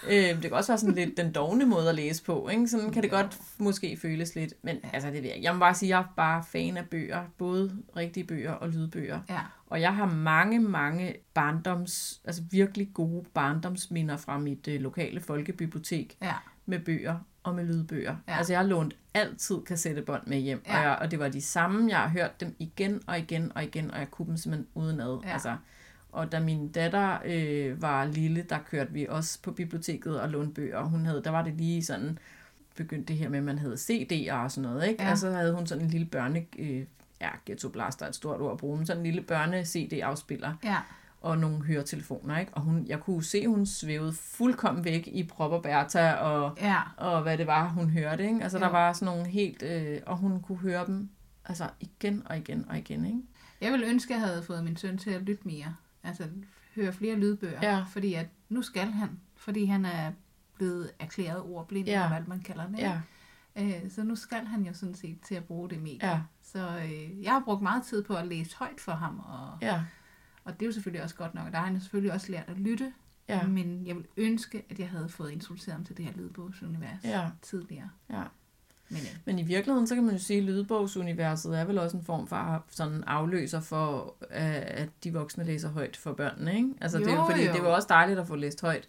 Øh, 0.08 0.14
det 0.14 0.42
kan 0.42 0.52
også 0.52 0.72
være 0.72 0.78
sådan 0.78 0.94
lidt 0.94 1.16
den 1.16 1.32
dogne 1.32 1.66
måde 1.66 1.88
at 1.88 1.94
læse 1.94 2.24
på. 2.24 2.48
Ikke? 2.48 2.68
Sådan 2.68 2.90
kan 2.90 3.02
det 3.02 3.10
godt 3.10 3.38
måske 3.58 3.96
føles 3.96 4.34
lidt. 4.34 4.54
Men 4.62 4.76
altså, 4.92 5.10
det 5.10 5.22
ved 5.22 5.30
jeg. 5.30 5.42
Jeg 5.42 5.54
må 5.54 5.60
bare 5.60 5.74
sige, 5.74 5.86
at 5.86 5.90
jeg 5.90 5.98
er 5.98 6.12
bare 6.16 6.44
fan 6.48 6.76
af 6.76 6.88
bøger. 6.88 7.24
Både 7.38 7.76
rigtige 7.96 8.24
bøger 8.24 8.52
og 8.52 8.68
lydbøger. 8.68 9.20
Ja. 9.28 9.40
Og 9.66 9.80
jeg 9.80 9.94
har 9.96 10.06
mange, 10.06 10.60
mange 10.60 11.14
barndoms, 11.34 12.20
altså 12.24 12.42
virkelig 12.50 12.90
gode 12.94 13.24
barndomsminder 13.34 14.16
fra 14.16 14.38
mit 14.38 14.68
øh, 14.68 14.80
lokale 14.80 15.20
folkebibliotek 15.20 16.16
Ja. 16.22 16.34
Med 16.66 16.78
bøger 16.78 17.18
og 17.42 17.54
med 17.54 17.64
lydbøger. 17.64 18.16
Ja. 18.28 18.36
Altså 18.36 18.52
jeg 18.52 18.60
har 18.60 18.66
lånt 18.66 18.94
altid 19.14 19.60
kassettebånd 19.66 20.22
med 20.26 20.38
hjem, 20.38 20.62
ja. 20.66 20.78
Og, 20.78 20.84
jeg, 20.84 20.98
og 21.00 21.10
det 21.10 21.18
var 21.18 21.28
de 21.28 21.40
samme. 21.42 21.90
Jeg 21.90 21.98
har 21.98 22.08
hørt 22.08 22.40
dem 22.40 22.56
igen 22.58 23.02
og 23.06 23.18
igen 23.18 23.52
og 23.54 23.64
igen, 23.64 23.90
og 23.90 23.98
jeg 23.98 24.10
kunne 24.10 24.28
dem 24.28 24.36
simpelthen 24.36 24.66
udenad. 24.74 25.20
Ja. 25.24 25.32
Altså, 25.32 25.56
og 26.12 26.32
da 26.32 26.40
min 26.40 26.68
datter 26.68 27.18
øh, 27.24 27.82
var 27.82 28.04
lille, 28.04 28.42
der 28.42 28.58
kørte 28.70 28.92
vi 28.92 29.06
også 29.08 29.42
på 29.42 29.52
biblioteket 29.52 30.20
og 30.20 30.28
lånte 30.28 30.54
bøger. 30.54 30.76
Og 30.76 30.88
Hun 30.88 31.06
havde, 31.06 31.22
der 31.24 31.30
var 31.30 31.42
det 31.42 31.54
lige 31.54 31.84
sådan 31.84 32.18
begyndt 32.76 33.08
det 33.08 33.16
her 33.16 33.28
med, 33.28 33.38
at 33.38 33.44
man 33.44 33.58
havde 33.58 33.74
CD'er 33.74 34.32
og 34.32 34.50
sådan 34.50 34.70
noget. 34.70 34.88
Ikke? 34.88 35.02
Ja. 35.02 35.10
Og 35.10 35.18
så 35.18 35.30
havde 35.30 35.54
hun 35.54 35.66
sådan 35.66 35.84
en 35.84 35.90
lille 35.90 36.06
børne... 36.06 36.46
Øh, 36.58 36.84
ja, 37.20 37.28
ghetto 37.46 37.68
blaster 37.68 38.04
er 38.04 38.08
et 38.08 38.14
stort 38.14 38.40
ord 38.40 38.52
at 38.52 38.58
bruge, 38.58 38.76
men 38.76 38.86
sådan 38.86 39.00
en 39.00 39.06
lille 39.06 39.22
børne-CD-afspiller 39.22 40.52
Ja. 40.64 40.76
Og 41.24 41.38
nogle 41.38 41.64
høretelefoner, 41.64 42.38
ikke? 42.38 42.54
Og 42.54 42.62
hun, 42.62 42.86
jeg 42.86 43.00
kunne 43.00 43.24
se, 43.24 43.46
hun 43.46 43.66
svævede 43.66 44.12
fuldkommen 44.12 44.84
væk 44.84 45.06
i 45.12 45.22
Prop 45.22 45.62
Bertha 45.62 46.12
og, 46.12 46.56
Ja. 46.60 46.80
og 46.96 47.22
hvad 47.22 47.38
det 47.38 47.46
var, 47.46 47.68
hun 47.68 47.90
hørte, 47.90 48.26
ikke? 48.26 48.42
Altså, 48.42 48.58
Ja. 48.58 48.64
der 48.64 48.70
var 48.70 48.92
sådan 48.92 49.06
nogle 49.06 49.28
helt... 49.30 49.62
Øh, 49.62 50.00
og 50.06 50.16
hun 50.16 50.42
kunne 50.42 50.58
høre 50.58 50.86
dem 50.86 51.10
altså 51.44 51.68
igen 51.80 52.22
og 52.26 52.36
igen 52.38 52.64
og 52.68 52.78
igen, 52.78 53.04
ikke? 53.06 53.20
Jeg 53.60 53.72
ville 53.72 53.86
ønske, 53.86 54.14
at 54.14 54.20
jeg 54.20 54.28
havde 54.28 54.42
fået 54.42 54.64
min 54.64 54.76
søn 54.76 54.98
til 54.98 55.10
at 55.10 55.22
lytte 55.22 55.42
mere. 55.48 55.74
Altså 56.02 56.24
høre 56.76 56.92
flere 56.92 57.16
lydbøger. 57.16 57.58
Ja. 57.62 57.84
Fordi 57.90 58.14
at 58.14 58.26
nu 58.48 58.62
skal 58.62 58.86
han. 58.86 59.08
Fordi 59.36 59.64
han 59.64 59.84
er 59.84 60.12
blevet 60.56 60.90
erklæret 60.98 61.40
ordblind, 61.42 61.86
Ja. 61.86 61.94
eller 61.94 62.08
hvad 62.08 62.26
man 62.26 62.40
kalder 62.40 62.66
det. 62.68 62.78
Ja, 62.78 63.00
Øh, 63.56 63.90
så 63.90 64.02
nu 64.02 64.16
skal 64.16 64.46
han 64.46 64.62
jo 64.62 64.72
sådan 64.74 64.94
set 64.94 65.18
til 65.26 65.34
at 65.34 65.44
bruge 65.44 65.70
det 65.70 65.82
medie. 65.82 66.08
Ja. 66.10 66.20
Så 66.42 66.58
øh, 66.84 67.22
jeg 67.22 67.32
har 67.32 67.42
brugt 67.44 67.62
meget 67.62 67.82
tid 67.82 68.02
på 68.04 68.14
at 68.14 68.26
læse 68.26 68.56
højt 68.56 68.80
for 68.80 68.92
ham, 68.92 69.18
og, 69.18 69.58
ja, 69.62 69.80
og 70.44 70.52
det 70.54 70.62
er 70.62 70.66
jo 70.66 70.72
selvfølgelig 70.72 71.02
også 71.02 71.14
godt 71.14 71.34
nok. 71.34 71.50
Der 71.52 71.58
har 71.58 71.64
han 71.64 71.74
jo 71.74 71.80
selvfølgelig 71.80 72.12
også 72.12 72.32
lært 72.32 72.44
at 72.48 72.56
lytte, 72.58 72.92
ja, 73.28 73.46
men 73.46 73.86
jeg 73.86 73.96
vil 73.96 74.04
ønske, 74.16 74.64
at 74.70 74.78
jeg 74.78 74.88
havde 74.88 75.08
fået 75.08 75.30
introduceret 75.30 75.74
ham 75.74 75.84
til 75.84 75.96
det 75.96 76.04
her 76.04 76.12
lydbogsunivers 76.16 77.04
Ja. 77.04 77.30
tidligere. 77.42 77.90
ja. 78.10 78.22
Men 78.88 78.98
øh, 79.00 79.16
Men 79.24 79.38
i 79.38 79.42
virkeligheden, 79.42 79.86
så 79.86 79.94
kan 79.94 80.04
man 80.04 80.12
jo 80.14 80.20
sige, 80.20 80.38
at 80.38 80.44
lydbogsuniverset 80.44 81.58
er 81.58 81.64
vel 81.64 81.78
også 81.78 81.96
en 81.96 82.04
form 82.04 82.26
for 82.26 82.64
sådan 82.68 83.04
afløser 83.04 83.60
for, 83.60 84.14
øh, 84.20 84.28
at 84.66 84.88
de 85.04 85.12
voksne 85.12 85.44
læser 85.44 85.68
højt 85.68 85.96
for 85.96 86.12
børnene, 86.12 86.56
ikke? 86.56 86.68
Altså, 86.80 86.98
det 86.98 87.06
er 87.06 87.10
jo, 87.12 87.16
Jo, 87.20 87.24
fordi 87.26 87.40
jo. 87.46 87.52
det 87.52 87.58
er 87.60 87.64
jo 87.64 87.74
også 87.74 87.86
dejligt 87.90 88.18
at 88.18 88.26
få 88.26 88.36
læst 88.36 88.60
højt. 88.60 88.88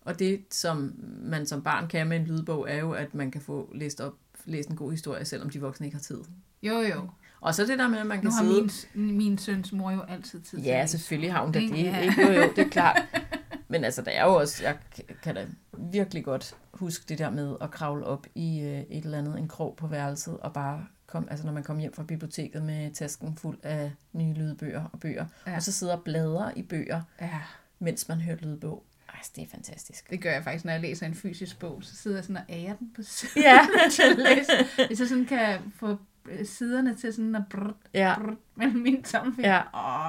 Og 0.00 0.18
det, 0.18 0.44
som 0.50 0.94
man 1.22 1.46
som 1.46 1.62
barn 1.62 1.88
kan 1.88 2.06
med 2.06 2.16
en 2.16 2.24
lydbog, 2.26 2.70
er 2.70 2.78
jo, 2.78 2.92
at 2.92 3.14
man 3.14 3.30
kan 3.30 3.40
få 3.40 3.72
læst 3.74 4.00
op 4.00 4.14
læst 4.44 4.68
en 4.68 4.76
god 4.76 4.90
historie, 4.90 5.24
selvom 5.24 5.50
de 5.50 5.60
voksne 5.60 5.86
ikke 5.86 5.96
har 5.96 6.02
tid. 6.02 6.18
jo 6.62 6.80
jo, 6.80 7.08
Og 7.40 7.54
så 7.54 7.66
det 7.66 7.78
der 7.78 7.88
med, 7.88 7.98
at 7.98 8.06
man 8.06 8.16
nu 8.18 8.22
kan 8.22 8.30
har 8.32 8.44
sidde... 8.44 8.70
min, 8.94 9.16
min 9.16 9.38
søns 9.38 9.72
mor 9.72 9.90
jo 9.90 10.02
altid 10.08 10.40
tid 10.40 10.58
Ja, 10.58 10.86
selvfølgelig 10.86 11.32
har 11.32 11.42
hun 11.44 11.52
da 11.52 11.58
det. 11.60 11.70
Ja. 11.84 11.98
Ikke? 12.00 12.22
Jo, 12.22 12.32
jo, 12.32 12.42
det 12.56 12.58
er 12.66 12.68
klart. 12.68 13.02
Men 13.70 13.84
altså, 13.84 14.02
der 14.02 14.10
er 14.10 14.24
jo 14.24 14.34
også, 14.34 14.64
jeg 14.64 14.76
kan 15.22 15.34
da 15.34 15.46
virkelig 15.78 16.24
godt 16.24 16.56
huske 16.72 17.04
det 17.08 17.18
der 17.18 17.30
med 17.30 17.56
at 17.60 17.70
kravle 17.70 18.04
op 18.04 18.26
i 18.34 18.60
øh, 18.60 18.80
et 18.80 19.04
eller 19.04 19.18
andet, 19.18 19.38
en 19.38 19.48
krog 19.48 19.74
på 19.76 19.86
værelset, 19.86 20.36
og 20.40 20.52
bare 20.52 20.86
kom, 21.06 21.28
altså 21.30 21.46
når 21.46 21.52
man 21.52 21.62
kom 21.62 21.78
hjem 21.78 21.92
fra 21.94 22.02
biblioteket 22.02 22.62
med 22.62 22.90
tasken 22.94 23.36
fuld 23.36 23.58
af 23.62 23.92
nye 24.12 24.34
lydbøger 24.34 24.84
og 24.92 25.00
bøger, 25.00 25.26
Ja. 25.46 25.56
og 25.56 25.62
så 25.62 25.72
sidder 25.72 25.96
og 25.96 26.02
bladre 26.04 26.58
i 26.58 26.62
bøger, 26.62 27.02
Ja, 27.20 27.40
mens 27.78 28.08
man 28.08 28.20
hører 28.20 28.36
lydbog. 28.36 28.84
Ej, 29.08 29.20
det 29.36 29.42
er 29.44 29.48
fantastisk. 29.50 30.10
det 30.10 30.20
gør 30.22 30.30
jeg 30.32 30.44
faktisk, 30.44 30.64
når 30.64 30.72
jeg 30.72 30.80
læser 30.80 31.06
en 31.06 31.14
fysisk 31.14 31.58
bog. 31.58 31.78
Så 31.84 31.96
sidder 31.96 32.16
jeg 32.16 32.24
sådan 32.24 32.36
og 32.36 32.42
ærer 32.48 32.76
den 32.76 32.90
på 32.96 33.02
siden 33.02 33.42
Ja. 33.42 33.58
til 33.92 34.02
at 34.02 34.16
læse. 34.18 34.86
Hvis 34.86 35.00
jeg 35.00 35.08
sådan 35.08 35.24
kan 35.26 35.58
få 35.80 35.96
siderne 36.44 36.94
til 36.94 37.12
sådan 37.12 37.34
at 37.34 37.42
brrrt, 37.50 37.74
Ja, 37.94 38.14
brrrt 38.18 38.36
mellem 38.54 38.80
mine 38.80 39.02
tommelfingre. 39.02 39.50
Ja. 39.50 39.60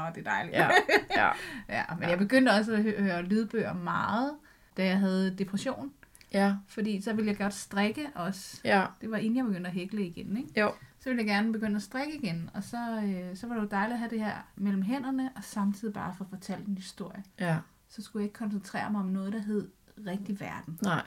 Åh, 0.07 0.15
det 0.15 0.27
er 0.27 0.31
dejligt. 0.31 0.55
ja, 0.55 0.69
ja, 1.15 1.29
ja 1.75 1.83
men 1.93 2.03
Ja. 2.03 2.09
jeg 2.09 2.17
begyndte 2.17 2.49
også 2.49 2.73
at 2.73 2.83
hø- 2.83 3.01
høre 3.01 3.21
lydbøger 3.23 3.73
meget, 3.73 4.31
da 4.77 4.85
jeg 4.85 4.99
havde 4.99 5.35
depression. 5.37 5.91
ja, 6.33 6.55
Fordi 6.67 7.01
så 7.01 7.13
ville 7.13 7.29
jeg 7.31 7.37
godt 7.37 7.53
strikke 7.53 8.07
også. 8.15 8.61
ja, 8.63 8.85
Det 9.01 9.11
var 9.11 9.17
inden 9.17 9.37
jeg 9.37 9.45
begyndte 9.45 9.67
at 9.67 9.73
hækle 9.73 10.05
igen, 10.07 10.37
ikke? 10.37 10.59
jo, 10.61 10.71
Så 10.99 11.09
ville 11.09 11.19
jeg 11.19 11.27
gerne 11.27 11.51
begynde 11.53 11.75
at 11.75 11.81
strikke 11.81 12.15
igen. 12.15 12.49
Og 12.53 12.63
så, 12.63 12.77
øh, 13.05 13.35
så 13.37 13.47
var 13.47 13.55
det 13.55 13.61
jo 13.61 13.67
dejligt 13.67 13.93
at 13.93 13.99
have 13.99 14.09
det 14.09 14.19
her 14.19 14.35
mellem 14.55 14.81
hænderne, 14.81 15.29
og 15.35 15.43
samtidig 15.43 15.93
bare 15.93 16.13
få 16.17 16.25
fortalt 16.29 16.67
en 16.67 16.75
historie. 16.75 17.23
ja, 17.39 17.57
Så 17.89 18.01
skulle 18.01 18.21
jeg 18.21 18.25
ikke 18.27 18.37
koncentrere 18.39 18.91
mig 18.91 19.01
om 19.01 19.07
noget, 19.07 19.33
der 19.33 19.39
hed 19.39 19.69
rigtig 20.07 20.39
verden. 20.39 20.79
nej. 20.83 21.01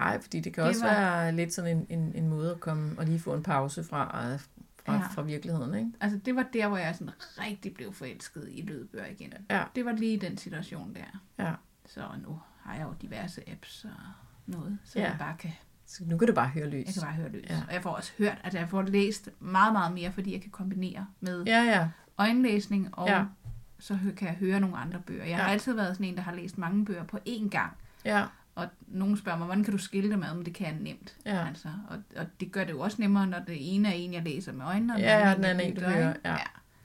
Ej, 0.00 0.20
fordi 0.22 0.40
det 0.40 0.54
kan 0.54 0.62
Det 0.62 0.68
også 0.68 0.84
var- 0.84 0.92
være 0.94 1.32
lidt 1.32 1.52
sådan 1.54 1.76
en, 1.76 1.86
en, 1.98 2.12
en 2.14 2.28
måde 2.28 2.50
at 2.50 2.60
komme 2.60 2.94
og 2.98 3.04
lige 3.06 3.18
få 3.20 3.34
en 3.34 3.42
pause 3.42 3.84
fra, 3.84 4.32
øh, 4.32 4.40
fra, 4.84 4.92
Ja. 4.94 4.98
fra 4.98 5.22
virkeligheden, 5.22 5.74
ikke? 5.74 5.90
Altså, 6.00 6.18
det 6.24 6.36
var 6.36 6.46
der, 6.52 6.68
hvor 6.68 6.76
jeg 6.76 6.94
sådan 6.94 7.12
rigtig 7.40 7.74
blev 7.74 7.92
forelsket 7.92 8.48
i 8.50 8.62
lydbøger 8.62 9.06
igen. 9.06 9.32
Ja. 9.50 9.62
Det 9.74 9.84
var 9.84 9.92
lige 9.92 10.16
den 10.20 10.36
situation 10.38 10.94
der. 10.94 11.20
Ja. 11.44 11.52
Så 11.86 12.00
nu 12.26 12.40
har 12.62 12.74
jeg 12.74 12.82
jo 12.84 12.94
diverse 13.02 13.50
apps 13.50 13.84
og 13.84 13.90
noget, 14.46 14.78
så 14.84 14.98
Ja. 14.98 15.08
jeg 15.08 15.16
bare 15.18 15.36
kan, 15.38 15.50
Så 15.86 16.04
nu 16.06 16.18
kan 16.18 16.28
du 16.28 16.34
bare 16.34 16.48
høre 16.48 16.66
løs. 16.70 16.86
jeg 16.86 16.94
kan 16.94 17.02
bare 17.02 17.12
høre 17.12 17.28
løs. 17.28 17.46
Ja. 17.50 17.62
Og 17.68 17.74
jeg 17.74 17.82
får 17.82 17.90
også 17.90 18.12
hørt, 18.18 18.38
at 18.44 18.54
jeg 18.54 18.68
får 18.68 18.82
læst 18.82 19.28
meget, 19.40 19.72
meget 19.72 19.94
mere, 19.94 20.12
fordi 20.12 20.32
jeg 20.32 20.40
kan 20.42 20.50
kombinere 20.50 21.06
med 21.20 21.44
Ja, 21.44 21.62
ja. 21.62 21.88
øjenlæsning, 22.18 22.88
og 22.92 23.08
Ja. 23.08 23.24
så 23.78 23.98
kan 24.16 24.28
jeg 24.28 24.36
høre 24.36 24.60
nogle 24.60 24.76
andre 24.76 25.00
bøger. 25.06 25.24
Jeg 25.24 25.36
har 25.36 25.44
Ja. 25.44 25.50
altid 25.52 25.72
været 25.72 25.94
sådan 25.96 26.06
en, 26.06 26.16
der 26.16 26.22
har 26.22 26.32
læst 26.34 26.58
mange 26.58 26.84
bøger 26.84 27.04
på 27.04 27.18
én 27.28 27.48
gang. 27.48 27.72
Ja, 28.04 28.24
Og 28.54 28.66
nogen 28.88 29.16
spørger 29.16 29.38
mig, 29.38 29.44
hvordan 29.46 29.64
kan 29.64 29.72
du 29.72 29.78
skille 29.78 30.10
dem 30.10 30.22
ad? 30.22 30.34
Men 30.34 30.44
det 30.44 30.54
kan 30.54 30.66
jeg 30.66 30.76
nemt. 30.80 31.16
Ja. 31.26 31.46
Altså, 31.48 31.68
og, 31.90 31.96
og 32.16 32.26
det 32.40 32.52
gør 32.52 32.64
det 32.64 32.72
jo 32.72 32.80
også 32.80 32.96
nemmere, 33.00 33.26
når 33.26 33.38
det 33.38 33.74
ene 33.74 33.88
er 33.88 33.92
en, 33.92 34.12
jeg 34.14 34.22
læser 34.22 34.52
med 34.52 34.66
øjnene, 34.66 34.94
og 34.94 35.00
Ja, 35.00 35.18
ja, 35.18 35.24
er 35.30 35.34
den 35.34 35.44
anden 35.44 35.60
jeg 35.60 35.68
en, 35.70 35.76
du 35.76 35.80
hører. 35.80 36.14
Ja. 36.24 36.36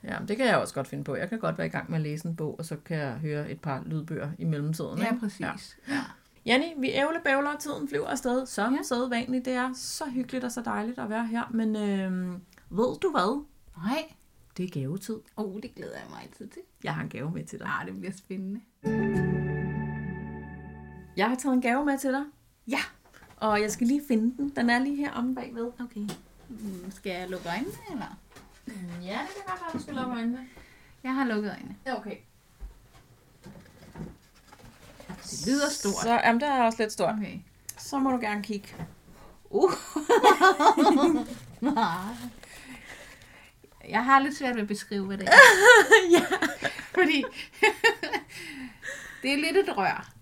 ja, 0.04 0.18
men 0.18 0.28
det 0.28 0.36
kan 0.36 0.46
jeg 0.46 0.56
også 0.56 0.74
godt 0.74 0.88
finde 0.88 1.04
på. 1.04 1.16
Jeg 1.16 1.28
kan 1.28 1.38
godt 1.38 1.58
være 1.58 1.66
i 1.66 1.70
gang 1.70 1.90
med 1.90 1.98
at 1.98 2.02
læse 2.02 2.28
en 2.28 2.36
bog, 2.36 2.58
og 2.58 2.64
så 2.64 2.76
kan 2.76 2.96
jeg 2.96 3.12
høre 3.12 3.50
et 3.50 3.60
par 3.60 3.82
lydbøger 3.86 4.30
i 4.38 4.44
mellemtiden. 4.44 4.98
ja, 4.98 5.04
ikke? 5.06 5.18
præcis. 5.20 5.40
Ja. 5.88 5.94
Ja. 5.94 6.00
Janni, 6.46 6.66
vi 6.78 6.90
ævlebævler, 6.92 7.50
og 7.50 7.58
tiden 7.60 7.88
flyver 7.88 8.06
afsted, 8.08 8.46
som 8.46 8.72
Ja. 8.72 8.76
ja. 8.78 8.82
sædvanligt. 8.82 9.44
Det 9.44 9.52
er 9.52 9.70
så 9.74 10.04
hyggeligt 10.10 10.44
og 10.44 10.52
så 10.52 10.62
dejligt 10.62 10.98
at 10.98 11.10
være 11.10 11.26
her. 11.26 11.42
Men 11.50 11.76
øh, 11.76 12.32
ved 12.70 12.98
du 13.00 13.10
hvad? 13.10 13.44
Nej, 13.76 14.02
Det 14.56 14.64
er 14.64 14.80
gavetid. 14.80 15.16
oh, 15.36 15.60
det 15.62 15.74
glæder 15.74 15.92
jeg 15.94 16.06
mig 16.10 16.18
altid 16.22 16.48
til. 16.48 16.62
Jeg 16.84 16.94
har 16.94 17.02
en 17.02 17.08
gave 17.08 17.30
med 17.30 17.44
til 17.44 17.58
dig. 17.58 17.68
Ah, 17.80 17.86
det 17.86 17.98
bliver 18.00 18.12
spændende. 18.12 18.60
Jeg 21.16 21.28
har 21.28 21.34
taget 21.34 21.54
en 21.54 21.60
gave 21.62 21.84
med 21.84 21.98
til 21.98 22.12
dig, 22.12 22.24
Ja. 22.68 22.78
og 23.36 23.60
jeg 23.62 23.70
skal 23.72 23.86
lige 23.86 24.02
finde 24.08 24.36
den. 24.36 24.48
Den 24.56 24.70
er 24.70 24.78
lige 24.78 24.96
her 24.96 25.12
omme 25.12 25.34
bagved. 25.34 25.72
Okay. 25.80 26.08
Mm, 26.48 26.90
Skal 26.90 27.12
jeg 27.12 27.28
lukke 27.30 27.48
øjnene, 27.48 27.70
eller? 27.90 28.18
Ja, 29.02 29.18
det 29.26 29.34
kan 29.34 29.44
godt 29.46 29.60
være, 29.60 29.70
du 29.72 29.78
skal 29.82 29.94
lukke 29.94 30.12
øjnene. 30.12 30.48
Jeg 31.02 31.14
har 31.14 31.24
lukket 31.24 31.50
øjnene. 31.50 31.76
Ja, 31.86 31.96
okay. 31.98 32.16
Det 35.22 35.46
lyder 35.46 35.70
stort. 35.70 35.94
Så, 36.02 36.10
jamen, 36.12 36.40
det 36.40 36.48
er 36.48 36.62
også 36.62 36.82
lidt 36.82 36.92
stort. 36.92 37.14
Okay. 37.18 37.38
Så 37.78 37.98
må 37.98 38.10
du 38.10 38.16
gerne 38.20 38.42
kigge. 38.42 38.68
Uh. 39.50 39.72
jeg 43.88 44.04
har 44.04 44.18
lidt 44.20 44.36
svært 44.36 44.54
ved 44.54 44.62
at 44.62 44.68
beskrive, 44.68 45.06
hvad 45.06 45.18
det 45.18 45.28
er. 45.28 45.32
ja. 46.18 46.24
Fordi 46.94 47.24
det 49.22 49.32
er 49.32 49.36
lidt 49.36 49.56
et 49.68 49.76
rør. 49.76 50.12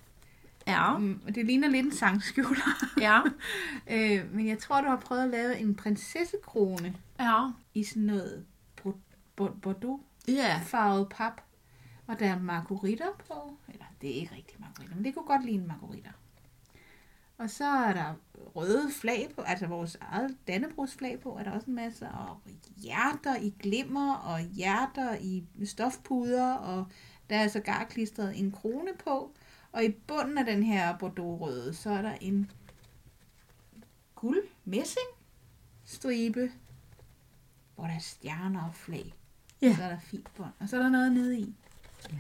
Ja. 0.67 0.99
Mm, 0.99 1.21
Det 1.35 1.47
ligner 1.47 1.69
lidt 1.69 1.87
en 1.87 1.93
sangskjuler. 1.93 2.85
Ja. 3.01 3.21
øh, 3.95 4.35
men 4.35 4.47
jeg 4.49 4.59
tror, 4.59 4.81
du 4.81 4.89
har 4.89 4.97
prøvet 5.01 5.23
at 5.23 5.31
lave 5.31 5.59
en 5.59 5.75
prinsessekrone 5.75 6.97
Ja. 7.21 7.51
i 7.75 7.85
sådan 7.85 8.03
noget 8.03 8.47
bro- 8.77 9.01
bro- 9.37 9.55
bordeaux 9.62 10.01
Ja. 10.29 10.61
farvet 10.65 11.09
pap. 11.09 11.41
Og 12.07 12.19
der 12.19 12.27
er 12.27 12.39
margaritter 12.39 13.09
på. 13.29 13.57
Eller, 13.69 13.85
det 14.01 14.11
er 14.11 14.15
ikke 14.21 14.35
rigtig 14.35 14.57
margaritter, 14.61 14.97
men 14.97 15.05
det 15.05 15.15
kunne 15.15 15.27
godt 15.27 15.45
ligne 15.45 15.67
margaritter. 15.67 16.11
Og 17.39 17.51
så 17.51 17.65
er 17.65 17.93
der 17.93 18.15
røde 18.57 18.91
flag 19.01 19.29
på, 19.35 19.41
altså 19.41 19.67
vores 19.67 19.97
eget 20.01 20.37
Dannebrogsflag 20.49 21.21
på, 21.21 21.37
er 21.39 21.43
der 21.43 21.51
også 21.51 21.67
en 21.67 21.75
masse, 21.75 22.09
og 22.09 22.41
hjerter 22.77 23.37
i 23.37 23.55
glimmer, 23.61 24.15
og 24.15 24.41
hjerter 24.41 25.15
i 25.21 25.45
stofpuder, 25.65 26.53
og 26.55 26.87
der 27.31 27.37
er 27.37 27.49
sågar 27.49 27.85
klistret 27.85 28.39
en 28.41 28.53
krone 28.53 28.91
på. 29.05 29.35
Og 29.75 29.85
i 29.85 29.89
bunden 30.07 30.39
af 30.39 30.45
den 30.45 30.62
her 30.62 30.97
bordeaux-røde, 30.99 31.75
så 31.75 31.91
er 31.91 32.03
der 32.03 32.12
en 32.20 32.51
guld 34.14 34.43
messing 34.64 35.07
stribe, 35.85 36.51
hvor 37.75 37.85
der 37.85 37.95
er 37.95 37.99
stjerner 37.99 38.62
og 38.64 38.75
flag. 38.75 39.14
Ja. 39.62 39.75
Så 39.77 39.83
er 39.83 39.89
der 39.89 39.99
fint 40.01 40.29
bånd, 40.37 40.51
og 40.61 40.68
så 40.68 40.77
er 40.77 40.83
der 40.83 40.89
noget 40.89 41.12
nede 41.12 41.39
i. 41.39 41.55
Ja. 42.12 42.16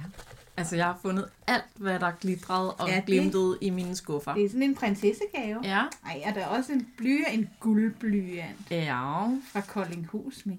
Altså, 0.56 0.76
jeg 0.76 0.84
har 0.86 0.98
fundet 1.02 1.28
alt, 1.46 1.64
hvad 1.76 2.00
der 2.00 2.10
glitrede 2.20 2.74
og 2.74 2.88
Ja, 2.88 2.96
det- 2.96 3.04
glimtede 3.06 3.58
i 3.60 3.70
mine 3.70 3.96
skuffer. 3.96 4.34
Det 4.34 4.44
er 4.44 4.48
sådan 4.48 4.62
en 4.62 4.74
prinsessegave. 4.74 5.60
Ja. 5.64 5.82
Ej, 6.06 6.22
og 6.28 6.34
der 6.34 6.40
er 6.40 6.46
også 6.46 6.72
en 6.72 6.88
blyant, 6.96 7.28
en 7.34 7.50
guldblyant 7.60 8.70
Ja. 8.70 9.26
fra 9.52 9.60
Koldinghus 9.60 10.46
med 10.46 10.56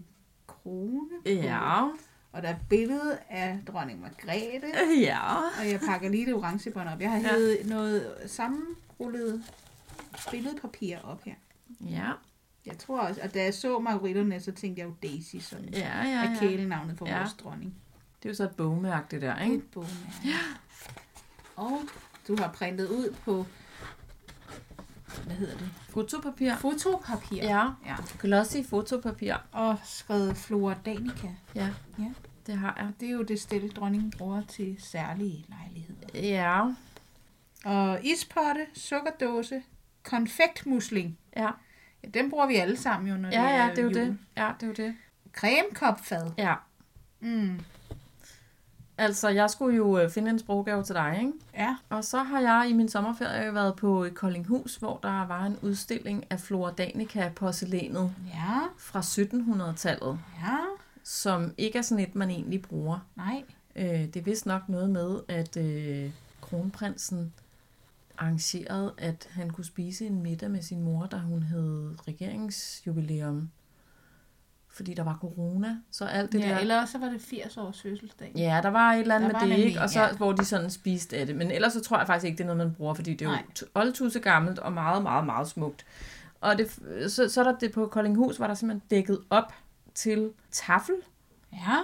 krone. 0.47 1.09
Ja. 1.25 1.87
Og 2.35 2.41
der 2.41 2.49
er 2.49 2.55
billede 2.69 3.17
af 3.29 3.59
dronning 3.67 4.01
Margrethe. 4.01 4.67
Ja. 4.99 5.35
Og 5.35 5.69
jeg 5.71 5.79
pakker 5.87 6.09
lige 6.09 6.25
det 6.25 6.33
orange 6.33 6.71
bånd 6.71 6.89
op. 6.89 7.01
Jeg 7.01 7.11
har 7.11 7.17
Ja. 7.19 7.29
hævet 7.29 7.57
noget 7.65 8.13
sammenrullet 8.27 9.43
billedpapir 10.31 10.97
op 11.03 11.23
her. 11.23 11.33
Ja. 11.81 12.11
Jeg 12.65 12.77
tror 12.77 12.99
også, 12.99 13.21
og 13.23 13.33
da 13.33 13.43
jeg 13.43 13.53
så 13.53 13.79
margaritterne, 13.79 14.39
så 14.39 14.51
tænkte 14.51 14.79
jeg 14.81 14.87
jo 14.87 14.93
Daisy, 15.03 15.35
sådan 15.35 15.69
Ja, 15.69 15.79
ja, 15.79 16.09
ja, 16.09 16.31
er 16.33 16.39
kælenavnet 16.39 16.97
for 16.97 17.07
Ja. 17.07 17.17
vores 17.17 17.33
dronning. 17.33 17.75
Det 18.23 18.29
er 18.29 18.33
jo 18.33 18.35
så 18.35 18.43
et 18.43 18.55
bogmærke, 18.55 19.07
det 19.11 19.21
der, 19.21 19.39
ikke? 19.43 19.55
Et 19.55 19.63
bogmærke. 19.71 19.95
Ja. 20.25 20.39
Og 21.55 21.79
du 22.27 22.35
har 22.39 22.51
printet 22.51 22.87
ud 22.89 23.15
på, 23.25 23.45
hvad 25.25 25.35
hedder 25.35 25.57
det? 25.57 25.69
Fotopapir. 25.89 26.55
Fotopapir. 26.55 27.43
Ja. 27.43 27.67
ja. 27.85 27.95
Glossy 28.19 28.57
fotopapir. 28.69 29.35
Og 29.51 29.77
skrevet 29.83 30.37
Flora 30.37 30.75
Danica. 30.85 31.27
Ja. 31.55 31.69
Ja. 31.99 32.11
Det 32.47 32.57
har 32.57 32.75
jeg. 32.77 32.91
Det 32.99 33.07
er 33.07 33.11
jo 33.13 33.21
det 33.23 33.41
stil, 33.41 33.75
dronningen 33.75 34.11
bruger 34.17 34.41
til 34.41 34.75
særlige 34.79 35.45
lejligheder. 35.49 36.27
Ja. 36.35 36.61
Og 37.65 37.99
ispotte, 38.05 38.65
sukkerdåse, 38.73 39.61
konfektmusling. 40.03 41.17
Ja. 41.35 41.49
Ja, 42.03 42.09
dem 42.09 42.29
bruger 42.29 42.47
vi 42.47 42.55
alle 42.55 42.77
sammen 42.77 43.09
jo, 43.09 43.17
når 43.17 43.29
Ja, 43.29 43.41
det 43.41 43.49
er 43.51 43.63
ja, 43.65 43.69
det 43.69 43.77
er 43.77 43.83
jo 43.83 43.89
jul. 43.89 43.93
det. 43.95 44.17
Ja, 44.37 44.51
det 44.59 44.63
er 44.63 44.67
jo 44.67 44.73
det. 44.73 44.95
Cremekopfad. 45.33 46.31
Ja. 46.37 46.53
Mm. 47.19 47.59
Altså, 48.97 49.29
jeg 49.29 49.49
skulle 49.49 49.75
jo 49.77 49.99
øh, 49.99 50.09
finde 50.09 50.29
en 50.31 50.39
sproggave 50.39 50.83
til 50.83 50.95
dig, 50.95 51.17
ikke? 51.19 51.31
Ja. 51.53 51.75
Og 51.89 52.03
så 52.03 52.17
har 52.23 52.39
jeg 52.39 52.67
i 52.69 52.73
min 52.73 52.89
sommerferie 52.89 53.53
været 53.53 53.75
på 53.75 54.07
Koldinghus, 54.15 54.75
hvor 54.75 54.99
der 55.03 55.27
var 55.27 55.45
en 55.45 55.57
udstilling 55.61 56.23
af 56.29 56.39
Flora 56.39 56.71
Danica 56.71 57.31
porcelænet 57.35 58.11
Ja. 58.33 58.59
fra 58.77 58.99
1700-tallet, 59.01 60.19
Ja. 60.43 60.57
som 61.03 61.53
ikke 61.57 61.77
er 61.77 61.81
sådan 61.81 62.03
et, 62.03 62.15
man 62.15 62.29
egentlig 62.29 62.61
bruger. 62.61 62.99
Nej. 63.15 63.43
Øh, 63.75 63.85
det 63.85 64.15
er 64.15 64.21
vist 64.21 64.45
nok 64.45 64.69
noget 64.69 64.89
med, 64.89 65.19
at 65.27 65.57
øh, 65.57 66.11
kronprinsen 66.41 67.33
arrangerede, 68.17 68.93
at 68.97 69.27
han 69.31 69.49
kunne 69.49 69.65
spise 69.65 70.05
en 70.05 70.21
middag 70.23 70.51
med 70.51 70.61
sin 70.61 70.81
mor, 70.83 71.05
da 71.05 71.17
hun 71.17 71.43
havde 71.43 71.95
regeringsjubilæum. 72.07 73.49
Fordi 74.75 74.93
der 74.93 75.03
var 75.03 75.17
corona, 75.21 75.77
så 75.91 76.05
alt 76.05 76.31
det 76.31 76.39
ja, 76.39 76.49
der... 76.49 76.57
eller 76.57 76.85
så 76.85 76.97
var 76.97 77.09
det 77.09 77.21
80 77.21 77.57
års 77.57 77.81
fødselsdag. 77.81 78.31
Ja, 78.35 78.59
der 78.63 78.69
var 78.69 78.93
et 78.93 78.99
eller 78.99 79.15
andet 79.15 79.31
Der 79.31 79.45
med 79.45 79.57
det, 79.57 79.63
ikke? 79.63 79.81
Og 79.81 79.89
så, 79.89 80.01
ja. 80.01 80.13
hvor 80.13 80.31
de 80.31 80.45
sådan 80.45 80.69
spiste 80.69 81.17
af 81.17 81.25
det. 81.25 81.35
Men 81.35 81.51
ellers 81.51 81.73
så 81.73 81.81
tror 81.81 81.97
jeg 81.97 82.07
faktisk 82.07 82.25
ikke, 82.25 82.37
det 82.37 82.43
er 82.43 82.55
noget, 82.55 82.57
man 82.67 82.75
bruger, 82.77 82.93
fordi 82.93 83.11
det 83.13 83.21
er 83.21 83.29
jo 83.29 83.31
Nej. 83.35 83.43
t- 83.59 83.67
oldtusse 83.75 84.19
gammelt 84.19 84.59
og 84.59 84.73
meget, 84.73 85.03
meget, 85.03 85.25
meget 85.25 85.47
smukt. 85.47 85.85
Og 86.41 86.57
det, 86.57 86.79
så, 87.11 87.29
så 87.29 87.39
er 87.41 87.43
der 87.51 87.57
det 87.57 87.71
på 87.71 87.87
Koldinghus, 87.87 88.39
var 88.39 88.47
der 88.47 88.53
simpelthen 88.53 88.87
dækket 88.89 89.19
op 89.29 89.53
til 89.93 90.31
tafel. 90.51 90.95
Ja. 91.53 91.77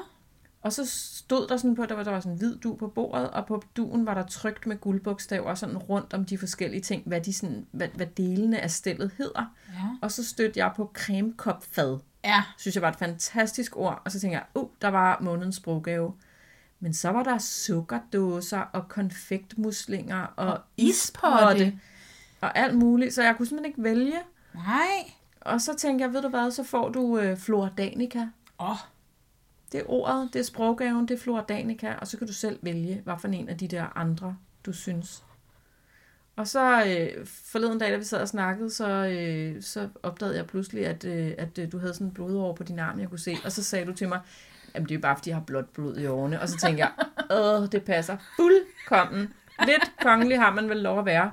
Og 0.61 0.73
så 0.73 0.85
stod 0.85 1.47
der 1.47 1.57
sådan 1.57 1.75
på, 1.75 1.85
der 1.85 1.95
var, 1.95 2.03
der 2.03 2.11
var 2.11 2.19
sådan 2.19 2.31
en 2.31 2.37
hvid 2.37 2.55
du 2.57 2.75
på 2.75 2.87
bordet, 2.87 3.29
og 3.29 3.45
på 3.45 3.63
duen 3.77 4.05
var 4.05 4.13
der 4.13 4.25
trykt 4.25 4.67
med 4.67 4.77
guldbogstaver 4.77 5.55
sådan 5.55 5.77
rundt 5.77 6.13
om 6.13 6.25
de 6.25 6.37
forskellige 6.37 6.81
ting, 6.81 7.03
hvad, 7.05 7.21
de 7.21 7.33
sådan, 7.33 7.65
hvad, 7.71 7.87
hvad 7.87 8.07
delene 8.07 8.59
af 8.59 8.71
stillet 8.71 9.11
hedder. 9.17 9.55
Ja. 9.73 9.87
Og 10.01 10.11
så 10.11 10.23
stødte 10.25 10.59
jeg 10.59 10.71
på 10.75 10.91
cremekopfad 10.93 11.99
Ja. 12.23 12.43
synes 12.57 12.75
jeg 12.75 12.81
var 12.81 12.89
et 12.89 12.95
fantastisk 12.95 13.77
ord. 13.77 14.01
Og 14.05 14.11
så 14.11 14.19
tænkte 14.19 14.37
jeg, 14.37 14.45
uh, 14.55 14.69
der 14.81 14.87
var 14.87 15.17
månedens 15.21 15.55
sproggave. 15.55 16.13
Men 16.79 16.93
så 16.93 17.09
var 17.09 17.23
der 17.23 17.37
sukkerdåser 17.37 18.59
og 18.59 18.89
konfektmuslinger 18.89 20.23
og, 20.35 20.47
Og 20.47 20.59
ispotte 20.77 21.79
og 22.41 22.57
alt 22.57 22.77
muligt. 22.77 23.13
Så 23.13 23.23
jeg 23.23 23.37
kunne 23.37 23.45
simpelthen 23.45 23.71
ikke 23.71 23.83
vælge. 23.83 24.19
Nej. 24.53 25.13
Og 25.41 25.61
så 25.61 25.75
tænkte 25.75 26.05
jeg, 26.05 26.13
ved 26.13 26.21
du 26.21 26.29
hvad, 26.29 26.51
så 26.51 26.63
får 26.63 26.89
du 26.89 27.17
øh, 27.19 27.37
Flora 27.37 27.69
Danica. 27.77 28.19
Åh. 28.59 28.71
Oh. 28.71 28.77
Det 29.71 29.79
er 29.79 29.83
ordet, 29.87 30.29
det 30.33 30.39
er 30.39 30.43
sproggaven, 30.43 31.07
det 31.07 31.13
er 31.13 31.19
Flora 31.19 31.43
Danica. 31.49 31.93
Og 31.93 32.07
så 32.07 32.17
kan 32.17 32.27
du 32.27 32.33
selv 32.33 32.59
vælge, 32.61 33.01
hvad 33.03 33.13
for 33.19 33.27
en 33.27 33.49
af 33.49 33.57
de 33.57 33.67
der 33.67 33.97
andre, 33.97 34.37
du 34.65 34.73
synes. 34.73 35.23
Og 36.35 36.47
så 36.47 36.83
øh, 36.85 37.25
forleden 37.25 37.79
dag, 37.79 37.91
da 37.91 37.97
vi 37.97 38.03
sad 38.03 38.21
og 38.21 38.27
snakkede, 38.27 38.69
så, 38.69 38.87
øh, 38.87 39.63
så 39.63 39.89
opdagede 40.03 40.37
jeg 40.37 40.47
pludselig, 40.47 40.85
at, 40.85 41.05
øh, 41.05 41.33
at 41.37 41.57
øh, 41.57 41.71
du 41.71 41.77
havde 41.77 41.93
sådan 41.93 42.07
en 42.07 42.13
blodår 42.13 42.53
på 42.53 42.63
din 42.63 42.79
arm, 42.79 42.99
jeg 42.99 43.09
kunne 43.09 43.19
se. 43.19 43.37
Og 43.45 43.51
så 43.51 43.63
sagde 43.63 43.85
du 43.85 43.93
til 43.93 44.07
mig, 44.07 44.19
jamen 44.75 44.89
det 44.89 44.91
er 44.91 44.97
jo 44.97 45.01
bare, 45.01 45.15
fordi 45.15 45.29
jeg 45.29 45.37
har 45.37 45.43
blåt 45.43 45.69
blod 45.69 45.97
i 45.97 46.05
årene. 46.05 46.41
Og 46.41 46.49
så 46.49 46.57
tænkte 46.57 46.83
jeg, 46.83 46.91
åh, 47.31 47.67
det 47.71 47.83
passer 47.83 48.17
fuldkommen. 48.35 49.33
Lidt 49.65 49.91
kongelig 50.01 50.39
har 50.39 50.53
man 50.53 50.69
vel 50.69 50.77
lov 50.77 50.99
at 50.99 51.05
være. 51.05 51.31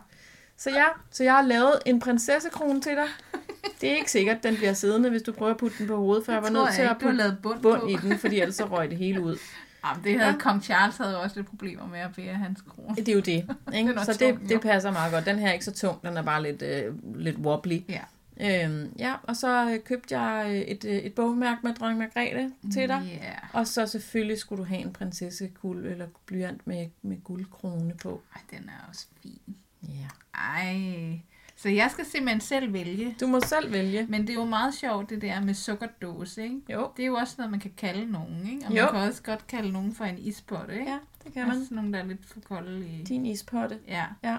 Så 0.57 0.71
ja, 0.71 0.87
så 1.11 1.25
jeg 1.25 1.35
har 1.35 1.43
lavet 1.43 1.73
en 1.87 2.01
prinsessekrone 2.01 2.81
til 2.81 2.93
dig. 2.93 3.38
Det 3.81 3.93
er 3.93 3.97
ikke 3.97 4.11
sikkert, 4.11 4.43
den 4.43 4.57
bliver 4.57 4.73
siddende, 4.73 5.11
hvis 5.11 5.23
du 5.23 5.33
prøver 5.33 5.51
at 5.53 5.59
putte 5.59 5.79
den 5.79 5.87
på 5.87 5.97
hovedet, 5.97 6.25
for 6.25 6.33
jeg 6.33 6.43
var 6.43 6.49
tror 6.49 6.65
nødt 6.65 6.75
til 6.75 6.83
jeg 6.83 6.91
at 6.91 6.99
putte 6.99 7.17
lavet 7.17 7.39
bund, 7.43 7.61
bund 7.61 7.81
på. 7.81 7.87
i 7.87 7.97
den, 7.97 8.19
fordi 8.19 8.41
ellers 8.41 8.57
så 8.57 8.65
røg 8.65 8.91
det 8.91 8.99
hele 8.99 9.21
ud. 9.21 9.37
Jamen, 9.85 10.05
det 10.05 10.19
havde 10.19 10.33
Ja. 10.33 10.39
Kong 10.39 10.63
Charles 10.63 10.97
havde 10.97 11.21
også 11.21 11.37
lidt 11.37 11.49
problemer 11.49 11.87
med 11.87 11.99
at 11.99 12.11
bære 12.17 12.35
hans 12.35 12.61
krone. 12.69 12.97
Det 12.97 13.09
er 13.09 13.13
jo 13.13 13.21
det. 13.21 13.57
Ikke? 13.79 13.95
Så 14.05 14.07
tung, 14.07 14.19
det, 14.19 14.51
jo. 14.51 14.55
det 14.55 14.61
passer 14.61 14.93
meget 14.93 15.13
godt. 15.13 15.27
Den 15.27 15.39
her 15.39 15.49
er 15.49 15.53
ikke 15.53 15.65
så 15.65 15.73
tung, 15.73 16.03
den 16.03 16.17
er 16.17 16.23
bare 16.23 16.43
lidt, 16.43 16.63
øh, 16.63 16.95
lidt 17.21 17.37
wobbly. 17.37 17.81
Ja. 17.89 18.01
Øhm, 18.41 18.93
ja, 18.99 19.15
og 19.23 19.37
så 19.37 19.71
øh, 19.71 19.81
købte 19.85 20.21
jeg 20.21 20.47
øh, 20.49 20.57
et, 20.57 20.85
øh, 20.85 20.97
et 20.97 21.15
bogmærke 21.15 21.61
med 21.63 21.75
dronning 21.75 21.99
Margrethe 21.99 22.53
til 22.73 22.89
dig. 22.89 23.21
Ja. 23.23 23.59
Og 23.59 23.67
så 23.67 23.87
selvfølgelig 23.87 24.39
skulle 24.39 24.59
du 24.59 24.69
have 24.69 24.81
en 24.81 24.93
prinsessekuld 24.93 25.87
eller 25.87 26.07
blyant 26.27 26.67
med, 26.67 26.87
med 27.03 27.17
guldkrone 27.25 27.95
på. 28.03 28.23
Ej, 28.35 28.41
den 28.51 28.69
er 28.69 28.89
også 28.89 29.07
fin. 29.23 29.57
Ja. 29.83 30.09
Ej. 30.35 31.21
Så 31.61 31.69
jeg 31.69 31.91
skal 31.91 32.05
simpelthen 32.05 32.41
selv 32.41 32.73
vælge. 32.73 33.17
Du 33.21 33.27
må 33.27 33.41
selv 33.41 33.73
vælge. 33.73 34.07
Men 34.09 34.21
det 34.21 34.31
er 34.31 34.35
jo 34.35 34.45
meget 34.45 34.75
sjovt, 34.75 35.11
det 35.11 35.23
der 35.23 35.41
med 35.41 35.55
sukkerdåse, 35.55 36.43
ikke? 36.43 36.61
Jo. 36.73 36.91
Det 36.97 37.03
er 37.03 37.07
jo 37.07 37.15
også 37.15 37.35
noget, 37.39 37.51
man 37.51 37.61
kan 37.61 37.73
kalde 37.77 38.13
nogen, 38.13 38.47
ikke? 38.53 38.67
Og 38.67 38.73
Jo. 38.77 38.83
man 38.85 38.93
kan 38.93 39.01
også 39.01 39.23
godt 39.23 39.47
kalde 39.47 39.73
nogen 39.73 39.95
for 39.95 40.05
en 40.05 40.19
ispotte, 40.19 40.75
ikke? 40.79 40.91
Ja, 40.91 40.99
det 41.25 41.33
kan 41.33 41.43
Også 41.43 41.57
man. 41.59 41.65
sådan 41.65 41.77
nogle, 41.77 41.93
der 41.93 41.99
er 41.99 42.05
lidt 42.05 42.27
for 42.27 42.41
kolde 42.41 42.87
i... 42.87 43.03
Din 43.05 43.27
ispotte. 43.27 43.79
Ja. 43.89 44.05
Ja. 44.23 44.37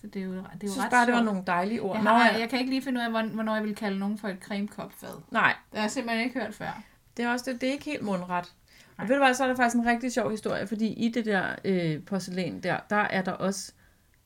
Så 0.00 0.06
det 0.06 0.22
er 0.22 0.26
jo, 0.26 0.32
det 0.32 0.38
er 0.38 0.42
Jeg 0.54 0.62
jo 0.62 0.68
synes 0.70 0.84
ret 0.84 0.90
bare, 0.90 1.06
det 1.06 1.12
var 1.12 1.18
sjovt. 1.18 1.24
nogle 1.24 1.42
dejlige 1.46 1.82
ord. 1.82 1.96
Jeg, 1.96 2.02
har, 2.02 2.26
ja. 2.26 2.38
jeg 2.38 2.48
kan 2.48 2.58
ikke 2.58 2.70
lige 2.70 2.82
finde 2.82 3.00
ud 3.00 3.04
af, 3.04 3.10
hvorn- 3.10 3.34
hvornår 3.34 3.54
jeg 3.54 3.64
vil 3.64 3.74
kalde 3.74 3.98
nogen 3.98 4.18
for 4.18 4.28
et 4.28 4.36
cremekopfad. 4.40 5.08
Nej, 5.30 5.54
Det 5.70 5.78
har 5.78 5.84
jeg 5.84 5.90
simpelthen 5.90 6.24
ikke 6.26 6.40
hørt 6.40 6.54
før. 6.54 6.82
det 7.16 7.24
er 7.24 7.28
også 7.32 7.52
det, 7.52 7.60
det 7.60 7.68
er 7.68 7.72
ikke 7.72 7.84
helt 7.84 8.02
mundret. 8.02 8.44
Og 8.44 8.52
Nej. 8.98 9.06
ved 9.06 9.14
du 9.16 9.22
hvad, 9.24 9.34
så 9.34 9.44
er 9.44 9.48
der 9.48 9.56
faktisk 9.56 9.76
en 9.76 9.86
rigtig 9.86 10.12
sjov 10.12 10.30
historie, 10.30 10.66
fordi 10.66 10.86
i 10.92 11.08
det 11.08 11.24
der 11.24 11.44
øh, 11.64 12.02
porcelæn 12.02 12.60
der, 12.62 12.76
der 12.90 12.96
er 12.96 13.22
der 13.22 13.32
også 13.32 13.72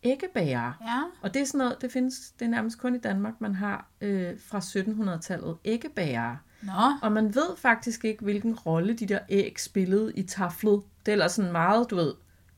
æggebærer. 0.05 0.73
Ja. 0.83 1.03
Og 1.23 1.35
det 1.35 1.43
er 1.43 1.47
sådan 1.47 1.59
noget, 1.59 1.77
det 1.81 1.93
findes, 1.93 2.31
det 2.39 2.45
er 2.45 2.51
nærmest 2.51 2.79
kun 2.79 2.95
i 2.95 2.99
Danmark, 2.99 3.41
man 3.41 3.55
har 3.55 3.89
øh, 4.01 4.33
fra 4.47 4.59
1700-tallet 4.59 5.57
æggebærer. 5.65 6.37
Nå. 6.63 6.73
Og 7.03 7.13
man 7.13 7.35
ved 7.35 7.57
faktisk 7.57 8.05
ikke, 8.05 8.25
hvilken 8.25 8.55
rolle 8.55 8.95
de 8.95 9.07
der 9.07 9.19
æg 9.29 9.61
spillede 9.61 10.13
i 10.17 10.23
taflet. 10.23 10.83
Det 11.07 11.13
er 11.13 11.15
ellers 11.15 11.33
sådan 11.33 11.53
meget, 11.53 11.91
du 11.91 11.97
ved, 11.97 12.15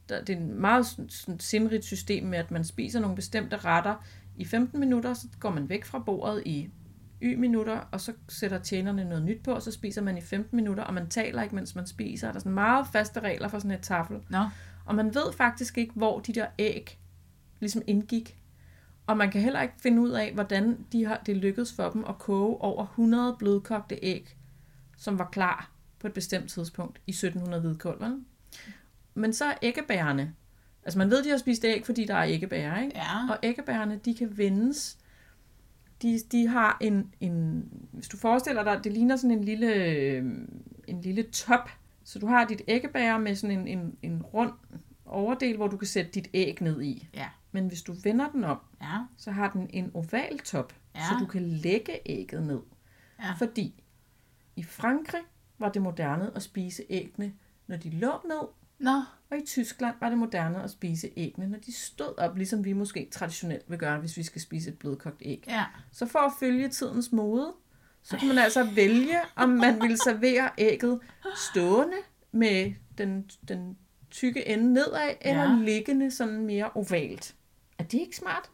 der, 0.09 0.25
det 0.25 0.33
er 0.33 0.37
en 0.37 0.61
meget 0.61 0.87
sådan, 0.87 1.41
sindrigt 1.41 1.85
system 1.85 2.27
med, 2.27 2.39
at 2.39 2.51
man 2.51 2.65
spiser 2.65 3.01
nogle 3.01 3.17
bestemte 3.17 3.57
retter 3.57 3.95
i 4.37 4.45
15 4.45 4.81
minutter, 4.81 5.15
så 5.15 5.27
går 5.41 5.51
man 5.51 5.69
væk 5.69 5.85
fra 5.85 5.99
bordet 5.99 6.43
i 6.47 6.71
y-minutter, 7.23 7.81
og 7.93 8.01
så 8.01 8.13
sætter 8.29 8.59
tjenerne 8.59 9.05
noget 9.05 9.25
nyt 9.25 9.43
på, 9.43 9.53
og 9.53 9.63
så 9.63 9.71
spiser 9.71 10.03
man 10.03 10.19
i 10.19 10.21
15 10.21 10.57
minutter, 10.57 10.85
og 10.85 10.95
man 10.95 11.09
taler 11.09 11.43
ikke, 11.43 11.55
mens 11.55 11.75
man 11.75 11.87
spiser. 11.87 12.29
Der 12.29 12.35
er 12.35 12.39
sådan 12.39 12.53
meget 12.53 12.87
faste 12.93 13.21
regler 13.21 13.49
for 13.49 13.59
sådan 13.59 13.71
et 13.71 13.81
tafel. 13.81 14.17
Nå. 14.29 14.39
Og 14.85 14.95
man 14.95 15.15
ved 15.15 15.33
faktisk 15.33 15.79
ikke, 15.79 15.93
hvor 15.95 16.21
de 16.21 16.33
der 16.33 16.47
æg 16.59 16.99
ligesom 17.61 17.83
indgik. 17.87 18.39
Og 19.07 19.17
man 19.17 19.31
kan 19.31 19.41
heller 19.41 19.63
ikke 19.63 19.75
finde 19.79 20.03
ud 20.03 20.11
af, 20.11 20.33
hvordan 20.35 20.87
de 20.93 21.05
har, 21.05 21.23
det 21.27 21.37
lykkedes 21.37 21.73
for 21.73 21.91
dem 21.91 22.05
at 22.09 22.19
koge 22.19 22.61
over 22.61 22.83
100 22.83 23.37
blødkogte 23.39 23.99
æg, 24.03 24.37
som 24.97 25.19
var 25.19 25.29
klar 25.33 25.71
på 25.99 26.07
et 26.07 26.13
bestemt 26.13 26.51
tidspunkt 26.51 27.01
i 27.07 27.11
1700 27.11 27.63
hvidkål. 27.63 28.23
Men 29.15 29.33
så 29.33 29.45
er 29.45 29.55
æggebærerne. 29.63 30.35
Altså 30.85 30.99
man 30.99 31.11
ved, 31.11 31.25
de 31.25 31.31
har 31.31 31.37
spist 31.37 31.65
æg, 31.65 31.87
fordi 31.87 32.05
der 32.05 32.15
er 32.15 32.25
æggebær, 32.29 32.77
ikke? 32.77 32.97
Ja. 32.97 33.31
Og 33.31 33.39
æggebærerne, 33.43 34.01
de 34.05 34.15
kan 34.15 34.39
vendes. 34.39 34.99
De, 36.03 36.21
de 36.33 36.49
har 36.49 36.79
en, 36.81 37.15
en... 37.21 37.65
Hvis 37.93 38.09
du 38.09 38.17
forestiller 38.17 38.65
dig, 38.65 38.81
det 38.85 38.93
ligner 38.93 39.17
sådan 39.17 39.39
en 39.39 39.45
lille, 39.45 39.75
øh, 39.75 40.25
en 40.87 41.01
lille 41.01 41.23
top. 41.23 41.71
Så 42.05 42.19
du 42.19 42.27
har 42.27 42.45
dit 42.45 42.63
æggebær 42.69 43.19
med 43.19 43.35
sådan 43.35 43.59
en, 43.59 43.69
en, 43.69 43.97
en 44.03 44.23
rund 44.23 44.53
overdel, 45.07 45.57
hvor 45.57 45.69
du 45.69 45.77
kan 45.77 45.89
sætte 45.89 46.11
dit 46.11 46.29
æg 46.35 46.63
ned 46.63 46.83
i. 46.83 47.09
Ja. 47.15 47.29
Men 47.57 47.67
hvis 47.69 47.83
du 47.83 47.93
vender 47.93 48.31
den 48.31 48.45
om, 48.45 48.59
Ja. 48.83 48.99
så 49.17 49.31
har 49.31 49.51
den 49.51 49.67
en 49.71 49.91
oval 49.95 50.39
top, 50.39 50.73
Ja. 50.95 51.01
så 51.01 51.17
du 51.21 51.27
kan 51.27 51.43
lægge 51.43 51.93
ægget 52.07 52.43
ned. 52.43 52.61
Ja. 53.23 53.33
Fordi 53.39 53.83
i 54.57 54.63
Frankrig 54.63 55.21
var 55.59 55.69
det 55.69 55.83
moderne 55.83 56.31
at 56.37 56.43
spise 56.43 56.83
æggene, 56.89 57.33
når 57.67 57.77
de 57.77 57.91
lå 57.91 58.13
ned, 58.25 58.49
Nå. 58.79 59.03
og 59.31 59.39
i 59.39 59.47
Tyskland 59.47 59.95
var 60.01 60.09
det 60.09 60.19
moderne 60.19 60.63
at 60.63 60.71
spise 60.71 61.11
æggene, 61.17 61.47
når 61.49 61.59
de 61.59 61.73
stod 61.73 62.19
op, 62.19 62.37
ligesom 62.37 62.65
vi 62.65 62.73
måske 62.73 63.09
traditionelt 63.13 63.71
vil 63.71 63.79
gøre, 63.79 63.99
hvis 64.01 64.17
vi 64.17 64.23
skal 64.23 64.41
spise 64.41 64.71
et 64.71 64.79
blødkogt 64.79 65.23
æg. 65.25 65.45
Ja. 65.49 65.65
Så 65.93 66.07
for 66.07 66.19
at 66.19 66.33
følge 66.41 66.69
tidens 66.69 67.13
mode, 67.13 67.53
så 68.03 68.17
kan 68.17 68.29
man 68.29 68.39
altså 68.39 68.65
vælge, 68.75 69.19
om 69.37 69.49
man 69.49 69.83
vil 69.83 69.99
servere 69.99 70.51
ægget 70.59 71.01
stående 71.51 71.97
med 72.33 72.75
den, 72.99 73.31
den 73.49 73.77
tykke 74.11 74.49
ende 74.49 74.73
nedad, 74.73 75.11
eller 75.21 75.43
Ja. 75.43 75.57
liggende 75.65 76.11
sådan 76.11 76.41
mere 76.47 76.71
ovalt. 76.75 77.35
Er 77.79 77.85
det 77.85 77.99
ikke 78.01 78.17
smart? 78.17 78.51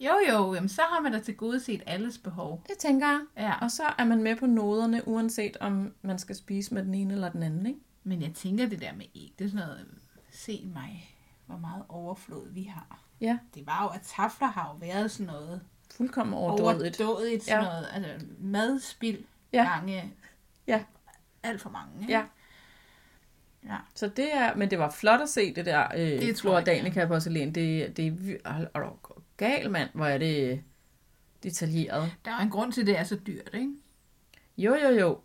Jo, 0.00 0.12
jo, 0.32 0.54
jamen, 0.54 0.68
så 0.68 0.82
har 0.82 1.00
man 1.00 1.12
da 1.12 1.18
til 1.20 1.36
gode 1.36 1.60
set 1.60 1.82
alles 1.86 2.18
behov. 2.18 2.62
Det 2.68 2.78
tænker 2.78 3.06
jeg. 3.08 3.20
Ja. 3.36 3.54
Og 3.60 3.70
så 3.70 3.82
er 3.98 4.04
man 4.04 4.22
med 4.22 4.36
på 4.36 4.46
noderne, 4.46 5.08
uanset 5.08 5.56
om 5.60 5.94
man 6.02 6.18
skal 6.18 6.36
spise 6.36 6.74
med 6.74 6.84
den 6.84 6.94
ene 6.94 7.14
eller 7.14 7.30
den 7.32 7.42
anden, 7.42 7.66
ikke? 7.66 7.80
Men 8.04 8.22
jeg 8.22 8.34
tænker, 8.34 8.68
det 8.68 8.80
der 8.80 8.92
med 8.94 9.06
æg, 9.14 9.34
det 9.38 9.44
er 9.44 9.48
sådan 9.48 9.66
noget, 9.66 9.86
se 10.30 10.70
mig, 10.74 11.16
hvor 11.46 11.56
meget 11.56 11.84
overflod 11.88 12.48
vi 12.52 12.62
har. 12.62 13.00
Ja, 13.20 13.38
Det 13.54 13.66
var 13.66 13.82
jo, 13.82 13.88
at 13.88 14.00
tafler 14.02 14.48
har 14.48 14.68
jo 14.72 14.76
været 14.86 15.10
sådan 15.10 15.26
noget 15.26 15.60
fuldkommen 15.90 16.34
overdådigt. 16.34 17.00
overdådigt, 17.00 17.44
sådan 17.44 17.62
Ja. 17.64 17.68
noget, 17.70 17.86
altså 17.92 18.26
madspild 18.38 19.24
Ja. 19.52 19.62
gange, 19.64 20.14
Ja. 20.66 20.84
alt 21.42 21.60
for 21.60 21.70
mange. 21.70 22.00
ikke? 22.00 22.12
Ja. 22.12 22.24
Ja. 23.64 23.76
Så 23.94 24.08
det 24.08 24.34
er, 24.34 24.54
men 24.56 24.70
det 24.70 24.78
var 24.78 24.90
flot 24.90 25.20
at 25.20 25.28
se 25.28 25.54
det 25.54 25.66
der 25.66 25.86
øh, 25.94 26.00
Det 26.00 26.44
jeg, 26.44 26.66
Danica 26.66 27.06
porcelæn. 27.06 27.54
Det, 27.54 27.96
det 27.96 28.06
er 28.44 28.52
hold 28.52 28.68
da 28.74 28.88
gal, 29.36 29.70
mand. 29.70 29.90
Hvor 29.94 30.06
er 30.06 30.18
det 30.18 30.52
øh, 30.52 30.58
detaljeret. 31.42 32.12
Der 32.24 32.30
er 32.30 32.38
en 32.38 32.50
grund 32.50 32.72
til, 32.72 32.80
at 32.80 32.86
det 32.86 32.98
er 32.98 33.04
så 33.04 33.18
dyrt, 33.26 33.50
ikke? 33.54 33.72
Jo, 34.58 34.74
jo, 34.74 34.88
jo. 34.88 35.18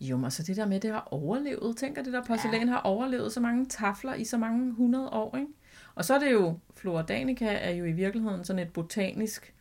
Jo, 0.00 0.16
men 0.16 0.30
så 0.30 0.42
det 0.42 0.56
der 0.56 0.66
med, 0.66 0.76
at 0.76 0.82
det 0.82 0.90
har 0.90 1.08
overlevet. 1.10 1.76
Tænk, 1.76 1.98
at 1.98 2.04
det 2.04 2.12
der 2.12 2.24
porcelæn 2.24 2.66
ja. 2.66 2.72
har 2.72 2.80
overlevet 2.80 3.32
så 3.32 3.40
mange 3.40 3.66
tafler 3.66 4.14
i 4.14 4.24
så 4.24 4.38
mange 4.38 4.72
hundrede 4.72 5.10
år, 5.10 5.36
ikke? 5.36 5.52
Og 5.94 6.04
så 6.04 6.14
er 6.14 6.18
det 6.18 6.32
jo, 6.32 6.58
Flora 6.76 7.02
Danica 7.02 7.46
er 7.46 7.70
jo 7.70 7.84
i 7.84 7.92
virkeligheden 7.92 8.44
sådan 8.44 8.62
et 8.62 8.72
botanisk 8.72 9.54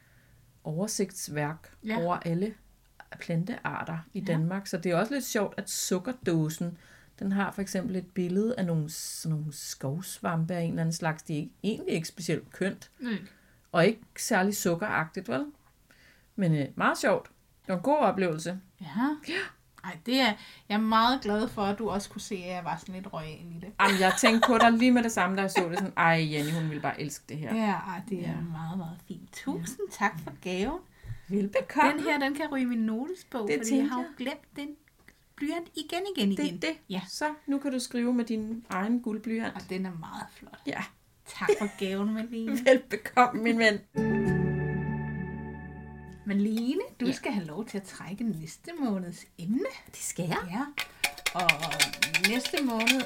oversigtsværk 0.63 1.71
ja. 1.85 2.03
over 2.03 2.15
alle 2.15 2.53
plantearter 3.19 3.97
i 4.13 4.19
ja. 4.19 4.25
Danmark. 4.25 4.67
Så 4.67 4.77
det 4.77 4.91
er 4.91 4.95
også 4.95 5.13
lidt 5.13 5.25
sjovt, 5.25 5.53
at 5.57 5.69
sukkerdåsen, 5.69 6.77
den 7.19 7.31
har 7.31 7.51
for 7.51 7.61
eksempel 7.61 7.95
et 7.95 8.05
billede 8.13 8.55
af 8.57 8.65
nogle, 8.65 8.89
sådan 8.89 9.37
nogle 9.37 9.53
skovsvampe 9.53 10.53
af 10.53 10.61
en 10.61 10.69
eller 10.69 10.81
anden 10.81 10.93
slags. 10.93 11.23
De 11.23 11.33
er 11.33 11.37
ikke, 11.37 11.53
egentlig 11.63 11.93
ikke 11.95 12.07
specielt 12.07 12.51
kønt, 12.51 12.91
Mm. 12.99 13.17
og 13.71 13.85
ikke 13.87 14.01
særlig 14.17 14.57
sukkeragtigt, 14.57 15.29
vel? 15.29 15.45
Men 16.35 16.55
øh, 16.55 16.65
meget 16.75 16.97
sjovt. 16.97 17.27
Det 17.61 17.67
var 17.67 17.75
en 17.75 17.81
god 17.83 17.97
oplevelse. 17.97 18.59
Ja. 18.81 18.87
Ej, 19.83 19.97
det 20.05 20.19
er, 20.19 20.33
jeg 20.69 20.75
er 20.75 20.77
meget 20.77 21.21
glad 21.21 21.47
for, 21.47 21.61
at 21.61 21.79
du 21.79 21.89
også 21.89 22.09
kunne 22.09 22.21
se, 22.21 22.35
at 22.35 22.55
jeg 22.55 22.63
var 22.63 22.77
sådan 22.77 22.95
lidt 22.95 23.13
royal 23.13 23.39
i 23.55 23.59
det. 23.61 23.69
Jamen, 23.81 23.99
jeg 23.99 24.13
tænkte 24.19 24.47
på 24.47 24.57
dig 24.57 24.71
lige 24.71 24.91
med 24.91 25.03
det 25.03 25.11
samme, 25.11 25.35
da 25.35 25.41
jeg 25.41 25.51
så 25.51 25.67
det. 25.69 25.77
Sådan, 25.77 25.93
ej, 25.97 26.27
Jenny, 26.31 26.51
hun 26.51 26.69
ville 26.69 26.81
bare 26.81 27.01
elske 27.01 27.23
det 27.29 27.37
her. 27.37 27.55
Ja, 27.55 27.71
ej, 27.71 28.01
det 28.09 28.17
er 28.19 28.21
Ja. 28.31 28.35
meget, 28.51 28.77
meget 28.77 28.97
fint. 29.07 29.29
Tusind 29.33 29.89
tak 29.91 30.19
for 30.23 30.33
gaven. 30.41 30.79
Velbekomme. 31.27 31.91
Den 31.91 31.99
her, 31.99 32.19
den 32.19 32.35
kan 32.35 32.45
ryge 32.51 32.65
min 32.65 32.79
notesbog, 32.79 33.47
Det 33.47 33.59
fordi 33.63 33.77
jeg 33.77 33.89
har 33.89 33.99
jo 33.99 34.05
glemt 34.17 34.55
den 34.55 34.67
blyant 35.37 35.67
igen, 35.75 36.01
igen, 36.17 36.31
igen. 36.31 36.45
Det 36.45 36.53
er 36.55 36.59
det. 36.59 36.77
Ja, 36.89 37.01
Så 37.09 37.33
nu 37.47 37.59
kan 37.59 37.71
du 37.71 37.79
skrive 37.79 38.13
med 38.13 38.25
din 38.25 38.65
egen 38.69 39.01
guldblyant. 39.01 39.55
og 39.55 39.61
den 39.69 39.85
er 39.85 39.91
meget 39.99 40.25
flot. 40.31 40.59
Ja, 40.65 40.83
Tak 41.39 41.49
for 41.59 41.79
gaven, 41.79 42.13
Malene. 42.13 42.57
velbekomme, 42.65 43.43
min 43.43 43.59
ven. 43.59 43.79
Malene, 46.25 46.81
du 46.99 47.05
Ja. 47.05 47.11
skal 47.11 47.31
have 47.31 47.45
lov 47.45 47.65
til 47.65 47.77
at 47.77 47.83
trække 47.83 48.23
næste 48.23 48.71
måneds 48.79 49.25
emne. 49.37 49.59
Det 49.87 49.97
skal 49.97 50.25
jeg. 50.25 50.37
Ja. 50.51 50.63
Og 51.39 51.49
næste 52.29 52.63
måned, 52.65 53.01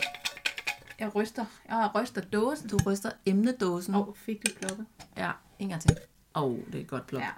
jeg 0.99 1.15
ryster, 1.15 1.45
jeg 1.69 1.89
ryster 1.95 2.21
dåsen. 2.21 2.69
Du 2.69 2.77
ryster 2.85 3.11
emnedåsen. 3.25 3.95
Åh, 3.95 4.07
oh, 4.07 4.15
fik 4.15 4.37
du 4.47 4.51
plukket? 4.59 4.85
Ja, 5.17 5.31
en 5.59 5.69
gang 5.69 5.81
til. 5.81 5.97
Åh, 6.35 6.43
oh, 6.43 6.57
det 6.73 6.81
er 6.81 6.85
godt 6.85 7.07
pluk. 7.07 7.21
Ja. 7.21 7.29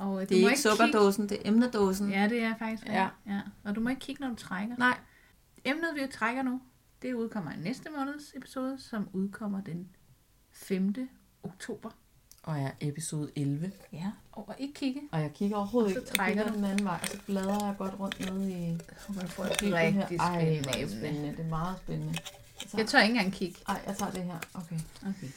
Og 0.00 0.22
øh, 0.22 0.28
Det 0.28 0.44
er 0.44 0.48
ikke 0.48 0.60
sukkerdåsen, 0.60 1.28
det 1.28 1.38
er 1.44 1.48
emnedåsen. 1.50 2.06
Kigge... 2.06 2.22
Ja, 2.22 2.28
det 2.28 2.42
er 2.42 2.54
faktisk 2.58 2.86
Ja. 2.86 3.08
ja. 3.26 3.40
Og 3.64 3.74
du 3.74 3.80
må 3.80 3.88
ikke 3.90 4.00
kigge, 4.00 4.20
når 4.24 4.28
du 4.28 4.34
trækker. 4.36 4.74
Nej, 4.78 4.98
Emnet, 5.64 5.88
vi 5.94 6.00
trækker 6.12 6.42
nu, 6.42 6.60
det 7.02 7.14
udkommer 7.14 7.52
i 7.52 7.56
næste 7.56 7.90
måneds 7.98 8.32
episode, 8.36 8.76
som 8.78 9.08
udkommer 9.12 9.60
den 9.60 9.88
5. 10.52 10.94
oktober. 11.42 11.90
og 12.42 12.58
jeg 12.58 12.66
er 12.80 12.88
episode 12.88 13.30
11. 13.36 13.72
Ja, 13.92 14.10
og 14.32 14.54
ikke 14.58 14.74
kigge. 14.74 15.00
Og 15.12 15.20
jeg 15.20 15.32
kigger 15.32 15.56
overhovedet 15.56 15.96
Og 15.96 16.02
så 16.06 16.12
ikke. 16.12 16.22
Jeg 16.22 16.34
trækker 16.36 16.52
du. 16.52 16.56
den 16.56 16.64
anden 16.64 16.84
vej, 16.84 16.98
og 17.02 17.08
så 17.08 17.18
bladrer 17.26 17.66
jeg 17.66 17.74
godt 17.78 18.00
rundt 18.00 18.20
nede 18.20 18.52
i... 18.52 18.78
Så 18.98 19.06
kan 19.12 19.22
du 19.22 19.26
få 19.28 19.42
et 19.42 19.62
i 19.62 19.64
det 19.64 19.92
her. 19.92 20.00
rigtig 20.02 20.16
Ej, 20.18 20.34
spændende 20.40 20.68
er 20.68 20.72
det 20.72 20.82
emne. 20.82 20.96
spændende. 20.98 21.30
Det 21.36 21.44
er 21.44 21.48
meget 21.48 21.78
spændende. 21.78 22.14
Jeg 22.60 22.68
tager, 22.70 22.78
Jeg 22.82 22.88
tør 22.88 23.00
ikke 23.00 23.12
engang 23.14 23.32
kigge. 23.32 23.58
Ej, 23.68 23.82
jeg 23.86 23.96
tager 23.96 24.12
det 24.12 24.22
her. 24.24 24.38
Okay. 24.54 24.78
Okay. 25.08 25.28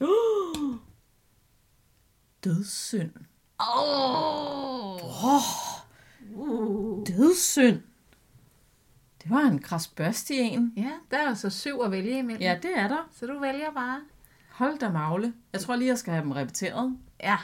Uh! 0.00 0.76
Dødssynd. 2.44 3.10
Oh. 3.58 5.00
Uh. 6.34 7.06
Dødssynd. 7.06 7.82
Det 9.22 9.30
var 9.30 9.40
en 9.40 9.58
krasbørstig 9.58 10.38
en. 10.38 10.72
Ja, 10.76 10.90
der 11.10 11.18
er 11.18 11.28
altså 11.28 11.50
syv 11.50 11.80
at 11.84 11.90
vælge 11.90 12.18
imellem. 12.18 12.42
Ja, 12.42 12.58
det 12.62 12.70
er 12.78 12.88
der. 12.88 13.08
Så 13.12 13.26
du 13.26 13.38
vælger 13.38 13.72
bare. 13.72 14.00
Hold 14.50 14.78
da 14.78 14.90
magle. 14.90 15.34
Jeg 15.52 15.60
tror 15.60 15.76
lige, 15.76 15.88
jeg 15.88 15.98
skal 15.98 16.12
have 16.12 16.22
dem 16.22 16.32
repeteret. 16.32 16.98
Ja. 17.22 17.38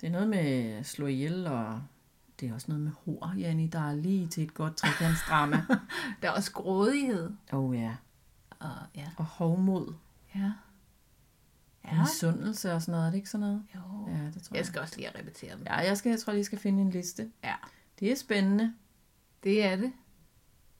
Det 0.00 0.06
er 0.06 0.10
noget 0.10 0.28
med 0.28 0.38
at 0.38 0.86
slå 0.86 1.06
ihjel, 1.06 1.46
og 1.46 1.82
det 2.40 2.48
er 2.48 2.54
også 2.54 2.66
noget 2.68 2.82
med 2.82 2.92
hår, 3.04 3.34
Janni, 3.38 3.66
der 3.66 3.90
er 3.90 3.94
lige 3.94 4.26
til 4.26 4.42
et 4.42 4.54
godt 4.54 4.76
trekantsdrama. 4.76 5.64
Der 6.22 6.28
er 6.28 6.32
også 6.32 6.52
grådighed. 6.52 7.30
Åh 7.52 7.64
oh, 7.64 7.76
ja. 7.76 7.96
Og 8.60 8.76
ja. 8.94 9.06
Og 9.16 9.24
hovmod. 9.24 9.94
Ja. 10.34 10.52
Ja. 11.84 11.98
Misundelse 12.00 12.72
og 12.72 12.82
sådan 12.82 12.92
noget, 12.92 13.06
er 13.06 13.10
det 13.10 13.16
ikke 13.16 13.28
sådan 13.30 13.46
noget? 13.46 13.62
Jo. 13.74 13.80
Ja, 14.08 14.24
det 14.34 14.42
tror 14.42 14.54
jeg. 14.54 14.58
Jeg 14.58 14.66
skal 14.66 14.80
også 14.80 14.96
lige 14.96 15.10
repetere 15.18 15.56
dem. 15.56 15.62
Ja, 15.66 15.74
jeg, 15.76 15.96
skal, 15.96 16.10
jeg 16.10 16.20
tror 16.20 16.32
lige, 16.32 16.38
jeg 16.38 16.44
skal 16.46 16.58
finde 16.58 16.82
en 16.82 16.90
liste. 16.90 17.30
Ja. 17.44 17.54
Det 18.00 18.12
er 18.12 18.16
spændende. 18.16 18.74
Det 19.44 19.64
er 19.64 19.76
det. 19.76 19.92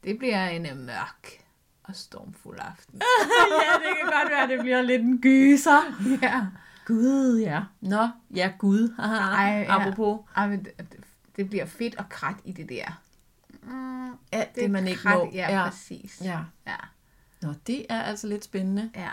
Det 0.04 0.18
bliver 0.18 0.48
en 0.48 0.66
øh, 0.66 0.76
mørk 0.76 1.28
og 1.82 1.94
stormfuld 1.96 2.58
aften. 2.60 2.94
ja, 3.62 3.78
det 3.78 3.96
kan 4.02 4.12
godt 4.20 4.30
være, 4.30 4.48
det 4.48 4.60
bliver 4.60 4.82
lidt 4.82 5.02
en 5.02 5.18
gyser. 5.20 5.80
ja. 6.22 6.46
Gud, 6.86 7.38
ja. 7.38 7.62
Nå, 7.80 8.08
ja, 8.34 8.52
Gud. 8.58 8.94
Ej, 8.98 9.66
ja. 9.68 9.80
Apropos. 9.80 10.20
Ej, 10.36 10.48
men 10.48 10.64
det, 10.64 10.86
det 11.36 11.48
bliver 11.48 11.66
fedt 11.66 11.94
og 11.94 12.08
krat 12.08 12.36
i 12.44 12.52
det 12.52 12.68
der. 12.68 13.00
Mm, 13.62 14.04
Ja, 14.32 14.38
det, 14.38 14.48
det 14.54 14.70
man 14.70 14.88
ikke 14.88 15.00
krat, 15.02 15.18
må. 15.18 15.30
Ja, 15.34 15.58
ja. 15.58 15.68
præcis. 15.68 16.20
ja. 16.24 16.38
ja. 16.66 16.76
Nå, 17.42 17.54
det 17.66 17.86
er 17.88 18.02
altså 18.02 18.26
lidt 18.26 18.44
spændende. 18.44 18.90
Ja. 18.94 19.10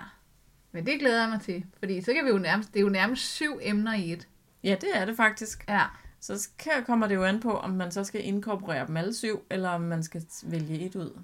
Men 0.71 0.85
det 0.85 0.99
glæder 0.99 1.21
jeg 1.21 1.29
mig 1.29 1.41
til, 1.41 1.65
fordi 1.79 2.01
så 2.01 2.13
kan 2.13 2.25
vi 2.25 2.29
jo 2.29 2.37
nærmest, 2.37 2.73
det 2.73 2.79
er 2.79 2.83
jo 2.83 2.89
nærmest 2.89 3.23
syv 3.23 3.59
emner 3.61 3.93
i 3.93 4.13
et. 4.13 4.27
Ja, 4.63 4.75
det 4.81 4.89
er 4.93 5.05
det 5.05 5.15
faktisk. 5.17 5.65
Ja. 5.69 5.85
Så 6.19 6.49
kommer 6.85 7.07
det 7.07 7.15
jo 7.15 7.23
an 7.23 7.39
på, 7.39 7.51
om 7.57 7.69
man 7.69 7.91
så 7.91 8.03
skal 8.03 8.25
inkorporere 8.25 8.87
dem 8.87 8.97
alle 8.97 9.13
syv, 9.13 9.41
eller 9.49 9.69
om 9.69 9.81
man 9.81 10.03
skal 10.03 10.25
vælge 10.43 10.79
et 10.79 10.95
ud. 10.95 11.19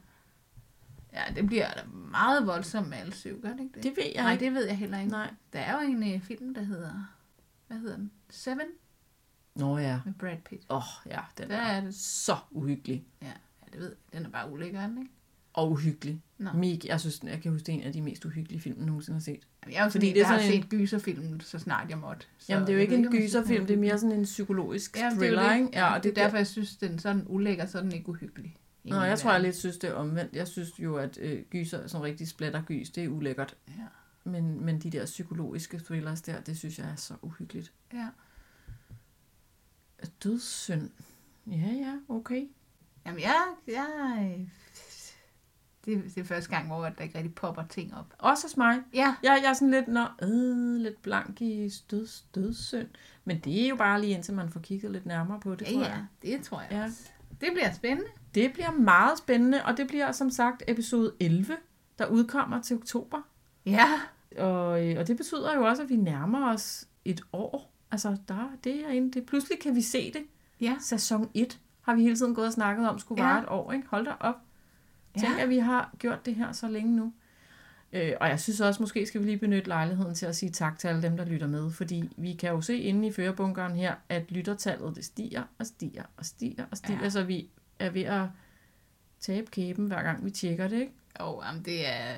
Ja, 1.13 1.23
det 1.35 1.47
bliver 1.47 1.67
da 1.73 1.81
meget 2.11 2.47
voldsomt 2.47 2.89
med 2.89 2.97
alle 2.97 3.13
syv, 3.13 3.41
gør 3.41 3.49
det 3.49 3.59
ikke 3.59 3.73
det? 3.73 3.83
Det 3.83 3.93
ved 3.97 4.03
jeg 4.15 4.23
Nej, 4.23 4.31
ikke. 4.31 4.45
det 4.45 4.53
ved 4.53 4.65
jeg 4.65 4.77
heller 4.77 4.99
ikke. 4.99 5.11
Nej. 5.11 5.33
Der 5.53 5.59
er 5.59 5.73
jo 5.83 5.91
en 5.91 6.15
uh, 6.15 6.21
film, 6.21 6.53
der 6.53 6.61
hedder, 6.61 6.91
hvad 7.67 7.77
hedder 7.77 7.95
den? 7.95 8.11
Seven 8.29 8.67
Nå 9.55 9.77
ja. 9.77 9.99
med 10.05 10.13
Brad 10.13 10.37
Pitt. 10.37 10.65
Åh, 10.69 10.77
oh, 10.77 11.11
ja, 11.11 11.19
den 11.37 11.49
Der 11.49 11.57
er 11.57 11.77
er 11.77 11.81
det. 11.81 11.95
så 11.95 12.35
uhyggelig. 12.51 13.05
Ja, 13.21 13.27
ja 13.27 13.67
det 13.73 13.79
ved 13.79 13.87
jeg. 13.89 14.19
Den 14.19 14.25
er 14.25 14.29
bare 14.29 14.51
ulækker, 14.51 14.81
er 14.81 14.89
ikke? 14.99 15.11
Og 15.57 15.71
uhyggelig. 15.71 16.21
Nå. 16.37 16.51
Mig, 16.53 16.79
jeg 16.85 16.99
synes, 16.99 17.19
jeg 17.23 17.41
kan 17.41 17.51
huske, 17.51 17.65
det 17.65 17.73
er 17.75 17.77
en 17.79 17.83
af 17.83 17.93
de 17.93 18.01
mest 18.01 18.25
uhyggelige 18.25 18.61
film, 18.61 18.77
jeg 18.77 18.85
nogensinde 18.85 19.15
har 19.15 19.21
set. 19.21 19.39
Jamen, 19.63 19.73
jeg 19.73 19.79
er 19.79 19.83
jo 19.83 19.89
Fordi 19.89 20.05
det 20.05 20.11
er 20.11 20.15
det 20.15 20.25
har 20.25 20.37
sådan 20.37 20.53
en- 20.53 20.61
set 20.61 20.69
gyserfilm, 20.69 21.39
så 21.39 21.59
snart 21.59 21.89
jeg 21.89 21.97
måtte. 21.97 22.25
Så 22.37 22.45
Jamen, 22.49 22.67
det 22.67 22.73
er 22.73 22.77
jo 22.77 22.81
ikke 22.81 22.95
en 22.95 23.11
gyserfilm, 23.11 23.65
det 23.65 23.73
er 23.73 23.77
mere 23.77 23.99
sådan 23.99 24.15
en 24.19 24.23
psykologisk 24.23 24.97
Ja, 24.97 25.05
det 25.05 25.13
er 25.13 25.17
thriller, 25.17 25.49
det. 25.49 25.55
ikke? 25.55 25.69
Ja, 25.73 25.93
og 25.93 26.03
det 26.03 26.09
er 26.09 26.13
derfor, 26.23 26.37
jeg 26.37 26.47
synes, 26.47 26.77
den 26.77 26.93
er 26.93 26.97
sådan 26.97 27.23
ulækker, 27.27 27.65
så 27.65 27.77
er 27.77 27.81
den 27.81 27.91
ikke 27.91 28.09
uhyggelig. 28.09 28.55
Nå, 28.83 29.01
jeg 29.01 29.19
tror, 29.19 29.31
jeg 29.31 29.41
lidt 29.41 29.55
synes, 29.55 29.77
det 29.77 29.89
er 29.89 29.93
omvendt. 29.93 30.35
Jeg 30.35 30.47
synes 30.47 30.79
jo, 30.79 30.95
at 30.95 31.17
øh, 31.21 31.43
gyser, 31.49 31.87
sådan 31.87 32.03
rigtig 32.05 32.27
splattergys, 32.27 32.89
det 32.89 33.03
er 33.03 33.07
ulækkert. 33.07 33.55
Ja. 33.67 33.83
Men, 34.23 34.65
men 34.65 34.79
de 34.79 34.89
der 34.89 35.05
psykologiske 35.05 35.79
thrillers 35.79 36.21
der, 36.21 36.41
det 36.41 36.57
synes 36.57 36.79
jeg 36.79 36.87
er 36.89 36.95
så 36.95 37.13
uhyggeligt. 37.21 37.71
ja. 37.93 38.07
Dødssynd. 40.23 40.89
Ja, 41.47 41.71
ja, 41.73 41.93
okay. 42.09 42.47
Jamen, 43.05 43.21
jeg, 43.21 43.45
jeg, 43.67 44.47
det, 45.87 46.03
det 46.15 46.17
er 46.21 46.23
første 46.25 46.49
gang, 46.49 46.67
hvor 46.67 46.89
der 46.89 47.03
ikke 47.03 47.17
rigtig 47.17 47.35
popper 47.35 47.63
ting 47.69 47.95
op. 47.95 48.05
Også 48.17 48.47
hos 48.47 48.57
mig. 48.57 48.79
Ja, 48.93 49.15
Jeg, 49.23 49.39
jeg 49.43 49.49
er 49.49 49.53
sådan 49.53 49.71
lidt, 49.71 49.87
nå, 49.87 50.03
øh, 50.21 50.75
lidt 50.81 51.01
blank 51.01 51.41
i 51.41 51.69
døds, 51.91 52.25
dødssynd. 52.35 52.87
Men 53.25 53.39
det 53.39 53.63
er 53.65 53.69
jo 53.69 53.75
bare 53.75 54.01
lige 54.01 54.13
indtil 54.13 54.33
man 54.33 54.49
får 54.49 54.59
kigget 54.59 54.91
lidt 54.91 55.05
nærmere 55.05 55.39
på 55.39 55.55
det, 55.55 55.65
ja, 55.67 55.73
tror 55.73 55.81
ja, 55.83 55.87
jeg. 55.89 56.05
det 56.21 56.41
tror 56.41 56.61
jeg 56.61 56.67
Ja. 56.71 56.83
også. 56.83 57.09
Det 57.41 57.49
bliver 57.53 57.71
spændende. 57.73 58.09
Det 58.35 58.53
bliver 58.53 58.71
meget 58.71 59.17
spændende, 59.17 59.63
og 59.65 59.77
det 59.77 59.87
bliver 59.87 60.11
som 60.11 60.29
sagt 60.29 60.63
episode 60.67 61.13
11, 61.19 61.57
der 61.99 62.05
udkommer 62.07 62.61
til 62.61 62.75
oktober. 62.77 63.21
Ja, 63.65 63.87
Og, 64.37 64.85
øh, 64.87 64.99
og 64.99 65.07
det 65.07 65.17
betyder 65.17 65.55
jo 65.55 65.63
også, 65.67 65.83
at 65.83 65.89
vi 65.89 65.95
nærmer 65.95 66.49
os 66.53 66.87
et 67.05 67.21
år. 67.33 67.71
Altså, 67.91 68.17
der, 68.27 68.49
det 68.63 68.85
er 68.85 68.89
en, 68.89 69.09
det, 69.13 69.25
pludselig 69.25 69.59
kan 69.59 69.75
vi 69.75 69.81
se 69.81 70.11
det. 70.13 70.21
ja, 70.61 70.75
Sæson 70.79 71.29
1 71.33 71.59
har 71.81 71.95
vi 71.95 72.01
hele 72.01 72.15
tiden 72.15 72.35
gået 72.35 72.47
og 72.47 72.53
snakket 72.53 72.89
om, 72.89 72.99
skulle 72.99 73.23
Ja. 73.23 73.29
vare 73.29 73.39
et 73.43 73.49
år. 73.49 73.71
Ikke? 73.71 73.87
Hold 73.87 74.05
da 74.05 74.11
op. 74.19 74.35
Tænk, 75.19 75.37
Ja. 75.37 75.43
at 75.43 75.49
vi 75.49 75.57
har 75.57 75.91
gjort 75.99 76.25
det 76.25 76.35
her 76.35 76.51
så 76.51 76.67
længe 76.67 76.95
nu. 76.95 77.13
Øh, 77.93 78.11
og 78.21 78.27
jeg 78.29 78.39
synes 78.39 78.61
også, 78.61 78.81
måske 78.83 79.05
skal 79.05 79.21
vi 79.21 79.25
lige 79.25 79.37
benytte 79.37 79.67
lejligheden 79.67 80.15
til 80.15 80.25
at 80.25 80.35
sige 80.35 80.49
tak 80.49 80.79
til 80.79 80.87
alle 80.87 81.01
dem, 81.01 81.17
der 81.17 81.25
lytter 81.25 81.47
med. 81.47 81.71
Fordi 81.71 82.09
vi 82.17 82.33
kan 82.33 82.49
jo 82.49 82.61
se 82.61 82.77
inde 82.77 83.07
i 83.07 83.11
førebunkeren 83.11 83.75
her, 83.75 83.95
at 84.09 84.31
lyttertallet 84.31 84.95
det 84.95 85.05
stiger 85.05 85.43
og 85.59 85.65
stiger 85.65 86.03
og 86.17 86.25
stiger 86.25 86.63
og 86.71 86.77
stiger. 86.77 86.97
Ja. 86.97 87.03
Ja. 87.03 87.09
Så 87.09 87.23
vi 87.23 87.49
er 87.79 87.89
ved 87.89 88.03
at 88.03 88.23
tabe 89.19 89.51
kæben, 89.51 89.87
hver 89.87 90.03
gang 90.03 90.25
vi 90.25 90.31
tjekker 90.31 90.67
det, 90.67 90.79
ikke? 90.79 90.93
Jo, 91.19 91.41
jamen 91.45 91.61
det 91.65 91.87
er... 91.87 92.13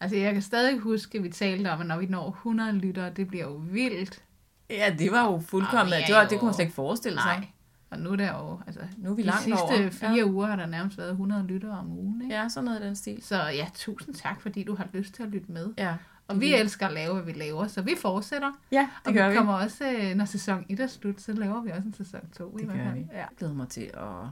Altså, 0.00 0.16
jeg 0.16 0.32
kan 0.32 0.42
stadig 0.42 0.78
huske, 0.78 1.18
at 1.18 1.24
vi 1.24 1.28
talte 1.28 1.70
om, 1.72 1.80
at 1.80 1.86
når 1.86 1.98
vi 1.98 2.06
når 2.06 2.28
100 2.28 2.72
lyttere, 2.72 3.10
det 3.10 3.28
bliver 3.28 3.44
jo 3.44 3.52
vildt. 3.70 4.22
Ja, 4.70 4.94
det 4.98 5.12
var 5.12 5.24
jo 5.32 5.38
fuldkommen. 5.40 5.86
Vi 5.96 6.02
er 6.02 6.06
det, 6.06 6.14
var, 6.14 6.28
det 6.28 6.38
kunne 6.38 6.46
man 6.46 6.54
slet 6.54 6.64
ikke 6.64 6.74
forestille 6.74 7.18
sig. 7.22 7.36
Nej. 7.38 7.46
Og 7.90 7.98
nu 7.98 8.10
er 8.10 8.16
der 8.16 8.32
jo... 8.38 8.60
Altså, 8.66 8.80
Nu 8.98 9.10
er 9.10 9.14
vi 9.14 9.22
de 9.22 9.26
langt 9.26 9.42
sidste 9.42 9.60
over. 9.62 9.90
fire 9.90 10.14
Ja. 10.16 10.24
uger 10.26 10.46
har 10.46 10.56
der 10.56 10.66
nærmest 10.66 10.98
været 10.98 11.10
100 11.10 11.46
lyttere 11.46 11.78
om 11.78 11.90
ugen, 11.92 12.22
ikke? 12.22 12.34
Ja, 12.34 12.48
sådan 12.48 12.64
noget 12.64 12.80
i 12.80 12.84
den 12.84 12.96
stil. 12.96 13.22
Så 13.22 13.36
ja, 13.42 13.68
tusind 13.74 14.14
tak, 14.14 14.40
fordi 14.40 14.62
du 14.64 14.74
har 14.74 14.88
lyst 14.92 15.14
til 15.14 15.22
at 15.22 15.28
lytte 15.28 15.52
med. 15.52 15.68
Ja, 15.78 15.96
Og 16.28 16.40
vi 16.40 16.54
elsker 16.54 16.86
at 16.86 16.92
lave, 16.94 17.14
hvad 17.14 17.22
vi 17.22 17.32
laver, 17.32 17.66
så 17.66 17.82
vi 17.82 17.94
fortsætter. 17.98 18.52
ja 18.72 18.88
det 18.98 19.06
og 19.06 19.12
gør 19.14 19.28
vi 19.28 19.36
kommer 19.36 19.54
også, 19.54 19.92
øh, 19.92 20.14
når 20.16 20.24
sæson 20.24 20.64
1 20.68 20.80
er 20.80 20.86
slut, 20.86 21.20
så 21.20 21.32
laver 21.32 21.62
vi 21.62 21.70
også 21.70 21.82
en 21.86 21.94
sæson 21.94 22.20
2. 22.32 22.56
i 22.56 22.60
Det 22.60 22.70
hvert 22.70 22.84
gør 22.86 22.92
vi. 22.94 23.06
Ja. 23.12 23.18
Jeg 23.18 23.28
glæder 23.38 23.54
mig 23.54 23.68
til 23.68 23.90
at 23.94 24.26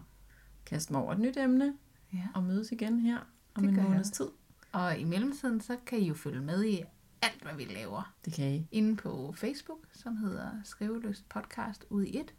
kaste 0.66 0.92
mig 0.92 1.02
over 1.02 1.12
et 1.12 1.18
nyt 1.18 1.36
emne 1.36 1.72
ja. 2.12 2.18
og 2.34 2.42
mødes 2.42 2.72
igen 2.72 3.00
her 3.00 3.18
om 3.54 3.62
Det 3.62 3.78
en 3.78 3.82
måneds 3.82 4.10
tid. 4.10 4.26
Og 4.72 4.98
i 4.98 5.04
mellemtiden, 5.04 5.60
så 5.60 5.76
kan 5.86 5.98
I 5.98 6.08
jo 6.08 6.14
følge 6.14 6.40
med 6.40 6.64
i 6.64 6.80
alt, 7.22 7.42
hvad 7.42 7.54
vi 7.54 7.64
laver. 7.64 8.12
Det 8.24 8.32
kan 8.32 8.50
I. 8.54 8.66
Inde 8.72 8.96
på 8.96 9.34
Facebook, 9.36 9.78
som 9.92 10.16
hedder 10.16 10.48
Skriveløst 10.64 11.28
Podcast 11.28 11.84
ud 11.90 12.04
i 12.04 12.18
et. 12.18 12.34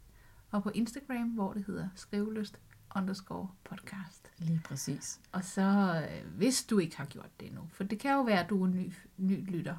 Og 0.50 0.62
på 0.62 0.70
Instagram, 0.74 1.28
hvor 1.28 1.52
det 1.52 1.64
hedder 1.66 1.88
Skriveløst 1.94 2.58
underscore 2.96 3.48
podcast. 3.64 4.30
Lige 4.38 4.60
præcis. 4.64 5.20
Og 5.32 5.44
så, 5.44 5.62
øh, 6.10 6.32
hvis 6.36 6.64
du 6.64 6.78
ikke 6.78 6.96
har 6.96 7.04
gjort 7.04 7.40
det 7.40 7.46
endnu, 7.48 7.62
for 7.72 7.84
det 7.84 7.98
kan 7.98 8.12
jo 8.12 8.22
være, 8.22 8.44
at 8.44 8.50
du 8.50 8.62
er 8.64 8.66
ny, 8.68 8.92
ny 9.16 9.50
lytter, 9.50 9.76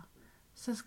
så 0.55 0.83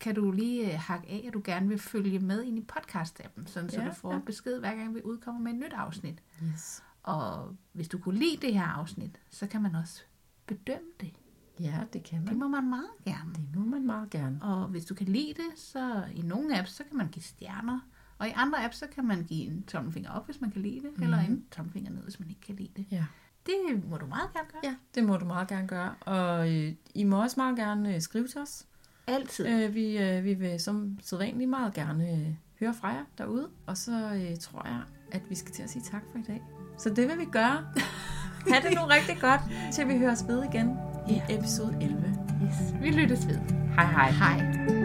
kan 0.00 0.14
du 0.14 0.30
lige 0.30 0.72
øh, 0.72 0.80
hakke 0.80 1.08
af, 1.08 1.24
at 1.28 1.34
du 1.34 1.40
gerne 1.44 1.68
vil 1.68 1.78
følge 1.78 2.18
med 2.18 2.42
ind 2.42 2.58
i 2.58 2.66
podcast-appen, 2.72 3.46
sådan 3.46 3.70
så 3.70 3.80
Ja, 3.82 3.88
du 3.88 3.94
får 3.94 4.12
ja. 4.12 4.18
besked 4.26 4.58
hver 4.58 4.74
gang 4.74 4.94
vi 4.94 5.00
udkommer 5.04 5.40
med 5.40 5.52
et 5.52 5.58
nyt 5.58 5.72
afsnit. 5.72 6.22
Yes. 6.52 6.82
Og 7.02 7.56
hvis 7.72 7.88
du 7.88 7.98
kunne 7.98 8.18
lide 8.18 8.36
det 8.46 8.54
her 8.54 8.66
afsnit, 8.66 9.20
så 9.30 9.46
kan 9.46 9.62
man 9.62 9.74
også 9.74 10.02
bedømme 10.46 10.88
det. 11.00 11.12
Ja, 11.60 11.84
det 11.92 12.02
kan 12.02 12.18
Det 12.20 12.26
man. 12.28 12.38
må 12.38 12.48
man 12.48 12.68
meget 12.70 12.90
gerne. 13.04 13.34
Det 13.34 13.56
må 13.56 13.64
man 13.64 13.86
meget 13.86 14.10
gerne. 14.10 14.42
Og 14.42 14.68
hvis 14.68 14.84
du 14.84 14.94
kan 14.94 15.06
lide 15.06 15.34
det, 15.34 15.58
så 15.58 16.04
i 16.14 16.20
nogle 16.22 16.58
apps, 16.58 16.70
så 16.70 16.84
kan 16.88 16.96
man 16.96 17.08
give 17.08 17.22
stjerner. 17.22 17.80
Og 18.18 18.28
i 18.28 18.32
andre 18.34 18.64
apps, 18.64 18.76
så 18.76 18.86
kan 18.94 19.04
man 19.04 19.24
give 19.24 19.46
en 19.46 19.62
tommelfinger 19.62 20.10
op, 20.10 20.26
hvis 20.26 20.40
man 20.40 20.50
kan 20.50 20.62
lide 20.62 20.80
det, 20.80 20.90
mm. 20.96 21.02
eller 21.02 21.18
en 21.18 21.44
tommelfinger 21.50 21.90
ned, 21.90 22.02
hvis 22.02 22.20
man 22.20 22.28
ikke 22.28 22.40
kan 22.40 22.54
lide 22.56 22.70
det. 22.76 22.86
Ja. 22.90 23.04
Det 23.46 23.54
må 23.90 23.96
du 23.96 24.06
meget 24.06 24.32
gerne 24.32 24.48
gøre. 24.52 24.60
ja, 24.64 24.74
det 24.94 25.04
må 25.04 25.16
du 25.16 25.24
meget 25.24 25.48
gerne 25.48 25.68
gøre. 25.68 25.94
Og 26.00 26.54
øh, 26.54 26.72
I 26.94 27.04
må 27.04 27.22
også 27.22 27.34
meget 27.40 27.56
gerne 27.56 27.94
øh, 27.94 28.00
skrive 28.00 28.28
til 28.28 28.40
os. 28.40 28.66
Altid. 29.06 29.46
Øh, 29.46 29.74
vi, 29.74 29.98
øh, 29.98 30.24
vi 30.24 30.34
vil 30.34 30.60
som 30.60 30.98
sædvanligt 31.02 31.50
meget 31.50 31.74
gerne 31.74 32.10
øh, 32.12 32.34
høre 32.60 32.74
fra 32.74 32.88
jer 32.88 33.04
derude. 33.18 33.48
Og 33.66 33.76
så 33.76 33.92
øh, 34.14 34.36
tror 34.40 34.66
jeg, 34.66 34.80
at 35.12 35.30
vi 35.30 35.34
skal 35.34 35.52
til 35.54 35.62
at 35.62 35.70
sige 35.70 35.82
tak 35.82 36.02
for 36.12 36.18
i 36.18 36.22
dag. 36.22 36.42
Så 36.78 36.90
det 36.90 37.08
vil 37.08 37.18
vi 37.18 37.24
gøre. 37.24 37.64
ha' 38.52 38.60
det 38.68 38.74
nu 38.74 38.80
rigtig 38.86 39.16
godt, 39.20 39.40
til 39.72 39.88
vi 39.88 39.98
høres 39.98 40.24
ved 40.28 40.44
igen 40.44 40.68
i 41.08 41.12
Ja. 41.12 41.38
episode 41.38 41.78
11. 41.80 42.18
Yes. 42.46 42.82
Vi 42.82 42.90
lyttes 42.90 43.26
ved. 43.28 43.38
Hej 43.74 43.86
hej. 43.86 44.10
Hej. 44.10 44.75